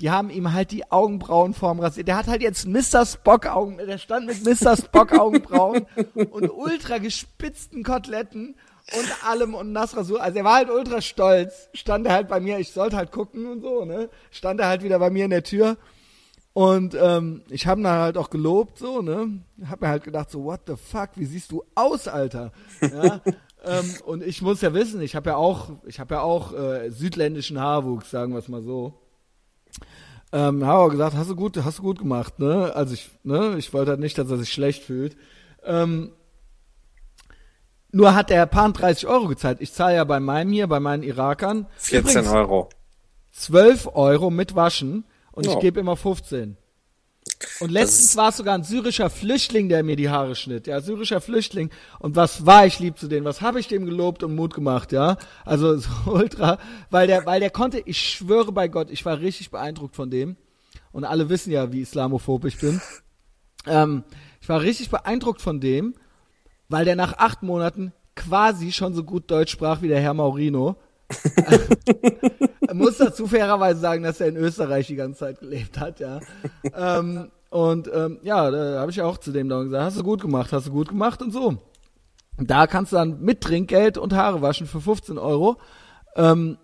Die 0.00 0.10
haben 0.10 0.30
ihm 0.30 0.52
halt 0.52 0.72
die 0.72 0.90
Augenbrauenform 0.90 1.80
rasiert. 1.80 2.08
Der 2.08 2.16
hat 2.16 2.26
halt 2.26 2.42
jetzt 2.42 2.66
Mr. 2.66 3.06
Spock 3.06 3.46
Augen, 3.46 3.78
der 3.78 3.98
stand 3.98 4.26
mit 4.26 4.44
Mr. 4.44 4.76
Spock 4.76 5.12
Augenbrauen 5.12 5.86
und 6.14 6.50
ultra 6.50 6.98
gespitzten 6.98 7.84
Koteletten 7.84 8.56
und 8.92 9.26
allem 9.26 9.54
und 9.54 9.72
Nassrasur. 9.72 10.20
Also 10.20 10.38
er 10.38 10.44
war 10.44 10.56
halt 10.56 10.70
ultra 10.70 11.00
stolz. 11.00 11.68
Stand 11.74 12.06
er 12.06 12.12
halt 12.12 12.28
bei 12.28 12.40
mir, 12.40 12.58
ich 12.58 12.72
sollte 12.72 12.96
halt 12.96 13.12
gucken 13.12 13.46
und 13.46 13.62
so, 13.62 13.84
ne? 13.84 14.10
Stand 14.30 14.60
er 14.60 14.68
halt 14.68 14.82
wieder 14.82 14.98
bei 14.98 15.10
mir 15.10 15.24
in 15.24 15.30
der 15.30 15.42
Tür. 15.42 15.76
Und 16.52 16.94
ähm, 16.94 17.42
ich 17.48 17.66
habe 17.66 17.80
ihn 17.80 17.84
dann 17.84 17.98
halt 17.98 18.16
auch 18.16 18.30
gelobt, 18.30 18.78
so, 18.78 19.02
ne? 19.02 19.40
Hab 19.68 19.80
mir 19.80 19.88
halt 19.88 20.04
gedacht, 20.04 20.30
so, 20.30 20.44
what 20.44 20.60
the 20.66 20.76
fuck, 20.76 21.10
wie 21.16 21.24
siehst 21.24 21.50
du 21.50 21.64
aus, 21.74 22.06
Alter? 22.06 22.52
Ja? 22.80 23.20
ähm, 23.64 23.94
und 24.04 24.22
ich 24.22 24.40
muss 24.40 24.60
ja 24.60 24.72
wissen, 24.72 25.00
ich 25.00 25.16
habe 25.16 25.30
ja 25.30 25.36
auch, 25.36 25.70
ich 25.84 25.98
habe 25.98 26.14
ja 26.14 26.20
auch 26.20 26.52
äh, 26.52 26.90
südländischen 26.90 27.58
Haarwuchs, 27.58 28.10
sagen 28.10 28.32
wir 28.32 28.38
es 28.38 28.48
mal 28.48 28.62
so. 28.62 28.94
Ähm, 30.32 30.64
habe 30.66 30.78
auch 30.80 30.88
gesagt, 30.88 31.14
hast 31.16 31.30
du 31.30 31.36
gut, 31.36 31.56
hast 31.64 31.78
du 31.78 31.82
gut 31.82 31.98
gemacht, 32.00 32.38
ne? 32.38 32.72
Also 32.74 32.94
ich, 32.94 33.10
ne, 33.22 33.54
ich 33.56 33.72
wollte 33.72 33.92
halt 33.92 34.00
nicht, 34.00 34.18
dass 34.18 34.30
er 34.30 34.36
sich 34.36 34.52
schlecht 34.52 34.82
fühlt. 34.82 35.16
Ähm, 35.64 36.10
nur 37.92 38.14
hat 38.14 38.30
der 38.30 38.44
Pan 38.46 38.72
30 38.72 39.06
Euro 39.06 39.28
gezahlt. 39.28 39.58
Ich 39.60 39.72
zahle 39.72 39.94
ja 39.96 40.04
bei 40.04 40.18
meinem 40.18 40.50
hier, 40.52 40.66
bei 40.66 40.80
meinen 40.80 41.04
Irakern 41.04 41.66
14 41.76 42.00
übrigens 42.00 42.32
Euro. 42.32 42.68
12 43.32 43.90
Euro 43.94 44.30
mit 44.30 44.56
Waschen 44.56 45.04
und 45.32 45.46
ich 45.46 45.52
Ja. 45.52 45.60
gebe 45.60 45.78
immer 45.80 45.96
15. 45.96 46.56
Und 47.60 47.70
letztens 47.70 48.16
war 48.16 48.30
es 48.30 48.36
sogar 48.36 48.54
ein 48.54 48.64
syrischer 48.64 49.10
Flüchtling, 49.10 49.68
der 49.68 49.82
mir 49.82 49.96
die 49.96 50.08
Haare 50.08 50.34
schnitt. 50.34 50.66
Ja, 50.66 50.80
syrischer 50.80 51.20
Flüchtling. 51.20 51.70
Und 51.98 52.16
was 52.16 52.46
war 52.46 52.66
ich 52.66 52.78
lieb 52.78 52.98
zu 52.98 53.08
denen? 53.08 53.24
Was 53.24 53.40
habe 53.40 53.60
ich 53.60 53.68
dem 53.68 53.84
gelobt 53.84 54.22
und 54.22 54.34
Mut 54.34 54.54
gemacht, 54.54 54.92
ja? 54.92 55.16
Also 55.44 55.76
so 55.78 55.90
ultra, 56.06 56.58
weil 56.90 57.06
der, 57.06 57.26
weil 57.26 57.40
der 57.40 57.50
konnte, 57.50 57.80
ich 57.84 57.98
schwöre 57.98 58.52
bei 58.52 58.68
Gott, 58.68 58.90
ich 58.90 59.04
war 59.04 59.20
richtig 59.20 59.50
beeindruckt 59.50 59.96
von 59.96 60.10
dem. 60.10 60.36
Und 60.92 61.04
alle 61.04 61.28
wissen 61.28 61.50
ja, 61.50 61.72
wie 61.72 61.80
islamophob 61.80 62.44
ich 62.44 62.58
bin. 62.58 62.80
Ähm, 63.66 64.04
ich 64.40 64.48
war 64.48 64.60
richtig 64.60 64.90
beeindruckt 64.90 65.40
von 65.40 65.60
dem, 65.60 65.94
weil 66.68 66.84
der 66.84 66.96
nach 66.96 67.18
acht 67.18 67.42
Monaten 67.42 67.92
quasi 68.14 68.72
schon 68.72 68.94
so 68.94 69.02
gut 69.02 69.30
Deutsch 69.30 69.52
sprach 69.52 69.82
wie 69.82 69.88
der 69.88 70.00
Herr 70.00 70.14
Maurino. 70.14 70.76
Muss 72.72 72.98
dazu 72.98 73.26
fairerweise 73.26 73.80
sagen, 73.80 74.02
dass 74.02 74.20
er 74.20 74.28
in 74.28 74.36
Österreich 74.36 74.86
die 74.86 74.96
ganze 74.96 75.20
Zeit 75.20 75.40
gelebt 75.40 75.78
hat, 75.78 76.00
ja. 76.00 76.20
ähm, 76.76 77.30
und 77.50 77.88
ähm, 77.92 78.18
ja, 78.22 78.50
da 78.50 78.80
habe 78.80 78.90
ich 78.90 79.00
auch 79.00 79.18
zu 79.18 79.30
dem 79.30 79.48
dann 79.48 79.64
gesagt, 79.66 79.84
hast 79.84 79.98
du 79.98 80.02
gut 80.02 80.20
gemacht, 80.20 80.52
hast 80.52 80.66
du 80.66 80.72
gut 80.72 80.88
gemacht 80.88 81.22
und 81.22 81.30
so. 81.32 81.58
Da 82.36 82.66
kannst 82.66 82.90
du 82.90 82.96
dann 82.96 83.20
mit 83.20 83.42
Trinkgeld 83.42 83.96
und 83.96 84.12
Haare 84.12 84.42
waschen 84.42 84.66
für 84.66 84.80
15 84.80 85.18
Euro. 85.18 85.56
Ähm, 86.16 86.58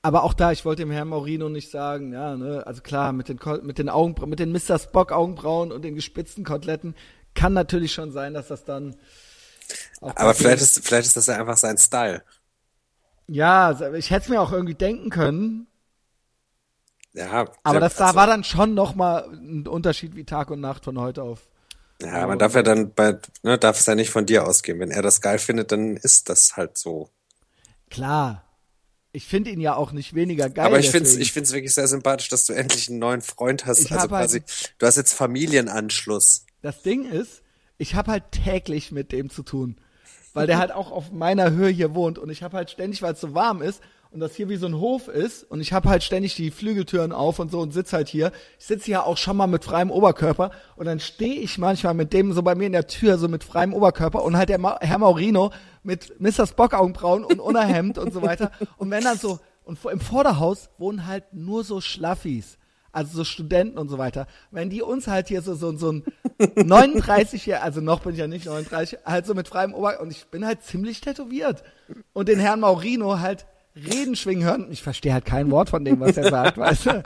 aber 0.00 0.22
auch 0.22 0.32
da, 0.32 0.52
ich 0.52 0.64
wollte 0.64 0.82
dem 0.82 0.90
Herrn 0.90 1.08
Maurino 1.08 1.50
nicht 1.50 1.70
sagen, 1.70 2.12
ja, 2.12 2.36
ne, 2.36 2.66
also 2.66 2.80
klar, 2.80 3.12
mit 3.12 3.28
den, 3.28 3.38
mit 3.62 3.78
den 3.78 3.90
Augenbrauen, 3.90 4.30
mit 4.30 4.38
den 4.38 4.52
Mr. 4.52 4.78
Spock 4.78 5.12
Augenbrauen 5.12 5.72
und 5.72 5.82
den 5.82 5.94
gespitzten 5.94 6.44
Koteletten 6.44 6.94
kann 7.34 7.52
natürlich 7.52 7.92
schon 7.92 8.10
sein, 8.10 8.32
dass 8.32 8.48
das 8.48 8.64
dann 8.64 8.96
Aber 10.00 10.34
vielleicht 10.34 10.62
ist, 10.62 10.86
vielleicht 10.86 11.08
ist 11.08 11.16
das 11.16 11.26
ja 11.26 11.36
einfach 11.36 11.56
sein 11.58 11.76
Style. 11.76 12.22
Ja, 13.28 13.92
ich 13.94 14.10
hätte 14.10 14.24
es 14.24 14.28
mir 14.28 14.40
auch 14.40 14.52
irgendwie 14.52 14.74
denken 14.74 15.10
können, 15.10 15.66
Ja. 17.12 17.46
aber 17.62 17.80
das 17.80 17.96
da 17.96 18.06
also- 18.06 18.16
war 18.16 18.26
dann 18.26 18.44
schon 18.44 18.74
noch 18.74 18.94
mal 18.94 19.28
ein 19.32 19.66
Unterschied 19.66 20.16
wie 20.16 20.24
Tag 20.24 20.50
und 20.50 20.60
Nacht 20.60 20.84
von 20.84 20.98
heute 20.98 21.22
auf. 21.22 21.48
Ja, 22.00 22.26
man 22.26 22.38
darf 22.38 22.54
ja 22.54 22.62
dann 22.62 22.94
bei, 22.94 23.18
ne, 23.42 23.58
darf 23.58 23.78
es 23.80 23.86
ja 23.86 23.94
nicht 23.96 24.10
von 24.10 24.24
dir 24.24 24.46
ausgehen. 24.46 24.78
Wenn 24.78 24.92
er 24.92 25.02
das 25.02 25.20
geil 25.20 25.38
findet, 25.40 25.72
dann 25.72 25.96
ist 25.96 26.28
das 26.28 26.56
halt 26.56 26.78
so. 26.78 27.10
Klar. 27.90 28.44
Ich 29.10 29.26
finde 29.26 29.50
ihn 29.50 29.60
ja 29.60 29.74
auch 29.74 29.90
nicht 29.90 30.14
weniger 30.14 30.48
geil. 30.48 30.66
Aber 30.66 30.78
ich 30.78 30.90
find's, 30.90 31.08
deswegen. 31.10 31.22
ich 31.22 31.32
find's 31.32 31.52
wirklich 31.52 31.74
sehr 31.74 31.88
sympathisch, 31.88 32.28
dass 32.28 32.44
du 32.44 32.52
endlich 32.52 32.88
einen 32.88 33.00
neuen 33.00 33.20
Freund 33.22 33.66
hast. 33.66 33.80
Ich 33.80 33.90
also 33.90 34.02
halt- 34.02 34.10
quasi, 34.10 34.42
du 34.78 34.86
hast 34.86 34.96
jetzt 34.96 35.12
Familienanschluss. 35.14 36.44
Das 36.62 36.82
Ding 36.82 37.04
ist, 37.04 37.42
ich 37.78 37.96
habe 37.96 38.12
halt 38.12 38.30
täglich 38.30 38.92
mit 38.92 39.10
dem 39.10 39.28
zu 39.28 39.42
tun. 39.42 39.76
Weil 40.38 40.46
der 40.46 40.58
halt 40.58 40.72
auch 40.72 40.90
auf 40.90 41.12
meiner 41.12 41.50
Höhe 41.50 41.70
hier 41.70 41.94
wohnt 41.94 42.18
und 42.18 42.30
ich 42.30 42.42
habe 42.42 42.56
halt 42.56 42.70
ständig, 42.70 43.02
weil 43.02 43.12
es 43.12 43.20
so 43.20 43.34
warm 43.34 43.62
ist 43.62 43.82
und 44.10 44.20
das 44.20 44.34
hier 44.34 44.48
wie 44.48 44.56
so 44.56 44.66
ein 44.66 44.78
Hof 44.78 45.08
ist 45.08 45.44
und 45.50 45.60
ich 45.60 45.72
habe 45.72 45.88
halt 45.88 46.02
ständig 46.02 46.34
die 46.34 46.50
Flügeltüren 46.50 47.12
auf 47.12 47.38
und 47.38 47.50
so 47.50 47.60
und 47.60 47.72
sitz 47.72 47.92
halt 47.92 48.08
hier. 48.08 48.32
Ich 48.58 48.66
sitze 48.66 48.86
hier 48.86 49.04
auch 49.04 49.16
schon 49.16 49.36
mal 49.36 49.46
mit 49.46 49.64
freiem 49.64 49.90
Oberkörper 49.90 50.50
und 50.76 50.86
dann 50.86 51.00
stehe 51.00 51.40
ich 51.40 51.58
manchmal 51.58 51.94
mit 51.94 52.12
dem 52.12 52.32
so 52.32 52.42
bei 52.42 52.54
mir 52.54 52.66
in 52.66 52.72
der 52.72 52.86
Tür 52.86 53.18
so 53.18 53.28
mit 53.28 53.44
freiem 53.44 53.74
Oberkörper 53.74 54.22
und 54.22 54.36
halt 54.36 54.48
der 54.48 54.58
Ma 54.58 54.78
Herr 54.80 54.98
Maurino 54.98 55.50
mit 55.82 56.20
Mr. 56.20 56.46
Spock 56.46 56.74
Augenbrauen 56.74 57.24
und 57.24 57.40
Unterhemd 57.40 57.98
und 57.98 58.12
so 58.12 58.22
weiter. 58.22 58.50
Und 58.76 58.90
wenn 58.90 59.04
dann 59.04 59.18
so, 59.18 59.40
und 59.64 59.78
im 59.84 60.00
Vorderhaus 60.00 60.70
wohnen 60.78 61.06
halt 61.06 61.32
nur 61.32 61.62
so 61.64 61.80
Schlaffis. 61.80 62.56
Also 62.92 63.18
so 63.18 63.24
Studenten 63.24 63.78
und 63.78 63.88
so 63.88 63.98
weiter. 63.98 64.26
Wenn 64.50 64.70
die 64.70 64.82
uns 64.82 65.06
halt 65.06 65.28
hier 65.28 65.42
so, 65.42 65.54
so, 65.54 65.76
so 65.76 65.92
ein 65.92 66.04
39 66.56 67.46
Jahre, 67.46 67.62
also 67.62 67.80
noch 67.80 68.00
bin 68.00 68.12
ich 68.12 68.18
ja 68.18 68.26
nicht 68.26 68.46
39, 68.46 68.98
halt 69.04 69.26
so 69.26 69.34
mit 69.34 69.48
freiem 69.48 69.74
Ober, 69.74 70.00
und 70.00 70.10
ich 70.10 70.26
bin 70.26 70.46
halt 70.46 70.62
ziemlich 70.62 71.00
tätowiert. 71.00 71.62
Und 72.12 72.28
den 72.28 72.38
Herrn 72.38 72.60
Maurino 72.60 73.20
halt 73.20 73.46
reden 73.76 74.16
schwingen 74.16 74.44
hören. 74.44 74.66
Ich 74.70 74.82
verstehe 74.82 75.12
halt 75.12 75.24
kein 75.24 75.50
Wort 75.50 75.70
von 75.70 75.84
dem, 75.84 76.00
was 76.00 76.16
er 76.16 76.30
sagt, 76.30 76.58
weißt 76.58 76.86
du? 76.86 77.02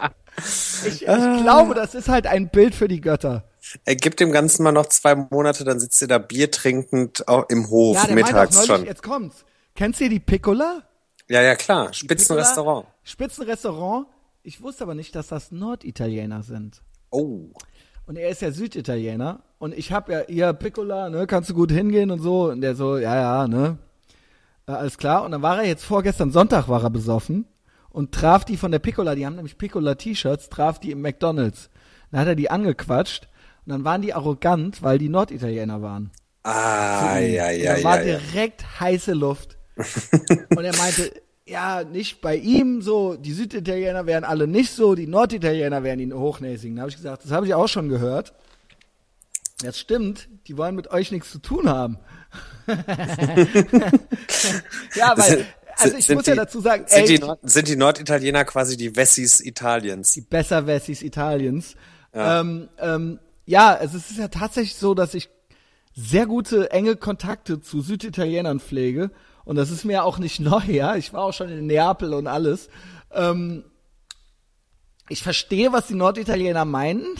Ich, 0.86 1.02
ich 1.02 1.42
glaube, 1.42 1.74
das 1.74 1.94
ist 1.94 2.08
halt 2.08 2.26
ein 2.26 2.48
Bild 2.48 2.74
für 2.74 2.88
die 2.88 3.00
Götter. 3.00 3.44
Er 3.84 3.96
gibt 3.96 4.20
dem 4.20 4.32
Ganzen 4.32 4.62
mal 4.62 4.72
noch 4.72 4.86
zwei 4.86 5.14
Monate, 5.14 5.64
dann 5.64 5.78
sitzt 5.80 6.00
ihr 6.02 6.08
da 6.08 6.18
Bier 6.18 6.50
trinkend 6.50 7.24
im 7.48 7.68
Hof 7.70 7.96
Ja, 7.96 8.06
der 8.06 8.14
mittags 8.14 8.54
neulich, 8.54 8.70
schon. 8.70 8.84
jetzt 8.86 9.02
kommt's. 9.02 9.44
Kennst 9.74 10.00
du 10.00 10.08
die 10.08 10.20
Piccola? 10.20 10.82
Ja, 11.28 11.42
ja, 11.42 11.54
klar. 11.54 11.92
Spitzenrestaurant. 11.92 12.86
Spitzenrestaurant. 13.04 14.06
Ich 14.44 14.60
wusste 14.60 14.84
aber 14.84 14.94
nicht, 14.94 15.14
dass 15.14 15.28
das 15.28 15.52
Norditaliener 15.52 16.42
sind. 16.42 16.82
Oh. 17.10 17.50
Und 18.06 18.16
er 18.16 18.28
ist 18.28 18.42
ja 18.42 18.50
Süditaliener. 18.50 19.42
Und 19.58 19.72
ich 19.72 19.92
hab 19.92 20.08
ja, 20.08 20.22
ihr 20.22 20.52
Piccola, 20.52 21.08
ne, 21.10 21.26
kannst 21.28 21.50
du 21.50 21.54
gut 21.54 21.70
hingehen 21.70 22.10
und 22.10 22.20
so. 22.20 22.50
Und 22.50 22.60
der 22.60 22.74
so, 22.74 22.96
ja, 22.96 23.14
ja, 23.14 23.48
ne. 23.48 23.78
Äh, 24.66 24.72
alles 24.72 24.98
klar. 24.98 25.24
Und 25.24 25.30
dann 25.30 25.42
war 25.42 25.58
er 25.58 25.68
jetzt 25.68 25.84
vorgestern 25.84 26.32
Sonntag 26.32 26.68
war 26.68 26.82
er 26.82 26.90
besoffen 26.90 27.46
und 27.90 28.12
traf 28.12 28.44
die 28.44 28.56
von 28.56 28.72
der 28.72 28.80
Piccola, 28.80 29.14
die 29.14 29.26
haben 29.26 29.36
nämlich 29.36 29.58
Piccola-T-Shirts, 29.58 30.48
traf 30.48 30.80
die 30.80 30.90
im 30.90 31.02
McDonalds. 31.02 31.70
Dann 32.10 32.20
hat 32.20 32.28
er 32.28 32.34
die 32.34 32.50
angequatscht 32.50 33.28
und 33.64 33.70
dann 33.70 33.84
waren 33.84 34.02
die 34.02 34.12
arrogant, 34.12 34.82
weil 34.82 34.98
die 34.98 35.08
Norditaliener 35.08 35.82
waren. 35.82 36.10
Ah, 36.42 37.18
ja, 37.18 37.50
ja, 37.50 37.76
da 37.76 37.84
war 37.84 38.02
ja, 38.02 38.14
ja. 38.14 38.18
direkt 38.18 38.80
heiße 38.80 39.12
Luft. 39.12 39.56
und 39.76 40.64
er 40.64 40.76
meinte, 40.76 41.12
ja, 41.46 41.82
nicht 41.84 42.20
bei 42.20 42.36
ihm 42.36 42.82
so, 42.82 43.16
die 43.16 43.32
Süditaliener 43.32 44.06
wären 44.06 44.24
alle 44.24 44.46
nicht 44.46 44.72
so, 44.72 44.94
die 44.94 45.06
Norditaliener 45.06 45.82
wären 45.82 45.98
ihn 46.00 46.14
hochnäsigen. 46.14 46.76
Da 46.76 46.82
habe 46.82 46.90
ich 46.90 46.96
gesagt, 46.96 47.24
das 47.24 47.32
habe 47.32 47.46
ich 47.46 47.54
auch 47.54 47.68
schon 47.68 47.88
gehört. 47.88 48.32
Das 49.62 49.78
stimmt, 49.78 50.28
die 50.46 50.56
wollen 50.56 50.74
mit 50.74 50.90
euch 50.90 51.10
nichts 51.12 51.30
zu 51.30 51.38
tun 51.38 51.68
haben. 51.68 51.98
ja, 54.96 55.16
weil, 55.16 55.46
also 55.76 55.96
ich 55.96 56.06
Sind 56.06 56.16
muss 56.16 56.26
ja 56.26 56.34
die- 56.34 56.38
dazu 56.38 56.60
sagen, 56.60 56.84
Sind, 56.86 57.10
ey, 57.10 57.18
die, 57.18 57.24
sind 57.42 57.68
die 57.68 57.76
Norditaliener 57.76 58.44
quasi 58.44 58.76
die 58.76 58.94
Wessis 58.96 59.40
Italiens? 59.40 60.12
die 60.12 60.20
Besserwessis 60.22 61.02
Italiens. 61.02 61.74
Ja. 62.14 62.40
Ähm, 62.40 62.68
ähm, 62.78 63.18
ja, 63.46 63.78
es 63.80 63.94
ist 63.94 64.16
ja 64.16 64.28
tatsächlich 64.28 64.76
so, 64.76 64.94
dass 64.94 65.14
ich 65.14 65.28
sehr 65.94 66.26
gute, 66.26 66.70
enge 66.70 66.96
Kontakte 66.96 67.60
zu 67.60 67.80
Süditalienern 67.82 68.60
pflege. 68.60 69.10
Und 69.44 69.56
das 69.56 69.70
ist 69.70 69.84
mir 69.84 70.04
auch 70.04 70.18
nicht 70.18 70.40
neu, 70.40 70.62
ja. 70.68 70.96
Ich 70.96 71.12
war 71.12 71.24
auch 71.24 71.32
schon 71.32 71.48
in 71.48 71.66
Neapel 71.66 72.14
und 72.14 72.26
alles. 72.26 72.68
Ähm, 73.12 73.64
ich 75.08 75.22
verstehe, 75.22 75.72
was 75.72 75.88
die 75.88 75.94
Norditaliener 75.94 76.64
meinen. 76.64 77.04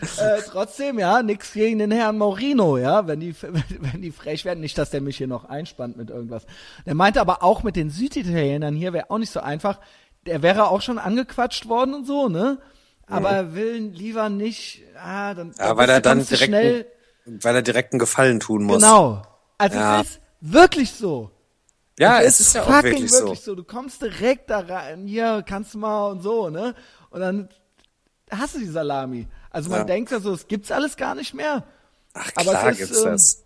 äh, 0.00 0.40
trotzdem, 0.46 0.98
ja, 0.98 1.22
nix 1.22 1.52
gegen 1.52 1.78
den 1.78 1.90
Herrn 1.90 2.16
Maurino, 2.16 2.78
ja, 2.78 3.06
wenn 3.06 3.20
die, 3.20 3.34
wenn 3.42 4.00
die 4.00 4.12
frech 4.12 4.44
werden, 4.44 4.60
nicht, 4.60 4.78
dass 4.78 4.90
der 4.90 5.00
mich 5.00 5.18
hier 5.18 5.26
noch 5.26 5.44
einspannt 5.44 5.96
mit 5.96 6.10
irgendwas. 6.10 6.46
Der 6.86 6.94
meinte 6.94 7.20
aber 7.20 7.42
auch 7.42 7.62
mit 7.62 7.76
den 7.76 7.90
Süditalienern 7.90 8.74
hier 8.74 8.92
wäre 8.92 9.10
auch 9.10 9.18
nicht 9.18 9.32
so 9.32 9.40
einfach. 9.40 9.78
Der 10.26 10.42
wäre 10.42 10.68
auch 10.68 10.80
schon 10.80 10.98
angequatscht 10.98 11.68
worden 11.68 11.94
und 11.94 12.06
so, 12.06 12.28
ne? 12.28 12.58
Aber 13.06 13.30
er 13.30 13.54
will 13.54 13.90
lieber 13.94 14.28
nicht, 14.28 14.82
ah, 15.02 15.34
dann, 15.34 15.54
Ja, 15.58 15.76
weil 15.76 15.88
er 15.88 16.00
dann 16.00 16.24
direkt, 16.24 16.44
schnell, 16.44 16.86
weil 17.42 17.54
er 17.56 17.62
direkt 17.62 17.92
einen 17.92 17.98
Gefallen 18.00 18.40
tun 18.40 18.64
muss. 18.64 18.76
genau. 18.82 19.22
Also 19.58 19.76
Ja. 19.76 20.00
es 20.00 20.10
ist 20.10 20.20
wirklich 20.40 20.92
so. 20.92 21.30
Ja, 21.98 22.20
Es 22.20 22.34
es 22.40 22.48
ist 22.48 22.54
ja 22.54 22.62
auch 22.62 22.66
fucking 22.66 22.84
wirklich 22.92 23.10
so. 23.12 23.18
wirklich 23.24 23.40
so. 23.40 23.54
Du 23.56 23.64
kommst 23.64 24.00
direkt 24.02 24.50
da 24.50 24.60
rein, 24.60 25.06
hier 25.06 25.42
kannst 25.46 25.74
du 25.74 25.78
mal 25.78 26.10
und 26.12 26.22
so, 26.22 26.48
ne? 26.48 26.74
Und 27.10 27.20
dann 27.20 27.48
hast 28.30 28.54
du 28.54 28.58
die 28.60 28.66
Salami. 28.68 29.26
Also 29.50 29.70
man 29.70 29.80
Ja. 29.80 29.84
denkt 29.84 30.10
ja 30.12 30.20
so, 30.20 30.32
es 30.32 30.46
gibt's 30.46 30.70
alles 30.70 30.96
gar 30.96 31.14
nicht 31.14 31.34
mehr. 31.34 31.64
Ach 32.14 32.30
Aber 32.36 32.50
klar 32.50 32.68
es 32.68 32.78
ist, 32.80 32.86
gibt's 32.88 33.02
ähm, 33.04 33.10
das. 33.10 33.44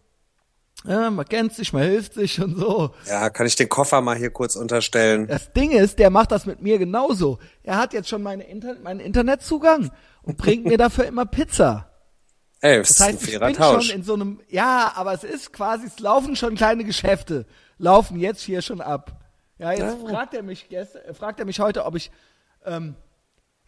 Ja, 0.84 1.10
man 1.10 1.24
kennt 1.26 1.54
sich, 1.54 1.72
man 1.72 1.82
hilft 1.84 2.14
sich 2.14 2.40
und 2.42 2.56
so. 2.58 2.90
Ja, 3.06 3.30
kann 3.30 3.46
ich 3.46 3.54
den 3.54 3.68
Koffer 3.68 4.00
mal 4.00 4.16
hier 4.16 4.30
kurz 4.30 4.56
unterstellen? 4.56 5.28
Das 5.28 5.52
Ding 5.52 5.70
ist, 5.70 5.98
der 6.00 6.10
macht 6.10 6.32
das 6.32 6.44
mit 6.44 6.60
mir 6.60 6.78
genauso. 6.78 7.38
Er 7.62 7.76
hat 7.76 7.92
jetzt 7.92 8.08
schon 8.08 8.22
meine 8.22 8.42
Inter 8.48 8.74
meinen 8.82 8.98
Internetzugang 8.98 9.92
und 10.22 10.36
bringt 10.38 10.64
mir 10.64 10.76
dafür 10.78 11.04
immer 11.06 11.24
Pizza. 11.24 11.88
Ey, 12.62 12.78
das, 12.78 12.98
heißt, 13.00 13.26
ich 13.28 13.38
bin 13.38 13.52
Tausch. 13.54 13.88
schon 13.88 13.96
in 13.96 14.04
so 14.04 14.14
einem, 14.14 14.40
ja, 14.48 14.92
aber 14.94 15.12
es 15.12 15.24
ist 15.24 15.52
quasi, 15.52 15.86
es 15.86 15.98
laufen 15.98 16.36
schon 16.36 16.54
kleine 16.54 16.84
Geschäfte, 16.84 17.44
laufen 17.78 18.18
jetzt 18.18 18.40
hier 18.42 18.62
schon 18.62 18.80
ab. 18.80 19.20
Ja, 19.58 19.72
jetzt 19.72 19.80
Ja. 20.00 20.08
fragt 20.08 20.32
er 20.34 20.42
mich 20.42 20.68
gestern, 20.68 21.02
äh, 21.02 21.12
fragt 21.12 21.40
er 21.40 21.44
mich 21.44 21.58
heute, 21.60 21.84
ob 21.84 21.96
ich, 21.96 22.10
ähm, 22.64 22.94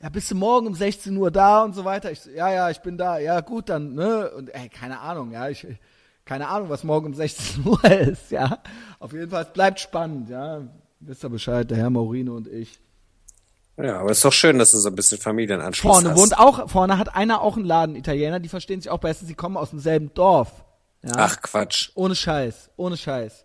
ja, 0.01 0.09
bist 0.11 0.31
du 0.31 0.37
morgen 0.37 0.66
um 0.69 0.75
16 0.75 1.16
Uhr 1.16 1.31
da 1.31 1.62
und 1.65 1.75
so 1.75 1.85
weiter? 1.85 2.11
Ich 2.12 2.21
so, 2.21 2.31
ja, 2.31 2.53
ja, 2.53 2.71
ich 2.71 2.81
bin 2.83 2.97
da. 2.97 3.19
Ja, 3.19 3.41
gut, 3.41 3.69
dann, 3.69 3.95
ne? 3.95 4.31
Und 4.31 4.49
ey, 4.55 4.69
keine 4.69 5.01
Ahnung, 5.01 5.33
ja, 5.33 5.49
ich, 5.49 5.66
keine 6.25 6.49
Ahnung, 6.49 6.69
was 6.69 6.85
morgen 6.85 7.07
um 7.07 7.15
16 7.15 7.66
Uhr 7.66 7.83
ist, 7.85 8.31
ja. 8.31 8.59
Auf 9.01 9.12
jeden 9.12 9.31
Fall, 9.31 9.43
es 9.43 9.53
bleibt 9.53 9.81
spannend, 9.81 10.29
ja. 10.31 10.62
Wisst 11.01 11.25
ihr 11.25 11.31
Bescheid, 11.31 11.69
der 11.71 11.79
Herr 11.79 11.91
Maurino 11.91 12.35
und 12.37 12.47
ich. 12.49 12.79
Ja, 13.77 13.99
aber 14.01 14.13
ist 14.13 14.25
doch 14.25 14.33
schön, 14.33 14.59
dass 14.59 14.71
du 14.71 14.79
so 14.79 14.89
ein 14.89 14.95
bisschen 14.95 15.19
Familienanschluss 15.19 15.93
Vorne 15.93 16.11
hast. 16.11 16.19
wohnt 16.19 16.39
auch, 16.39 16.71
vorne 16.71 16.97
hat 16.99 17.17
einer 17.17 17.41
auch 17.41 17.57
einen 17.57 17.65
Laden, 17.67 17.97
Italiener, 17.97 18.39
die 18.39 18.49
verstehen 18.49 18.81
sich 18.81 18.91
auch 18.91 18.99
besser, 18.99 19.27
sie 19.27 19.35
kommen 19.35 19.57
aus 19.57 19.71
demselben 19.71 20.15
Dorf. 20.15 20.65
Ja. 21.03 21.13
Ach 21.17 21.41
Quatsch, 21.43 21.91
Ohne 21.95 22.15
Scheiß, 22.15 22.71
ohne 22.77 22.97
Scheiß. 22.97 23.45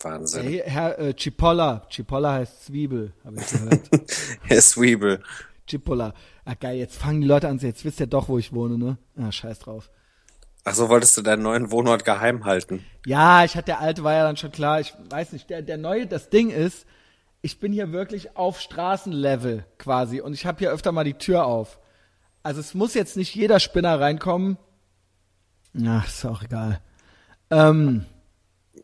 Wahnsinn. 0.00 0.42
Hey, 0.42 0.62
Herr 0.64 0.98
äh, 0.98 1.14
Cipolla, 1.16 1.86
Cipolla 1.90 2.32
heißt 2.34 2.66
Zwiebel, 2.66 3.12
habe 3.24 3.36
ich 3.38 3.46
gehört. 3.46 3.90
Herr 4.42 4.60
Sweebel. 4.62 5.22
Cipolla. 5.68 6.14
Ah 6.44 6.54
geil, 6.54 6.76
jetzt 6.78 6.96
fangen 6.96 7.20
die 7.20 7.26
Leute 7.26 7.48
an, 7.48 7.58
jetzt 7.58 7.84
wisst 7.84 8.00
ihr 8.00 8.06
doch, 8.06 8.28
wo 8.28 8.38
ich 8.38 8.52
wohne, 8.52 8.78
ne? 8.78 8.98
Ah, 9.18 9.32
scheiß 9.32 9.58
drauf. 9.60 9.90
Ach 10.64 10.74
so, 10.74 10.88
wolltest 10.88 11.16
du 11.16 11.22
deinen 11.22 11.42
neuen 11.42 11.70
Wohnort 11.70 12.04
geheim 12.04 12.44
halten? 12.44 12.84
Ja, 13.04 13.44
ich 13.44 13.56
hatte 13.56 13.66
der 13.66 13.80
alte 13.80 14.02
war 14.04 14.14
ja 14.14 14.24
dann 14.24 14.36
schon 14.36 14.52
klar, 14.52 14.80
ich 14.80 14.94
weiß 15.10 15.32
nicht, 15.32 15.48
der 15.48 15.62
der 15.62 15.76
neue, 15.76 16.06
das 16.06 16.28
Ding 16.28 16.50
ist, 16.50 16.86
ich 17.42 17.60
bin 17.60 17.72
hier 17.72 17.92
wirklich 17.92 18.36
auf 18.36 18.60
Straßenlevel 18.60 19.64
quasi 19.78 20.20
und 20.20 20.34
ich 20.34 20.46
habe 20.46 20.58
hier 20.58 20.70
öfter 20.70 20.92
mal 20.92 21.04
die 21.04 21.14
Tür 21.14 21.46
auf. 21.46 21.78
Also 22.42 22.60
es 22.60 22.74
muss 22.74 22.94
jetzt 22.94 23.16
nicht 23.16 23.34
jeder 23.34 23.60
Spinner 23.60 24.00
reinkommen. 24.00 24.58
Ach, 25.84 26.06
ist 26.06 26.24
auch 26.24 26.42
egal. 26.42 26.80
Ähm, 27.50 28.06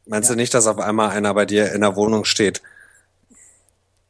Meinst 0.06 0.30
du 0.30 0.34
nicht, 0.34 0.52
dass 0.54 0.66
auf 0.66 0.78
einmal 0.78 1.10
einer 1.10 1.32
bei 1.34 1.46
dir 1.46 1.72
in 1.72 1.80
der 1.80 1.96
Wohnung 1.96 2.24
steht? 2.24 2.62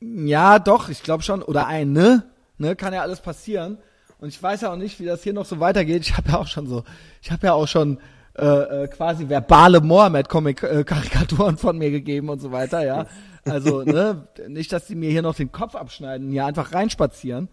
Ja, 0.00 0.58
doch, 0.58 0.88
ich 0.88 1.02
glaube 1.02 1.22
schon. 1.22 1.42
Oder 1.42 1.66
ein, 1.66 1.92
ne? 1.92 2.24
Ne, 2.58 2.76
kann 2.76 2.94
ja 2.94 3.02
alles 3.02 3.20
passieren. 3.20 3.78
Und 4.18 4.28
ich 4.28 4.42
weiß 4.42 4.62
ja 4.62 4.72
auch 4.72 4.76
nicht, 4.76 5.00
wie 5.00 5.04
das 5.04 5.22
hier 5.22 5.32
noch 5.32 5.46
so 5.46 5.60
weitergeht. 5.60 6.02
Ich 6.02 6.16
habe 6.16 6.30
ja 6.30 6.38
auch 6.38 6.46
schon 6.46 6.66
so, 6.66 6.84
ich 7.20 7.30
habe 7.30 7.46
ja 7.46 7.52
auch 7.54 7.68
schon 7.68 7.98
äh, 8.34 8.84
äh, 8.84 8.88
quasi 8.88 9.28
verbale 9.28 9.80
Mohammed-Karikaturen 9.80 11.58
von 11.58 11.76
mir 11.76 11.90
gegeben 11.90 12.28
und 12.30 12.40
so 12.40 12.50
weiter, 12.52 12.84
ja. 12.84 13.06
Also, 13.44 13.82
ne, 13.82 14.28
nicht, 14.48 14.72
dass 14.72 14.86
die 14.86 14.94
mir 14.94 15.10
hier 15.10 15.22
noch 15.22 15.34
den 15.34 15.52
Kopf 15.52 15.74
abschneiden, 15.74 16.30
hier 16.30 16.46
einfach 16.46 16.72
reinspazieren. 16.72 17.48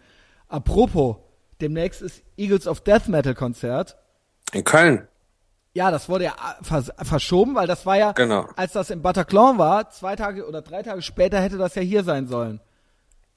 Apropos, 0.48 1.16
demnächst 1.60 2.00
ist 2.00 2.22
Eagles 2.36 2.66
of 2.66 2.80
Death 2.80 3.08
Metal 3.08 3.34
Konzert. 3.34 3.96
In 4.52 4.64
Köln? 4.64 5.06
Ja, 5.72 5.90
das 5.90 6.08
wurde 6.08 6.24
ja 6.24 6.34
vers 6.62 6.90
verschoben, 7.02 7.54
weil 7.54 7.66
das 7.66 7.86
war 7.86 7.96
ja, 7.96 8.12
Genau. 8.12 8.48
als 8.56 8.72
das 8.72 8.90
in 8.90 9.02
Bataclan 9.02 9.58
war, 9.58 9.90
zwei 9.90 10.16
Tage 10.16 10.46
oder 10.48 10.62
drei 10.62 10.82
Tage 10.82 11.02
später 11.02 11.40
hätte 11.40 11.58
das 11.58 11.74
ja 11.74 11.82
hier 11.82 12.02
sein 12.02 12.26
sollen. 12.26 12.60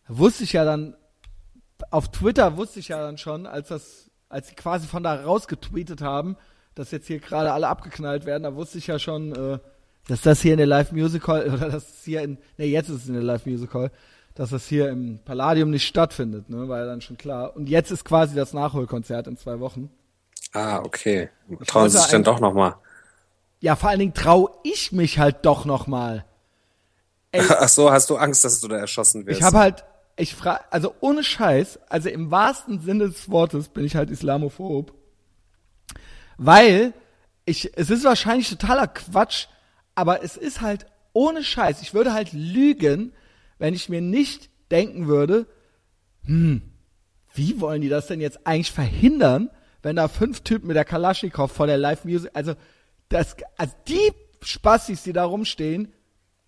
Wusste 0.07 0.43
ich 0.43 0.53
ja 0.53 0.65
dann, 0.65 0.95
auf 1.91 2.09
Twitter 2.09 2.57
wusste 2.57 2.79
ich 2.79 2.87
ja 2.87 2.99
dann 3.01 3.17
schon, 3.17 3.45
als 3.45 3.67
das, 3.67 4.09
als 4.29 4.47
sie 4.47 4.55
quasi 4.55 4.87
von 4.87 5.03
da 5.03 5.23
rausgetweetet 5.23 6.01
haben, 6.01 6.37
dass 6.75 6.91
jetzt 6.91 7.07
hier 7.07 7.19
gerade 7.19 7.51
alle 7.53 7.67
abgeknallt 7.67 8.25
werden, 8.25 8.43
da 8.43 8.55
wusste 8.55 8.77
ich 8.77 8.87
ja 8.87 8.99
schon, 8.99 9.33
äh, 9.35 9.59
dass 10.07 10.21
das 10.21 10.41
hier 10.41 10.53
in 10.53 10.57
der 10.57 10.67
Live 10.67 10.91
Musical, 10.91 11.47
oder 11.53 11.69
dass 11.69 11.87
es 11.89 12.03
hier 12.03 12.21
in, 12.21 12.37
ne, 12.57 12.65
jetzt 12.65 12.89
ist 12.89 13.03
es 13.03 13.07
in 13.07 13.13
der 13.13 13.23
Live 13.23 13.45
Musical, 13.45 13.91
dass 14.35 14.49
das 14.49 14.67
hier 14.67 14.89
im 14.89 15.19
Palladium 15.23 15.69
nicht 15.69 15.85
stattfindet, 15.87 16.49
ne, 16.49 16.67
war 16.67 16.79
ja 16.79 16.85
dann 16.85 17.01
schon 17.01 17.17
klar. 17.17 17.55
Und 17.55 17.69
jetzt 17.69 17.91
ist 17.91 18.03
quasi 18.03 18.35
das 18.35 18.53
Nachholkonzert 18.53 19.27
in 19.27 19.37
zwei 19.37 19.59
Wochen. 19.59 19.89
Ah, 20.53 20.79
okay. 20.79 21.29
Trauen 21.67 21.89
sie 21.89 21.97
sich 21.99 22.07
dann 22.07 22.21
ein- 22.21 22.25
doch 22.25 22.39
nochmal. 22.39 22.75
Ja, 23.59 23.75
vor 23.75 23.89
allen 23.89 23.99
Dingen 23.99 24.13
traue 24.13 24.49
ich 24.63 24.91
mich 24.91 25.19
halt 25.19 25.45
doch 25.45 25.63
noch 25.65 25.87
mal. 25.87 26.25
Ey, 27.31 27.41
Ach 27.47 27.69
so, 27.69 27.91
hast 27.91 28.09
du 28.09 28.17
Angst, 28.17 28.43
dass 28.43 28.59
du 28.59 28.67
da 28.67 28.77
erschossen 28.77 29.25
wirst? 29.25 29.39
ich 29.39 29.43
habe 29.45 29.57
halt, 29.57 29.85
ich 30.17 30.35
frage, 30.35 30.59
also 30.69 30.93
ohne 30.99 31.23
Scheiß, 31.23 31.79
also 31.89 32.09
im 32.09 32.29
wahrsten 32.29 32.81
Sinne 32.81 33.05
des 33.07 33.29
Wortes 33.31 33.69
bin 33.69 33.85
ich 33.85 33.95
halt 33.95 34.09
Islamophob, 34.11 34.93
weil 36.37 36.93
ich, 37.45 37.71
es 37.77 37.89
ist 37.89 38.03
wahrscheinlich 38.03 38.49
totaler 38.49 38.87
Quatsch, 38.87 39.47
aber 39.95 40.23
es 40.23 40.37
ist 40.37 40.61
halt 40.61 40.85
ohne 41.13 41.43
Scheiß. 41.43 41.81
Ich 41.81 41.93
würde 41.93 42.13
halt 42.13 42.33
lügen, 42.33 43.13
wenn 43.57 43.73
ich 43.73 43.89
mir 43.89 44.01
nicht 44.01 44.49
denken 44.71 45.07
würde, 45.07 45.45
hm, 46.25 46.61
wie 47.33 47.59
wollen 47.59 47.81
die 47.81 47.89
das 47.89 48.07
denn 48.07 48.21
jetzt 48.21 48.45
eigentlich 48.45 48.71
verhindern, 48.71 49.49
wenn 49.81 49.95
da 49.95 50.07
fünf 50.07 50.41
Typen 50.41 50.67
mit 50.67 50.75
der 50.75 50.85
Kalaschnikow 50.85 51.51
vor 51.51 51.67
der 51.67 51.77
Live 51.77 52.05
Music, 52.05 52.31
also 52.33 52.55
das, 53.09 53.35
also 53.57 53.73
die 53.87 54.11
Spassis, 54.41 55.03
die 55.03 55.13
da 55.13 55.25
rumstehen, 55.25 55.93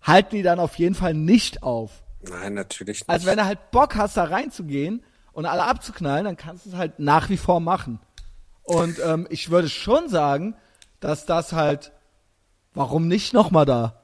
halten 0.02 0.36
die 0.36 0.42
dann 0.42 0.58
auf 0.58 0.76
jeden 0.78 0.94
Fall 0.94 1.14
nicht 1.14 1.62
auf. 1.62 2.04
Nein, 2.22 2.54
natürlich 2.54 3.00
nicht. 3.00 3.10
Also 3.10 3.26
wenn 3.26 3.36
du 3.36 3.44
halt 3.44 3.70
Bock 3.70 3.94
hast, 3.96 4.16
da 4.16 4.24
reinzugehen 4.24 5.04
und 5.32 5.46
alle 5.46 5.64
abzuknallen, 5.64 6.24
dann 6.24 6.36
kannst 6.36 6.66
du 6.66 6.70
es 6.70 6.76
halt 6.76 6.98
nach 6.98 7.28
wie 7.28 7.36
vor 7.36 7.60
machen. 7.60 8.00
Und 8.66 8.98
ähm, 8.98 9.26
ich 9.30 9.50
würde 9.50 9.68
schon 9.68 10.08
sagen, 10.08 10.56
dass 11.00 11.24
das 11.24 11.52
halt, 11.52 11.92
warum 12.74 13.08
nicht 13.08 13.32
nochmal 13.32 13.64
da? 13.64 14.02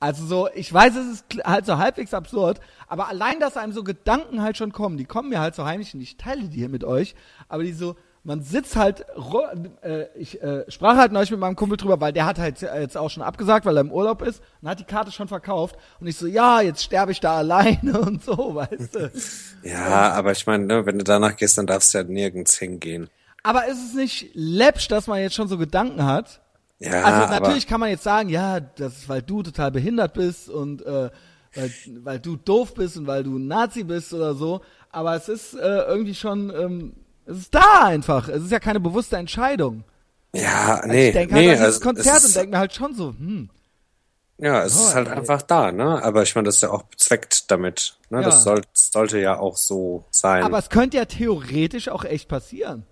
Also 0.00 0.24
so, 0.24 0.48
ich 0.54 0.72
weiß, 0.72 0.94
es 0.94 1.06
ist 1.06 1.44
halt 1.44 1.66
so 1.66 1.78
halbwegs 1.78 2.14
absurd, 2.14 2.60
aber 2.86 3.08
allein, 3.08 3.40
dass 3.40 3.56
einem 3.56 3.72
so 3.72 3.82
Gedanken 3.82 4.42
halt 4.42 4.56
schon 4.56 4.70
kommen, 4.70 4.96
die 4.96 5.04
kommen 5.04 5.30
mir 5.30 5.40
halt 5.40 5.56
so 5.56 5.64
heimlich 5.64 5.92
und 5.92 6.00
ich 6.00 6.16
teile 6.16 6.48
die 6.48 6.58
hier 6.58 6.68
mit 6.68 6.84
euch, 6.84 7.16
aber 7.48 7.64
die 7.64 7.72
so, 7.72 7.96
man 8.22 8.40
sitzt 8.40 8.76
halt, 8.76 9.04
äh, 9.82 10.04
ich 10.16 10.40
äh, 10.40 10.70
sprach 10.70 10.96
halt 10.96 11.10
neulich 11.10 11.32
mit 11.32 11.40
meinem 11.40 11.56
Kumpel 11.56 11.76
drüber, 11.76 12.00
weil 12.00 12.12
der 12.12 12.26
hat 12.26 12.38
halt 12.38 12.60
jetzt 12.60 12.96
auch 12.96 13.10
schon 13.10 13.24
abgesagt, 13.24 13.66
weil 13.66 13.76
er 13.76 13.80
im 13.80 13.90
Urlaub 13.90 14.22
ist 14.22 14.40
und 14.62 14.68
hat 14.68 14.78
die 14.78 14.84
Karte 14.84 15.10
schon 15.10 15.26
verkauft 15.26 15.74
und 15.98 16.06
ich 16.06 16.16
so, 16.16 16.28
ja, 16.28 16.60
jetzt 16.60 16.84
sterbe 16.84 17.10
ich 17.10 17.18
da 17.18 17.36
alleine 17.38 18.00
und 18.00 18.22
so, 18.22 18.54
weißt 18.54 18.94
du. 18.94 19.10
ja, 19.64 20.12
aber 20.12 20.30
ich 20.30 20.46
meine, 20.46 20.64
ne, 20.64 20.86
wenn 20.86 20.98
du 20.98 21.04
danach 21.04 21.34
gehst, 21.34 21.58
dann 21.58 21.66
darfst 21.66 21.92
du 21.92 21.98
ja 21.98 22.04
nirgends 22.04 22.56
hingehen. 22.56 23.10
Aber 23.42 23.66
ist 23.66 23.84
es 23.84 23.94
nicht 23.94 24.30
läppsch, 24.34 24.88
dass 24.88 25.06
man 25.06 25.20
jetzt 25.20 25.34
schon 25.34 25.48
so 25.48 25.58
Gedanken 25.58 26.04
hat? 26.04 26.40
Ja, 26.80 27.02
also 27.02 27.32
natürlich 27.32 27.66
kann 27.66 27.80
man 27.80 27.90
jetzt 27.90 28.04
sagen, 28.04 28.28
ja, 28.28 28.60
das 28.60 28.98
ist, 28.98 29.08
weil 29.08 29.22
du 29.22 29.42
total 29.42 29.70
behindert 29.70 30.14
bist 30.14 30.48
und 30.48 30.84
äh, 30.84 31.10
weil, 31.54 31.72
weil 32.02 32.18
du 32.20 32.36
doof 32.36 32.74
bist 32.74 32.96
und 32.96 33.06
weil 33.06 33.24
du 33.24 33.36
ein 33.36 33.46
Nazi 33.48 33.82
bist 33.84 34.12
oder 34.12 34.34
so. 34.34 34.60
Aber 34.90 35.14
es 35.16 35.28
ist 35.28 35.54
äh, 35.54 35.58
irgendwie 35.82 36.14
schon, 36.14 36.50
ähm, 36.50 36.92
es 37.26 37.38
ist 37.38 37.54
da 37.54 37.84
einfach. 37.84 38.28
Es 38.28 38.42
ist 38.44 38.52
ja 38.52 38.60
keine 38.60 38.80
bewusste 38.80 39.16
Entscheidung. 39.16 39.84
Ja, 40.34 40.76
Also 40.76 40.88
nee, 40.88 41.08
ich 41.08 41.12
denke 41.14 41.34
nee, 41.34 41.48
halt 41.48 41.58
an 41.58 41.64
dieses 41.64 41.74
also, 41.74 41.80
Konzert 41.80 42.24
und 42.24 42.36
denke 42.36 42.50
mir 42.50 42.58
halt 42.58 42.74
schon 42.74 42.94
so, 42.94 43.08
hm, 43.10 43.50
ja, 44.40 44.62
es 44.62 44.78
Oh, 44.78 44.84
ist 44.86 44.94
halt 44.94 45.08
ey. 45.08 45.14
einfach 45.14 45.42
da, 45.42 45.72
ne? 45.72 46.00
Aber 46.04 46.22
ich 46.22 46.34
meine, 46.36 46.46
das 46.46 46.56
ist 46.56 46.60
ja 46.62 46.70
auch 46.70 46.84
bezweckt 46.84 47.50
damit, 47.50 47.96
ne? 48.08 48.18
Ja. 48.18 48.24
Das 48.24 48.44
soll, 48.44 48.62
sollte 48.72 49.18
ja 49.18 49.38
auch 49.38 49.56
so 49.56 50.04
sein. 50.12 50.44
aber 50.44 50.58
es 50.58 50.68
könnte 50.70 50.96
ja 50.96 51.06
theoretisch 51.06 51.88
auch 51.88 52.04
echt 52.04 52.28
passieren. 52.28 52.86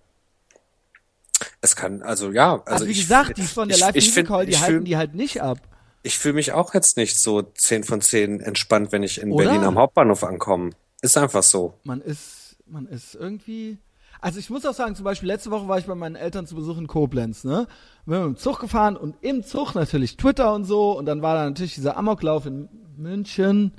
Es 1.66 1.76
kann, 1.76 2.02
also 2.02 2.30
ja, 2.32 2.54
also, 2.54 2.62
Also, 2.66 2.86
wie 2.86 2.90
ich, 2.92 3.00
gesagt, 3.00 3.36
die 3.36 3.42
von 3.42 3.68
der 3.68 3.76
ich- 3.76 3.82
Live 3.82 3.96
ich 3.96 4.06
Music 4.08 4.30
Hall, 4.30 4.46
die 4.46 4.58
halten 4.58 4.84
die 4.84 4.96
halt 4.96 5.14
nicht 5.14 5.42
ab. 5.42 5.58
Ich 6.02 6.18
fühle 6.18 6.34
mich 6.34 6.52
auch 6.52 6.72
jetzt 6.72 6.96
nicht 6.96 7.18
so 7.18 7.42
10 7.42 7.84
von 7.84 8.00
10 8.00 8.40
entspannt, 8.40 8.92
wenn 8.92 9.02
ich 9.02 9.20
in 9.20 9.32
Oder? 9.32 9.44
Berlin 9.46 9.64
am 9.64 9.76
Hauptbahnhof 9.78 10.22
ankomme. 10.24 10.70
Ist 11.02 11.18
einfach 11.18 11.42
so. 11.42 11.74
Man 11.84 12.00
ist, 12.00 12.56
man 12.66 12.86
ist 12.86 13.14
irgendwie. 13.14 13.78
Also 14.20 14.38
ich 14.38 14.48
muss 14.48 14.64
auch 14.64 14.72
sagen, 14.72 14.94
zum 14.94 15.04
Beispiel 15.04 15.26
letzte 15.26 15.50
Woche 15.50 15.68
war 15.68 15.78
ich 15.78 15.84
bei 15.84 15.94
meinen 15.94 16.16
Eltern 16.16 16.46
zu 16.46 16.54
Besuch 16.54 16.78
in 16.78 16.86
Koblenz, 16.86 17.44
ne? 17.44 17.66
Wir 18.06 18.16
sind 18.18 18.26
mit 18.28 18.36
dem 18.36 18.40
Zug 18.40 18.60
gefahren 18.60 18.96
und 18.96 19.14
im 19.20 19.42
Zug 19.44 19.74
natürlich 19.74 20.16
Twitter 20.16 20.54
und 20.54 20.64
so 20.64 20.96
und 20.96 21.04
dann 21.06 21.20
war 21.22 21.34
da 21.34 21.44
natürlich 21.44 21.74
dieser 21.74 21.96
Amoklauf 21.98 22.46
in 22.46 22.68
München 22.96 23.72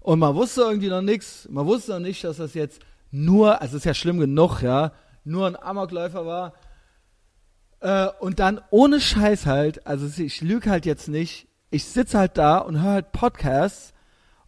und 0.00 0.18
man 0.18 0.34
wusste 0.34 0.62
irgendwie 0.62 0.88
noch 0.88 1.02
nichts. 1.02 1.46
Man 1.50 1.66
wusste 1.66 1.92
noch 1.92 2.00
nicht, 2.00 2.24
dass 2.24 2.38
das 2.38 2.54
jetzt 2.54 2.80
nur, 3.10 3.60
also 3.62 3.76
ist 3.76 3.84
ja 3.86 3.94
schlimm 3.94 4.18
genug, 4.18 4.62
ja, 4.62 4.92
nur 5.24 5.46
ein 5.46 5.56
Amokläufer 5.56 6.26
war. 6.26 6.54
Äh, 7.80 8.08
und 8.20 8.38
dann 8.40 8.60
ohne 8.70 9.00
Scheiß 9.00 9.46
halt, 9.46 9.86
also 9.86 10.06
ich 10.22 10.40
lüge 10.40 10.70
halt 10.70 10.86
jetzt 10.86 11.08
nicht, 11.08 11.46
ich 11.70 11.84
sitze 11.84 12.18
halt 12.18 12.38
da 12.38 12.58
und 12.58 12.82
höre 12.82 12.92
halt 12.92 13.12
Podcasts 13.12 13.92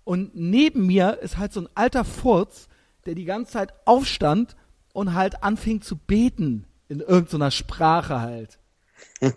und 0.05 0.35
neben 0.35 0.87
mir 0.87 1.19
ist 1.21 1.39
halt 1.39 1.53
so 1.53 1.61
ein 1.61 1.69
alter 1.75 2.05
Furz, 2.05 2.69
der 3.07 3.15
die 3.15 3.25
ganze 3.25 3.53
Zeit 3.53 3.73
aufstand 3.85 4.57
und 4.93 5.15
halt 5.15 5.43
anfing 5.43 5.83
zu 5.83 5.97
beten 5.97 6.65
in 6.89 7.01
irgendeiner 7.01 7.51
Sprache 7.51 8.21
halt. 8.21 8.59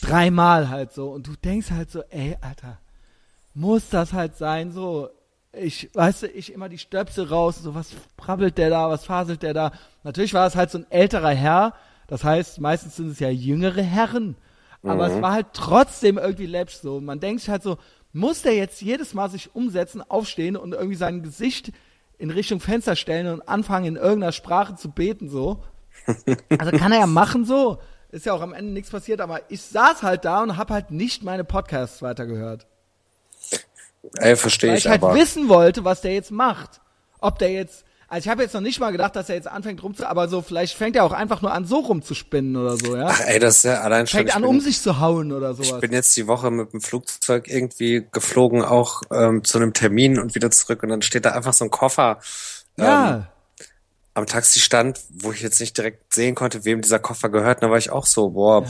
Dreimal 0.00 0.70
halt 0.70 0.92
so. 0.92 1.10
Und 1.10 1.26
du 1.26 1.32
denkst 1.36 1.70
halt 1.70 1.90
so, 1.90 2.02
ey, 2.10 2.36
Alter, 2.40 2.78
muss 3.54 3.90
das 3.90 4.12
halt 4.12 4.36
sein, 4.36 4.72
so. 4.72 5.10
Ich, 5.52 5.90
weißt 5.94 6.24
du, 6.24 6.26
ich 6.28 6.52
immer 6.52 6.68
die 6.68 6.78
Stöpsel 6.78 7.26
raus, 7.26 7.58
so, 7.62 7.74
was 7.74 7.92
brabbelt 8.16 8.58
der 8.58 8.70
da, 8.70 8.90
was 8.90 9.06
faselt 9.06 9.42
der 9.42 9.54
da? 9.54 9.72
Natürlich 10.04 10.34
war 10.34 10.46
es 10.46 10.56
halt 10.56 10.70
so 10.70 10.78
ein 10.78 10.90
älterer 10.90 11.30
Herr, 11.30 11.74
das 12.08 12.24
heißt, 12.24 12.60
meistens 12.60 12.96
sind 12.96 13.10
es 13.12 13.20
ja 13.20 13.30
jüngere 13.30 13.82
Herren, 13.82 14.36
aber 14.82 15.06
es 15.06 15.22
war 15.22 15.32
halt 15.32 15.48
trotzdem 15.52 16.18
irgendwie 16.18 16.46
läppsch 16.46 16.76
so. 16.76 17.00
Man 17.00 17.20
denkt 17.20 17.42
sich 17.42 17.50
halt 17.50 17.62
so, 17.62 17.78
muss 18.12 18.42
der 18.42 18.54
jetzt 18.54 18.80
jedes 18.80 19.14
Mal 19.14 19.30
sich 19.30 19.54
umsetzen, 19.54 20.02
aufstehen 20.02 20.56
und 20.56 20.72
irgendwie 20.72 20.96
sein 20.96 21.22
Gesicht 21.22 21.72
in 22.18 22.30
Richtung 22.30 22.58
Fenster 22.60 22.96
stellen 22.96 23.28
und 23.28 23.48
anfangen 23.48 23.86
in 23.86 23.96
irgendeiner 23.96 24.32
Sprache 24.32 24.74
zu 24.74 24.90
beten 24.90 25.28
so? 25.28 25.62
Also 26.58 26.76
kann 26.76 26.92
er 26.92 27.00
ja 27.00 27.06
machen 27.06 27.44
so. 27.44 27.78
Ist 28.10 28.24
ja 28.24 28.32
auch 28.32 28.40
am 28.40 28.54
Ende 28.54 28.72
nichts 28.72 28.90
passiert, 28.90 29.20
aber 29.20 29.42
ich 29.50 29.60
saß 29.60 30.02
halt 30.02 30.24
da 30.24 30.42
und 30.42 30.56
habe 30.56 30.72
halt 30.72 30.90
nicht 30.90 31.22
meine 31.22 31.44
Podcasts 31.44 32.00
weitergehört. 32.00 32.66
Ey, 34.16 34.36
verstehe 34.36 34.70
Weil 34.70 34.78
ich 34.78 34.84
ich 34.86 34.90
halt 34.90 35.02
aber. 35.02 35.14
wissen 35.14 35.48
wollte, 35.48 35.84
was 35.84 36.00
der 36.00 36.14
jetzt 36.14 36.30
macht. 36.30 36.80
Ob 37.20 37.38
der 37.38 37.52
jetzt, 37.52 37.84
also 38.10 38.24
ich 38.24 38.30
habe 38.30 38.42
jetzt 38.42 38.54
noch 38.54 38.62
nicht 38.62 38.80
mal 38.80 38.90
gedacht, 38.90 39.14
dass 39.16 39.28
er 39.28 39.34
jetzt 39.34 39.48
anfängt 39.48 39.82
rumzu, 39.82 40.06
aber 40.06 40.28
so 40.28 40.40
vielleicht 40.40 40.76
fängt 40.76 40.96
er 40.96 41.04
auch 41.04 41.12
einfach 41.12 41.42
nur 41.42 41.52
an 41.52 41.66
so 41.66 41.80
rumzuspinnen 41.80 42.56
oder 42.56 42.76
so, 42.76 42.96
ja. 42.96 43.08
Ach, 43.10 43.20
ey, 43.20 43.38
das 43.38 43.58
ist 43.58 43.64
ja 43.64 43.82
allein 43.82 44.06
schon. 44.06 44.18
Fängt 44.18 44.30
ich 44.30 44.34
an 44.34 44.42
bin, 44.42 44.50
um 44.50 44.60
sich 44.60 44.80
zu 44.80 44.98
hauen 44.98 45.30
oder 45.30 45.50
ich 45.50 45.68
sowas. 45.68 45.80
bin 45.80 45.92
jetzt 45.92 46.16
die 46.16 46.26
Woche 46.26 46.50
mit 46.50 46.72
dem 46.72 46.80
Flugzeug 46.80 47.48
irgendwie 47.48 48.06
geflogen, 48.10 48.62
auch 48.62 49.02
ähm, 49.12 49.44
zu 49.44 49.58
einem 49.58 49.74
Termin 49.74 50.18
und 50.18 50.34
wieder 50.34 50.50
zurück 50.50 50.82
und 50.82 50.88
dann 50.88 51.02
steht 51.02 51.26
da 51.26 51.32
einfach 51.32 51.52
so 51.52 51.64
ein 51.64 51.70
Koffer 51.70 52.18
ähm, 52.78 52.84
Ja, 52.84 53.28
am 54.14 54.26
Taxistand, 54.26 55.00
wo 55.10 55.30
ich 55.30 55.42
jetzt 55.42 55.60
nicht 55.60 55.76
direkt 55.76 56.12
sehen 56.12 56.34
konnte, 56.34 56.64
wem 56.64 56.80
dieser 56.80 56.98
Koffer 56.98 57.28
gehört. 57.28 57.62
Da 57.62 57.70
war 57.70 57.78
ich 57.78 57.90
auch 57.90 58.06
so, 58.06 58.30
boah, 58.30 58.62
ja 58.64 58.68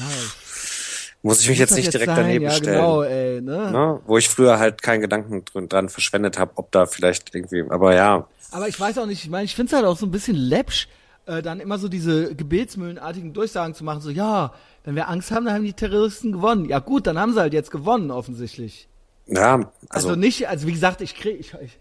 muss 1.23 1.41
ich 1.41 1.49
mich 1.49 1.59
jetzt 1.59 1.75
nicht 1.75 1.93
direkt 1.93 2.07
sein? 2.15 2.17
daneben 2.17 2.45
ja, 2.45 2.51
stellen. 2.53 2.77
genau, 2.77 3.03
ey, 3.03 3.41
ne? 3.41 3.71
Ne? 3.73 4.01
Wo 4.07 4.19
ich 4.19 4.29
früher 4.29 4.59
halt 4.59 4.83
keinen 4.83 5.01
Gedanken 5.01 5.45
drin, 5.45 5.69
dran 5.69 5.89
verschwendet 5.89 6.39
habe, 6.39 6.53
ob 6.57 6.71
da 6.73 6.87
vielleicht 6.87 7.35
irgendwie, 7.35 7.65
aber 7.69 7.95
ja, 7.95 8.27
Aber 8.53 8.69
ich 8.69 8.79
weiß 8.79 8.99
auch 8.99 9.07
nicht, 9.07 9.25
ich 9.25 9.31
meine, 9.31 9.45
ich 9.45 9.55
finde 9.55 9.71
es 9.71 9.77
halt 9.77 9.85
auch 9.85 9.97
so 9.97 10.07
ein 10.07 10.11
bisschen 10.11 10.37
läppsch, 10.37 10.89
äh, 11.27 11.43
dann 11.43 11.61
immer 11.61 11.79
so 11.79 11.89
diese 11.89 12.35
gebetsmühlenartigen 12.35 13.33
Durchsagen 13.33 13.75
zu 13.75 13.85
machen, 13.85 14.01
so, 14.01 14.11
ja, 14.11 14.53
wenn 14.85 14.95
wir 14.95 15.09
Angst 15.09 15.31
haben, 15.31 15.45
dann 15.45 15.55
haben 15.55 15.65
die 15.65 15.75
Terroristen 15.75 16.33
gewonnen. 16.33 16.65
Ja 16.65 16.79
gut, 16.79 17.07
dann 17.07 17.19
haben 17.19 17.35
sie 17.35 17.41
halt 17.41 17.53
jetzt 17.53 17.71
gewonnen, 17.71 18.11
offensichtlich. 18.11 18.89
ja, 19.27 19.55
Also, 19.91 20.09
also, 20.09 20.17
nicht, 20.17 20.49
also 20.49 20.67
wie 20.67 20.73
gesagt, 20.73 21.03
ich 21.03 21.15
krieg, 21.15 21.39
ich, 21.41 21.53
ich, 21.63 21.79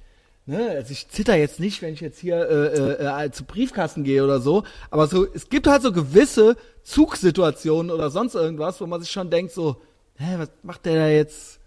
ne, 0.47 0.69
also 0.71 0.91
ich 0.91 1.07
zitter 1.09 1.35
jetzt 1.35 1.59
nicht, 1.59 1.81
wenn 1.81 1.93
ich 1.93 2.01
jetzt 2.01 2.19
hier 2.19 2.49
äh, 2.49 3.03
äh, 3.03 3.25
äh, 3.25 3.31
zu 3.31 3.43
Briefkasten 3.43 4.03
gehe 4.03 4.23
oder 4.23 4.39
so, 4.39 4.63
aber 4.89 5.07
so, 5.07 5.27
es 5.33 5.49
gibt 5.49 5.67
halt 5.67 5.81
so 5.81 5.91
gewisse 5.91 6.55
Zugsituationen 6.83 7.91
oder 7.91 8.09
sonst 8.09 8.35
irgendwas, 8.35 8.81
wo 8.81 8.87
man 8.87 9.01
sich 9.01 9.11
schon 9.11 9.29
denkt, 9.29 9.51
so, 9.51 9.81
hä, 10.15 10.35
was 10.37 10.49
macht 10.63 10.85
der 10.85 10.95
da 10.95 11.07
jetzt? 11.07 11.59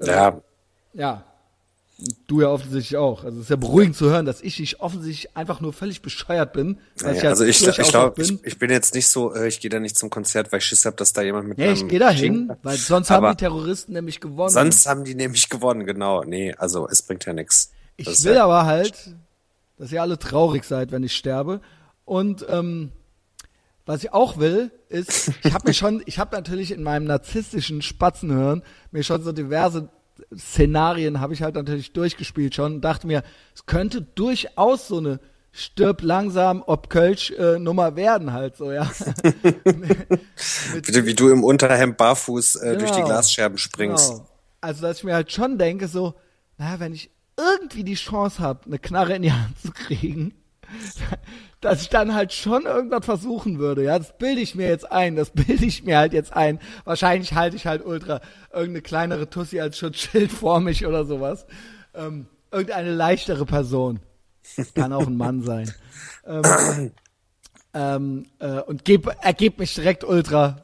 ja, 0.00 0.40
Ja. 0.92 1.24
Du 2.28 2.40
ja 2.40 2.46
offensichtlich 2.48 2.96
auch. 2.96 3.24
Also 3.24 3.38
es 3.38 3.44
ist 3.44 3.50
ja 3.50 3.56
beruhigend 3.56 3.96
zu 3.96 4.08
hören, 4.08 4.24
dass 4.24 4.40
ich 4.40 4.60
nicht 4.60 4.78
offensichtlich 4.78 5.36
einfach 5.36 5.60
nur 5.60 5.72
völlig 5.72 6.00
bescheuert 6.00 6.52
bin. 6.52 6.78
Weil 7.00 7.16
Ja, 7.16 7.22
ja 7.24 7.28
also 7.30 7.44
ich, 7.44 7.66
ich 7.66 7.76
glaube, 7.88 8.14
bin. 8.22 8.36
ich, 8.36 8.44
ich 8.52 8.58
bin 8.60 8.70
jetzt 8.70 8.94
nicht 8.94 9.08
so, 9.08 9.34
äh, 9.34 9.48
ich 9.48 9.58
gehe 9.58 9.68
da 9.68 9.80
nicht 9.80 9.98
zum 9.98 10.08
Konzert, 10.08 10.52
weil 10.52 10.58
ich 10.60 10.64
Schiss 10.64 10.84
hab, 10.86 10.96
dass 10.96 11.12
da 11.12 11.22
jemand 11.22 11.48
mit 11.48 11.58
nee, 11.58 11.72
ich 11.72 11.88
gehe 11.88 11.98
da 11.98 12.10
hin, 12.10 12.52
weil 12.62 12.76
sonst 12.76 13.10
haben 13.10 13.28
die 13.30 13.36
Terroristen 13.36 13.94
nämlich 13.94 14.20
gewonnen. 14.20 14.50
Sonst 14.50 14.86
haben 14.86 15.02
die 15.02 15.16
nämlich 15.16 15.48
gewonnen, 15.48 15.86
genau. 15.86 16.22
Nee, 16.22 16.54
also 16.56 16.88
es 16.88 17.02
bringt 17.02 17.24
ja 17.24 17.32
nichts. 17.32 17.72
Ich 17.96 18.04
Das 18.06 18.22
will 18.22 18.34
ja- 18.36 18.44
aber 18.44 18.64
halt, 18.64 19.16
dass 19.76 19.90
ihr 19.90 20.00
alle 20.00 20.20
traurig 20.20 20.62
seid, 20.64 20.92
wenn 20.92 21.02
ich 21.02 21.16
sterbe. 21.16 21.60
Und 22.04 22.46
ähm, 22.48 22.92
was 23.86 24.04
ich 24.04 24.12
auch 24.12 24.38
will, 24.38 24.70
ist, 24.88 25.32
ich 25.42 25.52
habe 25.52 25.66
mir 25.66 25.74
schon, 25.74 26.00
ich 26.06 26.20
habe 26.20 26.36
natürlich 26.36 26.70
in 26.70 26.84
meinem 26.84 27.06
narzisstischen 27.06 27.82
Spatzenhirn 27.82 28.62
mir 28.92 29.02
schon 29.02 29.24
so 29.24 29.32
diverse 29.32 29.88
Szenarien 30.36 31.20
habe 31.20 31.34
ich 31.34 31.42
halt 31.42 31.54
natürlich 31.54 31.92
durchgespielt 31.92 32.54
schon 32.54 32.74
und 32.76 32.80
dachte 32.82 33.06
mir, 33.06 33.22
es 33.54 33.66
könnte 33.66 34.02
durchaus 34.02 34.88
so 34.88 34.98
eine 34.98 35.20
stirb 35.52 36.02
langsam 36.02 36.62
ob 36.66 36.90
Kölsch 36.90 37.30
äh, 37.32 37.58
Nummer 37.58 37.96
werden 37.96 38.32
halt 38.32 38.56
so, 38.56 38.70
ja. 38.70 38.88
Wie, 40.84 41.06
wie 41.06 41.14
du 41.14 41.30
im 41.30 41.42
Unterhemd 41.44 41.96
barfuß 41.96 42.56
äh, 42.56 42.76
durch 42.76 42.90
die 42.90 42.96
Genau. 42.96 43.08
Glasscherben 43.08 43.58
springst. 43.58 44.10
Genau. 44.10 44.28
Also, 44.60 44.82
dass 44.82 44.98
ich 44.98 45.04
mir 45.04 45.14
halt 45.14 45.32
schon 45.32 45.58
denke, 45.58 45.88
so, 45.88 46.14
naja, 46.58 46.80
wenn 46.80 46.92
ich 46.92 47.10
irgendwie 47.36 47.84
die 47.84 47.94
Chance 47.94 48.40
habe, 48.40 48.66
eine 48.66 48.78
Knarre 48.78 49.14
in 49.14 49.22
die 49.22 49.32
Hand 49.32 49.58
zu 49.60 49.70
kriegen, 49.72 50.34
dass 51.60 51.82
ich 51.82 51.88
dann 51.88 52.14
halt 52.14 52.32
schon 52.32 52.66
irgendwas 52.66 53.04
versuchen 53.04 53.58
würde. 53.58 53.84
Ja, 53.84 53.98
das 53.98 54.16
bilde 54.16 54.40
ich 54.40 54.54
mir 54.54 54.68
jetzt 54.68 54.90
ein, 54.90 55.16
das 55.16 55.30
bilde 55.34 55.64
ich 55.64 55.84
mir 55.84 55.98
halt 55.98 56.12
jetzt 56.12 56.32
ein. 56.32 56.60
Wahrscheinlich 56.84 57.34
halte 57.34 57.56
ich 57.56 57.66
halt 57.66 57.84
ultra 57.84 58.20
irgendeine 58.52 58.82
kleinere 58.82 59.30
Tussi 59.30 59.60
als 59.60 59.78
Schutzschild 59.78 60.30
vor 60.30 60.60
mich 60.60 60.86
oder 60.86 61.04
sowas. 61.04 61.46
Ähm, 61.94 62.26
irgendeine 62.50 62.92
leichtere 62.92 63.44
Person. 63.44 64.00
Kann 64.74 64.92
auch 64.92 65.06
ein 65.06 65.16
Mann 65.16 65.42
sein. 65.44 65.72
Ähm, 66.26 66.92
ähm, 67.74 68.26
äh, 68.38 68.60
und 68.60 68.84
geb, 68.84 69.10
ergeb 69.20 69.58
mich 69.58 69.74
direkt 69.74 70.04
ultra 70.04 70.62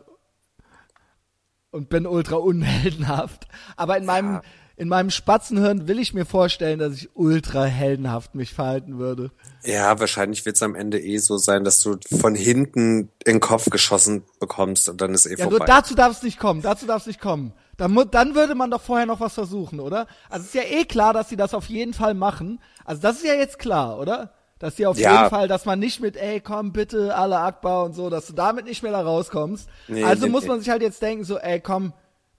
und 1.71 1.89
bin 1.89 2.07
ultra 2.07 2.37
unheldenhaft. 2.37 3.47
Aber 3.77 3.99
in 3.99 4.05
meinem, 4.05 4.41
in 4.77 4.89
meinem 4.89 5.11
Spatzenhirn 5.11 5.87
will 5.87 5.99
ich 5.99 6.15
mir 6.15 6.25
vorstellen, 6.25 6.79
dass 6.81 6.95
ich 6.95 7.11
ultra 7.15 7.65
heldenhaft 7.65 8.35
mich 8.35 8.53
verhalten 8.55 8.99
würde. 8.99 9.31
Ja, 9.65 9.99
wahrscheinlich 10.01 10.45
wird 10.47 10.57
es 10.57 10.63
am 10.63 10.75
Ende 10.75 11.01
eh 11.01 11.19
so 11.19 11.37
sein, 11.39 11.63
dass 11.65 11.81
du 11.81 11.97
von 12.19 12.35
hinten 12.35 13.11
in 13.25 13.35
den 13.35 13.41
Kopf 13.41 13.71
geschossen 13.71 14.25
bekommst 14.41 14.89
und 14.89 15.01
dann 15.01 15.15
ist 15.15 15.27
eh 15.27 15.37
Ja, 15.37 15.45
nur 15.45 15.59
vorbei. 15.59 15.67
dazu 15.67 15.95
darf 15.95 16.13
es 16.13 16.23
nicht 16.23 16.39
kommen, 16.39 16.61
dazu 16.63 16.87
darf 16.87 17.03
es 17.03 17.07
nicht 17.07 17.21
kommen. 17.21 17.53
Dann, 17.77 17.97
dann 18.11 18.35
würde 18.35 18.55
man 18.55 18.71
doch 18.71 18.81
vorher 18.83 19.07
noch 19.07 19.21
was 19.21 19.35
versuchen, 19.35 19.81
oder? 19.81 20.07
Also 20.29 20.43
es 20.43 20.55
ist 20.55 20.55
ja 20.55 20.63
eh 20.63 20.85
klar, 20.85 21.13
dass 21.13 21.29
sie 21.29 21.37
das 21.37 21.55
auf 21.55 21.67
jeden 21.69 21.95
Fall 21.95 22.15
machen. 22.15 22.61
Also 22.85 23.01
das 23.03 23.17
ist 23.17 23.25
ja 23.25 23.35
jetzt 23.35 23.59
klar, 23.59 23.99
oder? 23.99 24.33
Dass 24.61 24.77
die 24.77 24.87
auf 24.87 24.97
Ja. 24.99 25.17
jeden 25.19 25.31
Fall, 25.31 25.49
dass 25.49 25.65
man 25.65 25.79
nicht 25.79 26.01
mit, 26.01 26.17
ey, 26.17 26.41
komm 26.41 26.73
bitte, 26.73 27.15
alle 27.17 27.39
Akbar 27.41 27.85
und 27.85 27.93
so, 27.95 28.11
dass 28.11 28.27
du 28.29 28.33
damit 28.33 28.65
nicht 28.67 28.83
mehr 28.83 28.93
da 28.93 29.03
rauskommst. 29.03 29.69
Nee, 29.89 30.05
also 30.05 30.27
nee, 30.27 30.33
muss 30.33 30.43
nee. 30.43 30.49
man 30.49 30.61
sich 30.61 30.71
halt 30.71 30.83
jetzt 30.83 31.03
denken, 31.03 31.25
so, 31.25 31.39
ey, 31.39 31.61
komm, 31.61 31.93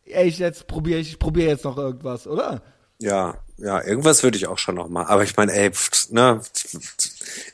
ich 0.06 0.38
jetzt 0.40 0.68
probiere 0.68 1.00
ich, 1.00 1.10
ich 1.10 1.20
probiere 1.20 1.50
jetzt 1.50 1.64
noch 1.66 1.78
irgendwas, 1.78 2.28
oder? 2.28 2.62
Ja, 3.02 3.36
ja, 3.58 3.84
irgendwas 3.84 4.24
würde 4.24 4.38
ich 4.38 4.48
auch 4.48 4.58
schon 4.58 4.76
noch 4.76 4.88
mal. 4.88 5.06
Aber 5.06 5.24
ich 5.24 5.36
meine, 5.36 5.52
ey, 5.54 5.72
pft, 5.72 6.12
ne, 6.14 6.42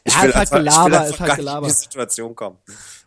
ich 0.04 0.14
Ja, 0.14 0.24
will 0.24 0.30
ist 0.30 0.36
halt 0.36 0.36
einfach, 0.36 0.58
ich 0.58 0.64
Gelaber, 0.64 0.86
will 0.86 0.94
ist 0.94 1.12
einfach 1.14 1.20
halt 1.28 1.36
Gelaber. 1.38 1.68
in 1.68 1.74
die 1.74 1.80
Situation 1.80 2.36
kommen. 2.36 2.58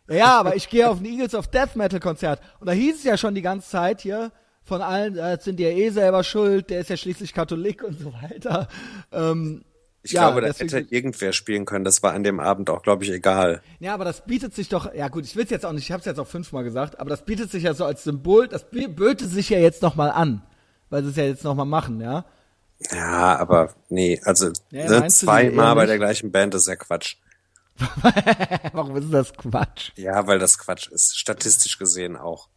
Ja, 0.08 0.38
aber 0.38 0.56
ich 0.56 0.68
gehe 0.68 0.88
auf 0.88 0.98
ein 1.00 1.04
Eagles 1.06 1.34
of 1.34 1.48
Death 1.48 1.76
Metal 1.76 2.00
Konzert 2.00 2.40
und 2.60 2.66
da 2.66 2.72
hieß 2.72 2.96
es 2.98 3.04
ja 3.04 3.16
schon 3.16 3.34
die 3.34 3.42
ganze 3.42 3.68
Zeit 3.70 4.00
hier 4.02 4.32
von 4.62 4.80
allen, 4.82 5.16
äh, 5.16 5.38
sind 5.40 5.56
die 5.58 5.62
ja 5.64 5.70
eh 5.70 5.90
selber 5.90 6.24
schuld, 6.24 6.70
der 6.70 6.80
ist 6.80 6.90
ja 6.90 6.96
schließlich 6.96 7.32
Katholik 7.34 7.82
und 7.84 7.98
so 8.00 8.12
weiter. 8.12 8.68
Ähm, 9.12 9.64
Ich 10.04 10.12
ja, 10.12 10.28
glaube, 10.28 10.42
da 10.42 10.52
hätte 10.52 10.80
irgendwer 10.90 11.32
spielen 11.32 11.64
können. 11.64 11.86
Das 11.86 12.02
war 12.02 12.12
an 12.12 12.24
dem 12.24 12.38
Abend 12.38 12.68
auch, 12.68 12.82
glaube 12.82 13.04
ich, 13.04 13.10
egal. 13.10 13.62
Ja, 13.80 13.94
aber 13.94 14.04
das 14.04 14.26
bietet 14.26 14.54
sich 14.54 14.68
doch, 14.68 14.92
ja 14.94 15.08
gut, 15.08 15.24
ich 15.24 15.34
will 15.34 15.44
es 15.44 15.50
jetzt 15.50 15.64
auch 15.64 15.72
nicht, 15.72 15.84
ich 15.84 15.92
habe 15.92 16.00
es 16.00 16.04
jetzt 16.04 16.20
auch 16.20 16.26
fünfmal 16.26 16.62
gesagt, 16.62 17.00
aber 17.00 17.08
das 17.08 17.24
bietet 17.24 17.50
sich 17.50 17.62
ja 17.62 17.72
so 17.72 17.86
als 17.86 18.04
Symbol, 18.04 18.46
das 18.46 18.66
böte 18.68 19.26
sich 19.26 19.48
ja 19.48 19.58
jetzt 19.58 19.80
nochmal 19.80 20.10
an, 20.10 20.42
weil 20.90 21.02
sie 21.04 21.08
es 21.08 21.16
ja 21.16 21.24
jetzt 21.24 21.42
nochmal 21.42 21.64
machen, 21.64 22.02
ja. 22.02 22.26
Ja, 22.92 23.38
aber 23.38 23.72
nee, 23.88 24.20
also 24.24 24.50
Ja, 24.70 25.00
ne, 25.00 25.08
zweimal 25.08 25.74
bei 25.74 25.86
der 25.86 25.96
gleichen 25.96 26.30
Band 26.30 26.54
ist 26.54 26.68
ja 26.68 26.76
Quatsch. 26.76 27.16
Warum 28.72 28.94
ist 28.96 29.10
das 29.10 29.32
Quatsch? 29.32 29.92
Ja, 29.96 30.26
weil 30.26 30.38
das 30.38 30.58
Quatsch 30.58 30.88
ist. 30.88 31.18
Statistisch 31.18 31.78
gesehen 31.78 32.16
auch. 32.16 32.48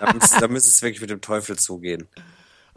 da 0.00 0.48
müsste 0.48 0.70
es 0.70 0.82
wirklich 0.82 1.02
mit 1.02 1.10
dem 1.10 1.20
Teufel 1.20 1.58
zugehen. 1.58 2.08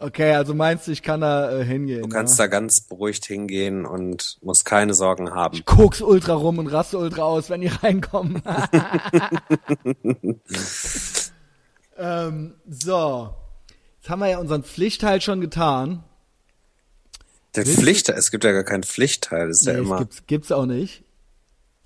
Okay, 0.02 0.32
also 0.32 0.54
meinst 0.54 0.86
du, 0.86 0.92
ich 0.92 1.02
kann 1.02 1.20
da 1.20 1.52
äh, 1.52 1.62
hingehen? 1.62 2.00
Du 2.00 2.08
kannst 2.08 2.38
ja? 2.38 2.44
da 2.44 2.48
ganz 2.48 2.80
beruhigt 2.80 3.26
hingehen 3.26 3.84
und 3.84 4.38
musst 4.40 4.64
keine 4.64 4.94
Sorgen 4.94 5.34
haben. 5.34 5.54
Ich 5.54 5.66
guck's 5.66 6.00
ultra 6.00 6.32
rum 6.32 6.58
und 6.58 6.68
raste 6.68 6.96
ultra 6.96 7.22
aus, 7.24 7.50
wenn 7.50 7.60
die 7.60 7.66
reinkommen. 7.82 8.42
ähm, 11.98 12.54
so. 12.66 13.34
Jetzt 13.98 14.08
haben 14.08 14.20
wir 14.20 14.28
ja 14.28 14.38
unseren 14.38 14.64
Pflichtteil 14.64 15.20
schon 15.20 15.42
getan. 15.42 16.02
Der 17.54 17.66
Pflichtteil? 17.66 18.16
Es 18.16 18.30
gibt 18.30 18.44
ja 18.44 18.52
gar 18.52 18.64
keinen 18.64 18.84
Pflichtteil. 18.84 19.48
Das 19.48 19.60
ist 19.60 19.66
nee, 19.66 19.74
ja 19.74 19.78
immer. 19.80 19.98
Gibt's, 19.98 20.22
gibt's 20.26 20.50
auch 20.50 20.64
nicht. 20.64 21.04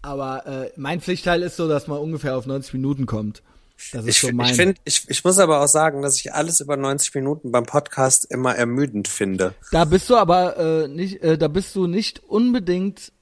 Aber 0.02 0.46
äh, 0.46 0.70
mein 0.76 1.00
Pflichtteil 1.00 1.42
ist 1.42 1.56
so, 1.56 1.66
dass 1.66 1.88
man 1.88 1.98
ungefähr 1.98 2.36
auf 2.36 2.46
90 2.46 2.74
Minuten 2.74 3.06
kommt. 3.06 3.42
Das 3.92 4.04
ist 4.04 4.08
ich, 4.08 4.20
so 4.20 4.32
mein. 4.32 4.50
Ich, 4.50 4.56
find, 4.56 4.78
ich, 4.84 5.04
ich 5.08 5.24
muss 5.24 5.38
aber 5.38 5.62
auch 5.62 5.68
sagen, 5.68 6.02
dass 6.02 6.18
ich 6.18 6.32
alles 6.32 6.60
über 6.60 6.76
90 6.76 7.14
Minuten 7.14 7.52
beim 7.52 7.64
Podcast 7.64 8.26
immer 8.30 8.54
ermüdend 8.54 9.08
finde. 9.08 9.54
Da 9.70 9.84
bist 9.84 10.10
du 10.10 10.16
aber 10.16 10.56
äh, 10.56 10.88
nicht, 10.88 11.22
äh, 11.22 11.38
da 11.38 11.48
bist 11.48 11.74
du 11.76 11.86
nicht 11.86 12.22
unbedingt, 12.24 13.12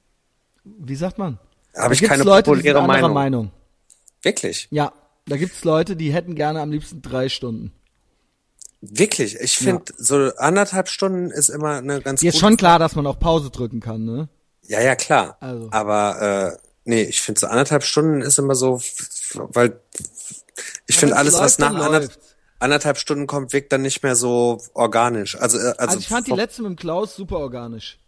wie 0.63 0.95
sagt 0.95 1.17
man? 1.17 1.39
Habe 1.75 1.93
ich 1.93 2.01
keine 2.01 2.23
Leute, 2.23 2.51
populäre 2.51 2.81
die 2.81 2.87
Meinung. 2.87 3.13
Meinung. 3.13 3.51
Wirklich? 4.21 4.67
Ja, 4.71 4.93
da 5.25 5.37
gibt's 5.37 5.63
Leute, 5.63 5.95
die 5.95 6.13
hätten 6.13 6.35
gerne 6.35 6.61
am 6.61 6.71
liebsten 6.71 7.01
drei 7.01 7.29
Stunden. 7.29 7.73
Wirklich, 8.81 9.39
ich 9.39 9.57
finde, 9.57 9.83
ja. 9.89 9.95
so 9.97 10.15
anderthalb 10.35 10.89
Stunden 10.89 11.31
ist 11.31 11.47
immer 11.47 11.77
eine 11.77 12.01
ganz 12.01 12.19
Dir 12.19 12.29
ist 12.29 12.39
schon 12.39 12.57
klar, 12.57 12.79
dass 12.79 12.95
man 12.95 13.07
auch 13.07 13.17
Pause 13.17 13.49
drücken 13.49 13.79
kann, 13.79 14.03
ne? 14.03 14.27
Ja, 14.63 14.81
ja, 14.81 14.95
klar. 14.95 15.37
Also. 15.39 15.69
Aber 15.71 16.53
äh, 16.53 16.57
nee, 16.83 17.03
ich 17.03 17.21
finde 17.21 17.39
so 17.39 17.47
anderthalb 17.47 17.83
Stunden 17.83 18.21
ist 18.21 18.39
immer 18.39 18.55
so, 18.55 18.81
weil 19.33 19.79
ich 20.93 20.99
finde 20.99 21.15
alles, 21.15 21.33
was 21.33 21.57
nach 21.59 21.73
anderthalb, 21.73 22.11
anderthalb, 22.59 22.97
Stunden 22.97 23.27
kommt, 23.27 23.53
wirkt 23.53 23.71
dann 23.71 23.81
nicht 23.81 24.03
mehr 24.03 24.15
so 24.15 24.61
organisch. 24.73 25.39
Also, 25.39 25.57
äh, 25.57 25.61
also, 25.61 25.77
also 25.79 25.99
ich 25.99 26.07
fand 26.07 26.27
die 26.27 26.31
letzte 26.31 26.61
mit 26.61 26.69
dem 26.69 26.75
Klaus 26.75 27.15
super 27.15 27.39
organisch. 27.39 27.99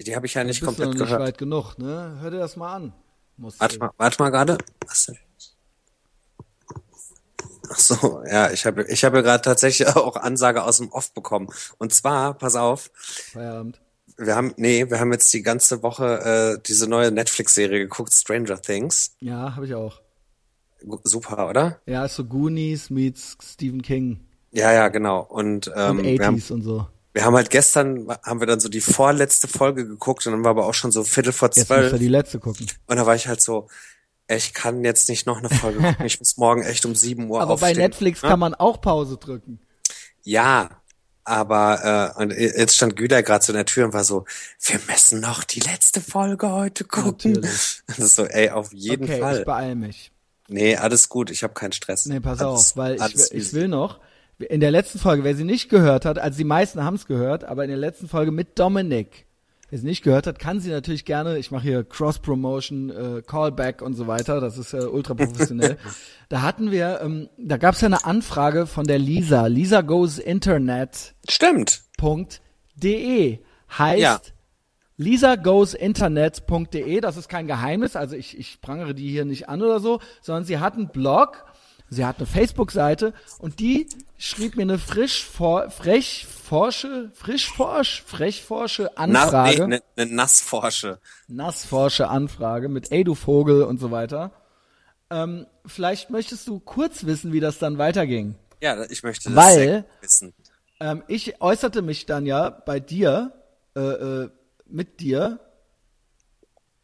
Die 0.00 0.14
habe 0.14 0.26
ich 0.26 0.34
ja 0.34 0.44
nicht 0.44 0.62
komplett 0.62 0.90
nicht 0.90 0.98
gehört. 0.98 1.20
weit 1.20 1.38
genug, 1.38 1.78
ne? 1.78 2.18
Hör 2.20 2.30
dir 2.30 2.38
das 2.38 2.56
mal 2.56 2.74
an. 2.74 2.92
Musst 3.38 3.60
warte 3.60 3.78
mal, 3.78 3.90
warte 3.96 4.22
mal 4.22 4.30
gerade. 4.30 4.58
Ach 7.68 7.78
so, 7.78 8.22
ja, 8.30 8.50
ich 8.50 8.64
habe 8.66 8.84
ich 8.88 9.04
habe 9.04 9.22
gerade 9.22 9.42
tatsächlich 9.42 9.88
auch 9.96 10.16
Ansage 10.16 10.62
aus 10.62 10.78
dem 10.78 10.90
Off 10.90 11.12
bekommen. 11.12 11.48
Und 11.78 11.94
zwar, 11.94 12.34
pass 12.34 12.56
auf. 12.56 12.90
Feierabend. 13.32 13.80
Wir 14.18 14.34
haben, 14.34 14.54
nee, 14.56 14.88
wir 14.88 14.98
haben 14.98 15.12
jetzt 15.12 15.32
die 15.34 15.42
ganze 15.42 15.82
Woche 15.82 16.56
äh, 16.56 16.62
diese 16.66 16.88
neue 16.88 17.10
Netflix-Serie 17.10 17.80
geguckt, 17.80 18.14
Stranger 18.14 18.60
Things. 18.60 19.14
Ja, 19.20 19.54
habe 19.54 19.66
ich 19.66 19.74
auch. 19.74 20.00
Super, 21.04 21.48
oder? 21.48 21.80
Ja, 21.86 22.04
ist 22.04 22.16
so 22.16 22.24
Goonies 22.24 22.90
meets 22.90 23.36
Stephen 23.42 23.82
King. 23.82 24.20
Ja, 24.52 24.72
ja, 24.72 24.88
genau. 24.88 25.20
Und, 25.20 25.70
ähm, 25.74 25.98
und 25.98 26.06
80s 26.06 26.18
wir 26.18 26.26
haben, 26.26 26.42
und 26.50 26.62
so. 26.62 26.86
Wir 27.12 27.24
haben 27.24 27.34
halt 27.34 27.50
gestern, 27.50 28.08
haben 28.22 28.40
wir 28.40 28.46
dann 28.46 28.60
so 28.60 28.68
die 28.68 28.80
vorletzte 28.80 29.48
Folge 29.48 29.86
geguckt 29.86 30.26
und 30.26 30.32
dann 30.32 30.44
war 30.44 30.50
aber 30.50 30.66
auch 30.66 30.74
schon 30.74 30.92
so 30.92 31.04
Viertel 31.04 31.32
vor 31.32 31.50
zwölf. 31.50 31.84
Jetzt 31.84 31.92
wir 31.92 31.98
die 31.98 32.08
letzte 32.08 32.38
gucken. 32.38 32.66
Und 32.86 32.96
da 32.96 33.06
war 33.06 33.14
ich 33.14 33.28
halt 33.28 33.40
so, 33.40 33.68
ich 34.28 34.54
kann 34.54 34.84
jetzt 34.84 35.08
nicht 35.08 35.26
noch 35.26 35.38
eine 35.38 35.48
Folge 35.48 35.78
gucken, 35.82 36.06
ich 36.06 36.18
muss 36.20 36.36
morgen 36.36 36.62
echt 36.62 36.84
um 36.86 36.94
sieben 36.94 37.28
Uhr 37.30 37.40
aber 37.40 37.54
aufstehen. 37.54 37.70
Aber 37.70 37.76
bei 37.76 37.82
Netflix 37.82 38.22
ja? 38.22 38.28
kann 38.28 38.38
man 38.38 38.54
auch 38.54 38.80
Pause 38.80 39.16
drücken. 39.16 39.60
Ja, 40.22 40.70
aber 41.24 42.14
äh, 42.16 42.22
und 42.22 42.32
jetzt 42.32 42.76
stand 42.76 42.96
Güler 42.96 43.22
gerade 43.22 43.44
so 43.44 43.52
in 43.52 43.56
der 43.56 43.66
Tür 43.66 43.86
und 43.86 43.92
war 43.92 44.04
so, 44.04 44.24
wir 44.60 44.78
müssen 44.88 45.20
noch 45.20 45.42
die 45.42 45.60
letzte 45.60 46.00
Folge 46.00 46.50
heute 46.50 46.84
gucken. 46.84 47.32
Natürlich. 47.32 47.82
Das 47.86 47.98
ist 47.98 48.16
so, 48.16 48.24
ey, 48.24 48.50
auf 48.50 48.72
jeden 48.72 49.04
okay, 49.04 49.20
Fall. 49.20 49.38
Ich 49.40 49.44
beeil 49.44 49.74
mich. 49.74 50.12
Nee, 50.48 50.76
alles 50.76 51.08
gut, 51.08 51.30
ich 51.30 51.42
habe 51.42 51.54
keinen 51.54 51.72
Stress. 51.72 52.06
Nee, 52.06 52.20
pass 52.20 52.40
alles, 52.40 52.72
auf, 52.72 52.76
weil 52.76 52.96
ich, 52.96 53.32
ich 53.32 53.52
will 53.52 53.68
noch, 53.68 54.00
in 54.38 54.60
der 54.60 54.70
letzten 54.70 54.98
Folge, 54.98 55.24
wer 55.24 55.34
sie 55.34 55.44
nicht 55.44 55.68
gehört 55.68 56.04
hat, 56.04 56.18
also 56.18 56.36
die 56.36 56.44
meisten 56.44 56.84
haben 56.84 56.96
es 56.96 57.06
gehört, 57.06 57.44
aber 57.44 57.64
in 57.64 57.70
der 57.70 57.78
letzten 57.78 58.08
Folge 58.08 58.32
mit 58.32 58.58
Dominik, 58.58 59.26
wer 59.70 59.78
sie 59.78 59.86
nicht 59.86 60.02
gehört 60.02 60.26
hat, 60.26 60.38
kann 60.38 60.60
sie 60.60 60.70
natürlich 60.70 61.04
gerne, 61.04 61.38
ich 61.38 61.50
mache 61.50 61.62
hier 61.62 61.84
Cross-Promotion, 61.84 62.90
äh, 62.90 63.22
Callback 63.22 63.82
und 63.82 63.94
so 63.94 64.06
weiter, 64.06 64.40
das 64.40 64.58
ist 64.58 64.74
äh, 64.74 64.78
ultra 64.78 65.14
professionell. 65.14 65.78
da 66.28 66.42
hatten 66.42 66.70
wir, 66.70 67.00
ähm, 67.02 67.28
da 67.38 67.56
gab 67.56 67.74
es 67.74 67.80
ja 67.80 67.86
eine 67.86 68.04
Anfrage 68.04 68.66
von 68.66 68.86
der 68.86 68.98
Lisa, 68.98 69.46
Lisa 69.46 69.80
goes 69.80 70.18
Internet. 70.18 71.14
Stimmt. 71.28 71.82
.de 72.76 73.38
heißt 73.78 74.00
ja. 74.00 74.20
lisagoesinternet.de, 74.96 77.00
das 77.00 77.16
ist 77.16 77.28
kein 77.28 77.46
Geheimnis, 77.46 77.96
also 77.96 78.16
ich, 78.16 78.38
ich 78.38 78.60
prangere 78.60 78.94
die 78.94 79.08
hier 79.08 79.24
nicht 79.24 79.48
an 79.48 79.62
oder 79.62 79.80
so, 79.80 80.00
sondern 80.22 80.44
sie 80.44 80.58
hat 80.58 80.74
einen 80.74 80.88
Blog, 80.88 81.44
sie 81.90 82.04
hat 82.04 82.18
eine 82.18 82.26
Facebook-Seite 82.26 83.12
und 83.38 83.60
die 83.60 83.88
schrieb 84.18 84.56
mir 84.56 84.62
eine 84.62 84.78
frisch 84.78 85.24
vor, 85.24 85.70
frech 85.70 86.26
forsche, 86.26 87.10
frisch 87.14 87.50
forsch, 87.50 88.02
frech 88.06 88.42
forsche 88.42 88.96
Anfrage. 88.96 89.32
Nass, 89.32 89.58
nee, 89.58 89.64
eine, 89.64 89.82
eine 89.96 90.14
nassforsche. 90.14 90.98
Nassforsche 91.28 92.08
Anfrage 92.08 92.68
mit 92.68 92.92
Ey 92.92 93.04
du 93.04 93.14
Vogel 93.14 93.62
und 93.62 93.78
so 93.78 93.90
weiter. 93.90 94.32
Ähm, 95.10 95.46
vielleicht 95.66 96.10
möchtest 96.10 96.48
du 96.48 96.58
kurz 96.58 97.04
wissen, 97.04 97.32
wie 97.32 97.40
das 97.40 97.58
dann 97.58 97.78
weiterging. 97.78 98.34
Ja, 98.60 98.84
ich 98.88 99.02
möchte 99.02 99.28
das 99.28 99.36
Weil, 99.36 99.84
wissen. 100.00 100.32
Ähm, 100.80 101.02
ich 101.08 101.40
äußerte 101.40 101.82
mich 101.82 102.06
dann 102.06 102.26
ja 102.26 102.50
bei 102.50 102.80
dir, 102.80 103.32
äh, 103.76 103.80
äh, 103.80 104.30
mit 104.68 105.00
dir. 105.00 105.40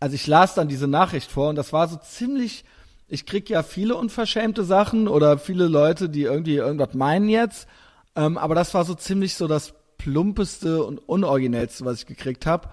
Also 0.01 0.15
ich 0.15 0.27
las 0.27 0.55
dann 0.55 0.69
diese 0.69 0.89
Nachricht 0.89 1.31
vor 1.31 1.49
und 1.49 1.57
das 1.57 1.73
war 1.73 1.89
so 1.89 1.97
ziemlich, 1.97 2.65
ich 3.09 3.27
krieg 3.27 3.49
ja 3.49 3.63
viele 3.63 3.95
unverschämte 3.95 4.65
Sachen 4.65 5.07
oder 5.07 5.39
viele 5.39 5.69
Leute, 5.69 6.09
die 6.09 6.23
irgendwie 6.23 6.57
irgendwas 6.57 6.95
meinen 6.95 7.29
jetzt. 7.29 7.69
Ähm, 8.17 8.37
aber 8.37 8.55
das 8.55 8.75
war 8.75 8.85
so 8.85 8.95
ziemlich 8.95 9.37
so 9.37 9.47
das 9.47 9.75
plumpeste 9.99 10.85
und 10.85 10.99
unoriginellste, 10.99 11.85
was 11.85 12.01
ich 12.01 12.07
gekriegt 12.07 12.47
habe. 12.47 12.69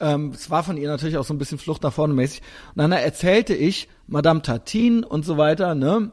Ähm, 0.00 0.30
es 0.34 0.50
war 0.50 0.64
von 0.64 0.76
ihr 0.76 0.88
natürlich 0.88 1.16
auch 1.16 1.24
so 1.24 1.34
ein 1.34 1.38
bisschen 1.38 1.58
Flucht 1.58 1.82
nach 1.82 1.92
vorne 1.92 2.14
mäßig. 2.14 2.42
Und 2.74 2.78
dann 2.78 2.92
erzählte 2.92 3.54
ich 3.54 3.88
Madame 4.06 4.42
Tatin 4.42 5.04
und 5.04 5.24
so 5.24 5.36
weiter, 5.36 5.74
ne? 5.74 6.10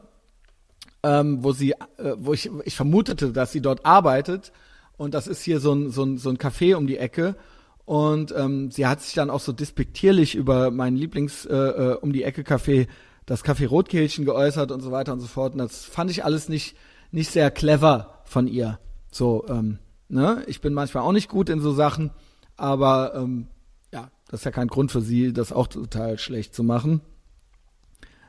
Ähm, 1.02 1.42
wo 1.42 1.52
sie, 1.52 1.72
äh, 1.72 2.14
wo 2.18 2.34
ich, 2.34 2.50
ich 2.64 2.76
vermutete, 2.76 3.32
dass 3.32 3.52
sie 3.52 3.62
dort 3.62 3.86
arbeitet. 3.86 4.52
Und 4.96 5.14
das 5.14 5.26
ist 5.26 5.42
hier 5.42 5.58
so 5.60 5.72
ein, 5.72 5.90
so 5.90 6.04
ein, 6.04 6.18
so 6.18 6.28
ein 6.28 6.36
Café 6.36 6.76
um 6.76 6.86
die 6.86 6.98
Ecke. 6.98 7.36
Und 7.90 8.32
ähm, 8.36 8.70
sie 8.70 8.86
hat 8.86 9.02
sich 9.02 9.14
dann 9.14 9.30
auch 9.30 9.40
so 9.40 9.50
despektierlich 9.50 10.36
über 10.36 10.70
meinen 10.70 10.96
Lieblings 10.96 11.44
äh, 11.44 11.56
äh, 11.56 11.94
um 11.96 12.12
die 12.12 12.22
Ecke 12.22 12.42
Café, 12.42 12.86
das 13.26 13.44
Café 13.44 13.66
Rotkehlchen 13.66 14.24
geäußert 14.24 14.70
und 14.70 14.80
so 14.80 14.92
weiter 14.92 15.12
und 15.12 15.18
so 15.18 15.26
fort. 15.26 15.54
Und 15.54 15.58
das 15.58 15.86
fand 15.86 16.08
ich 16.08 16.24
alles 16.24 16.48
nicht, 16.48 16.76
nicht 17.10 17.32
sehr 17.32 17.50
clever 17.50 18.22
von 18.26 18.46
ihr. 18.46 18.78
So, 19.10 19.44
ähm, 19.48 19.80
ne? 20.08 20.44
Ich 20.46 20.60
bin 20.60 20.72
manchmal 20.72 21.02
auch 21.02 21.10
nicht 21.10 21.28
gut 21.28 21.48
in 21.48 21.58
so 21.58 21.72
Sachen, 21.72 22.12
aber 22.56 23.12
ähm, 23.16 23.48
das 23.90 24.42
ist 24.42 24.44
ja 24.44 24.52
kein 24.52 24.68
Grund 24.68 24.92
für 24.92 25.00
sie, 25.00 25.32
das 25.32 25.50
auch 25.50 25.66
total 25.66 26.16
schlecht 26.16 26.54
zu 26.54 26.62
machen. 26.62 27.00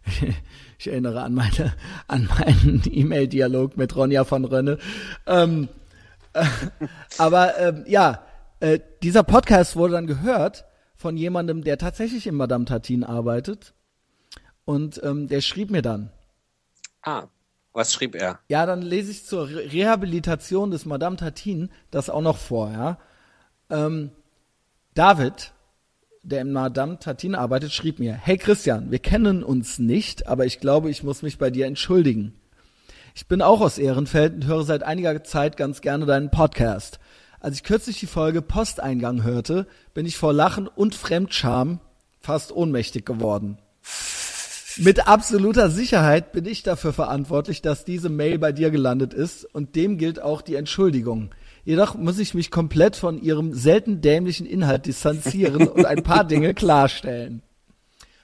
Ich 0.79 0.87
erinnere 0.87 1.21
an 1.21 1.35
meine, 1.35 1.75
an 2.07 2.27
meinen 2.27 2.81
E-Mail-Dialog 2.91 3.77
mit 3.77 3.95
Ronja 3.95 4.23
von 4.23 4.45
Rönne. 4.45 4.79
Ähm, 5.27 5.69
äh, 6.33 6.43
aber 7.19 7.59
ähm, 7.59 7.83
ja, 7.85 8.23
äh, 8.61 8.79
dieser 9.03 9.23
Podcast 9.23 9.75
wurde 9.75 9.93
dann 9.93 10.07
gehört 10.07 10.65
von 10.95 11.17
jemandem, 11.17 11.63
der 11.63 11.77
tatsächlich 11.77 12.27
in 12.27 12.35
Madame 12.35 12.65
Tatin 12.65 13.03
arbeitet. 13.03 13.73
Und 14.65 15.01
ähm, 15.03 15.27
der 15.27 15.41
schrieb 15.41 15.71
mir 15.71 15.81
dann. 15.81 16.11
Ah, 17.01 17.27
was 17.73 17.93
schrieb 17.93 18.15
er? 18.15 18.39
Ja, 18.47 18.65
dann 18.65 18.81
lese 18.81 19.11
ich 19.11 19.25
zur 19.25 19.47
Re 19.49 19.71
Rehabilitation 19.71 20.71
des 20.71 20.85
Madame 20.85 21.15
Tatin 21.15 21.71
das 21.89 22.09
auch 22.09 22.21
noch 22.21 22.37
vor, 22.37 22.71
ja. 22.71 22.99
Ähm, 23.69 24.11
David, 24.93 25.53
der 26.21 26.41
in 26.41 26.51
Madame 26.51 26.99
Tatin 26.99 27.33
arbeitet, 27.33 27.71
schrieb 27.71 27.97
mir, 27.97 28.13
hey 28.13 28.37
Christian, 28.37 28.91
wir 28.91 28.99
kennen 28.99 29.43
uns 29.43 29.79
nicht, 29.79 30.27
aber 30.27 30.45
ich 30.45 30.59
glaube, 30.59 30.89
ich 30.89 31.01
muss 31.01 31.23
mich 31.23 31.37
bei 31.37 31.49
dir 31.49 31.65
entschuldigen. 31.65 32.35
Ich 33.15 33.27
bin 33.27 33.41
auch 33.41 33.61
aus 33.61 33.77
Ehrenfeld 33.77 34.33
und 34.33 34.45
höre 34.45 34.63
seit 34.63 34.83
einiger 34.83 35.23
Zeit 35.23 35.57
ganz 35.57 35.81
gerne 35.81 36.05
deinen 36.05 36.29
Podcast. 36.29 36.99
Als 37.41 37.55
ich 37.55 37.63
kürzlich 37.63 37.99
die 37.99 38.07
Folge 38.07 38.43
Posteingang 38.43 39.23
hörte, 39.23 39.65
bin 39.95 40.05
ich 40.05 40.15
vor 40.15 40.31
Lachen 40.31 40.67
und 40.67 40.93
Fremdscham 40.93 41.79
fast 42.19 42.51
ohnmächtig 42.51 43.03
geworden. 43.03 43.57
Mit 44.77 45.07
absoluter 45.07 45.71
Sicherheit 45.71 46.33
bin 46.33 46.45
ich 46.45 46.61
dafür 46.61 46.93
verantwortlich, 46.93 47.63
dass 47.63 47.83
diese 47.83 48.09
Mail 48.09 48.37
bei 48.37 48.51
dir 48.51 48.69
gelandet 48.69 49.15
ist 49.15 49.43
und 49.43 49.75
dem 49.75 49.97
gilt 49.97 50.21
auch 50.21 50.43
die 50.43 50.53
Entschuldigung. 50.53 51.31
Jedoch 51.65 51.95
muss 51.95 52.19
ich 52.19 52.35
mich 52.35 52.51
komplett 52.51 52.95
von 52.95 53.19
ihrem 53.19 53.55
selten 53.55 54.01
dämlichen 54.01 54.45
Inhalt 54.45 54.85
distanzieren 54.85 55.67
und 55.67 55.85
ein 55.85 56.03
paar 56.03 56.23
Dinge 56.23 56.53
klarstellen. 56.53 57.41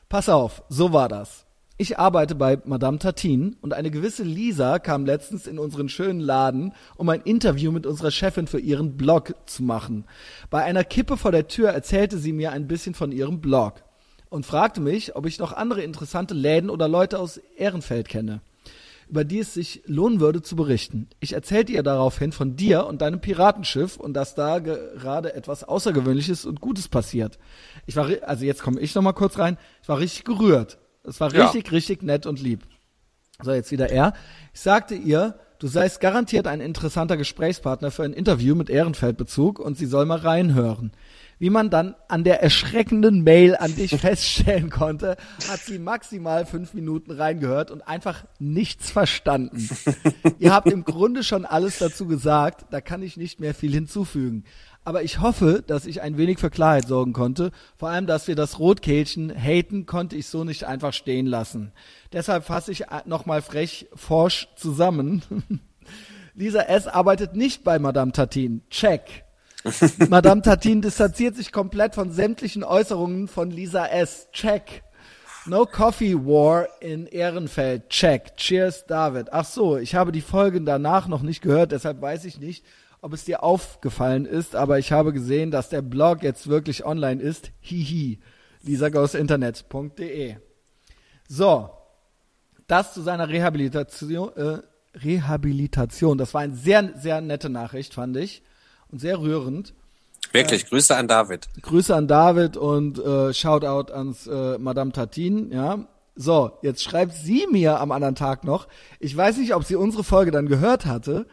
Pass 0.10 0.30
auf, 0.30 0.62
so 0.70 0.94
war 0.94 1.10
das. 1.10 1.47
Ich 1.80 2.00
arbeite 2.00 2.34
bei 2.34 2.58
Madame 2.66 2.98
Tatin 2.98 3.56
und 3.62 3.72
eine 3.72 3.92
gewisse 3.92 4.24
Lisa 4.24 4.80
kam 4.80 5.06
letztens 5.06 5.46
in 5.46 5.60
unseren 5.60 5.90
schönen 5.90 6.20
Laden, 6.20 6.74
um 6.96 7.08
ein 7.10 7.22
Interview 7.22 7.72
mit 7.72 7.86
unserer 7.86 8.10
Chefin 8.10 8.48
für 8.48 8.60
ihren 8.60 8.98
Blog 8.98 9.36
zu 9.46 9.62
machen. 9.62 10.06
Bei 10.50 10.64
einer 10.64 10.84
Kippe 10.84 11.18
vor 11.18 11.32
der 11.32 11.48
Tür 11.48 11.70
erzählte 11.70 12.18
sie 12.18 12.34
mir 12.34 12.52
ein 12.52 12.68
bisschen 12.68 12.96
von 12.96 13.12
ihrem 13.12 13.42
Blog. 13.42 13.84
und 14.30 14.46
fragte 14.46 14.82
mich, 14.82 15.16
ob 15.16 15.26
ich 15.26 15.40
noch 15.40 15.54
andere 15.54 15.84
interessante 15.84 16.34
Läden 16.34 16.70
oder 16.70 16.88
Leute 16.88 17.20
aus 17.20 17.40
Ehrenfeld 17.58 18.10
kenne, 18.10 18.42
über 19.08 19.24
die 19.24 19.40
es 19.40 19.54
sich 19.54 19.84
lohnen 19.86 20.20
würde 20.20 20.42
zu 20.42 20.56
berichten. 20.56 21.08
Ich 21.20 21.34
erzählte 21.34 21.72
ihr 21.72 21.84
daraufhin 21.84 22.32
von 22.32 22.56
dir 22.56 22.88
und 22.88 23.02
deinem 23.02 23.22
Piratenschiff 23.22 23.98
und 23.98 24.14
dass 24.14 24.36
da 24.36 24.60
gerade 24.60 25.34
etwas 25.34 25.64
Außergewöhnliches 25.64 26.46
und 26.46 26.60
Gutes 26.60 26.88
passiert. 26.88 27.40
Ich 27.86 27.96
war, 27.96 28.10
also 28.24 28.44
jetzt 28.44 28.64
komme 28.64 28.82
ich 28.82 28.96
noch 28.96 29.02
mal 29.02 29.14
kurz 29.14 29.38
rein. 29.40 29.58
Ich 29.82 29.90
war 29.90 30.00
richtig 30.00 30.26
gerührt. 30.26 30.78
Es 31.08 31.20
war 31.20 31.32
richtig, 31.34 31.68
ja. 31.68 31.72
richtig 31.72 32.04
nett 32.04 32.26
und 32.26 32.42
lieb. 32.42 32.64
So, 33.42 33.52
jetzt 33.54 33.72
wieder 33.72 33.90
er. 33.90 34.14
Ich 34.54 34.60
sagte 34.60 34.96
ihr, 34.96 35.40
du 35.60 35.68
seist 35.68 36.02
garantiert 36.02 36.48
ein 36.48 36.60
interessanter 36.60 37.18
Gesprächspartner 37.18 37.92
für 37.92 38.04
ein 38.04 38.14
Interview 38.14 38.56
mit 38.56 38.70
Ehrenfeldbezug 38.70 39.60
und 39.60 39.78
sie 39.78 39.86
soll 39.86 40.06
mal 40.06 40.20
reinhören. 40.20 40.92
Wie 41.40 41.52
man 41.52 41.70
dann 41.70 41.94
an 42.08 42.24
der 42.24 42.42
erschreckenden 42.42 43.24
Mail 43.24 43.56
an 43.56 43.76
dich 43.76 43.92
feststellen 44.00 44.72
konnte, 44.72 45.18
hat 45.48 45.60
sie 45.60 45.78
maximal 45.78 46.48
fünf 46.48 46.74
Minuten 46.74 47.12
reingehört 47.12 47.70
und 47.70 47.88
einfach 47.88 48.26
nichts 48.40 48.90
verstanden. 48.90 49.70
Ihr 50.40 50.52
habt 50.52 50.68
im 50.68 50.84
Grunde 50.84 51.24
schon 51.24 51.46
alles 51.46 51.78
dazu 51.78 52.08
gesagt, 52.08 52.66
da 52.72 52.82
kann 52.82 53.04
ich 53.04 53.18
nicht 53.18 53.40
mehr 53.40 53.54
viel 53.54 53.72
hinzufügen. 53.72 54.46
Aber 54.88 55.04
ich 55.04 55.20
hoffe, 55.20 55.66
dass 55.68 55.86
ich 55.86 56.02
ein 56.02 56.18
wenig 56.18 56.40
für 56.40 56.50
Klarheit 56.50 56.88
sorgen 56.88 57.12
konnte. 57.12 57.52
Vor 57.76 57.90
allem, 57.90 58.08
dass 58.08 58.30
wir 58.30 58.36
das 58.36 58.58
Rotkehlchen 58.58 59.30
haten, 59.30 59.86
konnte 59.86 60.16
ich 60.16 60.28
so 60.28 60.46
nicht 60.46 60.64
einfach 60.64 60.94
stehen 60.94 61.26
lassen. 61.26 61.74
Deshalb 62.14 62.46
fasse 62.46 62.72
ich 62.72 62.86
nochmal 63.04 63.42
frech 63.42 63.90
forsch 63.94 64.48
zusammen. 64.56 65.24
Lisa 66.36 66.62
S. 66.62 66.88
arbeitet 66.88 67.36
nicht 67.36 67.66
bei 67.66 67.80
Madame 67.80 68.14
Tatin. 68.14 68.62
Check. 68.70 69.26
Madame 70.08 70.42
Tatin 70.42 70.82
distanziert 70.82 71.36
sich 71.36 71.52
komplett 71.52 71.94
von 71.94 72.14
sämtlichen 72.14 72.64
Äußerungen 72.64 73.28
von 73.28 73.52
Lisa 73.52 73.88
S. 73.88 74.30
Check. 74.32 74.84
No 75.48 75.66
Coffee 75.66 76.16
War 76.16 76.70
in 76.80 77.08
Ehrenfeld. 77.08 77.90
Check. 77.90 78.38
Cheers, 78.38 78.86
David. 78.86 79.34
Ach 79.34 79.44
so, 79.44 79.76
ich 79.76 79.96
habe 79.96 80.14
die 80.14 80.22
Folgen 80.22 80.66
danach 80.66 81.10
noch 81.10 81.24
nicht 81.24 81.42
gehört, 81.42 81.74
deshalb 81.74 82.02
weiß 82.02 82.24
ich 82.24 82.40
nicht, 82.40 82.64
ob 83.02 83.14
es 83.14 83.26
dir 83.26 83.44
aufgefallen 83.44 84.26
ist, 84.26 84.56
aber 84.56 84.80
ich 84.80 84.92
habe 84.92 85.14
gesehen, 85.14 85.52
dass 85.52 85.70
der 85.70 85.82
Blog 85.82 86.24
jetzt 86.24 86.48
wirklich 86.48 86.86
online 86.86 87.22
ist. 87.22 87.52
Hihi. 87.60 88.20
lisagausinternet.de. 88.64 90.36
So. 91.28 91.70
Das 92.68 92.94
zu 92.94 93.02
seiner 93.02 93.30
Rehabilitation, 93.30 94.36
äh, 94.36 94.58
Rehabilitation. 94.94 96.18
Das 96.18 96.34
war 96.34 96.42
eine 96.42 96.56
sehr, 96.56 96.92
sehr 96.98 97.22
nette 97.22 97.50
Nachricht, 97.50 97.94
fand 97.94 98.18
ich 98.18 98.44
und 98.90 99.00
sehr 99.00 99.22
rührend. 99.22 99.74
Wirklich, 100.34 100.66
äh, 100.66 100.68
Grüße 100.68 100.96
an 100.96 101.08
David. 101.08 101.48
Grüße 101.62 101.96
an 101.96 102.10
David 102.10 102.58
und 102.58 103.00
äh, 103.00 103.34
Shoutout 103.34 103.94
ans 103.94 104.28
äh, 104.28 104.58
Madame 104.58 104.92
Tatin, 104.92 105.52
ja. 105.52 105.88
So, 106.16 106.58
jetzt 106.64 106.84
schreibt 106.84 107.14
sie 107.14 107.46
mir 107.52 107.80
am 107.80 107.92
anderen 107.92 108.16
Tag 108.16 108.44
noch, 108.44 108.68
ich 109.00 109.16
weiß 109.16 109.38
nicht, 109.38 109.54
ob 109.54 109.64
sie 109.64 109.76
unsere 109.76 110.04
Folge 110.04 110.32
dann 110.32 110.48
gehört 110.48 110.88
hatte, 110.88 111.28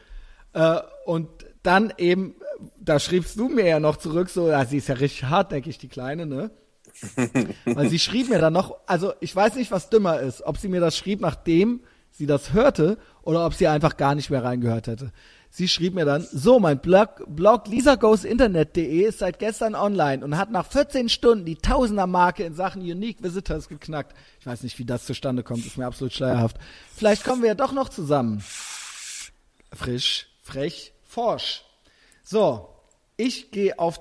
äh, 0.54 0.80
und 1.04 1.28
dann 1.64 1.92
eben, 1.98 2.36
da 2.78 3.00
schriebst 3.00 3.38
du 3.38 3.48
mir 3.48 3.66
ja 3.66 3.80
noch 3.80 3.96
zurück, 3.96 4.30
so, 4.30 4.48
ja, 4.48 4.64
sie 4.64 4.76
ist 4.76 4.88
ja 4.88 4.94
richtig 4.94 5.24
hartnäckig, 5.24 5.78
die 5.78 5.88
Kleine, 5.88 6.26
ne? 6.26 6.50
Weil 7.64 7.88
sie 7.88 7.98
schrieb 7.98 8.28
mir 8.28 8.38
dann 8.38 8.52
noch, 8.52 8.76
also 8.86 9.14
ich 9.20 9.34
weiß 9.34 9.56
nicht, 9.56 9.72
was 9.72 9.90
dümmer 9.90 10.20
ist, 10.20 10.42
ob 10.42 10.58
sie 10.58 10.68
mir 10.68 10.80
das 10.80 10.96
schrieb, 10.96 11.20
nachdem 11.20 11.80
sie 12.12 12.26
das 12.26 12.52
hörte, 12.52 12.98
oder 13.22 13.44
ob 13.44 13.54
sie 13.54 13.66
einfach 13.66 13.96
gar 13.96 14.14
nicht 14.14 14.30
mehr 14.30 14.44
reingehört 14.44 14.86
hätte. 14.86 15.10
Sie 15.50 15.68
schrieb 15.68 15.94
mir 15.94 16.04
dann, 16.04 16.26
so, 16.30 16.60
mein 16.60 16.80
Blog, 16.80 17.24
Blog 17.26 17.68
lisagoesinternet.de 17.68 19.02
ist 19.02 19.20
seit 19.20 19.38
gestern 19.38 19.74
online 19.74 20.24
und 20.24 20.36
hat 20.36 20.50
nach 20.50 20.66
14 20.66 21.08
Stunden 21.08 21.44
die 21.44 21.56
Tausender-Marke 21.56 22.44
in 22.44 22.54
Sachen 22.54 22.82
Unique 22.82 23.22
Visitors 23.22 23.68
geknackt. 23.68 24.16
Ich 24.40 24.46
weiß 24.46 24.62
nicht, 24.62 24.78
wie 24.78 24.84
das 24.84 25.06
zustande 25.06 25.42
kommt, 25.42 25.64
ist 25.64 25.78
mir 25.78 25.86
absolut 25.86 26.12
schleierhaft. 26.12 26.56
Vielleicht 26.94 27.24
kommen 27.24 27.42
wir 27.42 27.48
ja 27.48 27.54
doch 27.54 27.72
noch 27.72 27.88
zusammen. 27.88 28.42
Frisch, 29.72 30.28
frech, 30.42 30.93
forsch. 31.14 31.64
So, 32.22 32.68
ich 33.16 33.50
gehe 33.50 33.78
auf 33.78 33.98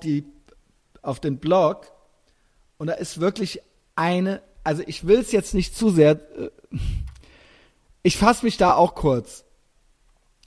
auf 1.02 1.20
den 1.20 1.38
Blog 1.38 1.92
und 2.78 2.88
da 2.88 2.94
ist 2.94 3.20
wirklich 3.20 3.60
eine, 3.94 4.42
also 4.64 4.82
ich 4.86 5.06
will 5.06 5.20
es 5.20 5.32
jetzt 5.32 5.54
nicht 5.54 5.76
zu 5.76 5.90
sehr, 5.90 6.12
äh, 6.38 6.50
ich 8.02 8.16
fasse 8.16 8.44
mich 8.44 8.56
da 8.56 8.74
auch 8.74 8.94
kurz. 8.94 9.44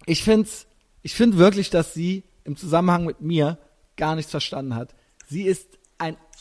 Ich 0.06 0.24
find's 0.24 0.68
ich 1.08 1.16
finde 1.16 1.38
wirklich, 1.38 1.70
dass 1.70 1.94
sie 1.94 2.26
im 2.44 2.58
Zusammenhang 2.58 3.06
mit 3.06 3.22
mir 3.22 3.58
gar 3.96 4.16
nichts 4.16 4.32
verstanden 4.32 4.76
hat. 4.76 4.94
Sie 5.30 5.44
ist 5.44 5.77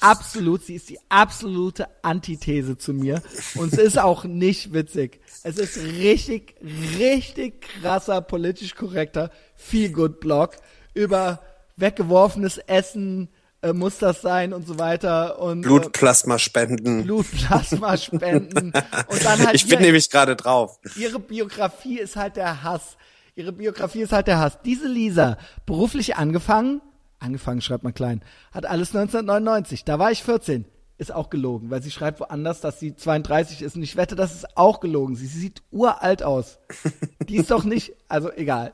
absolut, 0.00 0.64
sie 0.64 0.74
ist 0.74 0.88
die 0.88 0.98
absolute 1.08 1.88
Antithese 2.02 2.76
zu 2.78 2.92
mir. 2.92 3.22
Und 3.54 3.72
es 3.72 3.78
ist 3.78 3.98
auch 3.98 4.24
nicht 4.24 4.72
witzig. 4.72 5.20
Es 5.42 5.58
ist 5.58 5.78
richtig, 5.78 6.54
richtig 6.98 7.62
krasser, 7.62 8.20
politisch 8.20 8.74
korrekter 8.74 9.30
Feel-Good-Blog 9.56 10.56
über 10.94 11.40
weggeworfenes 11.76 12.58
Essen, 12.58 13.28
äh, 13.62 13.72
muss 13.72 13.98
das 13.98 14.22
sein 14.22 14.52
und 14.52 14.66
so 14.66 14.78
weiter 14.78 15.38
und 15.38 15.60
äh, 15.60 15.62
Blutplasma 15.62 16.38
spenden. 16.38 17.04
Blutplasma 17.04 17.96
spenden 17.96 18.72
und 19.08 19.24
dann 19.24 19.46
halt 19.46 19.54
Ich 19.54 19.66
bin 19.68 19.80
nämlich 19.80 20.10
gerade 20.10 20.36
drauf. 20.36 20.78
Ihre 20.96 21.18
Biografie 21.18 21.98
ist 21.98 22.16
halt 22.16 22.36
der 22.36 22.62
Hass. 22.62 22.96
Ihre 23.34 23.52
Biografie 23.52 24.02
ist 24.02 24.12
halt 24.12 24.26
der 24.26 24.38
Hass. 24.38 24.58
Diese 24.64 24.88
Lisa, 24.88 25.36
beruflich 25.66 26.16
angefangen, 26.16 26.80
angefangen 27.18 27.60
schreibt 27.60 27.84
man 27.84 27.94
klein, 27.94 28.22
hat 28.52 28.66
alles 28.66 28.94
1999. 28.94 29.84
Da 29.84 29.98
war 29.98 30.10
ich 30.10 30.22
14. 30.22 30.66
Ist 30.98 31.12
auch 31.12 31.28
gelogen, 31.28 31.70
weil 31.70 31.82
sie 31.82 31.90
schreibt 31.90 32.20
woanders, 32.20 32.62
dass 32.62 32.80
sie 32.80 32.96
32 32.96 33.60
ist 33.60 33.76
und 33.76 33.82
ich 33.82 33.96
wette, 33.96 34.16
das 34.16 34.34
ist 34.34 34.56
auch 34.56 34.80
gelogen. 34.80 35.14
Sie 35.14 35.26
sieht 35.26 35.62
uralt 35.70 36.22
aus. 36.22 36.58
Die 37.28 37.36
ist 37.36 37.50
doch 37.50 37.64
nicht, 37.64 37.92
also 38.08 38.32
egal. 38.32 38.72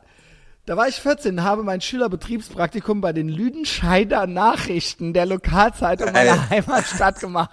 Da 0.64 0.76
war 0.76 0.86
ich 0.86 1.00
14, 1.00 1.42
habe 1.42 1.64
mein 1.64 1.80
Schülerbetriebspraktikum 1.80 3.00
bei 3.00 3.12
den 3.12 3.28
Lüdenscheider 3.28 4.28
Nachrichten 4.28 5.12
der 5.12 5.26
Lokalzeitung 5.26 6.12
meiner 6.12 6.48
Heimatstadt 6.50 7.18
gemacht. 7.18 7.50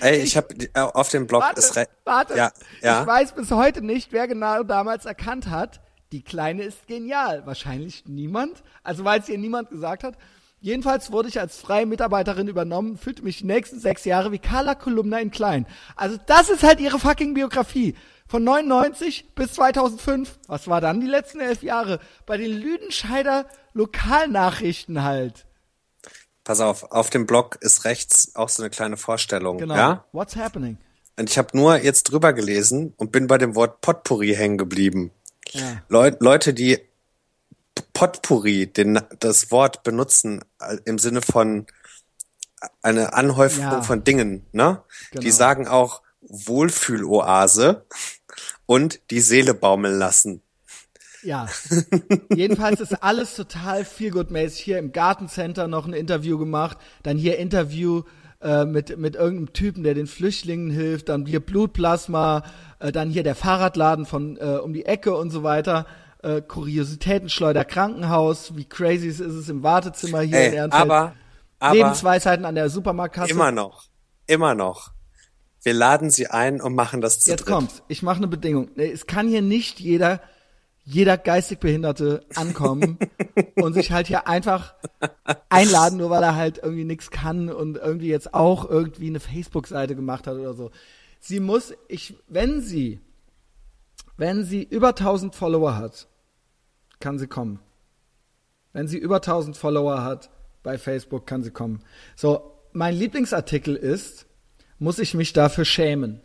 Ey, 0.00 0.18
ich, 0.18 0.24
ich 0.24 0.36
habe 0.36 0.54
auf 0.94 1.08
dem 1.08 1.26
Blog 1.26 1.42
warte, 1.42 1.60
ist 1.60 1.80
warte, 2.04 2.36
ja, 2.36 2.52
ja. 2.82 3.00
Ich 3.00 3.06
weiß 3.06 3.32
bis 3.32 3.50
heute 3.50 3.82
nicht, 3.82 4.12
wer 4.12 4.28
genau 4.28 4.62
damals 4.62 5.06
erkannt 5.06 5.48
hat, 5.48 5.80
die 6.12 6.22
Kleine 6.22 6.62
ist 6.62 6.86
genial. 6.86 7.44
Wahrscheinlich 7.46 8.04
niemand. 8.06 8.62
Also 8.82 9.04
weil 9.04 9.20
es 9.20 9.28
ihr 9.28 9.38
niemand 9.38 9.70
gesagt 9.70 10.04
hat. 10.04 10.16
Jedenfalls 10.60 11.10
wurde 11.10 11.28
ich 11.28 11.40
als 11.40 11.56
freie 11.56 11.86
Mitarbeiterin 11.86 12.46
übernommen, 12.46 12.96
fühlte 12.96 13.24
mich 13.24 13.38
die 13.38 13.46
nächsten 13.46 13.80
sechs 13.80 14.04
Jahre 14.04 14.30
wie 14.30 14.38
Carla 14.38 14.76
Kolumna 14.76 15.18
in 15.18 15.32
Klein. 15.32 15.66
Also 15.96 16.18
das 16.26 16.50
ist 16.50 16.62
halt 16.62 16.78
ihre 16.78 17.00
fucking 17.00 17.34
Biografie. 17.34 17.96
Von 18.28 18.44
99 18.44 19.34
bis 19.34 19.54
2005. 19.54 20.38
Was 20.46 20.68
war 20.68 20.80
dann 20.80 21.00
die 21.00 21.08
letzten 21.08 21.40
elf 21.40 21.64
Jahre? 21.64 21.98
Bei 22.26 22.36
den 22.36 22.52
Lüdenscheider 22.52 23.46
Lokalnachrichten 23.72 25.02
halt. 25.02 25.46
Pass 26.44 26.60
auf, 26.60 26.84
auf 26.92 27.10
dem 27.10 27.26
Blog 27.26 27.58
ist 27.60 27.84
rechts 27.84 28.34
auch 28.36 28.48
so 28.48 28.62
eine 28.62 28.70
kleine 28.70 28.96
Vorstellung. 28.96 29.58
Genau. 29.58 29.74
Ja? 29.74 30.04
What's 30.12 30.36
happening? 30.36 30.78
Und 31.18 31.28
ich 31.28 31.38
habe 31.38 31.56
nur 31.56 31.76
jetzt 31.76 32.04
drüber 32.04 32.32
gelesen 32.32 32.94
und 32.96 33.12
bin 33.12 33.26
bei 33.26 33.38
dem 33.38 33.54
Wort 33.54 33.80
Potpourri 33.80 34.34
hängen 34.34 34.58
geblieben. 34.58 35.10
Ja. 35.52 35.82
Leu 35.88 36.12
Leute, 36.20 36.54
die 36.54 36.78
Potpourri, 37.92 38.66
den, 38.66 39.00
das 39.18 39.50
Wort 39.50 39.82
benutzen 39.82 40.44
äh, 40.60 40.76
im 40.84 40.98
Sinne 40.98 41.22
von 41.22 41.66
eine 42.80 43.14
Anhäufung 43.14 43.64
ja. 43.64 43.82
von 43.82 44.04
Dingen, 44.04 44.46
ne? 44.52 44.82
Genau. 45.10 45.22
Die 45.22 45.30
sagen 45.30 45.66
auch 45.66 46.02
Wohlfühloase 46.20 47.84
und 48.66 49.00
die 49.10 49.20
Seele 49.20 49.54
baumeln 49.54 49.98
lassen. 49.98 50.42
Ja. 51.22 51.48
Jedenfalls 52.34 52.80
ist 52.80 53.02
alles 53.02 53.34
total 53.34 53.84
feelgood-mäßig. 53.84 54.60
Hier 54.60 54.78
im 54.78 54.92
Gartencenter 54.92 55.68
noch 55.68 55.86
ein 55.86 55.92
Interview 55.92 56.38
gemacht, 56.38 56.78
dann 57.02 57.16
hier 57.16 57.38
Interview 57.38 58.02
äh, 58.42 58.64
mit, 58.64 58.98
mit 58.98 59.14
irgendeinem 59.14 59.52
Typen, 59.52 59.84
der 59.84 59.94
den 59.94 60.06
Flüchtlingen 60.06 60.70
hilft, 60.70 61.08
dann 61.08 61.26
hier 61.26 61.40
Blutplasma, 61.40 62.42
äh, 62.78 62.92
dann 62.92 63.10
hier 63.10 63.22
der 63.22 63.34
Fahrradladen 63.34 64.06
von 64.06 64.36
äh, 64.36 64.58
um 64.62 64.72
die 64.72 64.84
Ecke 64.84 65.16
und 65.16 65.30
so 65.30 65.42
weiter. 65.42 65.86
Äh, 66.22 66.40
Kuriositätenschleuder 66.40 67.64
Krankenhaus, 67.64 68.56
wie 68.56 68.64
crazy 68.64 69.08
ist 69.08 69.20
es 69.20 69.48
im 69.48 69.62
Wartezimmer 69.62 70.20
hier 70.20 70.38
Ey, 70.38 70.48
in 70.48 70.54
Ehrenfeld. 70.54 70.82
Aber, 70.82 71.14
aber 71.58 71.74
Lebensweisheiten 71.74 72.44
an 72.44 72.54
der 72.54 72.68
Supermarktkasse. 72.68 73.30
Immer 73.30 73.52
noch, 73.52 73.84
immer 74.26 74.54
noch. 74.54 74.92
Wir 75.62 75.74
laden 75.74 76.10
sie 76.10 76.26
ein 76.26 76.60
und 76.60 76.74
machen 76.74 77.00
das 77.00 77.20
zu 77.20 77.30
Jetzt 77.30 77.42
dritt. 77.44 77.54
kommt's. 77.54 77.82
Ich 77.88 78.02
mache 78.02 78.16
eine 78.16 78.26
Bedingung. 78.26 78.70
Es 78.76 79.06
kann 79.06 79.28
hier 79.28 79.42
nicht 79.42 79.78
jeder 79.78 80.20
jeder 80.84 81.16
geistig 81.16 81.60
Behinderte 81.60 82.24
ankommen 82.34 82.98
und 83.56 83.74
sich 83.74 83.92
halt 83.92 84.08
hier 84.08 84.26
einfach 84.26 84.74
einladen, 85.48 85.98
nur 85.98 86.10
weil 86.10 86.22
er 86.22 86.34
halt 86.34 86.58
irgendwie 86.58 86.84
nichts 86.84 87.10
kann 87.10 87.48
und 87.48 87.76
irgendwie 87.76 88.08
jetzt 88.08 88.34
auch 88.34 88.68
irgendwie 88.68 89.06
eine 89.06 89.20
Facebook-Seite 89.20 89.94
gemacht 89.94 90.26
hat 90.26 90.36
oder 90.36 90.54
so. 90.54 90.70
Sie 91.20 91.38
muss, 91.38 91.72
ich, 91.88 92.16
wenn 92.28 92.60
sie, 92.60 93.00
wenn 94.16 94.44
sie 94.44 94.62
über 94.62 94.88
1000 94.88 95.34
Follower 95.34 95.76
hat, 95.76 96.08
kann 96.98 97.18
sie 97.18 97.28
kommen. 97.28 97.60
Wenn 98.72 98.88
sie 98.88 98.98
über 98.98 99.16
1000 99.16 99.56
Follower 99.56 100.02
hat 100.02 100.30
bei 100.62 100.78
Facebook, 100.78 101.26
kann 101.26 101.42
sie 101.42 101.50
kommen. 101.50 101.84
So, 102.16 102.58
mein 102.72 102.94
Lieblingsartikel 102.94 103.76
ist, 103.76 104.26
muss 104.78 104.98
ich 104.98 105.14
mich 105.14 105.32
dafür 105.32 105.64
schämen. 105.64 106.20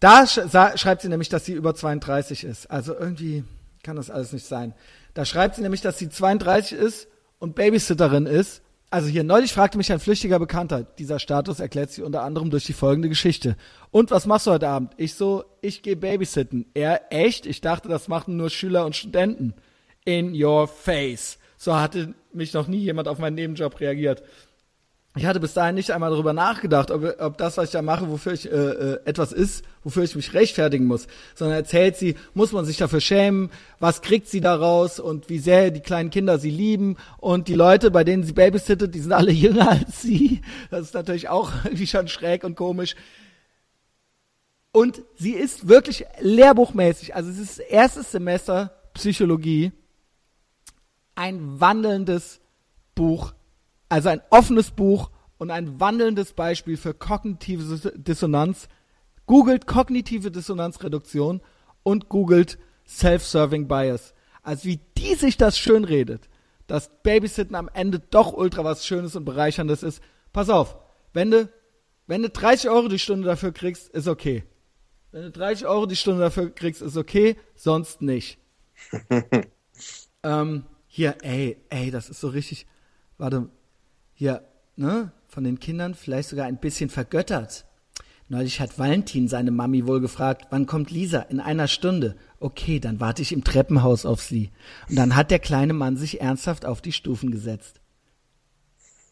Da 0.00 0.26
sch 0.26 0.40
schreibt 0.76 1.02
sie 1.02 1.08
nämlich, 1.08 1.28
dass 1.28 1.44
sie 1.44 1.52
über 1.52 1.74
32 1.74 2.44
ist. 2.44 2.70
Also 2.70 2.94
irgendwie 2.94 3.44
kann 3.82 3.96
das 3.96 4.10
alles 4.10 4.32
nicht 4.32 4.46
sein. 4.46 4.74
Da 5.14 5.24
schreibt 5.24 5.56
sie 5.56 5.62
nämlich, 5.62 5.82
dass 5.82 5.98
sie 5.98 6.08
32 6.08 6.78
ist 6.78 7.08
und 7.38 7.54
Babysitterin 7.54 8.26
ist. 8.26 8.62
Also 8.92 9.08
hier 9.08 9.22
neulich 9.22 9.52
fragte 9.52 9.78
mich 9.78 9.92
ein 9.92 10.00
flüchtiger 10.00 10.38
Bekannter. 10.38 10.82
Dieser 10.82 11.20
Status 11.20 11.60
erklärt 11.60 11.90
sie 11.90 12.02
unter 12.02 12.22
anderem 12.22 12.50
durch 12.50 12.64
die 12.64 12.72
folgende 12.72 13.08
Geschichte. 13.08 13.56
Und 13.90 14.10
was 14.10 14.26
machst 14.26 14.46
du 14.46 14.50
heute 14.50 14.68
Abend? 14.68 14.94
Ich 14.96 15.14
so, 15.14 15.44
ich 15.60 15.82
gehe 15.82 15.96
babysitten. 15.96 16.66
Er, 16.74 17.12
echt? 17.12 17.46
Ich 17.46 17.60
dachte, 17.60 17.88
das 17.88 18.08
machen 18.08 18.36
nur 18.36 18.50
Schüler 18.50 18.84
und 18.86 18.96
Studenten. 18.96 19.54
In 20.04 20.32
your 20.34 20.66
face. 20.66 21.38
So 21.56 21.76
hatte 21.76 22.14
mich 22.32 22.52
noch 22.52 22.66
nie 22.66 22.78
jemand 22.78 23.06
auf 23.06 23.18
meinen 23.18 23.34
Nebenjob 23.34 23.78
reagiert 23.80 24.22
ich 25.16 25.26
hatte 25.26 25.40
bis 25.40 25.54
dahin 25.54 25.74
nicht 25.74 25.90
einmal 25.90 26.10
darüber 26.10 26.32
nachgedacht, 26.32 26.92
ob, 26.92 27.20
ob 27.20 27.36
das, 27.36 27.56
was 27.56 27.66
ich 27.66 27.70
da 27.72 27.82
mache, 27.82 28.08
wofür 28.08 28.32
ich 28.32 28.50
äh, 28.50 28.54
äh, 28.54 29.00
etwas 29.04 29.32
ist, 29.32 29.64
wofür 29.82 30.04
ich 30.04 30.14
mich 30.14 30.34
rechtfertigen 30.34 30.86
muss, 30.86 31.08
sondern 31.34 31.56
erzählt 31.56 31.96
sie, 31.96 32.14
muss 32.32 32.52
man 32.52 32.64
sich 32.64 32.76
dafür 32.76 33.00
schämen, 33.00 33.50
was 33.80 34.02
kriegt 34.02 34.28
sie 34.28 34.40
daraus 34.40 35.00
und 35.00 35.28
wie 35.28 35.40
sehr 35.40 35.72
die 35.72 35.80
kleinen 35.80 36.10
Kinder 36.10 36.38
sie 36.38 36.50
lieben. 36.50 36.96
Und 37.18 37.48
die 37.48 37.54
Leute, 37.54 37.90
bei 37.90 38.04
denen 38.04 38.22
sie 38.22 38.32
babysittet, 38.32 38.94
die 38.94 39.00
sind 39.00 39.12
alle 39.12 39.32
jünger 39.32 39.70
als 39.70 40.00
sie. 40.00 40.42
Das 40.70 40.82
ist 40.82 40.94
natürlich 40.94 41.28
auch 41.28 41.50
irgendwie 41.64 41.88
schon 41.88 42.06
schräg 42.06 42.44
und 42.44 42.54
komisch. 42.54 42.94
Und 44.70 45.02
sie 45.16 45.32
ist 45.32 45.66
wirklich 45.66 46.04
lehrbuchmäßig, 46.20 47.16
also 47.16 47.28
es 47.30 47.38
ist 47.38 47.58
erstes 47.58 48.12
Semester 48.12 48.72
Psychologie, 48.94 49.72
ein 51.16 51.60
wandelndes 51.60 52.40
Buch 52.94 53.32
also 53.90 54.08
ein 54.08 54.22
offenes 54.30 54.70
Buch 54.70 55.10
und 55.36 55.50
ein 55.50 55.80
wandelndes 55.80 56.32
Beispiel 56.32 56.76
für 56.76 56.94
kognitive 56.94 57.92
Dissonanz. 57.96 58.68
Googelt 59.26 59.66
kognitive 59.66 60.30
Dissonanzreduktion 60.30 61.40
und 61.82 62.08
googelt 62.08 62.58
Self-Serving 62.86 63.68
Bias. 63.68 64.14
Also 64.42 64.64
wie 64.64 64.80
die 64.96 65.14
sich 65.14 65.36
das 65.36 65.58
schön 65.58 65.84
redet, 65.84 66.28
dass 66.66 67.02
Babysitten 67.02 67.56
am 67.56 67.68
Ende 67.72 67.98
doch 67.98 68.32
ultra 68.32 68.64
was 68.64 68.86
Schönes 68.86 69.16
und 69.16 69.24
Bereicherndes 69.24 69.82
ist. 69.82 70.02
Pass 70.32 70.48
auf, 70.48 70.76
wenn 71.12 71.30
du, 71.30 71.48
wenn 72.06 72.22
du 72.22 72.30
30 72.30 72.70
Euro 72.70 72.88
die 72.88 72.98
Stunde 72.98 73.26
dafür 73.26 73.52
kriegst, 73.52 73.88
ist 73.88 74.08
okay. 74.08 74.44
Wenn 75.10 75.22
du 75.22 75.30
30 75.32 75.66
Euro 75.66 75.86
die 75.86 75.96
Stunde 75.96 76.20
dafür 76.20 76.50
kriegst, 76.50 76.80
ist 76.80 76.96
okay, 76.96 77.36
sonst 77.56 78.02
nicht. 78.02 78.38
ähm, 80.22 80.64
hier, 80.86 81.16
ey, 81.22 81.56
ey, 81.70 81.90
das 81.90 82.08
ist 82.08 82.20
so 82.20 82.28
richtig. 82.28 82.66
Warte, 83.18 83.50
hier, 84.20 84.44
ne, 84.76 85.10
von 85.28 85.44
den 85.44 85.58
Kindern 85.60 85.94
vielleicht 85.94 86.28
sogar 86.28 86.44
ein 86.44 86.58
bisschen 86.58 86.90
vergöttert. 86.90 87.64
Neulich 88.28 88.60
hat 88.60 88.78
Valentin 88.78 89.28
seine 89.28 89.50
Mami 89.50 89.86
wohl 89.86 90.02
gefragt, 90.02 90.48
wann 90.50 90.66
kommt 90.66 90.90
Lisa? 90.90 91.20
In 91.20 91.40
einer 91.40 91.68
Stunde. 91.68 92.16
Okay, 92.38 92.80
dann 92.80 93.00
warte 93.00 93.22
ich 93.22 93.32
im 93.32 93.44
Treppenhaus 93.44 94.04
auf 94.04 94.20
sie. 94.20 94.50
Und 94.90 94.96
dann 94.96 95.16
hat 95.16 95.30
der 95.30 95.38
kleine 95.38 95.72
Mann 95.72 95.96
sich 95.96 96.20
ernsthaft 96.20 96.66
auf 96.66 96.82
die 96.82 96.92
Stufen 96.92 97.30
gesetzt. 97.30 97.80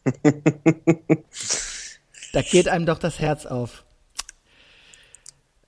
da 2.34 2.42
geht 2.42 2.68
einem 2.68 2.84
doch 2.84 2.98
das 2.98 3.18
Herz 3.18 3.46
auf. 3.46 3.86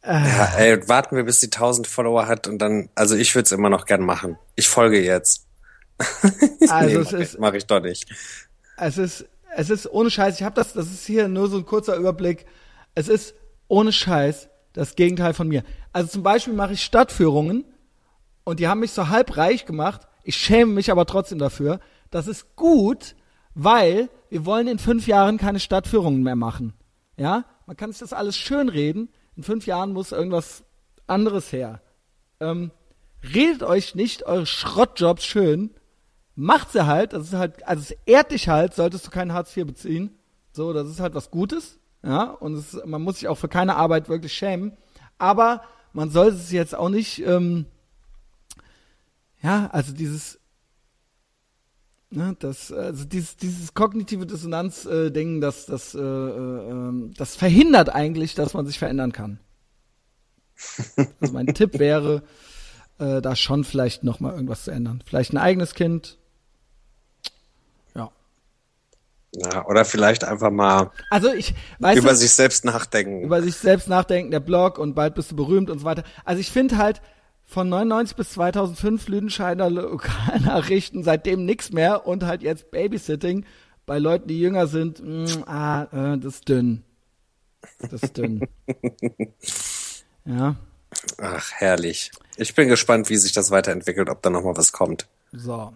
Ja, 0.05 0.53
ey, 0.59 0.87
warten 0.87 1.17
wir, 1.17 1.25
bis 1.25 1.41
sie 1.41 1.47
1000 1.47 1.87
Follower 1.87 2.27
hat 2.27 2.47
und 2.47 2.59
dann, 2.59 2.91
also 2.95 3.17
ich 3.17 3.35
würde 3.35 3.45
es 3.45 3.53
immer 3.53 3.71
noch 3.71 3.87
gern 3.87 4.03
machen. 4.03 4.37
Ich 4.55 4.69
folge 4.69 5.03
jetzt. 5.03 5.47
Also 6.69 6.99
nee, 6.99 7.05
es 7.05 7.12
ist, 7.12 7.39
mache 7.39 7.57
ich 7.57 7.67
doch 7.67 7.81
nicht 7.81 8.07
es 8.81 8.98
ist, 8.98 9.27
es 9.55 9.70
ist 9.70 9.90
ohne 9.90 10.11
Scheiß, 10.11 10.36
ich 10.40 10.44
habe 10.44 10.55
das, 10.55 10.73
das 10.73 10.90
ist 10.90 11.07
hier 11.07 11.28
nur 11.28 11.48
so 11.48 11.59
ein 11.59 11.66
kurzer 11.66 11.97
Überblick. 11.97 12.47
Es 12.94 13.09
ist 13.09 13.35
ohne 13.69 13.93
Scheiß 13.93 14.48
das 14.73 14.97
Gegenteil 14.97 15.35
von 15.35 15.48
mir. 15.48 15.65
Also 15.93 16.09
zum 16.09 16.23
Beispiel 16.23 16.55
mache 16.55 16.73
ich 16.73 16.82
Stadtführungen 16.82 17.65
und 18.44 18.61
die 18.61 18.69
haben 18.69 18.81
mich 18.81 18.93
so 18.93 19.09
halb 19.09 19.36
reich 19.36 19.66
gemacht. 19.66 20.02
Ich 20.24 20.36
schäme 20.36 20.73
mich 20.73 20.90
aber 20.90 21.07
trotzdem 21.07 21.39
dafür. 21.39 21.81
Das 22.11 22.27
ist 22.27 22.57
gut, 22.57 23.16
weil 23.55 24.09
wir 24.28 24.47
wollen 24.47 24.69
in 24.69 24.78
fünf 24.78 25.07
Jahren 25.07 25.39
keine 25.39 25.61
Stadtführungen 25.61 26.23
mehr 26.23 26.36
machen. 26.36 26.73
Ja, 27.16 27.44
man 27.66 27.77
kann 27.77 27.90
sich 27.90 28.01
das 28.01 28.12
alles 28.12 28.36
schön 28.36 28.69
reden. 28.69 29.11
In 29.36 29.43
fünf 29.43 29.66
Jahren 29.66 29.93
muss 29.93 30.12
irgendwas 30.12 30.65
anderes 31.07 31.52
her. 31.52 31.82
Ähm, 32.40 32.70
redet 33.35 33.62
euch 33.62 33.94
nicht 33.94 34.24
eure 34.24 34.47
Schrottjobs 34.47 35.24
schön, 35.24 35.74
macht 36.41 36.73
sie 36.73 36.87
halt, 36.87 37.12
das 37.12 37.29
ist 37.29 37.35
halt, 37.35 37.67
also 37.69 37.83
es 37.83 37.97
ehrt 38.07 38.33
dich 38.33 38.49
halt, 38.49 38.75
solltest 38.75 39.07
du 39.07 39.11
keinen 39.11 39.35
Hartz 39.35 39.55
IV 39.55 39.67
beziehen. 39.67 40.11
So, 40.53 40.73
das 40.73 40.89
ist 40.89 40.99
halt 40.99 41.15
was 41.15 41.31
Gutes, 41.31 41.79
ja, 42.03 42.31
und 42.31 42.55
es, 42.55 42.81
man 42.87 43.03
muss 43.03 43.17
sich 43.17 43.29
auch 43.29 43.37
für 43.37 43.49
keine 43.49 43.77
Arbeit 43.77 44.09
wirklich 44.09 44.33
schämen. 44.33 44.73
Aber 45.19 45.62
man 45.93 46.11
sollte 46.11 46.39
es 46.39 46.51
jetzt 46.51 46.75
auch 46.75 46.89
nicht, 46.89 47.25
ähm, 47.27 47.67
ja, 49.43 49.69
also 49.71 49.93
dieses, 49.93 50.41
ne, 52.09 52.35
das, 52.39 52.73
also 52.73 53.05
dieses, 53.05 53.37
dieses 53.37 53.75
kognitive 53.75 54.25
Dissonanz-Ding, 54.25 55.37
äh, 55.37 55.41
das, 55.41 55.67
das, 55.67 55.95
äh, 55.95 56.01
äh, 56.01 57.11
das 57.17 57.37
verhindert 57.37 57.91
eigentlich, 57.91 58.35
dass 58.35 58.55
man 58.55 58.67
sich 58.67 58.79
verändern 58.79 59.12
kann. 59.12 59.41
Also 61.21 61.35
mein 61.35 61.49
Tipp 61.49 61.79
wäre, 61.79 62.23
äh, 62.99 63.21
da 63.21 63.37
schon 63.37 63.65
vielleicht 63.65 64.05
noch 64.05 64.21
mal 64.21 64.33
irgendwas 64.33 64.65
zu 64.65 64.71
ändern. 64.71 65.03
Vielleicht 65.05 65.35
ein 65.35 65.39
eigenes 65.39 65.75
Kind, 65.75 66.19
Ja, 69.32 69.65
oder 69.66 69.85
vielleicht 69.85 70.24
einfach 70.24 70.51
mal 70.51 70.90
also 71.09 71.32
ich, 71.32 71.55
über 71.78 71.94
du, 71.94 72.16
sich 72.16 72.32
selbst 72.32 72.65
nachdenken. 72.65 73.23
Über 73.23 73.43
sich 73.43 73.55
selbst 73.57 73.89
nachdenken, 73.89 74.32
der 74.32 74.40
Blog 74.40 74.78
und 74.78 74.94
bald 74.94 75.15
bist 75.15 75.31
du 75.31 75.36
berühmt 75.36 75.70
und 75.70 75.78
so 75.78 75.85
weiter. 75.85 76.02
Also 76.24 76.40
ich 76.40 76.51
finde 76.51 76.78
halt 76.78 77.01
von 77.44 77.69
99 77.69 78.16
bis 78.16 78.31
2005 78.31 79.09
Lüdenscheider 79.09 79.70
Lokalnachrichten, 79.70 81.05
seitdem 81.05 81.44
nix 81.44 81.73
mehr 81.73 82.07
und 82.07 82.24
halt 82.24 82.43
jetzt 82.43 82.70
Babysitting 82.70 83.44
bei 83.86 83.98
Leuten, 83.98 84.28
die 84.28 84.40
jünger 84.40 84.66
sind, 84.66 85.01
mh, 85.02 85.39
mm, 85.39 85.44
ah, 85.47 85.82
äh, 86.15 86.19
das 86.19 86.35
ist 86.35 86.48
dünn. 86.48 86.85
Das 87.78 88.02
ist 88.02 88.16
dünn. 88.16 88.48
ja. 90.24 90.57
Ach, 91.19 91.52
herrlich. 91.52 92.11
Ich 92.36 92.55
bin 92.55 92.69
gespannt, 92.69 93.11
wie 93.11 93.16
sich 93.16 93.32
das 93.32 93.51
weiterentwickelt, 93.51 94.09
ob 94.09 94.23
da 94.23 94.31
nochmal 94.31 94.57
was 94.57 94.73
kommt. 94.73 95.07
So. 95.32 95.73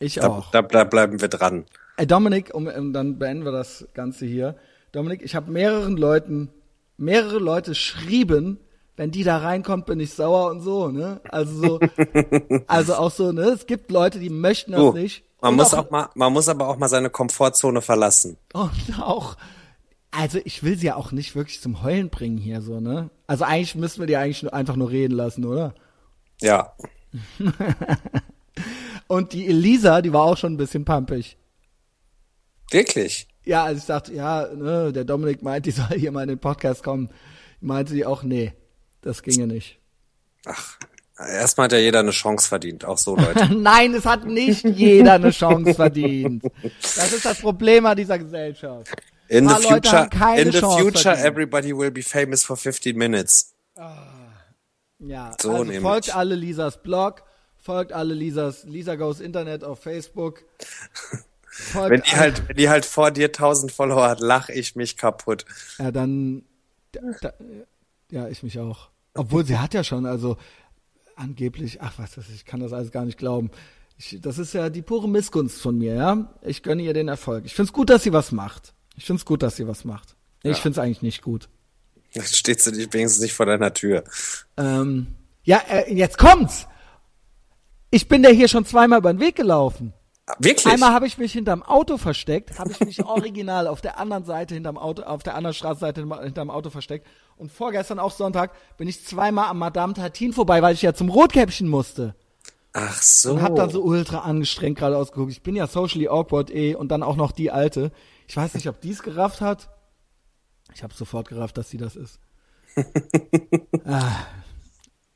Ich 0.00 0.14
da, 0.14 0.28
auch. 0.28 0.50
Da, 0.50 0.62
da 0.62 0.84
bleiben 0.84 1.20
wir 1.20 1.28
dran. 1.28 1.64
Ey, 1.98 2.06
Dominik, 2.06 2.54
um, 2.54 2.68
um, 2.68 2.92
dann 2.92 3.18
beenden 3.18 3.44
wir 3.44 3.50
das 3.50 3.88
Ganze 3.92 4.24
hier. 4.24 4.54
Dominik, 4.92 5.20
ich 5.20 5.34
habe 5.34 5.50
mehreren 5.50 5.96
Leuten, 5.96 6.48
mehrere 6.96 7.40
Leute 7.40 7.74
schrieben, 7.74 8.60
wenn 8.96 9.10
die 9.10 9.24
da 9.24 9.38
reinkommt, 9.38 9.86
bin 9.86 9.98
ich 9.98 10.14
sauer 10.14 10.48
und 10.52 10.60
so, 10.60 10.92
ne? 10.92 11.20
Also 11.28 11.60
so, 11.60 11.80
also 12.68 12.94
auch 12.94 13.10
so, 13.10 13.32
ne? 13.32 13.46
Es 13.46 13.66
gibt 13.66 13.90
Leute, 13.90 14.20
die 14.20 14.30
möchten 14.30 14.72
das 14.72 14.80
oh, 14.80 14.92
nicht. 14.92 15.24
Man 15.40 15.56
muss 15.56 15.74
auch, 15.74 15.86
auch 15.86 15.90
mal, 15.90 16.08
man 16.14 16.32
muss 16.32 16.48
aber 16.48 16.68
auch 16.68 16.76
mal 16.76 16.88
seine 16.88 17.10
Komfortzone 17.10 17.82
verlassen. 17.82 18.36
Und 18.52 19.00
auch, 19.00 19.36
also 20.12 20.38
ich 20.44 20.62
will 20.62 20.78
sie 20.78 20.86
ja 20.86 20.94
auch 20.94 21.10
nicht 21.10 21.34
wirklich 21.34 21.60
zum 21.60 21.82
Heulen 21.82 22.10
bringen 22.10 22.38
hier, 22.38 22.62
so, 22.62 22.78
ne? 22.78 23.10
Also 23.26 23.42
eigentlich 23.42 23.74
müssen 23.74 23.98
wir 23.98 24.06
die 24.06 24.16
eigentlich 24.16 24.44
nur, 24.44 24.54
einfach 24.54 24.76
nur 24.76 24.90
reden 24.90 25.16
lassen, 25.16 25.44
oder? 25.44 25.74
Ja. 26.40 26.74
und 29.08 29.32
die 29.32 29.48
Elisa, 29.48 30.00
die 30.00 30.12
war 30.12 30.22
auch 30.22 30.36
schon 30.36 30.52
ein 30.52 30.58
bisschen 30.58 30.84
pumpig. 30.84 31.37
Wirklich? 32.70 33.28
Ja, 33.44 33.64
also 33.64 33.78
ich 33.78 33.86
dachte, 33.86 34.12
ja, 34.12 34.46
ne, 34.54 34.92
der 34.92 35.04
Dominik 35.04 35.42
meint, 35.42 35.66
die 35.66 35.70
soll 35.72 35.96
hier 35.96 36.12
mal 36.12 36.22
in 36.22 36.28
den 36.28 36.38
Podcast 36.38 36.82
kommen. 36.82 37.10
Meinte 37.60 37.94
die 37.94 38.04
auch, 38.04 38.22
nee, 38.22 38.52
das 39.00 39.22
ginge 39.22 39.46
nicht. 39.46 39.78
Ach, 40.44 40.78
erstmal 41.18 41.64
hat 41.64 41.72
ja 41.72 41.78
jeder 41.78 42.00
eine 42.00 42.10
Chance 42.10 42.46
verdient, 42.48 42.84
auch 42.84 42.98
so 42.98 43.16
Leute. 43.16 43.52
Nein, 43.56 43.94
es 43.94 44.04
hat 44.04 44.26
nicht 44.26 44.64
jeder 44.64 45.14
eine 45.14 45.30
Chance 45.30 45.74
verdient. 45.74 46.44
Das 46.80 47.12
ist 47.12 47.24
das 47.24 47.40
Problem 47.40 47.86
an 47.86 47.96
dieser 47.96 48.18
Gesellschaft. 48.18 48.90
In 49.28 49.48
the 49.48 49.54
future, 49.56 50.08
in 50.36 50.52
the 50.52 50.58
Chance 50.58 50.78
future, 50.78 51.02
verdient. 51.02 51.26
everybody 51.26 51.76
will 51.76 51.90
be 51.90 52.02
famous 52.02 52.44
for 52.44 52.56
15 52.56 52.96
minutes. 52.96 53.54
Ah, 53.76 54.06
ja, 54.98 55.34
so 55.40 55.52
also 55.52 55.72
folgt 55.80 56.14
alle 56.14 56.34
Lisas 56.34 56.82
Blog, 56.82 57.22
folgt 57.56 57.92
alle 57.92 58.14
Lisas 58.14 58.64
Lisa 58.64 58.94
Goes 58.94 59.20
Internet 59.20 59.64
auf 59.64 59.80
Facebook. 59.80 60.44
wenn 61.74 62.02
die 62.02 62.16
halt, 62.16 62.48
wenn 62.48 62.56
die 62.56 62.68
halt 62.68 62.84
vor 62.84 63.10
dir 63.10 63.26
1000 63.26 63.72
Follower 63.72 64.08
hat, 64.08 64.20
lach 64.20 64.48
ich 64.48 64.76
mich 64.76 64.96
kaputt. 64.96 65.44
Ja, 65.78 65.90
dann, 65.90 66.44
da, 66.92 67.32
ja, 68.10 68.28
ich 68.28 68.42
mich 68.42 68.58
auch. 68.58 68.90
Obwohl 69.14 69.44
sie 69.44 69.58
hat 69.58 69.74
ja 69.74 69.84
schon, 69.84 70.06
also 70.06 70.36
angeblich, 71.16 71.80
ach 71.82 71.94
was, 71.96 72.16
ich 72.28 72.44
kann 72.44 72.60
das 72.60 72.72
alles 72.72 72.90
gar 72.90 73.04
nicht 73.04 73.18
glauben. 73.18 73.50
Ich, 73.98 74.18
das 74.20 74.38
ist 74.38 74.54
ja 74.54 74.70
die 74.70 74.82
pure 74.82 75.08
Missgunst 75.08 75.60
von 75.60 75.76
mir, 75.76 75.94
ja. 75.94 76.32
Ich 76.42 76.62
gönne 76.62 76.82
ihr 76.82 76.94
den 76.94 77.08
Erfolg. 77.08 77.44
Ich 77.44 77.54
find's 77.54 77.72
gut, 77.72 77.90
dass 77.90 78.04
sie 78.04 78.12
was 78.12 78.30
macht. 78.30 78.72
Ich 78.96 79.04
find's 79.04 79.24
gut, 79.24 79.42
dass 79.42 79.56
sie 79.56 79.66
was 79.66 79.84
macht. 79.84 80.14
Ja. 80.44 80.52
Ich 80.52 80.58
find's 80.58 80.78
eigentlich 80.78 81.02
nicht 81.02 81.22
gut. 81.22 81.48
Dann 82.14 82.24
stehst 82.24 82.66
du 82.66 82.70
nicht 82.70 82.94
wenigstens 82.94 83.22
nicht 83.22 83.34
vor 83.34 83.46
deiner 83.46 83.74
Tür. 83.74 84.04
Ähm, 84.56 85.08
ja, 85.42 85.60
äh, 85.68 85.92
jetzt 85.92 86.16
kommt's. 86.16 86.66
Ich 87.90 88.06
bin 88.06 88.22
der 88.22 88.32
hier 88.32 88.48
schon 88.48 88.64
zweimal 88.64 89.00
über 89.00 89.12
den 89.12 89.20
Weg 89.20 89.34
gelaufen. 89.34 89.92
Wirklich? 90.38 90.66
Einmal 90.72 90.92
habe 90.92 91.06
ich 91.06 91.18
mich 91.18 91.32
hinterm 91.32 91.62
Auto 91.62 91.96
versteckt, 91.96 92.58
habe 92.58 92.70
ich 92.70 92.80
mich 92.80 93.04
original 93.04 93.66
auf 93.66 93.80
der 93.80 93.98
anderen 93.98 94.24
Seite 94.24 94.54
hinterm 94.54 94.76
Auto, 94.76 95.02
auf 95.02 95.22
der 95.22 95.34
anderen 95.34 95.54
Straßenseite 95.54 96.06
hinterm 96.22 96.50
Auto 96.50 96.70
versteckt. 96.70 97.06
Und 97.36 97.50
vorgestern 97.50 97.98
auch 97.98 98.12
Sonntag 98.12 98.52
bin 98.76 98.88
ich 98.88 99.04
zweimal 99.04 99.48
am 99.48 99.58
Madame 99.58 99.94
Tatin 99.94 100.32
vorbei, 100.32 100.60
weil 100.62 100.74
ich 100.74 100.82
ja 100.82 100.92
zum 100.92 101.08
Rotkäppchen 101.08 101.68
musste. 101.68 102.14
Ach 102.72 103.00
so. 103.00 103.32
Und 103.32 103.42
hab 103.42 103.56
dann 103.56 103.70
so 103.70 103.82
ultra 103.82 104.20
angestrengt 104.20 104.78
gerade 104.78 104.96
ausgeguckt. 104.96 105.32
Ich 105.32 105.42
bin 105.42 105.56
ja 105.56 105.66
socially 105.66 106.08
awkward 106.08 106.50
eh 106.50 106.74
und 106.74 106.88
dann 106.88 107.02
auch 107.02 107.16
noch 107.16 107.32
die 107.32 107.50
alte. 107.50 107.90
Ich 108.26 108.36
weiß 108.36 108.54
nicht, 108.54 108.68
ob 108.68 108.80
die's 108.80 109.02
gerafft 109.02 109.40
hat. 109.40 109.70
Ich 110.74 110.82
habe 110.82 110.94
sofort 110.94 111.28
gerafft, 111.28 111.56
dass 111.56 111.70
sie 111.70 111.78
das 111.78 111.96
ist. 111.96 112.20
ah, 113.84 114.26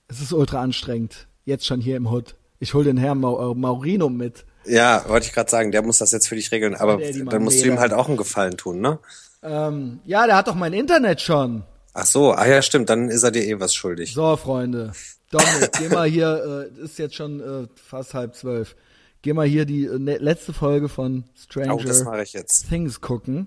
es 0.08 0.20
ist 0.20 0.32
ultra 0.32 0.60
anstrengend. 0.60 1.28
Jetzt 1.44 1.66
schon 1.66 1.80
hier 1.80 1.96
im 1.96 2.10
Hood. 2.10 2.36
Ich 2.58 2.74
hol 2.74 2.84
den 2.84 2.96
Herrn 2.96 3.20
Mau 3.20 3.54
Maurino 3.54 4.08
mit. 4.08 4.46
Ja, 4.64 5.04
wollte 5.08 5.26
ich 5.26 5.32
gerade 5.32 5.50
sagen, 5.50 5.72
der 5.72 5.82
muss 5.82 5.98
das 5.98 6.12
jetzt 6.12 6.28
für 6.28 6.36
dich 6.36 6.52
regeln, 6.52 6.74
aber 6.74 6.98
dann 6.98 7.42
musst 7.42 7.62
du 7.62 7.68
ihm 7.68 7.80
halt 7.80 7.92
auch 7.92 8.08
einen 8.08 8.16
Gefallen 8.16 8.56
tun, 8.56 8.80
ne? 8.80 8.98
Ähm, 9.42 10.00
ja, 10.04 10.26
der 10.26 10.36
hat 10.36 10.46
doch 10.48 10.54
mein 10.54 10.72
Internet 10.72 11.20
schon. 11.20 11.64
Ach 11.94 12.06
so, 12.06 12.32
ah 12.32 12.46
ja, 12.46 12.62
stimmt, 12.62 12.88
dann 12.88 13.08
ist 13.08 13.22
er 13.22 13.32
dir 13.32 13.44
eh 13.44 13.60
was 13.60 13.74
schuldig. 13.74 14.14
So, 14.14 14.36
Freunde. 14.36 14.92
Dominik, 15.30 15.72
geh 15.78 15.88
mal 15.88 16.08
hier, 16.08 16.70
äh, 16.78 16.84
ist 16.84 16.98
jetzt 16.98 17.14
schon 17.14 17.40
äh, 17.40 17.66
fast 17.74 18.14
halb 18.14 18.34
zwölf. 18.34 18.76
Geh 19.22 19.32
mal 19.32 19.46
hier 19.46 19.64
die 19.64 19.86
äh, 19.86 19.98
ne, 19.98 20.18
letzte 20.18 20.52
Folge 20.52 20.88
von 20.88 21.24
Stranger 21.36 21.74
oh. 21.74 22.42
Things 22.68 23.00
gucken. 23.00 23.46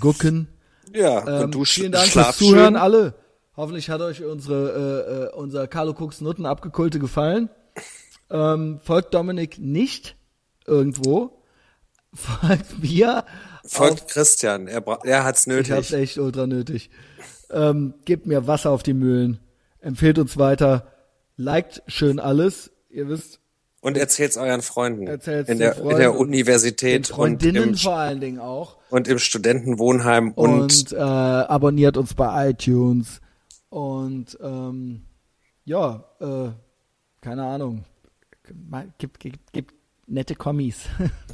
Gucken. 0.00 0.48
Ja, 0.94 1.26
Ähm, 1.26 1.44
und 1.44 1.54
du 1.54 1.64
vielen 1.64 1.92
Dank 1.92 2.08
fürs 2.08 2.36
Zuhören 2.36 2.74
schön. 2.74 2.76
alle. 2.76 3.14
Hoffentlich 3.56 3.90
hat 3.90 4.00
euch 4.00 4.24
unsere 4.24 5.28
äh, 5.32 5.36
äh, 5.36 5.36
unser 5.36 5.66
Carlo 5.66 5.92
Cooks 5.92 6.20
Nutten 6.20 6.46
abgekulte 6.46 6.98
gefallen. 6.98 7.50
Ähm, 8.30 8.80
folgt 8.82 9.14
Dominik 9.14 9.58
nicht 9.58 10.16
irgendwo. 10.66 11.42
Folgt 12.14 12.82
mir. 12.82 13.24
Folgt 13.64 14.08
Christian, 14.08 14.66
er, 14.66 14.82
er 15.04 15.24
hat's 15.24 15.46
Ich 15.46 15.70
hab's 15.70 15.90
nötig. 15.90 15.92
echt 15.94 16.18
ultra 16.18 16.46
nötig. 16.46 16.90
Ähm, 17.50 17.94
gebt 18.04 18.26
mir 18.26 18.46
Wasser 18.46 18.70
auf 18.70 18.82
die 18.82 18.94
Mühlen. 18.94 19.40
Empfehlt 19.80 20.18
uns 20.18 20.36
weiter. 20.38 20.86
Liked 21.36 21.82
schön 21.86 22.18
alles. 22.18 22.70
Ihr 22.90 23.08
wisst, 23.08 23.40
Und 23.80 23.96
erzählt's 23.96 24.36
euren 24.36 24.62
Freunden. 24.62 25.06
Erzählt's 25.06 25.48
in 25.50 25.58
der, 25.58 25.74
Freunden 25.74 25.90
in 25.92 25.98
der 25.98 26.10
und 26.12 26.18
den 26.18 26.26
Universität 26.28 27.10
und 27.10 27.14
Freundinnen 27.16 27.68
im, 27.70 27.74
vor 27.76 27.96
allen 27.96 28.20
Dingen 28.20 28.40
auch. 28.40 28.78
und 28.90 29.06
im 29.06 29.18
Studentenwohnheim 29.18 30.32
und, 30.32 30.60
Und, 30.62 30.92
äh, 30.92 30.96
abonniert 30.98 31.96
uns 31.96 32.14
bei 32.14 32.50
iTunes. 32.50 33.20
Und 33.68 34.36
ähm, 34.42 35.02
ja, 35.64 36.04
äh, 36.20 36.50
keine 37.20 37.44
Ahnung. 37.44 37.84
Gibt, 38.98 39.20
gibt, 39.20 39.52
gibt 39.52 39.74
nette 40.06 40.34
Kommis. 40.34 40.86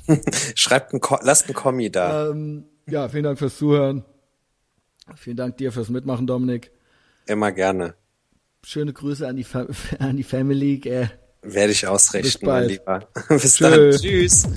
schreibt 0.54 0.92
ein, 0.92 1.00
Ko- 1.00 1.18
lasst 1.22 1.48
ein 1.48 1.54
Kommi 1.54 1.90
da. 1.90 2.30
ähm, 2.30 2.64
ja, 2.86 3.08
vielen 3.08 3.24
Dank 3.24 3.38
fürs 3.38 3.56
Zuhören. 3.56 4.04
Vielen 5.16 5.36
Dank 5.36 5.56
dir 5.58 5.70
fürs 5.72 5.90
Mitmachen, 5.90 6.26
Dominik. 6.26 6.70
Immer 7.26 7.52
gerne. 7.52 7.94
Schöne 8.64 8.92
Grüße 8.92 9.26
an 9.28 9.36
die, 9.36 9.44
Fa 9.44 9.66
an 9.98 10.16
die 10.16 10.22
Family. 10.24 10.80
Äh, 10.84 11.08
Werde 11.42 11.72
ich 11.72 11.86
ausrichten, 11.86 12.46
mein 12.46 12.68
Lieber. 12.68 13.08
Bis 13.28 13.56
Tschö. 13.56 13.90
dann. 13.90 14.00
Tschüss. 14.00 14.48